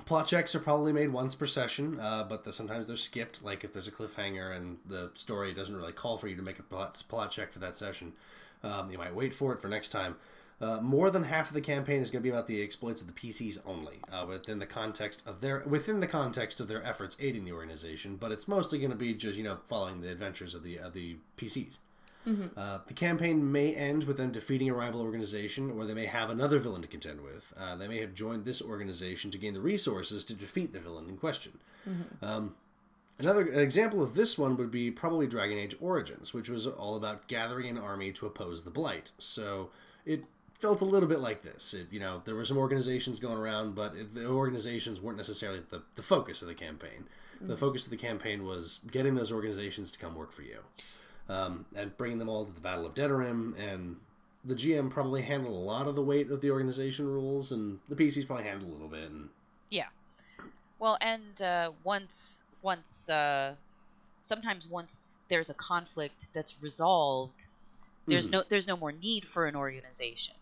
plot 0.04 0.26
checks 0.26 0.54
are 0.54 0.60
probably 0.60 0.92
made 0.92 1.12
once 1.12 1.34
per 1.34 1.46
session, 1.46 1.98
uh, 1.98 2.24
but 2.24 2.44
the, 2.44 2.52
sometimes 2.52 2.86
they're 2.86 2.96
skipped. 2.96 3.42
Like 3.42 3.64
if 3.64 3.72
there's 3.72 3.88
a 3.88 3.92
cliffhanger 3.92 4.54
and 4.56 4.78
the 4.86 5.10
story 5.14 5.52
doesn't 5.52 5.76
really 5.76 5.92
call 5.92 6.16
for 6.16 6.28
you 6.28 6.36
to 6.36 6.42
make 6.42 6.58
a 6.60 6.62
plot, 6.62 7.02
plot 7.08 7.30
check 7.32 7.52
for 7.52 7.58
that 7.58 7.76
session, 7.76 8.12
um, 8.62 8.90
you 8.90 8.98
might 8.98 9.14
wait 9.14 9.32
for 9.32 9.52
it 9.52 9.60
for 9.60 9.68
next 9.68 9.90
time. 9.90 10.16
Uh, 10.60 10.80
more 10.80 11.10
than 11.10 11.24
half 11.24 11.48
of 11.48 11.54
the 11.54 11.60
campaign 11.60 12.00
is 12.00 12.10
going 12.10 12.20
to 12.20 12.22
be 12.22 12.30
about 12.30 12.46
the 12.46 12.62
exploits 12.62 13.00
of 13.00 13.08
the 13.08 13.12
PCs 13.12 13.58
only, 13.66 13.98
uh, 14.12 14.24
within 14.24 14.60
the 14.60 14.66
context 14.66 15.26
of 15.26 15.40
their 15.40 15.64
within 15.66 15.98
the 15.98 16.06
context 16.06 16.60
of 16.60 16.68
their 16.68 16.84
efforts 16.86 17.16
aiding 17.18 17.44
the 17.44 17.52
organization. 17.52 18.14
But 18.14 18.30
it's 18.30 18.46
mostly 18.46 18.78
going 18.78 18.92
to 18.92 18.96
be 18.96 19.12
just 19.12 19.36
you 19.36 19.42
know 19.42 19.58
following 19.66 20.00
the 20.00 20.10
adventures 20.10 20.54
of 20.54 20.62
the 20.62 20.78
of 20.78 20.92
the 20.92 21.16
PCs. 21.36 21.78
Uh, 22.56 22.78
the 22.86 22.94
campaign 22.94 23.50
may 23.50 23.74
end 23.74 24.04
with 24.04 24.16
them 24.16 24.30
defeating 24.30 24.70
a 24.70 24.74
rival 24.74 25.00
organization, 25.00 25.72
or 25.72 25.84
they 25.84 25.94
may 25.94 26.06
have 26.06 26.30
another 26.30 26.60
villain 26.60 26.80
to 26.80 26.86
contend 26.86 27.20
with. 27.20 27.52
Uh, 27.58 27.74
they 27.74 27.88
may 27.88 27.98
have 28.00 28.14
joined 28.14 28.44
this 28.44 28.62
organization 28.62 29.28
to 29.32 29.38
gain 29.38 29.54
the 29.54 29.60
resources 29.60 30.24
to 30.24 30.34
defeat 30.34 30.72
the 30.72 30.78
villain 30.78 31.08
in 31.08 31.16
question. 31.16 31.52
Um, 32.22 32.54
another 33.18 33.42
an 33.42 33.60
example 33.60 34.02
of 34.02 34.14
this 34.14 34.38
one 34.38 34.56
would 34.56 34.70
be 34.70 34.90
probably 34.90 35.26
Dragon 35.26 35.58
Age 35.58 35.76
Origins, 35.80 36.34
which 36.34 36.48
was 36.48 36.66
all 36.66 36.96
about 36.96 37.28
gathering 37.28 37.68
an 37.68 37.78
army 37.78 38.12
to 38.12 38.26
oppose 38.26 38.64
the 38.64 38.70
Blight. 38.70 39.12
So 39.18 39.70
it 40.04 40.24
felt 40.58 40.80
a 40.80 40.84
little 40.84 41.08
bit 41.08 41.20
like 41.20 41.42
this. 41.42 41.74
It, 41.74 41.88
you 41.90 42.00
know, 42.00 42.22
there 42.24 42.34
were 42.34 42.44
some 42.44 42.58
organizations 42.58 43.18
going 43.18 43.36
around, 43.36 43.74
but 43.74 43.94
it, 43.94 44.14
the 44.14 44.26
organizations 44.26 45.00
weren't 45.00 45.18
necessarily 45.18 45.60
the, 45.70 45.82
the 45.96 46.02
focus 46.02 46.42
of 46.42 46.48
the 46.48 46.54
campaign. 46.54 47.04
The 47.44 47.56
focus 47.56 47.86
of 47.86 47.90
the 47.90 47.96
campaign 47.96 48.44
was 48.44 48.78
getting 48.92 49.16
those 49.16 49.32
organizations 49.32 49.90
to 49.90 49.98
come 49.98 50.14
work 50.14 50.30
for 50.30 50.42
you 50.42 50.58
um, 51.28 51.64
and 51.74 51.96
bringing 51.96 52.18
them 52.18 52.28
all 52.28 52.44
to 52.44 52.52
the 52.52 52.60
Battle 52.60 52.86
of 52.86 52.94
Denerim. 52.94 53.58
And 53.58 53.96
the 54.44 54.54
GM 54.54 54.90
probably 54.90 55.22
handled 55.22 55.54
a 55.54 55.58
lot 55.58 55.88
of 55.88 55.96
the 55.96 56.02
weight 56.02 56.30
of 56.30 56.40
the 56.40 56.50
organization 56.50 57.08
rules, 57.08 57.50
and 57.50 57.80
the 57.88 57.96
PCs 57.96 58.26
probably 58.26 58.44
handled 58.44 58.70
a 58.70 58.72
little 58.72 58.88
bit. 58.88 59.10
And 59.10 59.28
Yeah. 59.70 59.86
Well, 60.78 60.98
and 61.00 61.42
uh, 61.42 61.72
once 61.84 62.41
once 62.62 63.08
uh, 63.08 63.54
sometimes 64.22 64.66
once 64.68 65.00
there's 65.28 65.50
a 65.50 65.54
conflict 65.54 66.26
that's 66.34 66.54
resolved, 66.62 67.34
there's 68.08 68.30
no 68.30 68.44
there's 68.48 68.66
no 68.66 68.76
more 68.76 68.92
need 68.92 69.24
for 69.26 69.46
an 69.46 69.56
organization. 69.56 70.34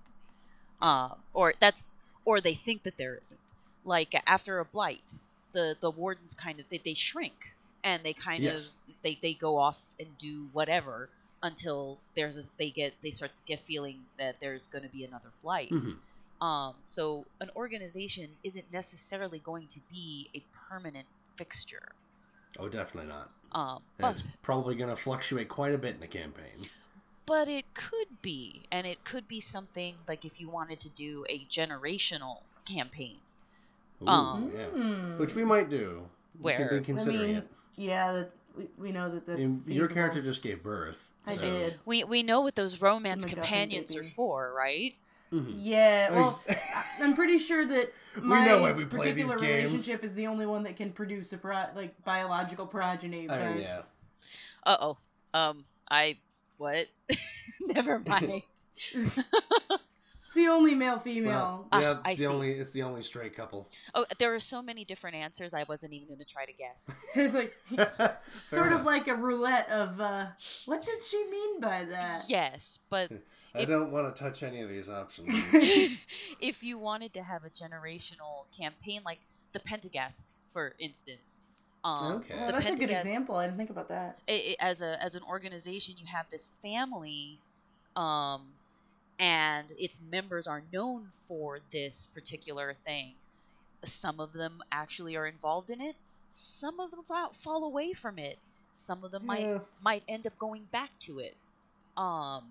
Um, 0.81 1.15
or 1.35 1.55
that's 1.61 1.93
or 2.25 2.41
they 2.41 2.55
think 2.55 2.83
that 2.85 2.97
there 2.99 3.17
isn't. 3.17 3.41
Like 3.85 4.15
after 4.27 4.59
a 4.61 4.65
blight, 4.65 5.05
the 5.53 5.77
the 5.81 5.91
wardens 5.91 6.35
kind 6.35 6.61
of 6.61 6.67
they, 6.71 6.79
they 6.85 6.95
shrink 6.95 7.35
and 7.85 8.03
they 8.05 8.13
kind 8.15 8.45
Yes. 8.45 8.73
of 8.87 8.95
they, 9.03 9.19
they 9.23 9.35
go 9.35 9.59
off 9.59 9.81
and 9.99 10.09
do 10.19 10.49
whatever 10.53 11.11
until 11.43 11.99
there's 12.15 12.37
a, 12.37 12.43
they 12.59 12.71
get 12.71 12.95
they 13.03 13.11
start 13.11 13.31
to 13.31 13.37
get 13.47 13.65
feeling 13.67 13.99
that 14.19 14.37
there's 14.41 14.67
going 14.69 14.85
to 14.85 14.91
be 14.91 15.05
another 15.05 15.31
blight. 15.43 15.71
Mhm. 15.71 15.97
Um, 16.41 16.75
so 16.87 17.27
an 17.41 17.51
organization 17.57 18.31
isn't 18.45 18.73
necessarily 18.73 19.39
going 19.41 19.69
to 19.69 19.81
be 19.91 20.31
a 20.35 20.43
permanent 20.69 21.07
fixture. 21.37 21.89
Oh, 22.59 22.69
definitely 22.69 23.11
not. 23.11 23.31
Um, 23.53 23.83
but, 23.99 24.11
it's 24.13 24.25
probably 24.43 24.75
going 24.77 24.91
to 24.91 24.97
fluctuate 24.97 25.49
quite 25.49 25.75
a 25.75 25.79
bit 25.79 25.97
in 25.97 26.03
a 26.03 26.07
campaign. 26.07 26.69
but 27.27 27.49
it 27.49 27.65
could 27.75 28.21
be, 28.23 28.63
and 28.71 28.87
it 28.87 29.05
could 29.05 29.27
be 29.29 29.41
something 29.41 29.95
like 30.09 30.25
if 30.25 30.41
you 30.41 30.49
wanted 30.49 30.81
to 30.81 30.89
do 30.91 31.25
a 31.29 31.41
generational 31.51 32.39
campaign. 32.65 33.17
Ooh, 34.03 34.09
Um, 34.09 34.53
yeah. 34.57 35.17
Which 35.19 35.35
we 35.35 35.45
might 35.45 35.69
do. 35.69 36.03
We 36.41 36.53
Where- 36.53 36.69
could 36.81 36.87
be 36.87 36.93
I 36.93 37.03
I 37.03 37.05
mean, 37.07 37.37
it. 37.37 37.49
yeah, 37.77 38.13
that, 38.13 38.31
we, 38.57 38.69
we 38.79 38.93
know 38.93 39.11
that 39.11 39.27
that's 39.27 39.39
And 39.41 39.57
your 39.67 39.87
feasible. 39.87 39.95
character 39.95 40.23
just 40.23 40.43
gave 40.43 40.63
birth. 40.63 41.11
I 41.27 41.35
so- 41.35 41.43
did. 41.43 41.81
We 41.85 42.05
we 42.05 42.23
know 42.23 42.41
what 42.41 42.55
those 42.55 42.81
romance 42.81 43.25
companions 43.27 43.95
are 43.95 44.05
for, 44.17 44.53
right? 44.57 44.95
Mhm. 45.33 45.55
Yeah, 45.59 46.11
well, 46.11 46.45
I'm 47.01 47.15
pretty 47.15 47.39
sure 47.39 47.65
that 47.67 47.93
my 48.23 48.45
know 48.45 48.63
why 48.63 48.73
we 48.73 48.85
play 48.85 49.13
these 49.13 49.27
particular 49.29 49.39
games. 49.39 49.71
relationship 49.73 50.03
is 50.05 50.15
the 50.15 50.27
only 50.27 50.45
one 50.47 50.65
that 50.65 50.77
can 50.77 50.91
produce 50.93 51.33
a 51.33 51.39
pro- 51.39 51.67
like 51.77 52.03
biological 52.05 52.67
progeny. 52.67 53.29
I 53.29 53.39
but 53.39 53.51
mean, 53.55 53.63
yeah. 53.63 53.83
Uh 54.67 54.77
oh. 54.81 54.99
Um, 55.33 55.65
I 55.91 56.19
what? 56.59 56.89
Never 57.61 57.99
mind. 58.07 58.43
It's 58.93 60.35
the 60.37 60.47
only 60.47 60.75
male 60.77 60.99
female. 60.99 61.67
Ah, 61.73 61.81
yeah, 61.81 61.97
I 62.05 62.13
it's 62.13 62.21
the 62.21 62.27
see. 62.27 62.33
only 62.33 62.51
it's 62.53 62.71
the 62.73 62.83
only 62.83 63.03
straight 63.03 63.35
couple. 63.35 63.69
oh, 63.95 64.07
there 64.19 64.33
are 64.35 64.39
so 64.41 64.63
many 64.63 64.85
different 64.85 65.17
answers. 65.17 65.55
I 65.55 65.65
wasn't 65.69 65.93
even 65.93 66.07
going 66.09 66.19
to 66.21 66.25
try 66.25 66.45
to 66.45 66.53
guess. 66.53 66.89
it's 67.17 67.35
like 67.35 67.57
Fair 67.77 68.17
sort 68.47 68.73
of 68.73 68.83
like 68.85 69.09
a 69.09 69.15
roulette 69.15 69.69
of 69.71 70.01
uh, 70.01 70.27
what 70.67 70.85
did 70.85 71.03
she 71.05 71.25
mean 71.31 71.61
by 71.61 71.85
that? 71.85 72.25
yes, 72.29 72.79
but 72.91 73.11
I 73.55 73.61
if- 73.61 73.69
don't 73.69 73.91
want 73.91 74.15
to 74.15 74.23
touch 74.23 74.43
any 74.43 74.61
of 74.63 74.69
these 74.69 74.89
options. 74.89 75.29
if 76.41 76.63
you 76.63 76.79
wanted 76.79 77.15
to 77.15 77.23
have 77.23 77.45
a 77.45 77.51
generational 77.51 78.45
campaign 78.57 79.03
like 79.05 79.19
the 79.53 79.61
Pentaghast, 79.61 80.37
for 80.53 80.75
instance, 80.79 81.41
um, 81.85 82.13
Okay. 82.17 82.37
Well, 82.37 82.47
the 82.47 82.53
that's 82.53 82.71
a 82.71 82.77
good 82.77 82.91
example. 82.91 83.37
I 83.37 83.47
didn't 83.47 83.57
think 83.57 83.71
about 83.71 83.89
that. 83.89 84.19
i 84.29 84.57
i 84.61 84.69
as 84.71 84.83
a 84.83 85.03
as 85.03 85.15
an 85.15 85.23
organization, 85.29 85.95
you 85.99 86.07
have 86.07 86.27
this 86.31 86.51
family, 86.63 87.39
um, 87.97 88.43
and 89.19 89.67
its 89.79 89.99
members 90.11 90.47
are 90.47 90.63
known 90.73 91.07
for 91.27 91.61
this 91.73 92.07
particular 92.15 92.75
thing. 92.85 93.15
Some 93.85 94.21
of 94.21 94.35
them 94.35 94.63
actually 94.71 95.17
are 95.17 95.27
involved 95.27 95.71
in 95.71 95.81
it. 95.81 95.97
Some 96.29 96.81
of 96.81 96.91
them 96.91 97.03
fall, 97.03 97.33
fall 97.33 97.65
away 97.65 97.95
from 97.95 98.19
it. 98.19 98.39
Some 98.75 99.03
of 99.03 99.11
them 99.11 99.23
Yeah. 99.23 99.27
might 99.27 99.61
might 99.83 100.03
end 100.07 100.27
up 100.27 100.39
going 100.39 100.65
back 100.71 100.91
to 101.01 101.19
it. 101.21 101.35
Um, 101.97 102.45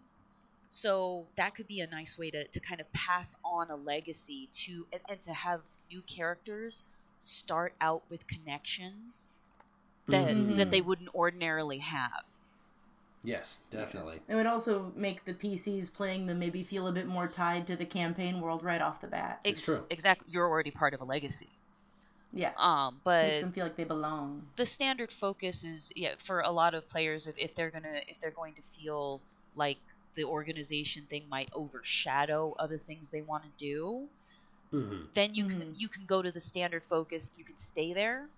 so 0.69 1.25
that 1.35 1.55
could 1.55 1.67
be 1.67 1.79
a 1.81 1.87
nice 1.87 2.17
way 2.17 2.29
to, 2.31 2.47
to 2.47 2.59
kind 2.59 2.79
of 2.81 2.91
pass 2.93 3.35
on 3.43 3.69
a 3.71 3.75
legacy 3.75 4.49
to 4.51 4.85
and, 4.93 5.01
and 5.09 5.21
to 5.23 5.33
have 5.33 5.61
new 5.91 6.01
characters 6.03 6.83
start 7.19 7.73
out 7.81 8.03
with 8.09 8.25
connections 8.27 9.29
that 10.07 10.35
Mhm. 10.35 10.55
that 10.57 10.71
they 10.71 10.81
wouldn't 10.81 11.13
ordinarily 11.13 11.79
have. 11.79 12.23
Yes, 13.23 13.61
definitely. 13.69 14.21
It 14.29 14.35
would 14.35 14.45
also 14.45 14.93
make 14.95 15.25
the 15.25 15.33
PCs 15.33 15.91
playing 15.93 16.27
them 16.27 16.39
maybe 16.39 16.63
feel 16.63 16.87
a 16.87 16.91
bit 16.91 17.05
more 17.05 17.27
tied 17.27 17.67
to 17.67 17.75
the 17.75 17.85
campaign 17.85 18.39
world 18.39 18.63
right 18.63 18.81
off 18.81 19.01
the 19.01 19.07
bat. 19.07 19.41
It's 19.43 19.61
true. 19.61 19.83
Exactly. 19.89 20.31
You're 20.31 20.47
already 20.47 20.71
part 20.71 20.93
of 20.93 21.01
a 21.01 21.03
legacy. 21.03 21.49
Yeah. 22.31 22.51
Um, 22.55 23.01
but 23.03 23.23
Makes 23.27 23.41
them 23.41 23.51
feel 23.51 23.65
like 23.65 23.75
they 23.75 23.83
belong. 23.83 24.47
the 24.55 24.65
standard 24.65 25.11
focus 25.11 25.63
is 25.65 25.91
yeah 25.95 26.13
for 26.19 26.41
a 26.41 26.51
lot 26.51 26.73
of 26.75 26.87
players 26.87 27.27
if, 27.27 27.35
if 27.37 27.55
they're 27.55 27.71
gonna 27.71 28.01
if 28.07 28.19
they're 28.21 28.31
going 28.31 28.53
to 28.53 28.61
feel 28.61 29.19
like 29.55 29.79
the 30.19 30.25
organization 30.25 31.07
thing 31.09 31.27
might 31.29 31.49
overshadow 31.55 32.55
other 32.59 32.79
things 32.79 33.09
they 33.11 33.23
want 33.23 33.43
to 33.45 33.51
do 33.59 34.09
hmm 34.71 35.09
then 35.15 35.33
you 35.35 35.45
can 35.45 35.73
you 35.75 35.89
can 35.89 36.05
go 36.05 36.21
to 36.21 36.31
the 36.31 36.41
standard 36.41 36.83
focus 36.83 37.29
you 37.35 37.45
can 37.45 37.57
stay 37.57 37.93
there 37.93 38.29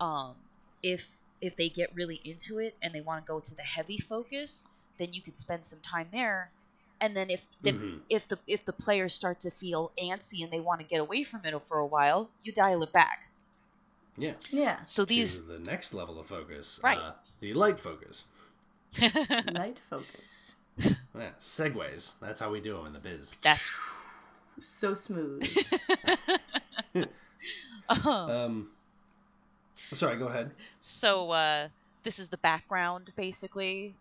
um 0.00 0.36
if 0.82 1.24
if 1.40 1.56
they 1.56 1.68
get 1.70 1.94
really 1.94 2.16
into 2.24 2.58
it 2.58 2.76
and 2.82 2.94
they 2.94 3.00
want 3.00 3.24
to 3.24 3.28
go 3.28 3.40
to 3.40 3.54
the 3.56 3.62
heavy 3.62 3.98
focus 3.98 4.66
then 4.98 5.12
you 5.12 5.22
could 5.22 5.36
spend 5.38 5.66
some 5.66 5.80
time 5.82 6.08
there 6.12 6.52
and 7.00 7.16
then 7.16 7.30
if 7.30 7.46
if, 7.64 7.76
Mhm. 7.76 8.02
if 8.10 8.28
the 8.28 8.38
if 8.46 8.64
the 8.66 8.72
players 8.72 9.14
start 9.14 9.40
to 9.40 9.50
feel 9.50 9.92
antsy 10.02 10.42
and 10.44 10.52
they 10.52 10.60
want 10.60 10.80
to 10.80 10.86
get 10.86 11.00
away 11.00 11.24
from 11.24 11.44
it 11.44 11.54
for 11.68 11.78
a 11.78 11.86
while 11.86 12.30
you 12.42 12.52
dial 12.52 12.82
it 12.82 12.92
back 12.92 13.20
Yeah. 14.16 14.34
Yeah. 14.50 14.84
so 14.84 15.04
these 15.04 15.40
to 15.40 15.42
the 15.42 15.58
next 15.58 15.94
level 15.94 16.18
of 16.18 16.26
focus, 16.26 16.80
Right. 16.82 17.04
Uh, 17.04 17.12
the 17.40 17.54
light 17.54 17.80
focus. 17.80 18.24
Light 19.42 19.80
focus. 19.90 20.37
Yeah, 21.18 21.30
segues. 21.40 22.14
That's 22.20 22.40
how 22.40 22.50
we 22.50 22.60
do 22.60 22.76
them 22.76 22.86
in 22.86 22.92
the 22.92 22.98
biz. 23.00 23.34
that's 23.42 23.70
So 24.60 24.94
smooth. 24.94 25.46
Um, 27.90 28.68
sorry, 29.92 30.16
go 30.18 30.26
ahead. 30.26 30.50
so 30.78 31.30
uh 31.30 31.68
this 32.02 32.18
is 32.18 32.28
the 32.28 32.36
background 32.38 33.12
basically 33.16 33.94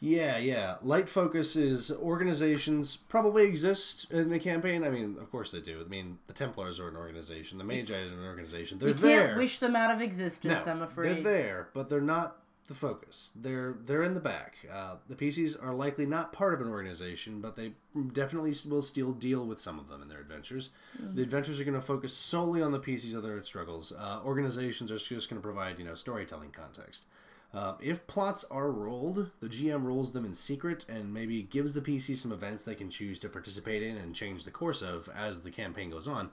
Yeah, 0.00 0.38
yeah. 0.38 0.76
Light 0.82 1.08
focus 1.08 1.54
is 1.54 1.90
organizations 1.92 2.96
probably 2.96 3.44
exist 3.44 4.10
in 4.10 4.28
the 4.30 4.38
campaign. 4.40 4.82
I 4.82 4.90
mean, 4.90 5.16
of 5.20 5.30
course 5.30 5.52
they 5.52 5.60
do. 5.60 5.80
I 5.84 5.88
mean, 5.88 6.18
the 6.26 6.32
Templars 6.32 6.80
are 6.80 6.88
an 6.88 6.96
organization. 6.96 7.58
The 7.58 7.64
Magi 7.64 7.94
is 7.94 8.12
an 8.12 8.24
organization. 8.24 8.78
They're 8.80 8.88
you 8.88 8.94
can't 8.94 9.04
there. 9.04 9.36
wish 9.36 9.58
them 9.60 9.76
out 9.76 9.94
of 9.94 10.00
existence, 10.00 10.66
no, 10.66 10.72
I'm 10.72 10.82
afraid. 10.82 11.16
they're 11.16 11.22
there, 11.22 11.68
but 11.74 11.88
they're 11.88 12.00
not 12.00 12.38
the 12.68 12.74
focus. 12.74 13.32
They're 13.34 13.76
they're 13.84 14.02
in 14.02 14.14
the 14.14 14.20
back. 14.20 14.58
Uh, 14.70 14.96
the 15.08 15.16
PCs 15.16 15.60
are 15.62 15.74
likely 15.74 16.06
not 16.06 16.32
part 16.32 16.54
of 16.54 16.60
an 16.60 16.68
organization, 16.68 17.40
but 17.40 17.56
they 17.56 17.72
definitely 18.12 18.54
will 18.68 18.82
still 18.82 19.12
deal 19.12 19.44
with 19.44 19.60
some 19.60 19.78
of 19.78 19.88
them 19.88 20.02
in 20.02 20.08
their 20.08 20.20
adventures. 20.20 20.70
The 21.14 21.22
adventures 21.22 21.58
are 21.60 21.64
going 21.64 21.74
to 21.74 21.80
focus 21.80 22.12
solely 22.12 22.62
on 22.62 22.70
the 22.70 22.78
PCs 22.78 23.14
of 23.14 23.22
their 23.22 23.42
struggles. 23.42 23.92
Uh, 23.92 24.20
organizations 24.24 24.92
are 24.92 24.98
just 24.98 25.30
going 25.30 25.40
to 25.40 25.44
provide 25.44 25.78
you 25.78 25.84
know 25.84 25.94
storytelling 25.94 26.50
context. 26.50 27.06
Uh, 27.54 27.74
if 27.80 28.06
plots 28.06 28.44
are 28.50 28.70
rolled, 28.70 29.30
the 29.40 29.48
GM 29.48 29.82
rolls 29.82 30.12
them 30.12 30.26
in 30.26 30.34
secret 30.34 30.84
and 30.90 31.12
maybe 31.12 31.42
gives 31.42 31.72
the 31.72 31.80
PC 31.80 32.14
some 32.16 32.30
events 32.30 32.64
they 32.64 32.74
can 32.74 32.90
choose 32.90 33.18
to 33.20 33.28
participate 33.30 33.82
in 33.82 33.96
and 33.96 34.14
change 34.14 34.44
the 34.44 34.50
course 34.50 34.82
of 34.82 35.08
as 35.16 35.40
the 35.40 35.50
campaign 35.50 35.88
goes 35.88 36.06
on. 36.06 36.28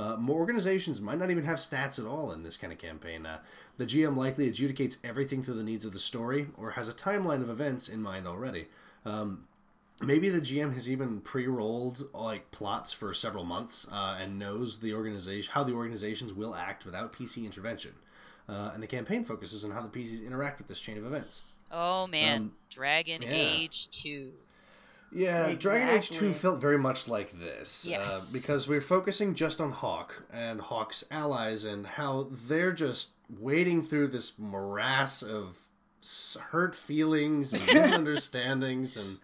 Uh, 0.00 0.16
more 0.16 0.38
organizations 0.38 1.00
might 1.00 1.18
not 1.18 1.30
even 1.30 1.44
have 1.44 1.58
stats 1.58 1.98
at 1.98 2.06
all 2.06 2.32
in 2.32 2.42
this 2.42 2.56
kind 2.56 2.72
of 2.72 2.78
campaign. 2.78 3.26
Uh, 3.26 3.38
the 3.76 3.84
GM 3.84 4.16
likely 4.16 4.50
adjudicates 4.50 4.96
everything 5.04 5.42
through 5.42 5.54
the 5.54 5.62
needs 5.62 5.84
of 5.84 5.92
the 5.92 5.98
story 5.98 6.46
or 6.56 6.70
has 6.70 6.88
a 6.88 6.92
timeline 6.92 7.42
of 7.42 7.50
events 7.50 7.88
in 7.88 8.00
mind 8.00 8.26
already. 8.26 8.68
Um, 9.04 9.46
maybe 10.00 10.30
the 10.30 10.40
GM 10.40 10.72
has 10.72 10.88
even 10.88 11.20
pre-rolled 11.20 12.08
like 12.14 12.50
plots 12.50 12.92
for 12.92 13.12
several 13.12 13.44
months 13.44 13.86
uh, 13.92 14.16
and 14.18 14.38
knows 14.38 14.80
the 14.80 14.94
organization 14.94 15.52
how 15.52 15.64
the 15.64 15.74
organizations 15.74 16.32
will 16.32 16.54
act 16.54 16.86
without 16.86 17.12
PC 17.12 17.44
intervention. 17.44 17.92
Uh, 18.48 18.70
and 18.72 18.82
the 18.82 18.86
campaign 18.86 19.22
focuses 19.22 19.64
on 19.64 19.70
how 19.70 19.82
the 19.82 19.88
PCs 19.88 20.26
interact 20.26 20.58
with 20.58 20.66
this 20.68 20.80
chain 20.80 20.96
of 20.96 21.04
events. 21.04 21.42
oh 21.70 22.06
man 22.06 22.36
Um, 22.38 22.52
dragon 22.70 23.20
yeah. 23.20 23.28
age 23.30 23.88
2 23.90 24.32
Yeah, 25.12 25.52
Dragon 25.52 25.88
Age 25.88 26.10
2 26.10 26.32
felt 26.32 26.60
very 26.60 26.78
much 26.78 27.08
like 27.08 27.38
this. 27.38 27.88
Uh, 27.90 28.20
because 28.32 28.68
we're 28.68 28.80
focusing 28.80 29.34
just 29.34 29.60
on 29.60 29.72
Hawke 29.72 30.22
and 30.32 30.60
Hawke's 30.60 31.04
allies 31.10 31.64
and 31.64 31.86
how 31.86 32.28
they're 32.30 32.72
just 32.72 33.10
wading 33.38 33.84
through 33.84 34.08
this 34.08 34.38
morass 34.38 35.22
of 35.22 35.56
hurt 36.50 36.74
feelings 36.74 37.52
and 37.52 37.66
misunderstandings 37.74 38.96
and 38.96 39.18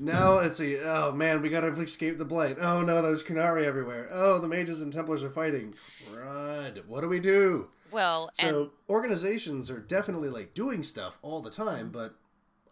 now 0.00 0.38
it's 0.38 0.58
a 0.58 0.80
oh 0.80 1.12
man 1.12 1.42
we 1.42 1.50
gotta 1.50 1.68
escape 1.68 2.16
the 2.16 2.24
blight. 2.24 2.56
Oh 2.58 2.82
no 2.82 3.02
there's 3.02 3.22
Qunari 3.22 3.64
everywhere. 3.64 4.08
Oh 4.10 4.38
the 4.38 4.48
mages 4.48 4.80
and 4.80 4.92
templars 4.92 5.22
are 5.22 5.30
fighting. 5.30 5.74
Right 6.10 6.74
what 6.86 7.02
do 7.02 7.08
we 7.08 7.20
do? 7.20 7.68
Well 7.90 8.30
so 8.32 8.46
and 8.46 8.70
organizations 8.88 9.70
are 9.70 9.80
definitely 9.80 10.30
like 10.30 10.54
doing 10.54 10.82
stuff 10.82 11.18
all 11.20 11.42
the 11.42 11.50
time 11.50 11.90
but 11.90 12.14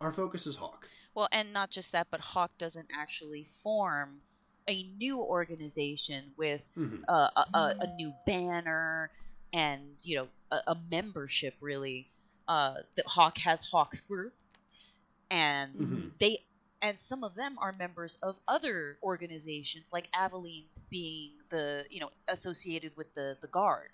our 0.01 0.13
focus 0.13 0.47
is 0.47 0.57
Hawke 0.57 0.89
Well, 1.15 1.29
and 1.33 1.53
not 1.53 1.71
just 1.71 1.93
that, 1.93 2.09
but 2.11 2.21
Hawke 2.21 2.57
doesn't 2.59 2.89
actually 2.95 3.45
form 3.45 4.23
a 4.69 4.83
new 4.99 5.19
organization 5.21 6.33
with 6.37 6.63
Mhm. 6.77 7.05
a, 7.09 7.13
a, 7.15 7.47
a, 7.55 7.75
a 7.81 7.87
new 7.87 8.15
banner 8.27 9.11
and 9.53 9.97
you 10.03 10.17
know 10.17 10.29
a, 10.51 10.73
a 10.73 10.77
membership. 10.91 11.55
Really, 11.61 12.11
uh, 12.49 12.77
that 12.97 13.07
Hawke 13.07 13.39
has 13.39 13.61
Hawke's 13.63 14.01
group, 14.01 14.35
and 15.31 15.77
Mhm. 15.79 16.13
they 16.21 16.39
and 16.83 16.99
some 16.99 17.25
of 17.25 17.35
them 17.35 17.57
are 17.61 17.73
members 17.73 18.17
of 18.23 18.37
other 18.49 18.99
organizations, 19.03 19.91
like 19.93 20.09
Aveline 20.15 20.69
being 20.91 21.33
the 21.51 21.85
you 21.91 22.01
know 22.01 22.11
associated 22.29 22.97
with 22.97 23.13
the 23.15 23.39
the 23.43 23.49
guard. 23.49 23.91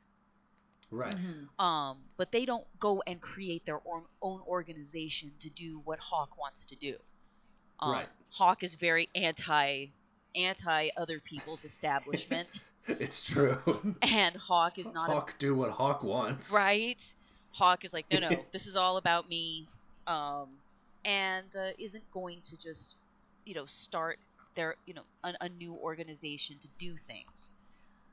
right 0.90 1.16
Mhm. 1.16 1.48
Um, 1.58 2.04
but 2.16 2.30
they 2.32 2.44
don't 2.46 2.66
go 2.78 3.02
and 3.06 3.20
create 3.20 3.66
their 3.66 3.80
own, 3.86 4.06
own 4.22 4.40
organization 4.42 5.32
to 5.40 5.50
do 5.50 5.80
what 5.80 5.98
Hawke 5.98 6.36
wants 6.38 6.64
to 6.66 6.76
do. 6.76 6.96
Um, 7.80 7.92
Right. 7.92 8.08
Hawke 8.30 8.62
is 8.62 8.74
very 8.74 9.08
anti 9.14 9.86
anti 10.34 10.90
other 10.96 11.20
people's 11.20 11.64
establishment, 11.64 12.60
It's 12.88 13.22
true. 13.28 13.96
and 14.02 14.36
Hawke 14.36 14.78
is 14.78 14.92
not 14.92 15.08
Hawke 15.10 15.34
do 15.38 15.54
what 15.54 15.70
Hawke 15.70 16.02
wants. 16.02 16.52
right. 16.52 17.02
Hawke 17.52 17.84
is 17.84 17.92
like, 17.92 18.06
no, 18.10 18.18
no, 18.20 18.44
this 18.52 18.66
is 18.66 18.76
all 18.76 18.98
about 18.98 19.28
me, 19.28 19.66
um, 20.06 20.48
and 21.04 21.46
uh, 21.56 21.70
isn't 21.78 22.04
going 22.12 22.40
to 22.44 22.56
just, 22.56 22.94
you 23.46 23.54
know, 23.54 23.64
start 23.66 24.18
their, 24.54 24.76
you 24.86 24.94
know, 24.94 25.02
a, 25.24 25.32
a 25.40 25.48
new 25.48 25.72
organization 25.74 26.56
to 26.60 26.68
do 26.78 26.94
things. 27.06 27.50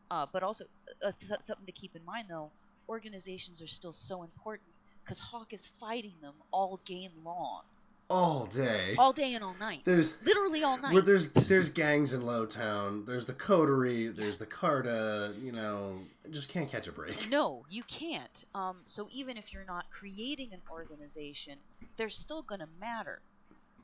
Uh, 0.09 0.25
but 0.31 0.41
also, 0.43 0.65
uh, 1.03 1.11
th- 1.27 1.41
something 1.41 1.65
to 1.65 1.71
keep 1.73 1.95
in 1.95 2.03
mind 2.05 2.27
though, 2.29 2.49
organizations 2.89 3.61
are 3.61 3.67
still 3.67 3.93
so 3.93 4.23
important 4.23 4.69
because 5.03 5.19
Hawke 5.19 5.53
is 5.53 5.67
fighting 5.79 6.13
them 6.21 6.33
all 6.51 6.79
game 6.85 7.11
long, 7.23 7.61
All 8.07 8.45
day. 8.45 8.95
all 8.99 9.11
day 9.13 9.33
and 9.33 9.43
all 9.43 9.55
night, 9.59 9.81
There's 9.83 10.13
literally 10.23 10.61
all 10.63 10.77
night. 10.77 10.93
where 10.93 11.01
there's 11.01 11.31
there's 11.31 11.71
gangs 11.71 12.13
in 12.13 12.21
Lowtown. 12.21 13.03
There's 13.05 13.25
the 13.25 13.33
coterie. 13.33 14.09
There's 14.09 14.37
the 14.37 14.45
Carta. 14.45 15.33
You 15.41 15.51
know, 15.51 15.99
just 16.29 16.49
can't 16.49 16.69
catch 16.69 16.87
a 16.87 16.91
break. 16.91 17.27
No, 17.29 17.65
you 17.69 17.81
can't. 17.83 18.45
Um, 18.53 18.77
so 18.85 19.09
even 19.11 19.37
if 19.37 19.51
you're 19.51 19.65
not 19.65 19.85
creating 19.89 20.53
an 20.53 20.61
organization, 20.69 21.57
they're 21.97 22.09
still 22.11 22.43
gonna 22.43 22.69
matter. 22.79 23.21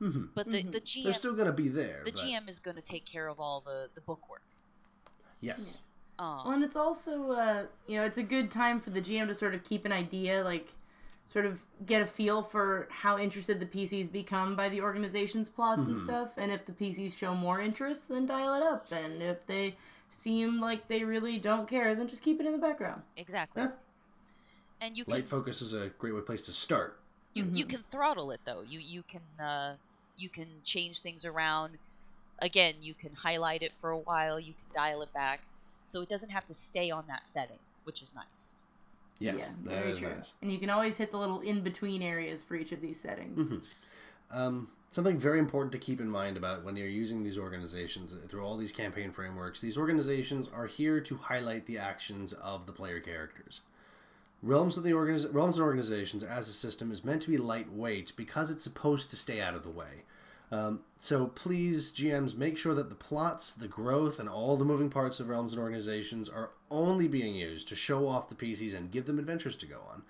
Mhm. 0.00 0.28
But 0.34 0.46
the 0.46 0.62
Mhm. 0.62 0.70
the 0.72 0.80
GM 0.80 1.04
They're 1.04 1.12
still 1.14 1.34
gonna 1.34 1.52
be 1.52 1.68
there. 1.68 2.02
the 2.04 2.12
but- 2.12 2.20
GM 2.20 2.48
is 2.48 2.60
gonna 2.60 2.80
take 2.82 3.04
care 3.04 3.26
of 3.28 3.40
all 3.40 3.60
the 3.60 3.90
the 3.94 4.00
book 4.00 4.28
work. 4.30 4.42
Yes. 5.40 5.80
Um, 6.20 6.44
Well, 6.44 6.50
and 6.52 6.62
it's 6.62 6.76
also, 6.76 7.32
uh, 7.32 7.66
you 7.88 7.96
know, 7.98 8.04
it's 8.04 8.18
a 8.18 8.22
good 8.22 8.50
time 8.52 8.78
for 8.80 8.90
the 8.90 9.00
GM 9.00 9.26
to 9.28 9.34
sort 9.34 9.54
of 9.54 9.64
keep 9.64 9.84
an 9.84 9.90
idea, 9.92 10.44
like, 10.44 10.74
sort 11.30 11.46
of 11.46 11.62
get 11.86 12.02
a 12.02 12.06
feel 12.06 12.42
for 12.42 12.88
how 12.90 13.18
interested 13.18 13.58
the 13.58 13.66
PCs 13.66 14.10
become 14.12 14.54
by 14.54 14.68
the 14.68 14.80
organization's 14.80 15.48
plots 15.48 15.82
and 15.82 15.96
stuff. 15.96 16.30
And 16.36 16.52
if 16.52 16.66
the 16.66 16.72
PCs 16.72 17.14
show 17.16 17.34
more 17.34 17.60
interest, 17.60 18.08
then 18.08 18.26
dial 18.26 18.54
it 18.54 18.62
up. 18.62 18.90
And 18.92 19.22
if 19.22 19.46
they 19.46 19.76
seem 20.10 20.60
like 20.60 20.88
they 20.88 21.04
really 21.04 21.38
don't 21.38 21.66
care, 21.68 21.94
then 21.94 22.06
just 22.06 22.22
keep 22.22 22.38
it 22.40 22.46
in 22.46 22.52
the 22.52 22.58
background. 22.58 23.02
exactly. 23.16 23.62
Yeah. 23.62 23.70
And 24.80 24.96
you 24.96 25.04
can 25.04 25.12
Light 25.14 25.28
focus 25.28 25.62
is 25.62 25.72
a 25.74 25.88
great 25.98 26.12
way 26.14 26.20
place 26.20 26.42
to 26.46 26.52
start. 26.52 26.98
you, 27.34 27.44
you 27.52 27.64
Mhm. 27.64 27.70
can 27.70 27.82
throttle 27.90 28.30
it 28.32 28.40
though. 28.44 28.60
You 28.62 28.80
you 28.80 29.02
can 29.04 29.22
uh, 29.40 29.76
you 30.18 30.28
can 30.28 30.48
change 30.64 31.00
things 31.00 31.24
around. 31.24 31.78
Again, 32.40 32.74
you 32.82 32.92
can 32.92 33.14
highlight 33.14 33.62
it 33.62 33.74
for 33.76 33.90
a 33.90 33.98
while. 33.98 34.38
You 34.40 34.52
can 34.52 34.64
dial 34.74 35.00
it 35.02 35.12
back, 35.14 35.40
so 35.86 36.02
it 36.02 36.08
doesn't 36.10 36.30
have 36.30 36.44
to 36.46 36.54
stay 36.54 36.90
on 36.90 37.06
that 37.06 37.26
setting, 37.28 37.58
which 37.84 38.02
is 38.02 38.12
nice. 38.14 38.54
Yes, 39.18 39.52
yeah, 39.64 39.70
that 39.70 39.80
very 39.80 39.92
is 39.92 39.98
true. 40.00 40.08
nice. 40.08 40.34
And 40.42 40.50
you 40.50 40.58
can 40.58 40.70
always 40.70 40.96
hit 40.96 41.12
the 41.12 41.18
little 41.18 41.40
in 41.40 41.60
between 41.60 42.02
areas 42.02 42.42
for 42.42 42.56
each 42.56 42.72
of 42.72 42.80
these 42.80 42.98
settings. 43.00 43.68
Um, 44.30 44.68
something 44.90 45.18
very 45.18 45.38
important 45.38 45.72
to 45.72 45.78
keep 45.78 46.00
in 46.00 46.08
mind 46.08 46.36
about 46.36 46.64
when 46.64 46.76
you're 46.76 46.86
using 46.88 47.22
these 47.22 47.38
organizations 47.38 48.12
uh, 48.12 48.16
through 48.26 48.42
all 48.44 48.56
these 48.56 48.72
campaign 48.72 49.10
frameworks, 49.10 49.60
these 49.60 49.76
organizations 49.76 50.48
are 50.54 50.66
here 50.66 51.00
to 51.00 51.16
highlight 51.16 51.66
the 51.66 51.78
actions 51.78 52.32
of 52.32 52.66
the 52.66 52.72
player 52.72 52.98
characters. 53.00 53.62
Realms 54.42 54.76
of 54.76 54.84
the 54.84 54.90
organiz- 54.90 55.32
realms 55.32 55.56
and 55.56 55.64
organizations 55.64 56.24
as 56.24 56.48
a 56.48 56.52
system 56.52 56.90
is 56.90 57.04
meant 57.04 57.22
to 57.22 57.30
be 57.30 57.36
lightweight 57.36 58.12
because 58.16 58.50
it's 58.50 58.64
supposed 58.64 59.10
to 59.10 59.16
stay 59.16 59.40
out 59.40 59.54
of 59.54 59.62
the 59.62 59.70
way. 59.70 60.04
Um, 60.52 60.80
so 60.98 61.28
please, 61.28 61.90
GMs, 61.92 62.36
make 62.36 62.58
sure 62.58 62.74
that 62.74 62.90
the 62.90 62.94
plots, 62.94 63.54
the 63.54 63.66
growth, 63.66 64.20
and 64.20 64.28
all 64.28 64.58
the 64.58 64.66
moving 64.66 64.90
parts 64.90 65.18
of 65.18 65.30
realms 65.30 65.54
and 65.54 65.60
organizations 65.60 66.28
are 66.28 66.50
only 66.70 67.08
being 67.08 67.34
used 67.34 67.68
to 67.68 67.74
show 67.74 68.06
off 68.06 68.28
the 68.28 68.34
PCs 68.34 68.76
and 68.76 68.90
give 68.90 69.06
them 69.06 69.18
adventures 69.18 69.56
to 69.56 69.66
go 69.66 69.80
on. 69.90 70.02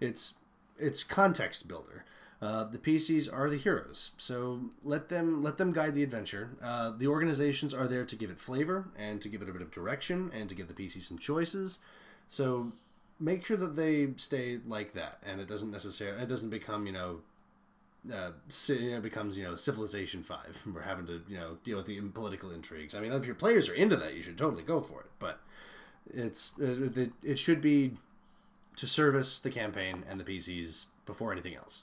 It's 0.00 0.34
it's 0.78 1.04
context 1.04 1.68
builder. 1.68 2.06
Uh, 2.40 2.64
the 2.64 2.78
PCs 2.78 3.30
are 3.30 3.50
the 3.50 3.58
heroes, 3.58 4.12
so 4.16 4.70
let 4.82 5.10
them 5.10 5.42
let 5.42 5.58
them 5.58 5.70
guide 5.70 5.94
the 5.94 6.02
adventure. 6.02 6.56
Uh, 6.62 6.92
the 6.96 7.06
organizations 7.06 7.74
are 7.74 7.86
there 7.86 8.06
to 8.06 8.16
give 8.16 8.30
it 8.30 8.38
flavor 8.38 8.88
and 8.96 9.20
to 9.20 9.28
give 9.28 9.42
it 9.42 9.50
a 9.50 9.52
bit 9.52 9.60
of 9.60 9.70
direction 9.70 10.30
and 10.32 10.48
to 10.48 10.54
give 10.54 10.66
the 10.66 10.72
PC 10.72 11.02
some 11.02 11.18
choices. 11.18 11.80
So 12.28 12.72
make 13.18 13.44
sure 13.44 13.58
that 13.58 13.76
they 13.76 14.08
stay 14.16 14.60
like 14.66 14.94
that, 14.94 15.18
and 15.22 15.42
it 15.42 15.48
doesn't 15.48 15.70
necessarily 15.70 16.22
it 16.22 16.28
doesn't 16.30 16.48
become 16.48 16.86
you 16.86 16.92
know 16.92 17.20
uh, 18.12 18.30
ci- 18.48 18.74
you 18.78 18.90
know, 18.92 18.96
it 18.98 19.02
becomes 19.02 19.36
you 19.36 19.44
know 19.44 19.54
Civilization 19.54 20.22
Five. 20.22 20.62
We're 20.74 20.82
having 20.82 21.06
to 21.06 21.20
you 21.28 21.36
know 21.38 21.58
deal 21.64 21.76
with 21.76 21.86
the 21.86 22.00
political 22.00 22.50
intrigues. 22.50 22.94
I 22.94 23.00
mean, 23.00 23.12
if 23.12 23.26
your 23.26 23.34
players 23.34 23.68
are 23.68 23.74
into 23.74 23.96
that, 23.96 24.14
you 24.14 24.22
should 24.22 24.38
totally 24.38 24.62
go 24.62 24.80
for 24.80 25.00
it. 25.00 25.10
But 25.18 25.40
it's 26.12 26.52
it, 26.58 26.96
it, 26.96 27.12
it 27.22 27.38
should 27.38 27.60
be 27.60 27.96
to 28.76 28.86
service 28.86 29.38
the 29.38 29.50
campaign 29.50 30.04
and 30.08 30.18
the 30.18 30.24
PCs 30.24 30.86
before 31.06 31.32
anything 31.32 31.54
else. 31.56 31.82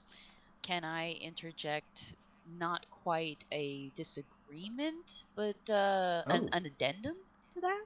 Can 0.62 0.84
I 0.84 1.14
interject? 1.14 2.16
Not 2.60 2.86
quite 2.90 3.44
a 3.52 3.92
disagreement, 3.96 5.24
but 5.36 5.58
uh, 5.70 6.24
an, 6.28 6.50
Oh. 6.54 6.58
an 6.58 6.66
addendum 6.66 7.16
to 7.54 7.60
that. 7.62 7.84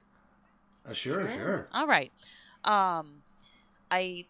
Uh, 0.88 0.92
sure, 0.92 1.28
sure. 1.28 1.66
All 1.72 1.86
right. 1.88 2.12
Um, 2.64 3.22
I 3.90 4.24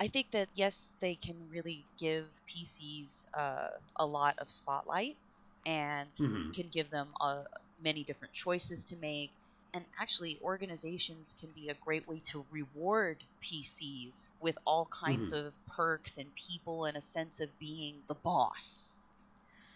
I 0.00 0.08
think 0.08 0.32
that 0.32 0.48
yes, 0.54 0.92
they 1.00 1.14
can 1.14 1.48
really 1.48 1.88
give 1.96 2.28
PCs 2.46 3.24
uh, 3.34 3.68
a 3.96 4.04
lot 4.04 4.36
of 4.40 4.50
spotlight 4.50 5.18
and 5.64 6.10
Mhm. 6.18 6.52
can 6.52 6.70
give 6.70 6.90
them 6.90 7.14
uh, 7.20 7.44
many 7.78 8.02
different 8.02 8.34
choices 8.34 8.84
to 8.86 8.96
make. 8.96 9.32
And 9.72 9.86
actually, 10.00 10.40
organizations 10.42 11.34
can 11.38 11.52
be 11.52 11.68
a 11.68 11.74
great 11.74 12.08
way 12.08 12.20
to 12.32 12.44
reward 12.50 13.24
PCs 13.40 14.28
with 14.40 14.58
all 14.66 14.86
kinds 14.86 15.30
of 15.32 15.54
perks 15.68 16.18
and 16.18 16.34
people 16.34 16.86
and 16.86 16.96
a 16.96 17.00
sense 17.00 17.38
of 17.38 17.56
being 17.60 18.02
the 18.08 18.16
boss. 18.16 18.96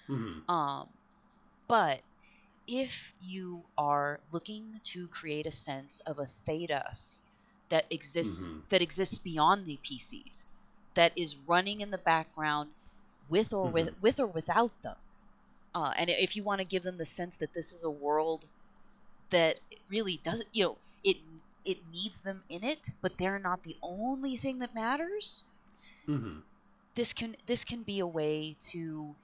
hmm 0.09 0.45
Um, 0.49 0.97
but 1.69 2.05
if 2.67 3.13
you 3.21 3.69
are 3.79 4.23
looking 4.33 4.81
to 4.85 5.09
create 5.09 5.47
a 5.47 5.53
sense 5.53 6.01
of 6.03 6.19
a 6.21 6.27
Thedas 6.47 7.23
that 7.71 7.87
exists 7.91 8.49
Mhm. 8.49 8.63
that 8.71 8.83
exists 8.83 9.19
beyond 9.19 9.67
the 9.67 9.79
PCs, 9.83 10.47
that 10.95 11.13
is 11.17 11.37
running 11.37 11.81
in 11.81 11.91
the 11.91 11.99
background 11.99 12.75
with 13.29 13.53
or 13.53 13.71
with 13.71 13.91
with 14.01 14.21
or 14.21 14.27
without 14.27 14.73
them, 14.83 14.97
uh, 15.75 15.93
and 15.97 16.11
if 16.11 16.37
you 16.37 16.43
want 16.45 16.61
to 16.61 16.65
give 16.65 16.83
them 16.83 16.99
the 16.99 17.07
sense 17.07 17.37
that 17.39 17.53
this 17.55 17.73
is 17.73 17.85
a 17.85 17.91
world 17.91 18.49
that 19.31 19.61
really 19.89 20.19
doesn't, 20.19 20.49
you 20.53 20.65
know, 20.65 20.79
it 21.05 21.17
it 21.65 21.87
needs 21.89 22.21
them 22.21 22.45
in 22.49 22.65
it, 22.65 22.87
but 23.03 23.17
they're 23.19 23.39
not 23.39 23.63
the 23.65 23.77
only 23.83 24.37
thing 24.37 24.59
that 24.59 24.75
matters 24.75 25.45
hmm 26.07 26.39
this 26.95 27.13
can 27.13 27.37
this 27.47 27.65
can 27.65 27.83
be 27.83 28.01
a 28.01 28.07
way 28.07 28.57
to 28.73 29.17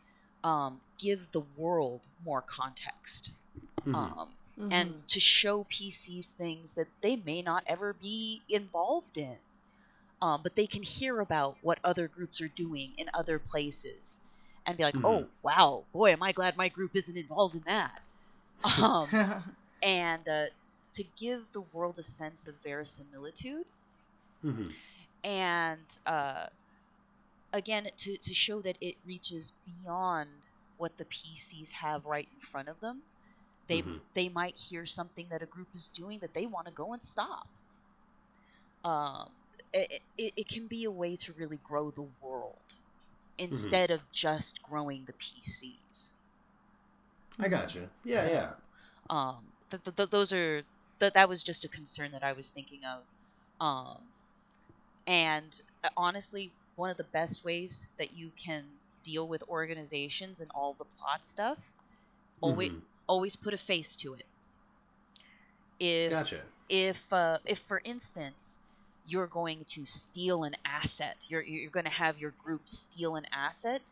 um, 0.45 0.81
give 0.99 1.31
the 1.33 1.41
world 1.41 2.07
more 2.23 2.43
context. 2.43 3.33
Hmm 3.85 4.12
um, 4.19 4.37
Mhm. 4.56 4.70
and 4.70 4.97
to 5.09 5.20
show 5.20 5.64
PCs 5.64 6.32
things 6.35 6.74
that 6.74 6.89
they 7.02 7.16
may 7.16 7.43
not 7.43 7.64
ever 7.66 7.93
be 7.94 8.44
involved 8.48 9.16
in. 9.18 9.39
Um, 10.22 10.43
but 10.43 10.56
they 10.56 10.66
can 10.66 10.82
hear 10.82 11.20
about 11.20 11.59
what 11.62 11.78
other 11.85 12.09
groups 12.09 12.40
are 12.40 12.48
doing 12.48 12.94
in 12.98 13.09
other 13.14 13.39
places 13.39 14.20
and 14.66 14.77
be 14.77 14.85
like, 14.85 14.97
Mhm. 14.97 15.02
oh, 15.05 15.31
wow, 15.43 15.86
boy, 15.93 16.10
am 16.12 16.22
I 16.22 16.32
glad 16.32 16.56
my 16.56 16.68
group 16.68 16.93
isn't 16.97 17.16
involved 17.16 17.56
in 17.56 17.64
that. 17.66 18.01
Um, 18.81 19.18
and 19.82 20.28
uh, 20.28 20.47
to 20.94 21.05
give 21.05 21.51
the 21.52 21.62
world 21.62 21.98
a 21.98 22.05
sense 22.05 22.47
of 22.47 22.62
verisimilitude 22.62 23.64
hmm 24.43 24.70
and 25.24 25.86
uh, 26.06 26.47
again 27.52 27.89
to, 27.97 28.16
to 28.18 28.35
show 28.35 28.60
that 28.62 28.77
it 28.81 28.97
reaches 29.05 29.52
beyond 29.64 30.47
what 30.77 30.97
the 30.98 31.05
PCs 31.06 31.70
have 31.72 32.05
right 32.05 32.28
in 32.32 32.40
front 32.40 32.68
of 32.68 32.81
them. 32.81 33.02
They 33.71 33.85
Mhm. 33.85 34.01
they 34.15 34.29
might 34.29 34.57
hear 34.59 34.87
something 34.87 35.29
that 35.31 35.43
a 35.43 35.47
group 35.47 35.71
is 35.75 35.89
doing 35.89 36.21
that 36.21 36.35
they 36.35 36.47
want 36.47 36.67
to 36.69 36.75
go 36.75 36.93
and 36.95 37.03
stop. 37.03 37.49
Um, 38.85 39.33
it, 39.73 40.03
it, 40.19 40.35
it 40.37 40.49
can 40.49 40.69
be 40.69 40.85
a 40.85 40.91
way 40.93 41.17
to 41.19 41.35
really 41.35 41.59
grow 41.59 41.91
the 41.91 42.11
world 42.21 42.63
instead 43.39 43.91
of 43.91 44.11
just 44.13 44.63
growing 44.63 45.05
the 45.07 45.15
PCs. 45.15 46.15
I 47.41 47.49
gotcha. 47.49 47.91
Yeah, 48.05 48.25
So- 48.25 48.31
yeah. 48.31 48.53
um 49.11 49.53
th- 49.71 49.83
th- 49.85 49.97
th- 49.97 50.11
those 50.11 50.33
are 50.33 50.65
that 51.01 51.15
that 51.15 51.29
was 51.29 51.43
just 51.43 51.65
a 51.65 51.69
concern 51.69 52.13
that 52.13 52.23
I 52.25 52.33
was 52.33 52.51
thinking 52.53 52.83
of 52.85 53.07
um 53.61 54.13
and 55.07 55.61
uh, 55.85 55.89
honestly 55.97 56.55
one 56.77 56.91
of 56.91 56.97
the 56.99 57.05
best 57.13 57.45
ways 57.45 57.89
that 57.99 58.13
you 58.13 58.33
can 58.43 58.67
deal 59.05 59.29
with 59.29 59.43
organizations 59.49 60.41
and 60.41 60.51
all 60.55 60.75
the 60.75 60.85
plot 60.99 61.25
stuff 61.25 61.59
always 62.41 62.71
Mhm. 62.71 62.83
Always 63.11 63.37
put 63.37 63.55
a 63.55 63.59
face 63.59 63.97
to 63.97 64.15
it. 64.15 64.27
If 65.81 66.15
Gotcha. 66.15 66.43
if 66.69 67.12
uh, 67.12 67.39
if 67.47 67.59
for 67.61 67.81
instance 67.85 68.61
you're 69.05 69.27
going 69.27 69.65
to 69.66 69.85
steal 69.87 70.45
an 70.45 70.55
asset 70.65 71.24
you're 71.28 71.43
you're 71.43 71.70
going 71.70 71.85
to 71.85 71.91
have 71.91 72.19
your 72.19 72.32
group 72.32 72.69
steal 72.69 73.16
an 73.16 73.27
asset 73.32 73.82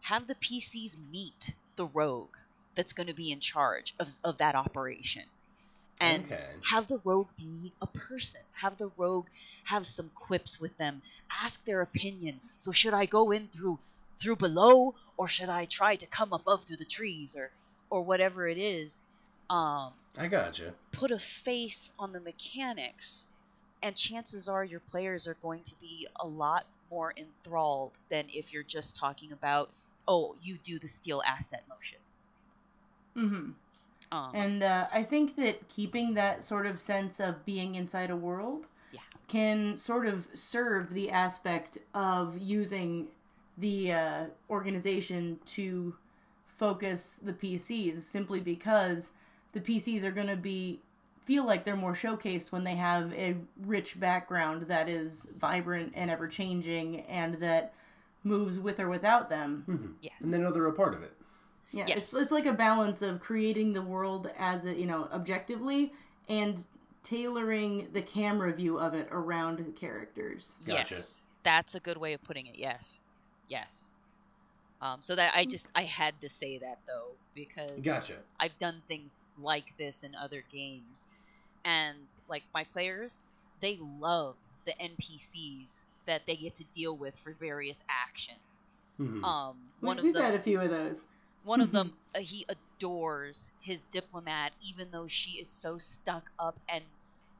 have 0.00 0.26
the 0.26 0.36
PCs 0.36 0.96
meet 0.98 1.54
the 1.76 1.86
rogue 1.86 2.34
that's 2.76 2.92
going 2.92 3.06
to 3.08 3.14
be 3.14 3.30
in 3.32 3.40
charge 3.40 3.94
of, 3.98 4.08
of 4.24 4.38
that 4.38 4.54
operation. 4.54 5.24
And 6.00 6.26
Okay. 6.26 6.44
have 6.70 6.88
the 6.88 6.98
rogue 7.04 7.30
be 7.36 7.74
a 7.80 7.86
person. 7.86 8.42
Have 8.60 8.76
the 8.78 8.90
rogue 8.96 9.28
have 9.64 9.86
some 9.86 10.10
quips 10.10 10.58
with 10.60 10.76
them. 10.78 11.02
Ask 11.42 11.64
their 11.64 11.80
opinion. 11.82 12.40
So 12.58 12.72
should 12.72 12.94
i 12.94 13.06
go 13.06 13.30
in 13.32 13.48
through 13.48 13.80
through 14.20 14.36
below 14.36 14.94
or 15.16 15.28
should 15.28 15.48
i 15.48 15.66
try 15.66 15.96
to 15.96 16.06
come 16.06 16.32
above 16.32 16.64
through 16.64 16.76
the 16.78 16.84
trees 16.84 17.34
or 17.36 17.52
or 17.90 18.02
whatever 18.02 18.48
it 18.48 18.58
is 18.58 19.02
um 19.50 19.92
I 20.18 20.26
gotcha. 20.28 20.74
put 20.92 21.10
a 21.10 21.18
face 21.18 21.92
on 21.98 22.12
the 22.12 22.20
mechanics, 22.20 23.26
and 23.82 23.94
chances 23.96 24.48
are 24.48 24.64
your 24.64 24.80
players 24.80 25.26
are 25.28 25.36
going 25.42 25.62
to 25.64 25.74
be 25.80 26.06
a 26.18 26.26
lot 26.26 26.66
more 26.90 27.12
enthralled 27.16 27.92
than 28.10 28.24
if 28.34 28.52
you're 28.52 28.64
just 28.64 28.96
talking 28.96 29.30
about, 29.32 29.70
oh, 30.08 30.34
you 30.42 30.58
do 30.64 30.78
the 30.80 30.88
steal 30.88 31.22
asset 31.24 31.62
motion. 31.68 31.98
Mm-hmm. 33.16 33.50
Um, 34.12 34.30
And 34.34 34.62
uh, 34.62 34.86
I 34.92 35.04
think 35.04 35.36
that 35.36 35.68
keeping 35.68 36.14
that 36.14 36.42
sort 36.42 36.66
of 36.66 36.80
sense 36.80 37.20
of 37.20 37.44
being 37.44 37.76
inside 37.76 38.10
a 38.10 38.16
world 38.16 38.66
Yeah. 38.92 39.00
can 39.28 39.78
sort 39.78 40.06
of 40.06 40.26
serve 40.34 40.92
the 40.92 41.10
aspect 41.10 41.78
of 41.94 42.36
using 42.38 43.08
the 43.56 43.92
uh, 43.92 44.24
organization 44.48 45.38
to 45.46 45.94
focus 46.60 47.18
the 47.22 47.32
PCs 47.32 48.02
simply 48.02 48.38
because 48.38 49.10
the 49.52 49.60
PCs 49.60 50.04
are 50.04 50.10
going 50.10 50.26
to 50.26 50.36
be 50.36 50.78
feel 51.24 51.46
like 51.46 51.64
they're 51.64 51.74
more 51.74 51.94
showcased 51.94 52.52
when 52.52 52.64
they 52.64 52.74
have 52.74 53.12
a 53.14 53.34
rich 53.64 53.98
background 53.98 54.62
that 54.62 54.86
is 54.88 55.26
vibrant 55.38 55.92
and 55.96 56.10
ever 56.10 56.28
changing 56.28 57.00
and 57.02 57.34
that 57.36 57.72
moves 58.24 58.58
with 58.58 58.78
or 58.78 58.88
without 58.90 59.30
them. 59.30 59.64
Mm-hmm. 59.68 59.92
yes. 60.02 60.12
And 60.20 60.32
they 60.32 60.38
know 60.38 60.52
they're 60.52 60.66
a 60.66 60.72
part 60.72 60.94
of 60.94 61.02
it. 61.02 61.14
Yeah, 61.72 61.84
Yes. 61.86 61.98
it's 61.98 62.14
it's 62.14 62.32
like 62.32 62.46
a 62.46 62.52
balance 62.52 63.00
of 63.00 63.20
creating 63.20 63.72
the 63.72 63.82
world 63.82 64.30
as 64.38 64.64
it 64.66 64.76
you 64.76 64.86
know 64.86 65.08
objectively 65.12 65.92
and 66.28 66.62
tailoring 67.04 67.88
the 67.94 68.02
camera 68.02 68.52
view 68.52 68.78
of 68.78 68.92
it 68.92 69.08
around 69.10 69.58
the 69.58 69.72
characters. 69.72 70.52
Gotcha. 70.66 70.96
Yes, 70.96 71.22
that's 71.42 71.74
a 71.74 71.80
good 71.80 71.96
way 71.96 72.12
of 72.12 72.22
putting 72.22 72.46
it. 72.46 72.56
Yes, 72.56 73.00
yes. 73.48 73.84
Um, 74.80 75.02
so 75.02 75.14
that 75.16 75.34
I 75.36 75.44
just 75.44 75.68
I 75.74 75.84
had 75.84 76.20
to 76.22 76.28
say 76.28 76.58
that 76.58 76.78
though 76.86 77.18
because 77.34 77.80
Gotcha. 77.82 78.16
I've 78.40 78.56
done 78.58 78.82
things 78.88 79.22
like 79.36 79.66
this 79.78 80.02
in 80.02 80.14
other 80.14 80.42
games, 80.50 81.08
and 81.64 82.08
like 82.28 82.44
my 82.54 82.64
players, 82.64 83.22
they 83.60 83.78
love 83.80 84.36
the 84.66 84.80
NPCs 84.80 85.84
that 86.06 86.22
they 86.26 86.36
get 86.36 86.56
to 86.56 86.64
deal 86.74 86.96
with 86.96 87.16
for 87.18 87.34
various 87.34 87.82
actions. 87.90 88.72
Mhm. 88.98 89.22
Um, 89.24 89.72
We, 89.80 89.88
one 89.88 89.98
of 89.98 90.04
we've 90.04 90.14
them, 90.14 90.22
had 90.22 90.34
a 90.34 90.40
few 90.40 90.60
of 90.60 90.70
those. 90.70 91.02
one 91.42 91.60
of 91.60 91.72
them, 91.72 91.98
uh, 92.14 92.20
he 92.20 92.46
adores 92.48 93.52
his 93.60 93.84
diplomat, 93.84 94.54
even 94.60 94.90
though 94.90 95.08
she 95.08 95.32
is 95.40 95.50
so 95.52 95.78
stuck 95.78 96.30
up 96.38 96.58
and 96.68 96.84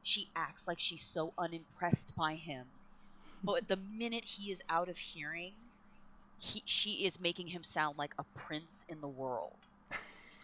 she 0.03 0.31
acts 0.37 0.67
like 0.67 0.79
she's 0.81 1.05
so 1.05 1.35
unimpressed 1.39 2.15
by 2.17 2.35
him. 2.37 2.69
But 3.43 3.69
the 3.69 3.77
minute 3.77 4.25
he 4.25 4.51
is 4.51 4.63
out 4.69 4.89
of 4.89 4.99
hearing, 4.99 5.70
he 6.41 6.63
she 6.67 7.07
is 7.07 7.21
making 7.21 7.47
him 7.47 7.63
sound 7.63 7.99
like 7.99 8.13
a 8.19 8.25
prince 8.37 8.85
in 8.89 9.01
the 9.01 9.09
world. 9.09 9.59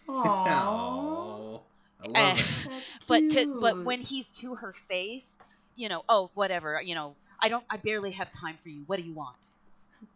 Aww, 0.09 0.25
Oh, 0.49 1.63
I 2.05 2.09
love 2.09 2.39
Eh, 2.39 2.71
but 3.09 3.29
to, 3.31 3.47
but 3.61 3.85
when 3.85 4.01
he's 4.01 4.31
to 4.33 4.55
her 4.57 4.73
face, 4.89 5.39
you 5.75 5.89
know, 5.89 6.03
oh 6.09 6.31
whatever, 6.35 6.81
you 6.83 6.95
know, 6.95 7.17
I 7.43 7.49
don't, 7.49 7.65
I 7.71 7.77
barely 7.79 8.13
have 8.13 8.31
time 8.31 8.57
for 8.63 8.69
you. 8.69 8.85
What 8.87 8.99
do 8.99 9.05
you 9.05 9.15
want? 9.15 9.37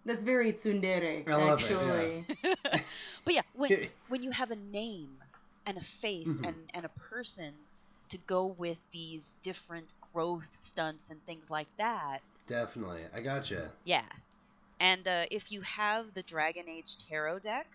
that's 0.04 0.22
very 0.22 0.52
tsundere, 0.52 1.28
I 1.28 1.36
love 1.36 1.62
it, 1.64 1.72
actually. 1.72 2.24
But 3.24 3.34
yeah, 3.34 3.42
when 3.54 3.70
when 4.08 4.22
you 4.22 4.30
have 4.30 4.50
a 4.50 4.56
name 4.56 5.18
and 5.66 5.78
a 5.78 5.82
face 5.82 6.40
Mhm. 6.40 6.44
and 6.48 6.56
and 6.74 6.84
a 6.86 6.90
person 7.10 7.54
to 8.10 8.18
go 8.18 8.46
with 8.46 8.78
these 8.92 9.36
different 9.42 9.92
growth 10.12 10.48
stunts 10.52 11.10
and 11.10 11.22
things 11.26 11.50
like 11.50 11.68
that, 11.78 12.20
Definitely. 12.46 13.04
I 13.14 13.20
gotcha. 13.20 13.70
Yeah. 13.84 14.06
And 14.80 15.06
uh, 15.06 15.26
if 15.30 15.52
you 15.52 15.60
have 15.60 16.14
the 16.14 16.22
Dragon 16.22 16.64
Age 16.68 16.96
Tarot 17.06 17.40
deck, 17.40 17.66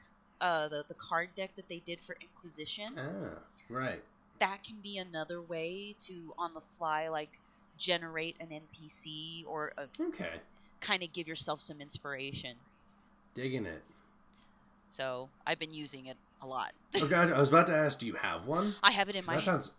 uh, 0.41 0.67
the, 0.67 0.83
the 0.89 0.95
card 0.95 1.29
deck 1.35 1.55
that 1.55 1.69
they 1.69 1.79
did 1.85 1.99
for 2.01 2.15
Inquisition, 2.21 2.87
Ah, 2.97 3.39
right. 3.69 4.01
that 4.39 4.63
can 4.63 4.81
be 4.81 4.97
another 4.97 5.41
way 5.41 5.95
to, 6.07 6.33
on 6.37 6.53
the 6.53 6.61
fly, 6.77 7.07
like, 7.09 7.29
generate 7.77 8.37
an 8.39 8.49
NPC 8.51 9.43
or 9.47 9.71
uh 9.77 9.87
Okay. 9.99 10.31
kind 10.79 11.03
of 11.03 11.11
give 11.13 11.27
yourself 11.27 11.59
some 11.59 11.81
inspiration. 11.81 12.55
Digging 13.35 13.65
it. 13.65 13.83
So 14.91 15.29
I've 15.45 15.59
been 15.59 15.73
using 15.73 16.05
it 16.05 16.17
a 16.41 16.47
lot. 16.47 16.71
Oh, 17.01 17.05
God. 17.05 17.31
I 17.33 17.39
was 17.39 17.49
about 17.49 17.67
to 17.67 17.75
ask, 17.75 17.99
do 17.99 18.07
you 18.07 18.13
have 18.13 18.45
one? 18.47 18.75
I 18.81 18.91
have 18.91 19.09
it 19.09 19.15
in 19.15 19.23
'Cause 19.23 19.27
my 19.27 19.33
that 19.35 19.43
hand. 19.43 19.61
sounds. 19.61 19.71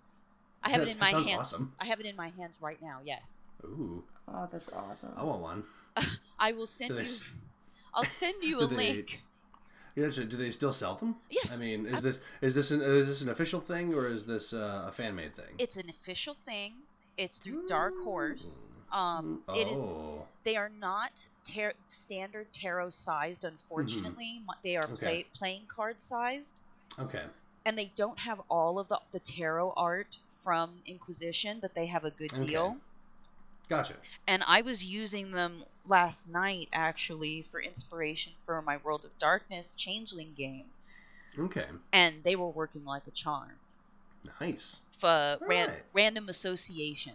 I 0.62 0.68
have 0.70 0.82
it 0.82 0.88
in 0.88 0.98
my 0.98 1.10
sounds 1.10 1.26
hands. 1.26 1.38
awesome. 1.38 1.72
I 1.80 1.86
have 1.86 2.00
it 2.00 2.06
in 2.06 2.16
my 2.16 2.28
hands 2.28 2.58
right 2.60 2.78
now. 2.82 3.00
Yes. 3.02 3.38
Ooh. 3.64 4.04
Oh, 4.28 4.48
that's 4.52 4.68
awesome. 4.68 5.14
I 5.16 5.24
want 5.24 5.40
one. 5.40 5.64
I 6.38 6.52
will 6.52 6.66
send 6.66 6.94
Do 6.94 7.02
you. 7.02 7.08
I'll 7.94 8.04
send 8.04 8.42
you 8.42 8.58
a 8.60 8.66
they- 8.66 8.76
link. 8.76 9.22
Do 9.94 10.10
they 10.10 10.50
still 10.50 10.74
sell 10.74 10.94
them? 10.96 11.16
Yes. 11.30 11.50
I 11.54 11.56
mean, 11.56 11.86
is 11.86 12.02
this 12.02 12.18
is 12.42 12.54
this 12.54 12.70
an, 12.70 12.82
is 12.82 13.08
this 13.08 13.22
an 13.22 13.30
official 13.30 13.60
thing 13.60 13.94
or 13.94 14.06
is 14.06 14.26
this 14.26 14.52
uh, 14.52 14.84
a 14.88 14.92
fan 14.92 15.14
made 15.14 15.34
thing? 15.34 15.54
It's 15.58 15.78
an 15.78 15.88
official 15.88 16.36
thing. 16.44 16.74
It's 17.16 17.38
through 17.38 17.66
Dark 17.66 17.94
Horse. 18.04 18.66
Um, 18.92 19.40
oh. 19.48 19.54
it 19.58 19.66
is. 19.68 19.88
They 20.44 20.56
are 20.56 20.70
not 20.78 21.12
tar- 21.46 21.72
standard 21.88 22.46
tarot 22.52 22.90
sized, 22.90 23.44
unfortunately. 23.44 24.42
M- 24.46 24.54
They 24.62 24.76
are 24.76 24.82
Mm-hmm. 24.84 24.92
Okay. 24.92 25.06
play- 25.06 25.26
playing 25.34 25.62
card 25.66 26.02
sized, 26.02 26.60
Okay. 26.98 27.22
and 27.64 27.76
they 27.78 27.90
don't 27.96 28.18
have 28.18 28.42
all 28.50 28.78
of 28.78 28.88
the, 28.88 29.00
the 29.12 29.18
tarot 29.20 29.72
art 29.78 30.18
from 30.44 30.72
Inquisition, 30.86 31.58
but 31.60 31.74
they 31.74 31.86
have 31.86 32.04
a 32.04 32.10
good 32.10 32.34
Okay. 32.34 32.46
deal. 32.46 32.76
Gotcha. 33.68 33.94
And 34.26 34.42
I 34.46 34.62
was 34.62 34.84
using 34.84 35.30
them 35.30 35.64
last 35.88 36.28
night 36.28 36.68
actually 36.72 37.44
for 37.50 37.60
inspiration 37.60 38.32
for 38.44 38.60
my 38.62 38.76
World 38.78 39.04
of 39.04 39.16
Darkness 39.18 39.74
Changeling 39.74 40.32
game, 40.36 40.66
Okay. 41.38 41.66
and 41.92 42.22
they 42.24 42.36
were 42.36 42.48
working 42.50 42.84
like 42.84 43.06
a 43.06 43.10
charm. 43.10 43.52
Nice. 44.40 44.80
For 44.98 45.38
ran- 45.40 45.68
Right. 45.68 45.82
random 45.92 46.28
association. 46.28 47.12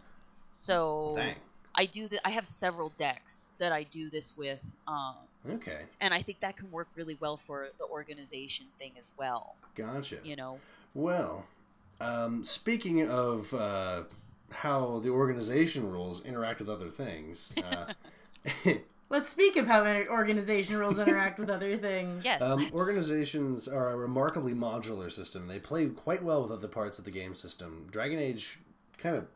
So 0.53 1.13
Dang. 1.17 1.35
I 1.75 1.85
do 1.85 2.07
the, 2.07 2.25
I 2.27 2.31
have 2.31 2.45
several 2.45 2.89
decks 2.97 3.51
that 3.57 3.71
I 3.71 3.83
do 3.83 4.09
this 4.09 4.35
with, 4.37 4.59
um, 4.87 5.15
Okay. 5.49 5.85
and 6.01 6.13
I 6.13 6.21
think 6.21 6.39
that 6.41 6.55
can 6.57 6.69
work 6.71 6.87
really 6.95 7.15
well 7.15 7.37
for 7.37 7.69
the 7.77 7.85
organization 7.85 8.67
thing 8.77 8.91
as 8.99 9.09
well. 9.17 9.55
Gotcha. 9.75 10.19
You 10.23 10.35
know, 10.35 10.59
Well, 10.93 11.45
um, 12.01 12.43
speaking 12.43 13.07
of 13.09 13.53
uh, 13.53 14.03
how 14.51 14.99
the 14.99 15.09
organization 15.09 15.89
rules 15.89 16.23
interact 16.23 16.59
with 16.59 16.69
other 16.69 16.89
things, 16.89 17.53
uh, 17.57 17.93
Let's 19.11 19.27
speak 19.27 19.57
of 19.57 19.67
how 19.67 19.85
organization 20.09 20.77
rules 20.77 20.97
interact 20.97 21.37
with 21.37 21.49
other 21.49 21.75
things. 21.75 22.23
yes, 22.23 22.41
um, 22.41 22.69
organizations 22.71 23.67
are 23.67 23.89
a 23.89 23.97
remarkably 23.97 24.53
modular 24.53 25.11
system. 25.11 25.49
They 25.49 25.59
play 25.59 25.87
quite 25.87 26.23
well 26.23 26.43
with 26.43 26.51
other 26.53 26.69
parts 26.69 26.97
of 26.97 27.03
the 27.03 27.11
game 27.11 27.35
system. 27.35 27.87
Dragon 27.91 28.19
Age 28.19 28.59
kind 28.97 29.17
of 29.17 29.27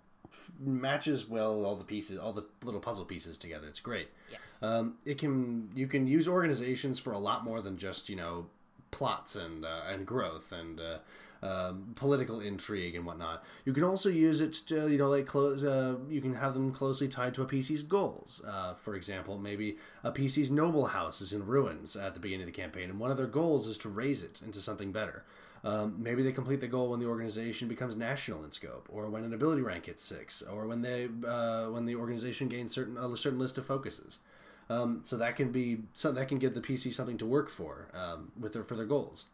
matches 0.62 1.28
well 1.28 1.66
all 1.66 1.76
the 1.76 1.84
pieces, 1.84 2.18
all 2.18 2.32
the 2.32 2.46
little 2.64 2.80
puzzle 2.80 3.04
pieces 3.04 3.38
together. 3.38 3.68
It's 3.68 3.82
great. 3.82 4.08
yes, 4.32 4.58
Um, 4.62 4.96
it 5.04 5.18
can 5.18 5.70
you 5.76 5.88
can 5.88 6.08
use 6.08 6.30
organizations 6.30 6.98
for 6.98 7.12
a 7.12 7.20
lot 7.20 7.44
more 7.44 7.62
than 7.62 7.76
just 7.76 8.08
you 8.08 8.16
know 8.16 8.46
plots 8.92 9.36
and 9.36 9.66
uh, 9.66 9.82
and 9.92 10.06
growth 10.06 10.54
and 10.54 10.80
uh, 10.80 10.98
um, 11.46 11.94
political 11.96 12.40
intrigue 12.40 12.96
and 12.96 13.06
whatnot. 13.06 13.44
You 13.66 13.74
can 13.74 13.84
also 13.84 14.10
use 14.10 14.42
it 14.42 14.54
to 14.68 14.90
you 14.90 14.98
know 14.98 15.10
like 15.10 15.26
close. 15.26 15.64
Uh, 15.64 15.98
you 16.10 16.22
can 16.22 16.34
have 16.34 16.54
them 16.54 16.72
closely 16.72 17.08
tied 17.08 17.34
to 17.36 17.44
a 17.44 17.46
PC's 17.46 17.84
goals. 17.84 18.44
Uh, 18.48 18.74
for 18.74 18.96
example, 18.96 19.38
maybe 19.38 19.78
a 20.04 20.12
PC's 20.12 20.50
noble 20.50 20.88
house 20.88 21.22
is 21.22 21.34
in 21.34 21.46
ruins 21.46 21.96
at 21.96 22.14
the 22.14 22.20
beginning 22.20 22.48
of 22.48 22.54
the 22.54 22.62
campaign, 22.62 22.90
and 22.90 23.00
one 23.00 23.12
of 23.12 23.18
their 23.18 23.28
goals 23.28 23.68
is 23.68 23.78
to 23.80 23.90
raise 23.90 24.24
it 24.24 24.42
into 24.44 24.60
something 24.60 24.92
better. 24.92 25.24
Um, 25.64 25.96
maybe 25.98 26.22
they 26.22 26.32
complete 26.32 26.62
the 26.62 26.68
goal 26.68 26.92
when 26.92 27.00
the 27.00 27.08
organization 27.08 27.68
becomes 27.68 27.96
national 27.96 28.44
in 28.44 28.52
scope, 28.52 28.88
or 28.92 29.10
when 29.10 29.24
an 29.24 29.34
ability 29.34 29.62
rank 29.62 29.88
hits 29.88 30.04
six, 30.04 30.42
or 30.42 30.68
when 30.68 30.82
they 30.82 31.10
uh, 31.28 31.68
when 31.68 31.86
the 31.86 31.96
organization 31.96 32.48
gains 32.48 32.74
certain 32.74 32.98
a 32.98 33.18
certain 33.18 33.40
list 33.40 33.58
of 33.58 33.66
focuses. 33.66 34.20
Um, 34.68 35.02
so 35.04 35.18
that 35.18 35.36
can 35.36 35.52
be 35.52 35.82
so 35.94 36.12
that 36.12 36.28
can 36.28 36.40
give 36.40 36.56
the 36.56 36.62
PC 36.62 36.92
something 36.92 37.18
to 37.18 37.26
work 37.26 37.50
for 37.50 37.90
um, 37.94 38.32
with 38.40 38.54
their 38.54 38.64
for 38.64 38.76
their 38.76 38.86
goals. 38.86 39.26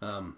Um, 0.00 0.36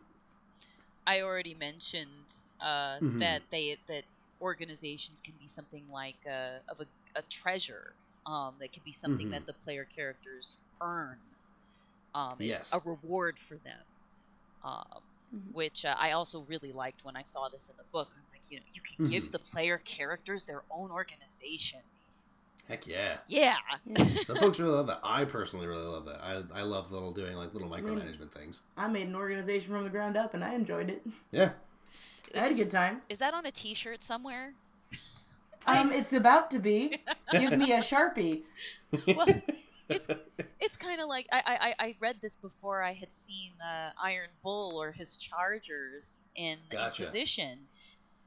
I 1.09 1.23
already 1.23 1.55
mentioned 1.55 2.29
uh, 2.61 3.01
Mhm. 3.01 3.21
that 3.21 3.43
they 3.51 3.79
that 3.89 4.05
organizations 4.43 5.21
can 5.23 5.35
be 5.41 5.49
something 5.49 5.89
like 5.91 6.21
a, 6.27 6.61
of 6.69 6.81
a, 6.81 6.87
a 7.17 7.23
treasure. 7.23 7.97
Um, 8.27 8.57
that 8.61 8.73
can 8.75 8.83
be 8.85 8.93
something 8.93 9.29
Mhm. 9.29 9.33
that 9.33 9.47
the 9.47 9.55
player 9.65 9.87
characters 9.87 10.59
earn. 10.83 11.19
Um, 12.15 12.37
Yes. 12.41 12.73
a 12.75 12.81
reward 12.81 13.39
for 13.39 13.57
them. 13.59 13.85
Um, 14.63 15.03
Mhm. 15.35 15.53
Which 15.53 15.85
uh, 15.85 15.95
I 15.99 16.13
also 16.13 16.43
really 16.45 16.73
liked 16.73 17.05
when 17.05 17.17
I 17.17 17.23
saw 17.23 17.49
this 17.51 17.69
in 17.69 17.77
the 17.77 17.85
book. 17.93 18.09
I'm 18.17 18.25
like, 18.33 18.43
you 18.51 18.59
know, 18.61 18.67
you 18.73 18.83
can 18.83 19.11
give 19.11 19.25
Mhm. 19.25 19.33
the 19.33 19.39
player 19.41 19.79
characters 19.79 20.45
their 20.45 20.65
own 20.71 20.91
organization. 20.91 21.81
Heck 22.69 22.87
yeah! 22.87 23.17
Yeah. 23.27 23.57
Yeah. 23.87 24.23
Some 24.25 24.37
folks 24.39 24.61
really 24.61 24.73
love 24.73 24.87
that. 24.89 25.01
I 25.03 25.25
personally 25.25 25.67
really 25.67 25.87
love 25.87 26.05
that. 26.07 26.21
I, 26.23 26.43
I 26.61 26.63
love 26.63 26.93
little 26.93 27.13
doing 27.13 27.35
like 27.37 27.53
little 27.55 27.69
mean- 27.69 27.85
micromanagement 27.85 28.31
things. 28.33 28.63
I 28.77 28.89
made 28.89 29.09
an 29.09 29.17
organization 29.17 29.73
from 29.73 29.85
the 29.85 29.91
ground 29.91 30.17
up 30.17 30.35
and 30.35 30.45
I 30.45 30.55
enjoyed 30.55 30.91
it. 30.91 31.07
Yeah. 31.33 31.51
I 32.35 32.41
had 32.41 32.53
a 32.53 32.55
good 32.55 32.71
time. 32.71 33.01
Is 33.09 33.19
that 33.19 33.33
on 33.33 33.47
a 33.47 33.51
T-shirt 33.51 34.05
somewhere? 34.05 34.53
Um, 35.67 35.93
it's 35.93 36.13
about 36.13 36.51
to 36.53 36.59
be. 36.59 36.99
Give 37.33 37.57
me 37.57 37.73
a 37.73 37.79
sharpie. 37.79 38.43
Well, 39.07 39.27
it's 39.89 40.09
it's 40.61 40.77
kind 40.77 41.01
of 41.01 41.09
like 41.09 41.27
I, 41.33 41.75
I 41.79 41.85
I 41.87 41.97
read 42.01 42.17
this 42.21 42.37
before 42.37 42.83
I 42.83 42.93
had 42.93 43.13
seen 43.13 43.53
uh, 43.63 43.91
Iron 44.03 44.29
Bull 44.43 44.81
or 44.81 44.93
his 44.93 45.17
Chargers 45.17 46.21
in 46.37 46.59
Gotcha. 46.71 47.03
Inquisition, 47.03 47.59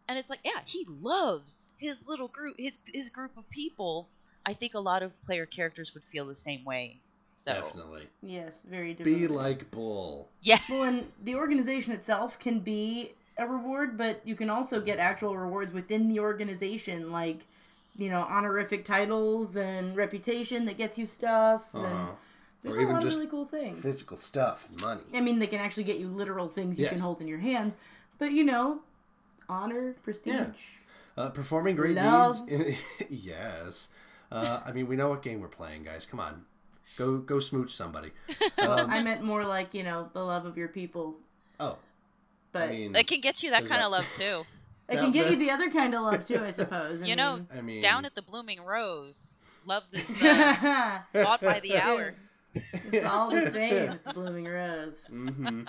and 0.07 0.17
it's 0.17 0.29
like 0.29 0.39
yeah, 0.43 0.59
he 0.65 0.85
loves 1.01 1.69
his 1.77 2.07
little 2.07 2.27
group, 2.27 2.55
his 2.57 2.77
his 2.85 3.09
group 3.09 3.37
of 3.37 3.47
people. 3.49 4.07
I 4.45 4.53
think 4.53 4.73
a 4.73 4.79
lot 4.79 5.03
of 5.03 5.11
player 5.23 5.45
characters 5.45 5.93
would 5.93 6.03
feel 6.03 6.25
the 6.25 6.35
same 6.35 6.63
way. 6.65 6.97
So 7.35 7.53
Definitely. 7.53 8.07
Yes, 8.21 8.63
very 8.69 8.93
Be 8.93 9.27
like 9.27 9.71
Bull. 9.71 10.29
yeah, 10.41 10.59
Well, 10.69 10.83
and 10.83 11.11
the 11.23 11.35
organization 11.35 11.91
itself 11.93 12.37
can 12.39 12.59
be 12.59 13.11
a 13.37 13.47
reward, 13.47 13.97
but 13.97 14.21
you 14.25 14.35
can 14.35 14.49
also 14.49 14.79
get 14.79 14.99
actual 14.99 15.35
rewards 15.37 15.73
within 15.73 16.07
the 16.07 16.19
organization, 16.19 17.11
like 17.11 17.39
you 17.97 18.09
know 18.09 18.21
honorific 18.21 18.85
titles 18.85 19.55
and 19.55 19.97
reputation 19.97 20.65
that 20.65 20.77
gets 20.77 20.97
you 20.97 21.05
stuff. 21.05 21.73
And 21.73 21.85
Uh-huh. 21.85 22.11
there's 22.61 22.75
Or 22.75 22.79
a 22.79 22.83
even 22.83 22.93
lot 22.95 23.01
just 23.01 23.15
of 23.15 23.19
really 23.21 23.31
cool 23.31 23.45
things. 23.45 23.81
Physical 23.81 24.17
stuff 24.17 24.67
and 24.69 24.79
money. 24.81 25.01
I 25.15 25.21
mean, 25.21 25.39
they 25.39 25.47
can 25.47 25.59
actually 25.59 25.83
get 25.83 25.97
you 25.97 26.07
literal 26.07 26.47
things 26.47 26.79
you 26.79 26.87
can 26.87 26.99
hold 26.99 27.21
in 27.21 27.27
your 27.27 27.39
hands, 27.39 27.75
but 28.19 28.31
you 28.31 28.43
know, 28.43 28.81
honor, 29.49 29.95
prestige. 30.03 30.33
Yeah. 30.35 30.45
Uh, 31.17 31.29
performing 31.29 31.75
great 31.75 31.95
Love. 31.95 32.47
deeds. 32.47 32.81
yes. 33.09 33.89
Uh, 34.31 34.61
I 34.65 34.71
mean, 34.71 34.87
we 34.87 34.95
know 34.95 35.09
what 35.09 35.21
game 35.21 35.41
we're 35.41 35.47
playing, 35.47 35.83
guys. 35.83 36.05
Come 36.05 36.19
on, 36.19 36.45
go 36.97 37.17
go 37.17 37.39
smooch 37.39 37.71
somebody. 37.73 38.11
Um, 38.57 38.91
I 38.91 39.01
meant 39.01 39.23
more 39.23 39.43
like 39.43 39.73
you 39.73 39.83
know 39.83 40.09
the 40.13 40.23
love 40.23 40.45
of 40.45 40.55
your 40.57 40.67
people, 40.67 41.15
oh, 41.59 41.77
but 42.51 42.69
I 42.69 42.71
mean, 42.71 42.95
it 42.95 43.07
can 43.07 43.19
get 43.21 43.41
you 43.43 43.49
that 43.51 43.65
kind 43.65 43.81
that- 43.81 43.85
of 43.85 43.91
love 43.91 44.07
too. 44.15 44.43
it 44.89 44.97
can 44.97 45.11
get 45.11 45.31
you 45.31 45.35
the 45.37 45.49
other 45.49 45.69
kind 45.71 45.95
of 45.95 46.03
love 46.03 46.25
too, 46.27 46.37
I 46.43 46.51
suppose. 46.61 47.01
I 47.01 47.05
You 47.07 47.15
know, 47.15 47.45
I 47.55 47.61
mean, 47.61 47.81
Down 47.81 48.05
at 48.05 48.13
the 48.13 48.21
Blooming 48.21 48.61
Rose, 48.61 49.33
love 49.65 49.83
is 49.91 50.21
uh, 50.21 50.99
bought 51.13 51.41
by 51.41 51.59
the 51.59 51.77
hour. 51.77 52.13
it's 52.53 53.05
all 53.05 53.31
the 53.31 53.49
same 53.49 53.89
at 53.89 54.03
the 54.03 54.13
Blooming 54.13 54.45
Rose. 54.47 55.05
hmm 55.07 55.63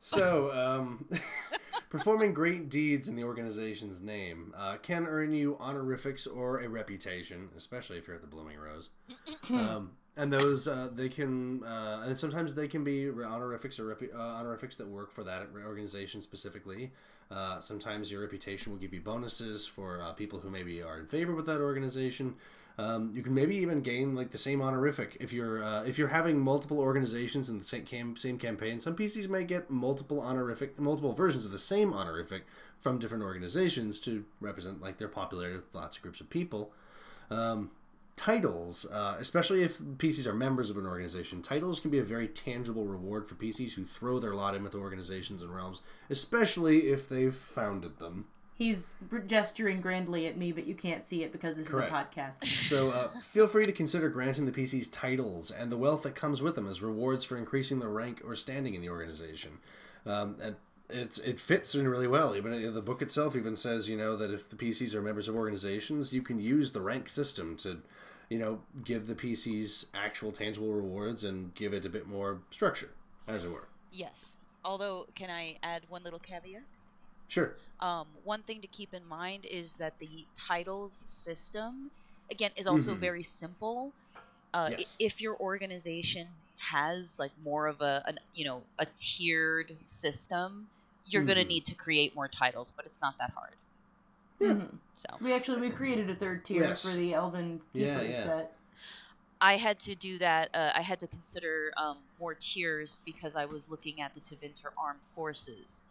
So, 0.00 0.52
um, 0.52 1.08
performing 1.90 2.32
great 2.32 2.68
deeds 2.68 3.08
in 3.08 3.16
the 3.16 3.24
organization's 3.24 4.00
name 4.00 4.54
uh, 4.56 4.76
can 4.76 5.06
earn 5.06 5.32
you 5.32 5.56
honorifics 5.58 6.26
or 6.26 6.60
a 6.60 6.68
reputation, 6.68 7.48
especially 7.56 7.98
if 7.98 8.06
you're 8.06 8.16
at 8.16 8.22
the 8.22 8.28
Blooming 8.28 8.58
Rose. 8.58 8.90
um, 9.50 9.92
and 10.16 10.32
those 10.32 10.66
uh, 10.66 10.88
they 10.92 11.08
can, 11.08 11.62
uh, 11.64 12.04
and 12.06 12.18
sometimes 12.18 12.54
they 12.54 12.68
can 12.68 12.82
be 12.82 13.08
honorifics 13.08 13.78
or 13.78 13.94
repu- 13.94 14.14
uh, 14.14 14.18
honorifics 14.18 14.76
that 14.76 14.88
work 14.88 15.12
for 15.12 15.22
that 15.24 15.48
organization 15.64 16.20
specifically. 16.20 16.90
Uh, 17.30 17.60
sometimes 17.60 18.10
your 18.10 18.22
reputation 18.22 18.72
will 18.72 18.80
give 18.80 18.92
you 18.92 19.00
bonuses 19.00 19.66
for 19.66 20.00
uh, 20.00 20.12
people 20.12 20.40
who 20.40 20.50
maybe 20.50 20.82
are 20.82 20.98
in 20.98 21.06
favor 21.06 21.34
with 21.34 21.46
that 21.46 21.60
organization. 21.60 22.34
Um, 22.78 23.10
you 23.12 23.22
can 23.22 23.34
maybe 23.34 23.56
even 23.56 23.80
gain 23.80 24.14
like 24.14 24.30
the 24.30 24.38
same 24.38 24.62
honorific 24.62 25.16
if 25.18 25.32
you're 25.32 25.62
uh, 25.62 25.82
if 25.82 25.98
you're 25.98 26.08
having 26.08 26.38
multiple 26.38 26.78
organizations 26.78 27.48
in 27.48 27.58
the 27.58 27.64
same 27.64 27.84
cam- 27.84 28.16
same 28.16 28.38
campaign. 28.38 28.78
Some 28.78 28.94
PCs 28.94 29.28
may 29.28 29.42
get 29.42 29.68
multiple 29.68 30.20
honorific, 30.20 30.78
multiple 30.78 31.12
versions 31.12 31.44
of 31.44 31.50
the 31.50 31.58
same 31.58 31.92
honorific 31.92 32.44
from 32.80 33.00
different 33.00 33.24
organizations 33.24 33.98
to 34.00 34.24
represent 34.40 34.80
like 34.80 34.98
their 34.98 35.08
popularity 35.08 35.56
with 35.56 35.74
lots 35.74 35.96
of 35.96 36.04
groups 36.04 36.20
of 36.20 36.30
people. 36.30 36.72
Um, 37.30 37.72
titles, 38.14 38.86
uh, 38.92 39.16
especially 39.18 39.62
if 39.62 39.78
PCs 39.78 40.26
are 40.26 40.34
members 40.34 40.70
of 40.70 40.76
an 40.76 40.86
organization, 40.86 41.42
titles 41.42 41.80
can 41.80 41.90
be 41.90 41.98
a 41.98 42.04
very 42.04 42.28
tangible 42.28 42.84
reward 42.84 43.26
for 43.26 43.34
PCs 43.34 43.72
who 43.72 43.84
throw 43.84 44.20
their 44.20 44.34
lot 44.34 44.54
in 44.54 44.62
with 44.62 44.74
organizations 44.74 45.42
and 45.42 45.54
realms, 45.54 45.82
especially 46.10 46.90
if 46.90 47.08
they've 47.08 47.34
founded 47.34 47.98
them. 47.98 48.26
He's 48.58 48.90
gesturing 49.28 49.80
grandly 49.80 50.26
at 50.26 50.36
me, 50.36 50.50
but 50.50 50.66
you 50.66 50.74
can't 50.74 51.06
see 51.06 51.22
it 51.22 51.30
because 51.30 51.54
this 51.54 51.68
Correct. 51.68 51.92
is 51.92 51.92
a 51.92 52.20
podcast. 52.20 52.62
So 52.62 52.90
uh, 52.90 53.08
feel 53.20 53.46
free 53.46 53.66
to 53.66 53.72
consider 53.72 54.08
granting 54.08 54.46
the 54.46 54.52
PCs 54.52 54.88
titles 54.90 55.52
and 55.52 55.70
the 55.70 55.76
wealth 55.76 56.02
that 56.02 56.16
comes 56.16 56.42
with 56.42 56.56
them 56.56 56.66
as 56.68 56.82
rewards 56.82 57.24
for 57.24 57.36
increasing 57.36 57.78
their 57.78 57.88
rank 57.88 58.20
or 58.26 58.34
standing 58.34 58.74
in 58.74 58.80
the 58.80 58.90
organization. 58.90 59.58
Um, 60.04 60.38
and 60.42 60.56
it's 60.90 61.18
it 61.18 61.38
fits 61.38 61.76
in 61.76 61.86
really 61.86 62.08
well. 62.08 62.34
Even 62.34 62.74
the 62.74 62.82
book 62.82 63.00
itself 63.00 63.36
even 63.36 63.54
says, 63.54 63.88
you 63.88 63.96
know, 63.96 64.16
that 64.16 64.32
if 64.32 64.50
the 64.50 64.56
PCs 64.56 64.92
are 64.92 65.02
members 65.02 65.28
of 65.28 65.36
organizations, 65.36 66.12
you 66.12 66.22
can 66.22 66.40
use 66.40 66.72
the 66.72 66.80
rank 66.80 67.08
system 67.08 67.56
to, 67.58 67.78
you 68.28 68.40
know, 68.40 68.60
give 68.84 69.06
the 69.06 69.14
PCs 69.14 69.86
actual 69.94 70.32
tangible 70.32 70.72
rewards 70.72 71.22
and 71.22 71.54
give 71.54 71.72
it 71.72 71.84
a 71.84 71.90
bit 71.90 72.08
more 72.08 72.40
structure, 72.50 72.90
as 73.28 73.44
it 73.44 73.52
were. 73.52 73.68
Yes. 73.92 74.34
Although, 74.64 75.06
can 75.14 75.30
I 75.30 75.58
add 75.62 75.82
one 75.88 76.02
little 76.02 76.18
caveat? 76.18 76.62
Sure. 77.28 77.56
Um, 77.80 78.08
one 78.24 78.42
thing 78.42 78.60
to 78.62 78.66
keep 78.68 78.92
in 78.94 79.06
mind 79.06 79.46
is 79.46 79.76
that 79.76 79.98
the 80.00 80.26
titles 80.48 81.02
system, 81.06 81.90
again, 82.30 82.50
is 82.56 82.66
also 82.66 82.94
Mhm. 82.94 83.00
very 83.00 83.22
simple. 83.22 83.92
Uh, 84.54 84.70
Yes. 84.70 84.96
If 84.98 85.20
your 85.20 85.36
organization 85.38 86.28
has 86.56 87.18
like 87.18 87.32
more 87.38 87.66
of 87.68 87.80
a, 87.80 88.02
an, 88.06 88.18
you 88.34 88.44
know, 88.44 88.62
a 88.78 88.86
tiered 88.96 89.76
system, 89.86 90.68
you're 91.04 91.24
gonna 91.24 91.44
Mhm. 91.44 91.48
need 91.48 91.66
to 91.66 91.74
create 91.74 92.14
more 92.14 92.28
titles, 92.28 92.72
but 92.72 92.86
it's 92.86 93.00
not 93.00 93.14
that 93.18 93.30
hard. 93.30 93.56
Mhm. 94.40 94.78
So 94.96 95.18
We 95.20 95.32
actually 95.32 95.60
we 95.60 95.70
created 95.70 96.10
a 96.10 96.14
third 96.16 96.44
tier 96.44 96.62
Yes. 96.62 96.82
for 96.82 96.96
the 96.96 97.14
Elven 97.14 97.60
Yeah, 97.74 98.00
yeah. 98.02 98.22
set. 98.24 98.52
I 99.40 99.56
had 99.56 99.78
to 99.80 99.94
do 99.94 100.18
that. 100.18 100.50
Uh, 100.54 100.72
I 100.74 100.82
had 100.82 101.00
to 101.00 101.06
consider 101.08 101.72
um, 101.76 101.98
more 102.18 102.34
tiers 102.34 102.96
because 103.04 103.36
I 103.36 103.46
was 103.46 103.68
looking 103.68 104.00
at 104.00 104.14
the 104.14 104.20
Tevinter 104.20 104.70
armed 104.76 105.00
forces, 105.14 105.84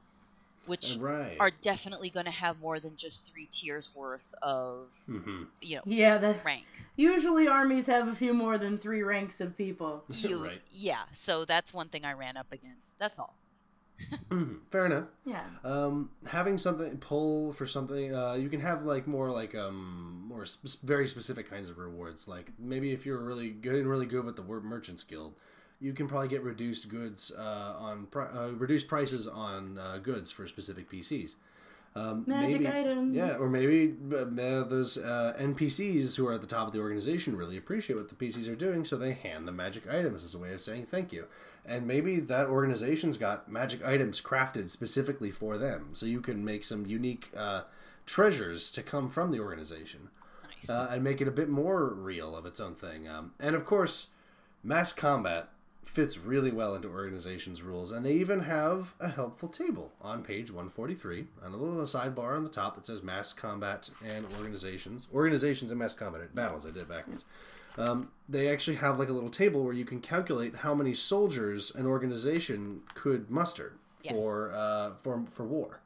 which 0.68 0.98
Right. 0.99 1.38
are 1.39 1.52
definitely 1.52 2.10
going 2.10 2.26
to 2.26 2.31
have 2.31 2.60
more 2.60 2.80
than 2.80 2.95
just 2.95 3.31
three 3.31 3.48
tiers 3.52 3.89
worth 3.95 4.27
of 4.41 4.88
hmm 5.06 5.44
you 5.61 5.77
know 5.77 5.84
Yeah, 5.85 6.18
that 6.18 6.44
rank. 6.44 6.65
usually 6.95 7.48
armies 7.48 7.88
have 7.88 8.07
a 8.07 8.15
few 8.15 8.34
more 8.34 8.57
than 8.57 8.77
three 8.77 9.03
ranks 9.03 9.39
of 9.41 9.57
people. 9.57 10.03
You, 10.10 10.38
right. 10.44 10.61
Yeah, 10.72 11.03
so 11.14 11.45
that's 11.45 11.73
one 11.73 11.89
thing 11.89 12.06
I 12.06 12.14
ran 12.14 12.38
up 12.38 12.48
against. 12.52 12.95
That's 12.99 13.19
all. 13.19 13.35
Mhm. 14.30 14.60
Fair 14.69 14.85
enough. 14.85 15.06
Yeah. 15.26 15.44
um 15.64 16.11
having 16.26 16.57
something 16.57 16.98
pull 16.98 17.52
for 17.53 17.65
something 17.65 18.14
uh 18.14 18.34
you 18.34 18.49
can 18.49 18.60
have 18.60 18.84
like 18.84 19.07
more 19.07 19.31
like 19.31 19.56
um 19.56 20.23
more 20.27 20.45
sp- 20.45 20.84
very 20.84 21.07
specific 21.07 21.49
kinds 21.49 21.69
of 21.69 21.77
rewards 21.77 22.27
like 22.27 22.52
maybe 22.60 22.91
if 22.91 23.06
you're 23.06 23.18
really 23.23 23.49
good 23.49 23.76
and 23.76 23.89
really 23.89 24.06
good 24.06 24.23
with 24.26 24.35
the 24.35 24.41
word 24.41 24.64
merchants 24.64 25.03
guild 25.03 25.34
you 25.80 25.94
can 25.94 26.08
probably 26.08 26.28
get 26.28 26.44
reduced 26.44 26.90
goods 26.90 27.32
uh 27.38 27.76
on 27.80 28.06
pri- 28.08 28.28
uh, 28.28 28.49
reduced 28.54 28.88
prices 28.88 29.28
on 29.28 29.78
uh, 29.78 29.98
goods 29.98 30.32
for 30.32 30.48
specific 30.48 30.90
pcs 30.90 31.36
um, 31.95 32.26
Magic 32.28 32.62
maybe, 32.62 32.68
items. 32.68 33.16
yeah 33.16 33.36
or 33.38 33.49
maybe 33.49 33.95
uh, 34.16 34.26
those 34.64 34.98
uh, 34.99 35.36
npcs 35.40 36.16
who 36.16 36.28
are 36.28 36.34
at 36.34 36.41
the 36.41 36.48
top 36.48 36.68
of 36.68 36.74
the 36.74 36.80
organization 36.80 37.36
really 37.36 37.58
appreciate 37.58 37.95
what 37.95 38.10
the 38.10 38.16
pcs 38.16 38.48
are 38.52 38.56
doing 38.56 38.86
so 38.86 38.98
they 38.98 39.14
hand 39.14 39.48
them 39.48 39.56
magic 39.56 39.88
items 39.90 40.24
as 40.24 40.36
a 40.36 40.38
way 40.38 40.54
of 40.54 40.62
saying 40.62 40.86
thank 40.86 41.12
you 41.12 41.26
and 41.66 41.86
maybe 41.88 42.20
that 42.20 42.48
organization's 42.48 43.18
got 43.18 43.52
magic 43.52 43.84
items 43.86 44.22
crafted 44.22 44.70
specifically 44.70 45.32
for 45.32 45.58
them 45.58 45.90
so 45.94 46.06
you 46.06 46.22
can 46.22 46.44
make 46.45 46.64
some 46.64 46.86
unique 46.86 47.32
uh, 47.36 47.62
treasures 48.06 48.70
to 48.72 48.84
come 48.84 49.10
from 49.10 49.32
the 49.32 49.40
organization 49.40 50.10
Nice. 50.44 50.70
uh, 50.70 50.90
and 50.91 51.04
make 51.04 51.20
it 51.20 51.28
a 51.28 51.32
bit 51.32 51.49
more 51.49 51.88
real 51.94 52.36
of 52.36 52.45
its 52.45 52.60
own 52.60 52.76
thing 52.76 53.08
um, 53.08 53.32
and 53.40 53.56
of 53.56 53.66
course 53.66 54.08
mass 54.64 54.94
combat 54.94 55.49
fits 55.88 56.18
really 56.18 56.51
well 56.51 56.76
into 56.76 56.88
organizations 56.89 57.61
rules 57.61 57.91
and 57.91 58.05
they 58.05 58.14
even 58.14 58.41
have 58.41 58.93
a 58.99 59.07
helpful 59.09 59.49
table 59.49 59.91
on 60.01 60.22
page 60.23 60.51
143 60.51 61.26
and 61.43 61.53
a 61.53 61.57
little 61.57 61.81
sidebar 61.84 62.35
on 62.35 62.43
the 62.43 62.49
top 62.49 62.76
that 62.76 62.85
says 62.85 63.01
mass 63.01 63.34
combat 63.34 63.89
and 64.05 64.26
organizations 64.38 65.07
organizations 65.14 65.72
and 65.72 65.80
mass 65.80 65.93
combat 65.93 66.34
battles 66.35 66.65
i 66.65 66.69
did 66.69 66.84
it 66.84 66.89
backwards 66.89 67.26
um, 67.77 68.09
they 68.27 68.49
actually 68.49 68.77
have 68.77 68.97
like 68.99 69.09
a 69.09 69.14
little 69.14 69.30
table 69.30 69.64
where 69.64 69.73
you 69.73 69.85
can 69.85 70.01
calculate 70.01 70.55
how 70.55 70.73
many 70.73 70.93
soldiers 70.93 71.72
an 71.76 71.85
organization 71.85 72.81
could 72.93 73.30
muster 73.30 73.73
Yes. 74.03 74.14
for 74.14 74.51
uh, 74.53 74.93
for 74.95 75.26
for 75.31 75.43
war. 75.43 75.80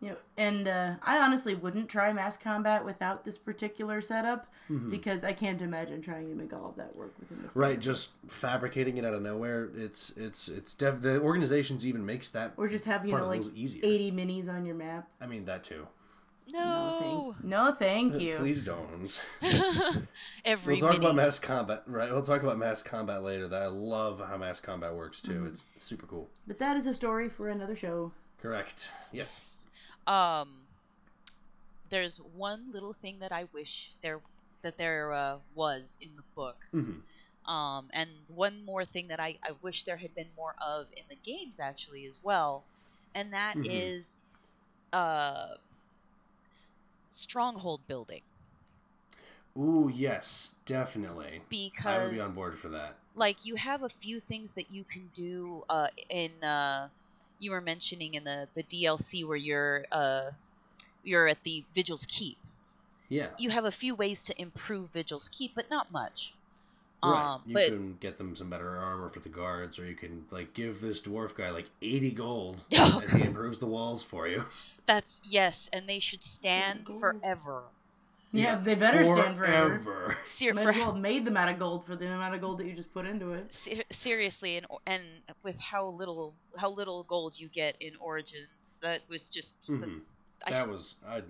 Yeah, 0.00 0.14
and 0.36 0.68
uh, 0.68 0.94
I 1.02 1.18
honestly 1.18 1.54
wouldn't 1.56 1.88
try 1.88 2.12
mass 2.12 2.36
combat 2.36 2.84
without 2.84 3.24
this 3.24 3.36
particular 3.36 4.00
setup 4.00 4.46
because 4.90 5.24
I 5.24 5.32
can't 5.32 5.60
imagine 5.62 6.02
trying 6.02 6.28
to 6.28 6.34
make 6.34 6.52
all 6.52 6.66
of 6.68 6.76
that 6.76 6.94
work 6.94 7.12
within 7.18 7.42
this. 7.42 7.56
Right, 7.56 7.80
just 7.80 8.10
fabricating 8.28 8.98
it 8.98 9.04
out 9.04 9.14
of 9.14 9.22
nowhere. 9.22 9.70
It's 9.76 10.10
it's 10.16 10.48
it's 10.48 10.74
def- 10.74 11.00
the 11.00 11.20
organizations 11.20 11.86
even 11.86 12.04
makes 12.06 12.30
that. 12.30 12.52
Or 12.56 12.68
just 12.68 12.84
have 12.84 13.04
you 13.06 13.16
know 13.16 13.26
like 13.26 13.42
easier. 13.56 13.80
eighty 13.84 14.12
minis 14.12 14.48
on 14.48 14.66
your 14.66 14.74
map. 14.76 15.08
I 15.20 15.26
mean 15.26 15.46
that 15.46 15.64
too. 15.64 15.88
No, 16.50 16.60
no. 16.60 17.32
thank, 17.32 17.44
no, 17.44 17.74
thank 17.74 18.20
you. 18.20 18.36
Please 18.38 18.62
don't. 18.62 19.20
Every 20.44 20.74
We'll 20.74 20.80
talk 20.80 20.92
mini- 20.92 21.04
about 21.04 21.14
mass 21.16 21.38
combat. 21.38 21.82
Right, 21.86 22.10
we'll 22.10 22.22
talk 22.22 22.42
about 22.42 22.58
mass 22.58 22.82
combat 22.82 23.22
later. 23.22 23.48
That 23.48 23.62
I 23.62 23.66
love 23.66 24.22
how 24.26 24.36
mass 24.36 24.60
combat 24.60 24.94
works 24.94 25.20
too. 25.20 25.44
It's 25.46 25.64
super 25.76 26.06
cool. 26.06 26.28
But 26.46 26.58
that 26.58 26.76
is 26.76 26.86
a 26.86 26.94
story 26.94 27.28
for 27.28 27.48
another 27.48 27.76
show. 27.76 28.12
Correct. 28.40 28.90
Yes. 29.12 29.57
Um, 30.08 30.68
there's 31.90 32.18
one 32.18 32.72
little 32.72 32.94
thing 32.94 33.20
that 33.20 33.32
I 33.32 33.44
wish 33.52 33.94
there 34.02 34.20
that 34.62 34.78
there 34.78 35.12
uh, 35.12 35.38
was 35.54 35.96
in 36.00 36.16
the 36.16 36.24
book. 36.36 36.56
Mhm. 36.72 37.02
Um, 37.46 37.90
and 37.94 38.10
one 38.28 38.64
more 38.64 38.84
thing 38.84 39.08
that 39.08 39.20
I, 39.20 39.38
I 39.42 39.52
wish 39.62 39.84
there 39.84 39.96
had 39.98 40.14
been 40.14 40.30
more 40.36 40.54
of 40.66 40.88
in 40.96 41.04
the 41.08 41.16
games 41.16 41.60
actually 41.60 42.06
as 42.06 42.18
well, 42.22 42.66
and 43.14 43.32
that 43.34 43.58
is 43.64 44.20
Mhm. 44.20 44.92
uh, 44.92 45.56
stronghold 47.10 47.86
building 47.86 48.22
Ooh, 49.58 49.90
yes, 49.92 50.54
definitely. 50.66 51.42
Because 51.50 51.84
I 51.86 51.98
would 52.02 52.12
be 52.12 52.20
on 52.20 52.34
board 52.34 52.58
for 52.58 52.68
that. 52.70 52.96
like 53.14 53.44
you 53.44 53.56
have 53.56 53.82
a 53.82 53.88
few 53.88 54.20
things 54.20 54.52
that 54.54 54.70
you 54.70 54.84
can 54.84 55.08
do 55.14 55.64
uh, 55.68 55.88
in 56.10 56.42
uh, 56.44 56.88
you 57.38 57.50
were 57.50 57.60
mentioning 57.60 58.14
in 58.14 58.24
the 58.24 58.48
the 58.54 58.62
DLC 58.62 59.26
where 59.26 59.36
you're 59.36 59.84
uh, 59.92 60.30
you're 61.04 61.28
at 61.28 61.42
the 61.44 61.64
Vigil's 61.74 62.06
Keep. 62.06 62.36
Yeah. 63.08 63.28
You 63.38 63.50
have 63.50 63.64
a 63.64 63.70
few 63.70 63.94
ways 63.94 64.22
to 64.24 64.40
improve 64.40 64.90
Vigil's 64.90 65.28
Keep, 65.30 65.54
but 65.54 65.70
not 65.70 65.90
much. 65.90 66.34
Right. 67.02 67.34
Um, 67.34 67.42
you 67.46 67.54
but 67.54 67.68
can 67.68 67.96
get 68.00 68.18
them 68.18 68.34
some 68.34 68.50
better 68.50 68.76
armor 68.76 69.08
for 69.08 69.20
the 69.20 69.28
guards, 69.28 69.78
or 69.78 69.86
you 69.86 69.94
can 69.94 70.24
like 70.30 70.52
give 70.52 70.80
this 70.80 71.00
dwarf 71.00 71.34
guy 71.34 71.50
like 71.50 71.70
eighty 71.80 72.10
gold, 72.10 72.64
and 72.72 73.10
he 73.10 73.22
improves 73.22 73.60
the 73.60 73.66
walls 73.66 74.02
for 74.02 74.26
you. 74.26 74.44
that's 74.86 75.20
yes, 75.24 75.70
and 75.72 75.88
they 75.88 76.00
should 76.00 76.24
stand 76.24 76.86
forever. 77.00 77.62
Yeah, 78.32 78.56
they 78.56 78.74
better 78.74 79.04
stand 79.04 79.36
forever. 79.38 79.78
forever. 79.78 80.18
Ser- 80.26 80.52
Might 80.54 80.62
for, 80.64 80.68
as 80.70 80.76
well 80.76 80.92
have 80.92 81.00
made 81.00 81.24
them 81.24 81.36
out 81.36 81.48
of 81.48 81.58
gold 81.58 81.86
for 81.86 81.96
the 81.96 82.06
amount 82.06 82.34
of 82.34 82.40
gold 82.40 82.58
that 82.58 82.66
you 82.66 82.74
just 82.74 82.92
put 82.92 83.06
into 83.06 83.32
it. 83.32 83.52
ser- 83.52 83.84
seriously, 83.90 84.56
and 84.58 84.66
and 84.86 85.02
with 85.42 85.58
how 85.58 85.86
little 85.86 86.34
how 86.58 86.68
little 86.70 87.04
gold 87.04 87.38
you 87.38 87.48
get 87.48 87.76
in 87.80 87.92
Origins, 88.00 88.78
that 88.82 89.00
was 89.08 89.28
just 89.30 89.54
Mhm. 89.62 90.02
I, 90.46 90.50
That 90.50 90.60
s- 90.62 90.66
was 90.68 90.96
I. 91.06 91.16
I 91.16 91.22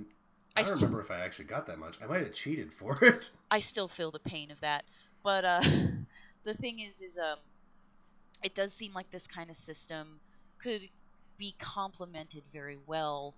I 0.56 0.62
don't 0.62 0.72
s- 0.72 0.82
remember 0.82 1.00
if 1.00 1.10
I 1.12 1.20
actually 1.20 1.44
got 1.44 1.66
that 1.68 1.78
much. 1.78 2.02
I 2.02 2.06
might 2.06 2.22
have 2.24 2.32
cheated 2.34 2.72
for 2.72 2.98
it. 3.04 3.30
I 3.50 3.60
still 3.60 3.86
feel 3.88 4.10
the 4.10 4.18
pain 4.18 4.50
of 4.50 4.58
that. 4.60 4.84
But 5.22 5.44
uh, 5.44 5.60
the 6.44 6.54
thing 6.54 6.80
is, 6.80 7.00
is 7.00 7.16
um, 7.16 7.38
it 8.42 8.54
does 8.56 8.72
seem 8.74 8.92
like 8.92 9.08
this 9.12 9.26
kind 9.28 9.50
of 9.50 9.56
system 9.56 10.18
could 10.60 10.82
be 11.36 11.54
complemented 11.60 12.42
very 12.52 12.78
well 12.86 13.34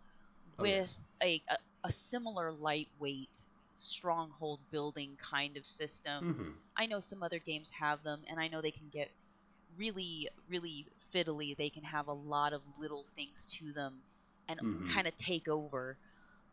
Oh, 0.59 0.63
with 0.63 0.71
yes. 0.71 0.99
a, 1.23 1.43
a 1.51 1.57
a 1.85 1.93
similar 1.93 2.53
lightweight 2.53 3.43
stronghold 3.81 4.61
building 4.71 5.17
kind 5.19 5.57
of 5.57 5.67
system. 5.67 6.27
hmm 6.27 6.53
I 6.77 6.87
know 6.87 7.01
some 7.01 7.23
other 7.23 7.41
games 7.41 7.71
have 7.79 8.03
them, 8.03 8.23
and 8.29 8.41
I 8.41 8.49
know 8.49 8.63
they 8.63 8.73
can 8.73 8.91
get 8.91 9.11
really, 9.77 10.29
really 10.49 10.87
fiddly. 11.15 11.57
They 11.57 11.71
can 11.71 11.85
have 11.85 12.09
a 12.09 12.13
lot 12.13 12.53
of 12.55 12.63
little 12.79 13.07
things 13.17 13.47
to 13.59 13.73
them 13.73 14.03
and 14.49 14.61
Mhm. 14.63 14.87
kind 14.93 15.07
of 15.09 15.17
take 15.17 15.49
over. 15.49 15.99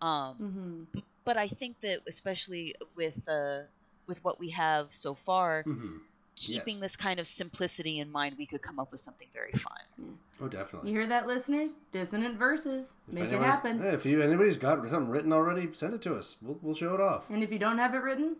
Um, 0.01 0.37
hmm 0.39 0.83
but 1.25 1.37
I 1.37 1.47
think 1.47 1.77
that 1.81 2.01
especially 2.07 2.75
with 2.95 3.17
uh, 3.27 3.63
with 4.07 4.23
what 4.23 4.39
we 4.39 4.51
have 4.51 4.93
so 4.93 5.15
far, 5.15 5.65
hmm 5.65 5.97
keeping 6.39 6.75
Yes. 6.75 6.81
this 6.81 6.95
kind 6.95 7.19
of 7.19 7.25
simplicity 7.27 7.99
in 7.99 8.11
mind, 8.11 8.35
we 8.37 8.45
could 8.45 8.61
come 8.61 8.79
up 8.79 8.91
with 8.91 9.01
something 9.01 9.27
very 9.33 9.51
fun. 9.53 10.17
Oh, 10.39 10.47
definitely. 10.47 10.91
You 10.91 10.99
hear 10.99 11.07
that, 11.07 11.25
listeners? 11.25 11.77
Dissonant 11.91 12.37
verses. 12.37 12.93
If 13.07 13.13
Make 13.13 13.31
it 13.31 13.41
happen. 13.41 13.79
yeah, 13.79 13.93
if 13.93 14.05
you 14.05 14.21
anybody's 14.21 14.57
got 14.57 14.87
something 14.87 15.09
written 15.09 15.33
already, 15.33 15.67
send 15.73 15.95
it 15.95 16.01
to 16.03 16.13
us. 16.15 16.37
We'll, 16.41 16.59
we'll 16.61 16.75
show 16.75 16.93
it 16.93 17.01
off. 17.01 17.29
And 17.31 17.41
if 17.43 17.51
you 17.51 17.57
don't 17.57 17.79
have 17.79 17.95
it 17.95 18.03
written, 18.03 18.35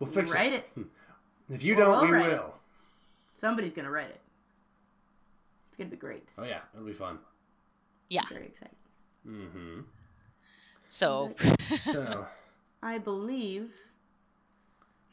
We'll 0.00 0.10
fix 0.10 0.34
write 0.34 0.52
it. 0.52 0.68
it. 0.76 0.86
If 1.48 1.62
you 1.62 1.74
Or 1.74 1.76
don't, 1.76 1.90
we'll 2.02 2.10
we 2.10 2.10
write 2.12 2.32
it. 2.32 2.40
Somebody's 3.36 3.72
gonna 3.72 3.90
write 3.92 4.10
it. 4.10 4.20
It's 5.68 5.76
gonna 5.76 5.90
be 5.90 5.96
great. 5.96 6.28
Oh 6.36 6.42
yeah, 6.44 6.60
it'll 6.74 6.84
be 6.86 6.92
fun. 6.92 7.18
Yeah. 8.10 8.22
I'm 8.22 8.28
very 8.28 8.46
excited. 8.46 8.74
hmm 9.24 9.80
So 10.88 11.32
So 11.76 12.26
I 12.82 12.98
believe 12.98 13.70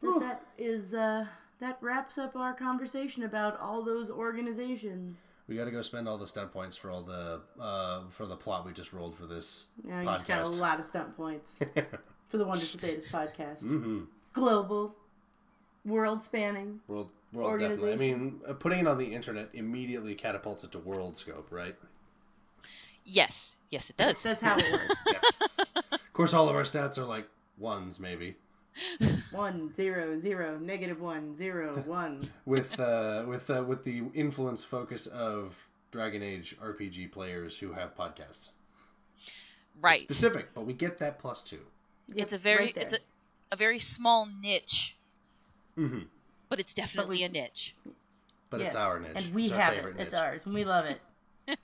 that 0.01 0.19
that 0.19 0.45
is 0.57 0.93
uh, 0.95 1.25
that 1.61 1.77
wraps 1.79 2.17
up 2.17 2.35
our 2.35 2.53
conversation 2.53 3.23
about 3.23 3.59
all 3.59 3.83
those 3.83 4.09
organizations. 4.09 5.19
We 5.47 5.55
got 5.55 5.65
to 5.65 5.71
go 5.71 5.81
spend 5.81 6.07
all 6.09 6.17
the 6.17 6.27
stunt 6.27 6.51
points 6.51 6.75
for 6.75 6.91
all 6.91 7.03
the 7.03 7.41
uh, 7.59 8.01
for 8.09 8.25
the 8.25 8.35
plot 8.35 8.65
we 8.65 8.73
just 8.73 8.91
rolled 8.93 9.15
for 9.15 9.25
this 9.25 9.69
Now 9.83 9.99
you 9.99 10.05
just 10.05 10.27
got 10.27 10.45
a 10.45 10.49
lot 10.49 10.79
of 10.79 10.85
stunt 10.85 11.15
points 11.15 11.55
for 12.29 12.37
the 12.37 12.45
Wonders 12.45 12.73
of 12.73 12.81
Thedas 12.81 13.05
podcast. 13.09 13.63
mm-hmm. 13.63 14.01
Global, 14.33 14.95
world 15.85 16.23
spanning. 16.23 16.79
World, 16.87 17.11
world 17.33 17.59
definitely. 17.59 17.93
I 17.93 17.95
mean, 17.95 18.39
uh, 18.47 18.53
putting 18.53 18.79
it 18.79 18.87
on 18.87 18.97
the 18.97 19.13
internet 19.13 19.49
immediately 19.53 20.15
catapults 20.15 20.63
it 20.63 20.71
to 20.71 20.79
world 20.79 21.17
scope, 21.17 21.47
right? 21.51 21.75
Yes, 23.03 23.57
yes, 23.69 23.89
it 23.89 23.97
does. 23.97 24.21
That's 24.21 24.41
how 24.41 24.55
it 24.57 24.71
works. 24.71 24.95
Yes. 25.11 25.71
of 25.91 26.13
course, 26.13 26.33
all 26.33 26.47
of 26.49 26.55
our 26.55 26.63
stats 26.63 26.97
are 26.97 27.05
like 27.05 27.27
ones, 27.57 27.99
maybe. 27.99 28.35
One, 29.31 29.73
zero, 29.73 30.17
zero, 30.19 30.57
negative 30.59 31.01
one, 31.01 31.33
zero, 31.35 31.81
one. 31.85 32.29
with 32.45 32.79
uh, 32.79 33.23
with 33.27 33.49
uh, 33.49 33.63
with 33.67 33.83
the 33.83 34.03
influence 34.13 34.63
focus 34.63 35.07
of 35.07 35.67
Dragon 35.91 36.23
Age 36.23 36.55
RPG 36.61 37.11
players 37.11 37.57
who 37.57 37.73
have 37.73 37.95
podcasts. 37.95 38.49
right. 39.81 39.99
Specific, 39.99 40.49
but 40.53 40.65
we 40.65 40.73
get 40.73 40.97
that 40.99 41.19
plus 41.19 41.41
two. 41.43 41.59
it's 42.15 42.33
a 42.33 42.37
very 42.37 42.65
right 42.65 42.77
it's 42.77 42.93
a, 42.93 42.99
a 43.51 43.55
very 43.55 43.79
small 43.79 44.27
niche, 44.41 44.95
Mm-hmm. 45.77 45.99
but 46.49 46.59
it's 46.59 46.73
definitely 46.73 47.17
we- 47.17 47.23
a 47.23 47.29
niche. 47.29 47.75
But 48.49 48.59
it's 48.61 48.75
our 48.75 48.99
niche. 48.99 49.11
And 49.15 49.33
we 49.33 49.45
it's 49.45 49.53
our 49.53 49.59
have 49.61 49.73
it. 49.73 49.75
favorite 49.77 49.95
It's 49.99 50.13
ours, 50.13 50.41
and 50.45 50.53
we 50.53 50.65
love 50.65 50.85
it. 50.85 51.01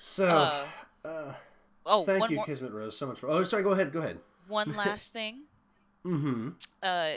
So, 0.00 0.28
Uh, 0.28 0.66
uh, 1.04 1.32
Oh, 1.84 2.04
thank 2.04 2.30
you, 2.30 2.36
more, 2.36 2.44
Kismet 2.44 2.72
Rose, 2.72 2.96
so 2.96 3.06
much 3.06 3.18
for. 3.20 3.28
Oh, 3.28 3.42
sorry. 3.44 3.62
Go 3.62 3.70
ahead. 3.72 3.92
Go 3.92 4.00
ahead. 4.00 4.18
One 4.46 4.72
last 4.76 5.12
thing. 5.12 5.46
Mm-hmm. 6.06 6.50
uh, 6.82 7.16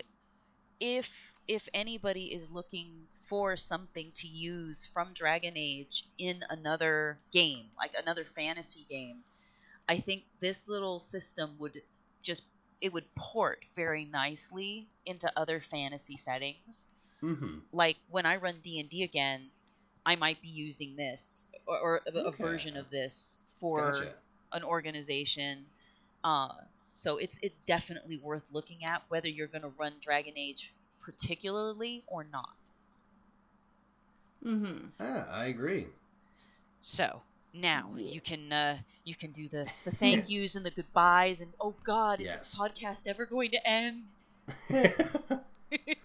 if 0.80 1.34
if 1.48 1.68
anybody 1.74 2.34
is 2.34 2.52
looking 2.52 3.08
for 3.28 3.56
something 3.58 4.12
to 4.16 4.28
use 4.28 4.86
from 4.94 5.14
Dragon 5.14 5.56
Age 5.58 6.06
in 6.18 6.44
another 6.50 7.22
game, 7.32 7.72
like 7.78 7.94
another 7.98 8.26
fantasy 8.26 8.86
game, 8.90 9.24
I 9.88 10.00
think 10.00 10.24
this 10.40 10.68
little 10.68 11.00
system 11.00 11.58
would 11.60 11.82
just 12.24 12.44
it 12.82 12.94
would 12.94 13.14
port 13.16 13.66
very 13.76 14.06
nicely 14.06 14.90
into 15.06 15.32
other 15.38 15.60
fantasy 15.62 16.18
settings. 16.18 16.88
Mm-hmm. 17.24 17.60
Like 17.72 17.98
when 18.08 18.26
I 18.26 18.38
run 18.38 18.62
D 18.62 18.80
and 18.80 18.90
D 18.90 19.04
again, 19.04 19.52
I 20.06 20.16
might 20.16 20.42
be 20.42 20.50
using 20.50 20.96
this 20.96 21.46
or, 21.68 21.80
or 21.80 22.02
a, 22.08 22.12
Okay. 22.28 22.44
version 22.44 22.78
of 22.78 22.90
this 22.90 23.40
for 23.60 23.82
Gotcha. 23.92 24.16
an 24.52 24.64
organization. 24.64 25.66
Uh, 26.24 26.50
so 26.92 27.18
it's 27.18 27.40
it's 27.42 27.60
definitely 27.60 28.18
worth 28.18 28.44
looking 28.52 28.84
at 28.86 29.04
whether 29.10 29.28
you're 29.28 29.48
going 29.48 29.62
to 29.62 29.72
run 29.78 29.94
Dragon 30.02 30.34
Age 30.38 30.74
particularly 31.02 32.04
or 32.08 32.26
not. 32.32 32.56
Mm-hmm. 34.46 34.88
Ah, 35.00 35.28
I 35.32 35.46
agree. 35.46 35.88
So 36.82 37.22
now 37.54 37.90
you 37.96 38.22
can 38.22 38.52
uh, 38.52 38.78
you 39.04 39.16
can 39.16 39.32
do 39.32 39.50
the, 39.50 39.68
the 39.86 39.92
thank 39.96 40.30
yous 40.30 40.56
and 40.56 40.66
the 40.66 40.72
goodbyes 40.72 41.42
and 41.42 41.52
oh 41.60 41.74
God, 41.84 42.22
is 42.22 42.28
Yes. 42.28 42.40
this 42.40 42.58
podcast 42.58 43.08
ever 43.08 43.26
going 43.26 43.52
to 43.52 43.68
end? 43.68 44.04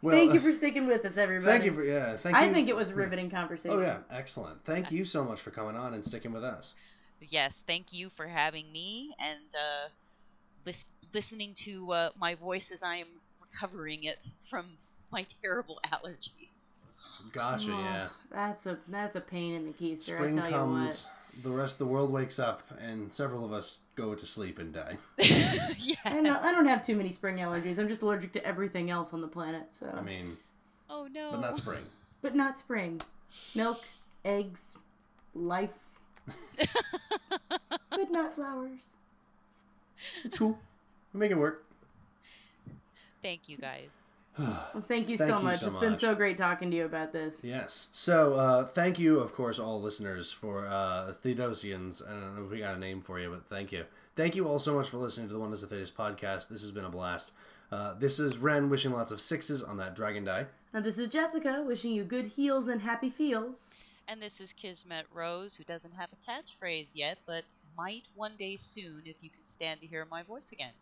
Well, 0.00 0.16
thank 0.16 0.32
you 0.32 0.40
for 0.40 0.52
sticking 0.52 0.86
with 0.86 1.04
us, 1.04 1.16
everybody. 1.16 1.50
thank 1.50 1.64
you 1.64 1.72
for 1.72 1.82
yeah. 1.82 2.16
Thank 2.16 2.36
you. 2.36 2.42
I 2.42 2.52
think 2.52 2.68
it 2.68 2.76
was 2.76 2.90
a 2.90 2.94
riveting 2.94 3.30
conversation. 3.30 3.76
Oh 3.76 3.80
yeah, 3.80 3.98
excellent. 4.10 4.64
Thank 4.64 4.92
you 4.92 5.04
so 5.04 5.24
much 5.24 5.40
for 5.40 5.50
coming 5.50 5.76
on 5.76 5.92
and 5.92 6.04
sticking 6.04 6.32
with 6.32 6.44
us. 6.44 6.74
Yes, 7.20 7.64
thank 7.66 7.92
you 7.92 8.10
for 8.10 8.28
having 8.28 8.70
me 8.70 9.12
and 9.18 9.40
uh, 9.54 9.88
lis- 10.66 10.84
listening 11.14 11.54
to 11.64 11.92
uh, 11.92 12.10
my 12.18 12.34
voice 12.34 12.70
as 12.72 12.82
I 12.82 12.96
am 12.96 13.06
recovering 13.40 14.04
it 14.04 14.26
from 14.48 14.66
my 15.10 15.26
terrible 15.42 15.80
allergies. 15.92 16.30
Gotcha. 17.32 17.72
Oh, 17.72 17.78
yeah. 17.80 18.08
That's 18.30 18.66
a 18.66 18.78
that's 18.88 19.16
a 19.16 19.20
pain 19.20 19.54
in 19.54 19.66
the 19.66 19.72
keister. 19.72 20.14
Spring 20.16 20.38
I 20.38 20.50
tell 20.50 20.66
comes, 20.66 21.06
the 21.42 21.50
rest 21.50 21.74
of 21.74 21.78
the 21.80 21.86
world 21.86 22.10
wakes 22.12 22.38
up, 22.38 22.62
and 22.80 23.12
several 23.12 23.44
of 23.44 23.52
us 23.52 23.78
go 23.96 24.14
to 24.14 24.24
sleep 24.26 24.58
and 24.58 24.72
die. 24.72 24.96
yes. 25.18 25.74
you 25.86 25.94
what. 26.04 26.12
I, 26.14 26.22
don't- 26.22 26.36
I 26.44 26.52
don't 26.52 26.66
have 26.66 26.84
too 26.86 26.94
many 26.94 27.10
spring 27.12 27.36
allergies. 27.38 27.78
I'm 27.78 27.88
just 27.88 28.02
allergic 28.02 28.32
to 28.32 28.44
everything 28.46 28.90
else 28.90 29.12
on 29.12 29.20
the 29.20 29.28
planet. 29.28 29.64
So, 29.70 29.92
I 29.96 30.00
mean, 30.00 30.36
Oh 30.88 31.06
no. 31.12 31.30
but 31.32 31.40
not 31.40 31.56
spring. 31.56 31.82
but 32.22 32.34
not 32.34 32.56
spring. 32.56 33.00
Milk, 33.54 33.82
eggs, 34.24 34.76
life, 35.34 35.70
but 37.90 38.10
not 38.10 38.34
flowers. 38.34 38.80
It's 40.24 40.36
cool. 40.36 40.58
We 41.12 41.20
make 41.20 41.30
it 41.30 41.38
work. 41.38 41.64
Thank 43.22 43.48
you 43.48 43.56
guys. 43.56 43.90
Well, 44.38 44.84
thank 44.86 45.08
you 45.08 45.18
Thank 45.18 45.30
so 45.30 45.38
you 45.38 45.44
much. 45.44 45.58
so 45.58 45.66
It's 45.66 45.78
been 45.78 45.96
so 45.96 46.14
great 46.14 46.38
talking 46.38 46.70
to 46.70 46.76
you 46.76 46.84
about 46.84 47.12
this. 47.12 47.42
Yes. 47.42 47.88
So, 47.90 48.34
uh, 48.34 48.64
thank 48.66 49.00
you, 49.00 49.18
of 49.18 49.32
course, 49.34 49.58
all 49.58 49.80
listeners 49.80 50.30
for 50.30 50.64
uh, 50.64 51.12
Thedosians. 51.12 52.06
I 52.06 52.12
don't 52.12 52.36
know 52.36 52.44
if 52.44 52.50
we 52.52 52.60
got 52.60 52.76
a 52.76 52.78
name 52.78 53.00
for 53.00 53.18
you, 53.18 53.30
but 53.30 53.46
thank 53.48 53.72
you. 53.72 53.84
Thank 54.14 54.36
you 54.36 54.46
all 54.46 54.60
so 54.60 54.76
much 54.76 54.88
for 54.90 54.98
listening 54.98 55.26
to 55.26 55.32
the 55.32 55.40
Wonders 55.40 55.64
of 55.64 55.70
Thedas 55.70 55.92
podcast. 55.92 56.46
This 56.48 56.60
has 56.60 56.70
been 56.70 56.84
a 56.84 56.88
blast. 56.88 57.32
Uh, 57.72 57.94
this 57.94 58.20
is 58.20 58.38
Ren 58.38 58.70
wishing 58.70 58.92
lots 58.92 59.10
of 59.10 59.20
sixes 59.20 59.60
on 59.62 59.76
that 59.78 59.96
dragon 59.96 60.22
die. 60.24 60.46
And 60.72 60.84
this 60.84 60.98
is 60.98 61.08
Jessica 61.08 61.64
wishing 61.66 61.90
you 61.90 62.04
good 62.04 62.26
heals 62.26 62.68
and 62.68 62.80
happy 62.80 63.10
feels. 63.10 63.70
And 64.06 64.22
this 64.22 64.40
is 64.40 64.52
Kismet 64.52 65.06
Rose, 65.12 65.56
who 65.56 65.64
doesn't 65.64 65.94
have 65.94 66.10
a 66.12 66.30
catchphrase 66.30 66.90
yet, 66.94 67.18
but 67.26 67.42
might 67.78 68.02
one 68.16 68.32
day 68.36 68.56
soon 68.56 69.02
if 69.04 69.16
you 69.22 69.30
can 69.30 69.44
stand 69.44 69.80
to 69.80 69.86
hear 69.86 70.04
my 70.10 70.22
voice 70.24 70.50
again. 70.52 70.72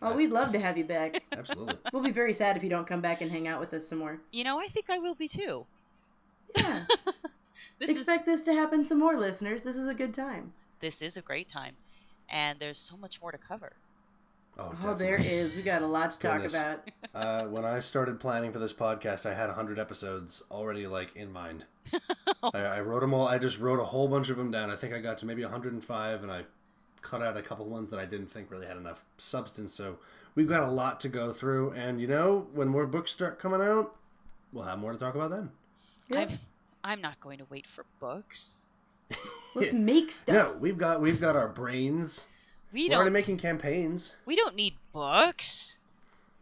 Oh, 0.00 0.16
we'd 0.16 0.30
love 0.30 0.52
to 0.52 0.60
have 0.60 0.78
you 0.78 0.84
back. 0.84 1.22
Absolutely. 1.32 1.76
we'll 1.92 2.02
be 2.02 2.12
very 2.12 2.32
sad 2.32 2.56
if 2.56 2.62
you 2.62 2.70
don't 2.70 2.86
come 2.86 3.00
back 3.02 3.20
and 3.20 3.30
hang 3.30 3.48
out 3.48 3.60
with 3.60 3.74
us 3.74 3.86
some 3.86 3.98
more. 3.98 4.18
You 4.30 4.44
know, 4.44 4.58
I 4.58 4.68
think 4.68 4.88
I 4.88 4.98
will 4.98 5.14
be 5.16 5.28
too. 5.28 5.66
Yeah. 6.56 6.84
This 7.78 7.90
Expect 7.90 8.24
this 8.24 8.42
to 8.42 8.54
happen 8.54 8.84
some 8.84 8.98
more, 8.98 9.18
listeners. 9.18 9.62
This 9.62 9.76
is 9.76 9.86
a 9.86 9.92
good 9.94 10.14
time. 10.14 10.52
this 10.80 11.02
is 11.02 11.18
a 11.18 11.22
great 11.22 11.48
time, 11.48 11.74
and 12.30 12.58
there's 12.58 12.78
so 12.78 12.96
much 12.96 13.20
more 13.20 13.32
to 13.32 13.38
cover. 13.38 13.72
Oh, 14.60 14.74
Oh, 14.84 14.94
there 14.94 15.16
definitely. 15.16 15.38
is. 15.38 15.54
We 15.54 15.62
got 15.62 15.82
a 15.82 15.86
lot 15.86 16.10
to 16.12 16.18
talk 16.18 16.34
Goodness. 16.42 16.54
about. 16.54 16.88
Uh, 17.12 17.42
when 17.46 17.64
I 17.64 17.80
started 17.80 18.20
planning 18.20 18.52
for 18.52 18.60
this 18.60 18.72
podcast, 18.72 19.26
I 19.26 19.34
had 19.34 19.46
100 19.48 19.80
episodes 19.80 20.44
already, 20.48 20.86
like, 20.86 21.16
in 21.16 21.32
mind. 21.32 21.64
I, 22.54 22.58
I 22.60 22.80
wrote 22.82 23.00
them 23.00 23.12
all. 23.12 23.26
I 23.26 23.36
just 23.38 23.58
wrote 23.58 23.80
a 23.80 23.84
whole 23.84 24.06
bunch 24.06 24.28
of 24.30 24.36
them 24.36 24.52
down. 24.52 24.70
I 24.70 24.76
think 24.76 24.94
I 24.94 25.00
got 25.00 25.18
to 25.18 25.26
maybe 25.26 25.42
105, 25.42 26.22
and 26.22 26.30
I 26.30 26.44
cut 27.02 27.20
out 27.20 27.36
a 27.36 27.42
couple 27.42 27.66
ones 27.66 27.90
that 27.90 27.98
I 27.98 28.04
didn't 28.04 28.28
think 28.30 28.48
really 28.48 28.66
had 28.68 28.76
enough 28.76 29.04
substance. 29.16 29.72
So 29.72 29.98
we've 30.36 30.48
got 30.48 30.62
a 30.62 30.70
lot 30.70 31.00
to 31.00 31.08
go 31.08 31.32
through. 31.32 31.72
And, 31.72 32.00
you 32.00 32.06
know, 32.06 32.46
when 32.54 32.68
more 32.68 32.86
books 32.86 33.10
start 33.10 33.40
coming 33.40 33.60
out, 33.60 33.96
we'll 34.52 34.64
have 34.64 34.78
more 34.78 34.92
to 34.92 34.98
talk 34.98 35.16
about 35.16 35.30
then. 35.30 35.50
Yeah. 36.08 36.20
I'm 36.20 36.38
I'm 36.84 37.00
not 37.00 37.18
going 37.18 37.38
to 37.38 37.44
wait 37.50 37.66
for 37.66 37.84
books. 37.98 38.66
Let's 39.56 39.72
make 39.72 40.12
stuff. 40.12 40.32
No, 40.32 40.56
we've 40.60 40.78
got 40.78 41.00
we've 41.00 41.20
got 41.20 41.34
our 41.34 41.48
brains. 41.48 42.28
We 42.72 42.88
We're 42.88 42.94
already 42.96 43.06
don't 43.06 43.12
making 43.12 43.36
campaigns. 43.38 44.14
we 44.26 44.36
don't 44.36 44.54
need 44.54 44.74
books. 44.92 45.78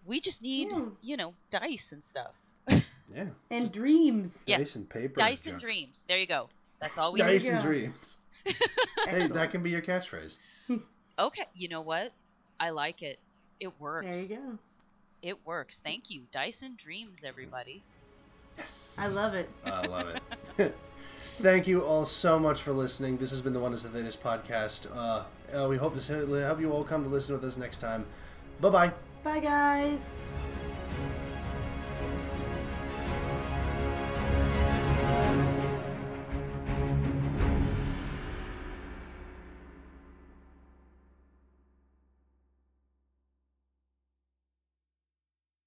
We 0.07 0.21
just 0.21 0.43
need 0.43 0.71
Yeah. 0.73 0.83
you 1.01 1.17
know 1.17 1.35
dice 1.51 1.93
and 1.93 2.03
stuff. 2.05 2.33
Yeah, 2.69 3.27
And 3.51 3.73
dreams. 3.73 4.43
Yeah. 4.47 4.59
dice 4.59 4.77
and 4.77 4.89
paper. 4.89 5.15
Dice 5.17 5.47
and 5.47 5.55
junk. 5.55 5.63
dreams. 5.63 6.03
There 6.09 6.19
you 6.19 6.27
go. 6.27 6.49
That's 6.81 6.97
all 6.99 7.13
we 7.13 7.19
Dice 7.19 7.45
need. 7.45 7.51
Dice 7.53 7.53
and 7.53 7.63
dreams. 7.63 8.17
Hey, 9.07 9.27
that 9.27 9.51
can 9.51 9.63
be 9.63 9.71
your 9.71 9.83
catchphrase. 9.83 10.39
Okay, 11.19 11.47
you 11.55 11.69
know 11.69 11.81
what? 11.81 12.13
I 12.61 12.71
like 12.71 13.03
it. 13.03 13.19
It 13.59 13.73
works. 13.81 14.17
There 14.17 14.25
you 14.27 14.37
go. 14.53 14.59
It 15.23 15.47
works. 15.47 15.81
Thank 15.83 16.11
you. 16.11 16.23
Dice 16.31 16.63
and 16.63 16.77
dreams, 16.77 17.25
everybody. 17.27 17.83
Yes. 18.57 18.97
I 19.01 19.09
love 19.09 19.35
it. 19.35 19.51
I 19.65 19.85
love 19.87 20.15
it. 20.59 20.77
Thank 21.41 21.67
you 21.67 21.81
all 21.83 22.05
so 22.05 22.39
much 22.39 22.63
for 22.63 22.73
listening. 22.73 23.17
This 23.17 23.31
has 23.31 23.43
been 23.43 23.53
the 23.53 23.59
Wonders 23.59 23.83
the 23.83 23.89
Thinnest 23.89 24.23
podcast. 24.23 24.87
Uh, 24.95 25.25
uh, 25.55 25.67
we 25.69 25.77
hope 25.77 25.95
to 25.95 26.01
hope 26.47 26.61
you 26.61 26.73
all 26.73 26.85
come 26.85 27.05
to 27.05 27.11
listen 27.11 27.35
with 27.35 27.45
us 27.45 27.57
next 27.57 27.79
time. 27.79 28.07
Bye 28.61 28.71
bye. 28.71 28.93
Bye, 29.23 29.41
guys. 29.41 30.13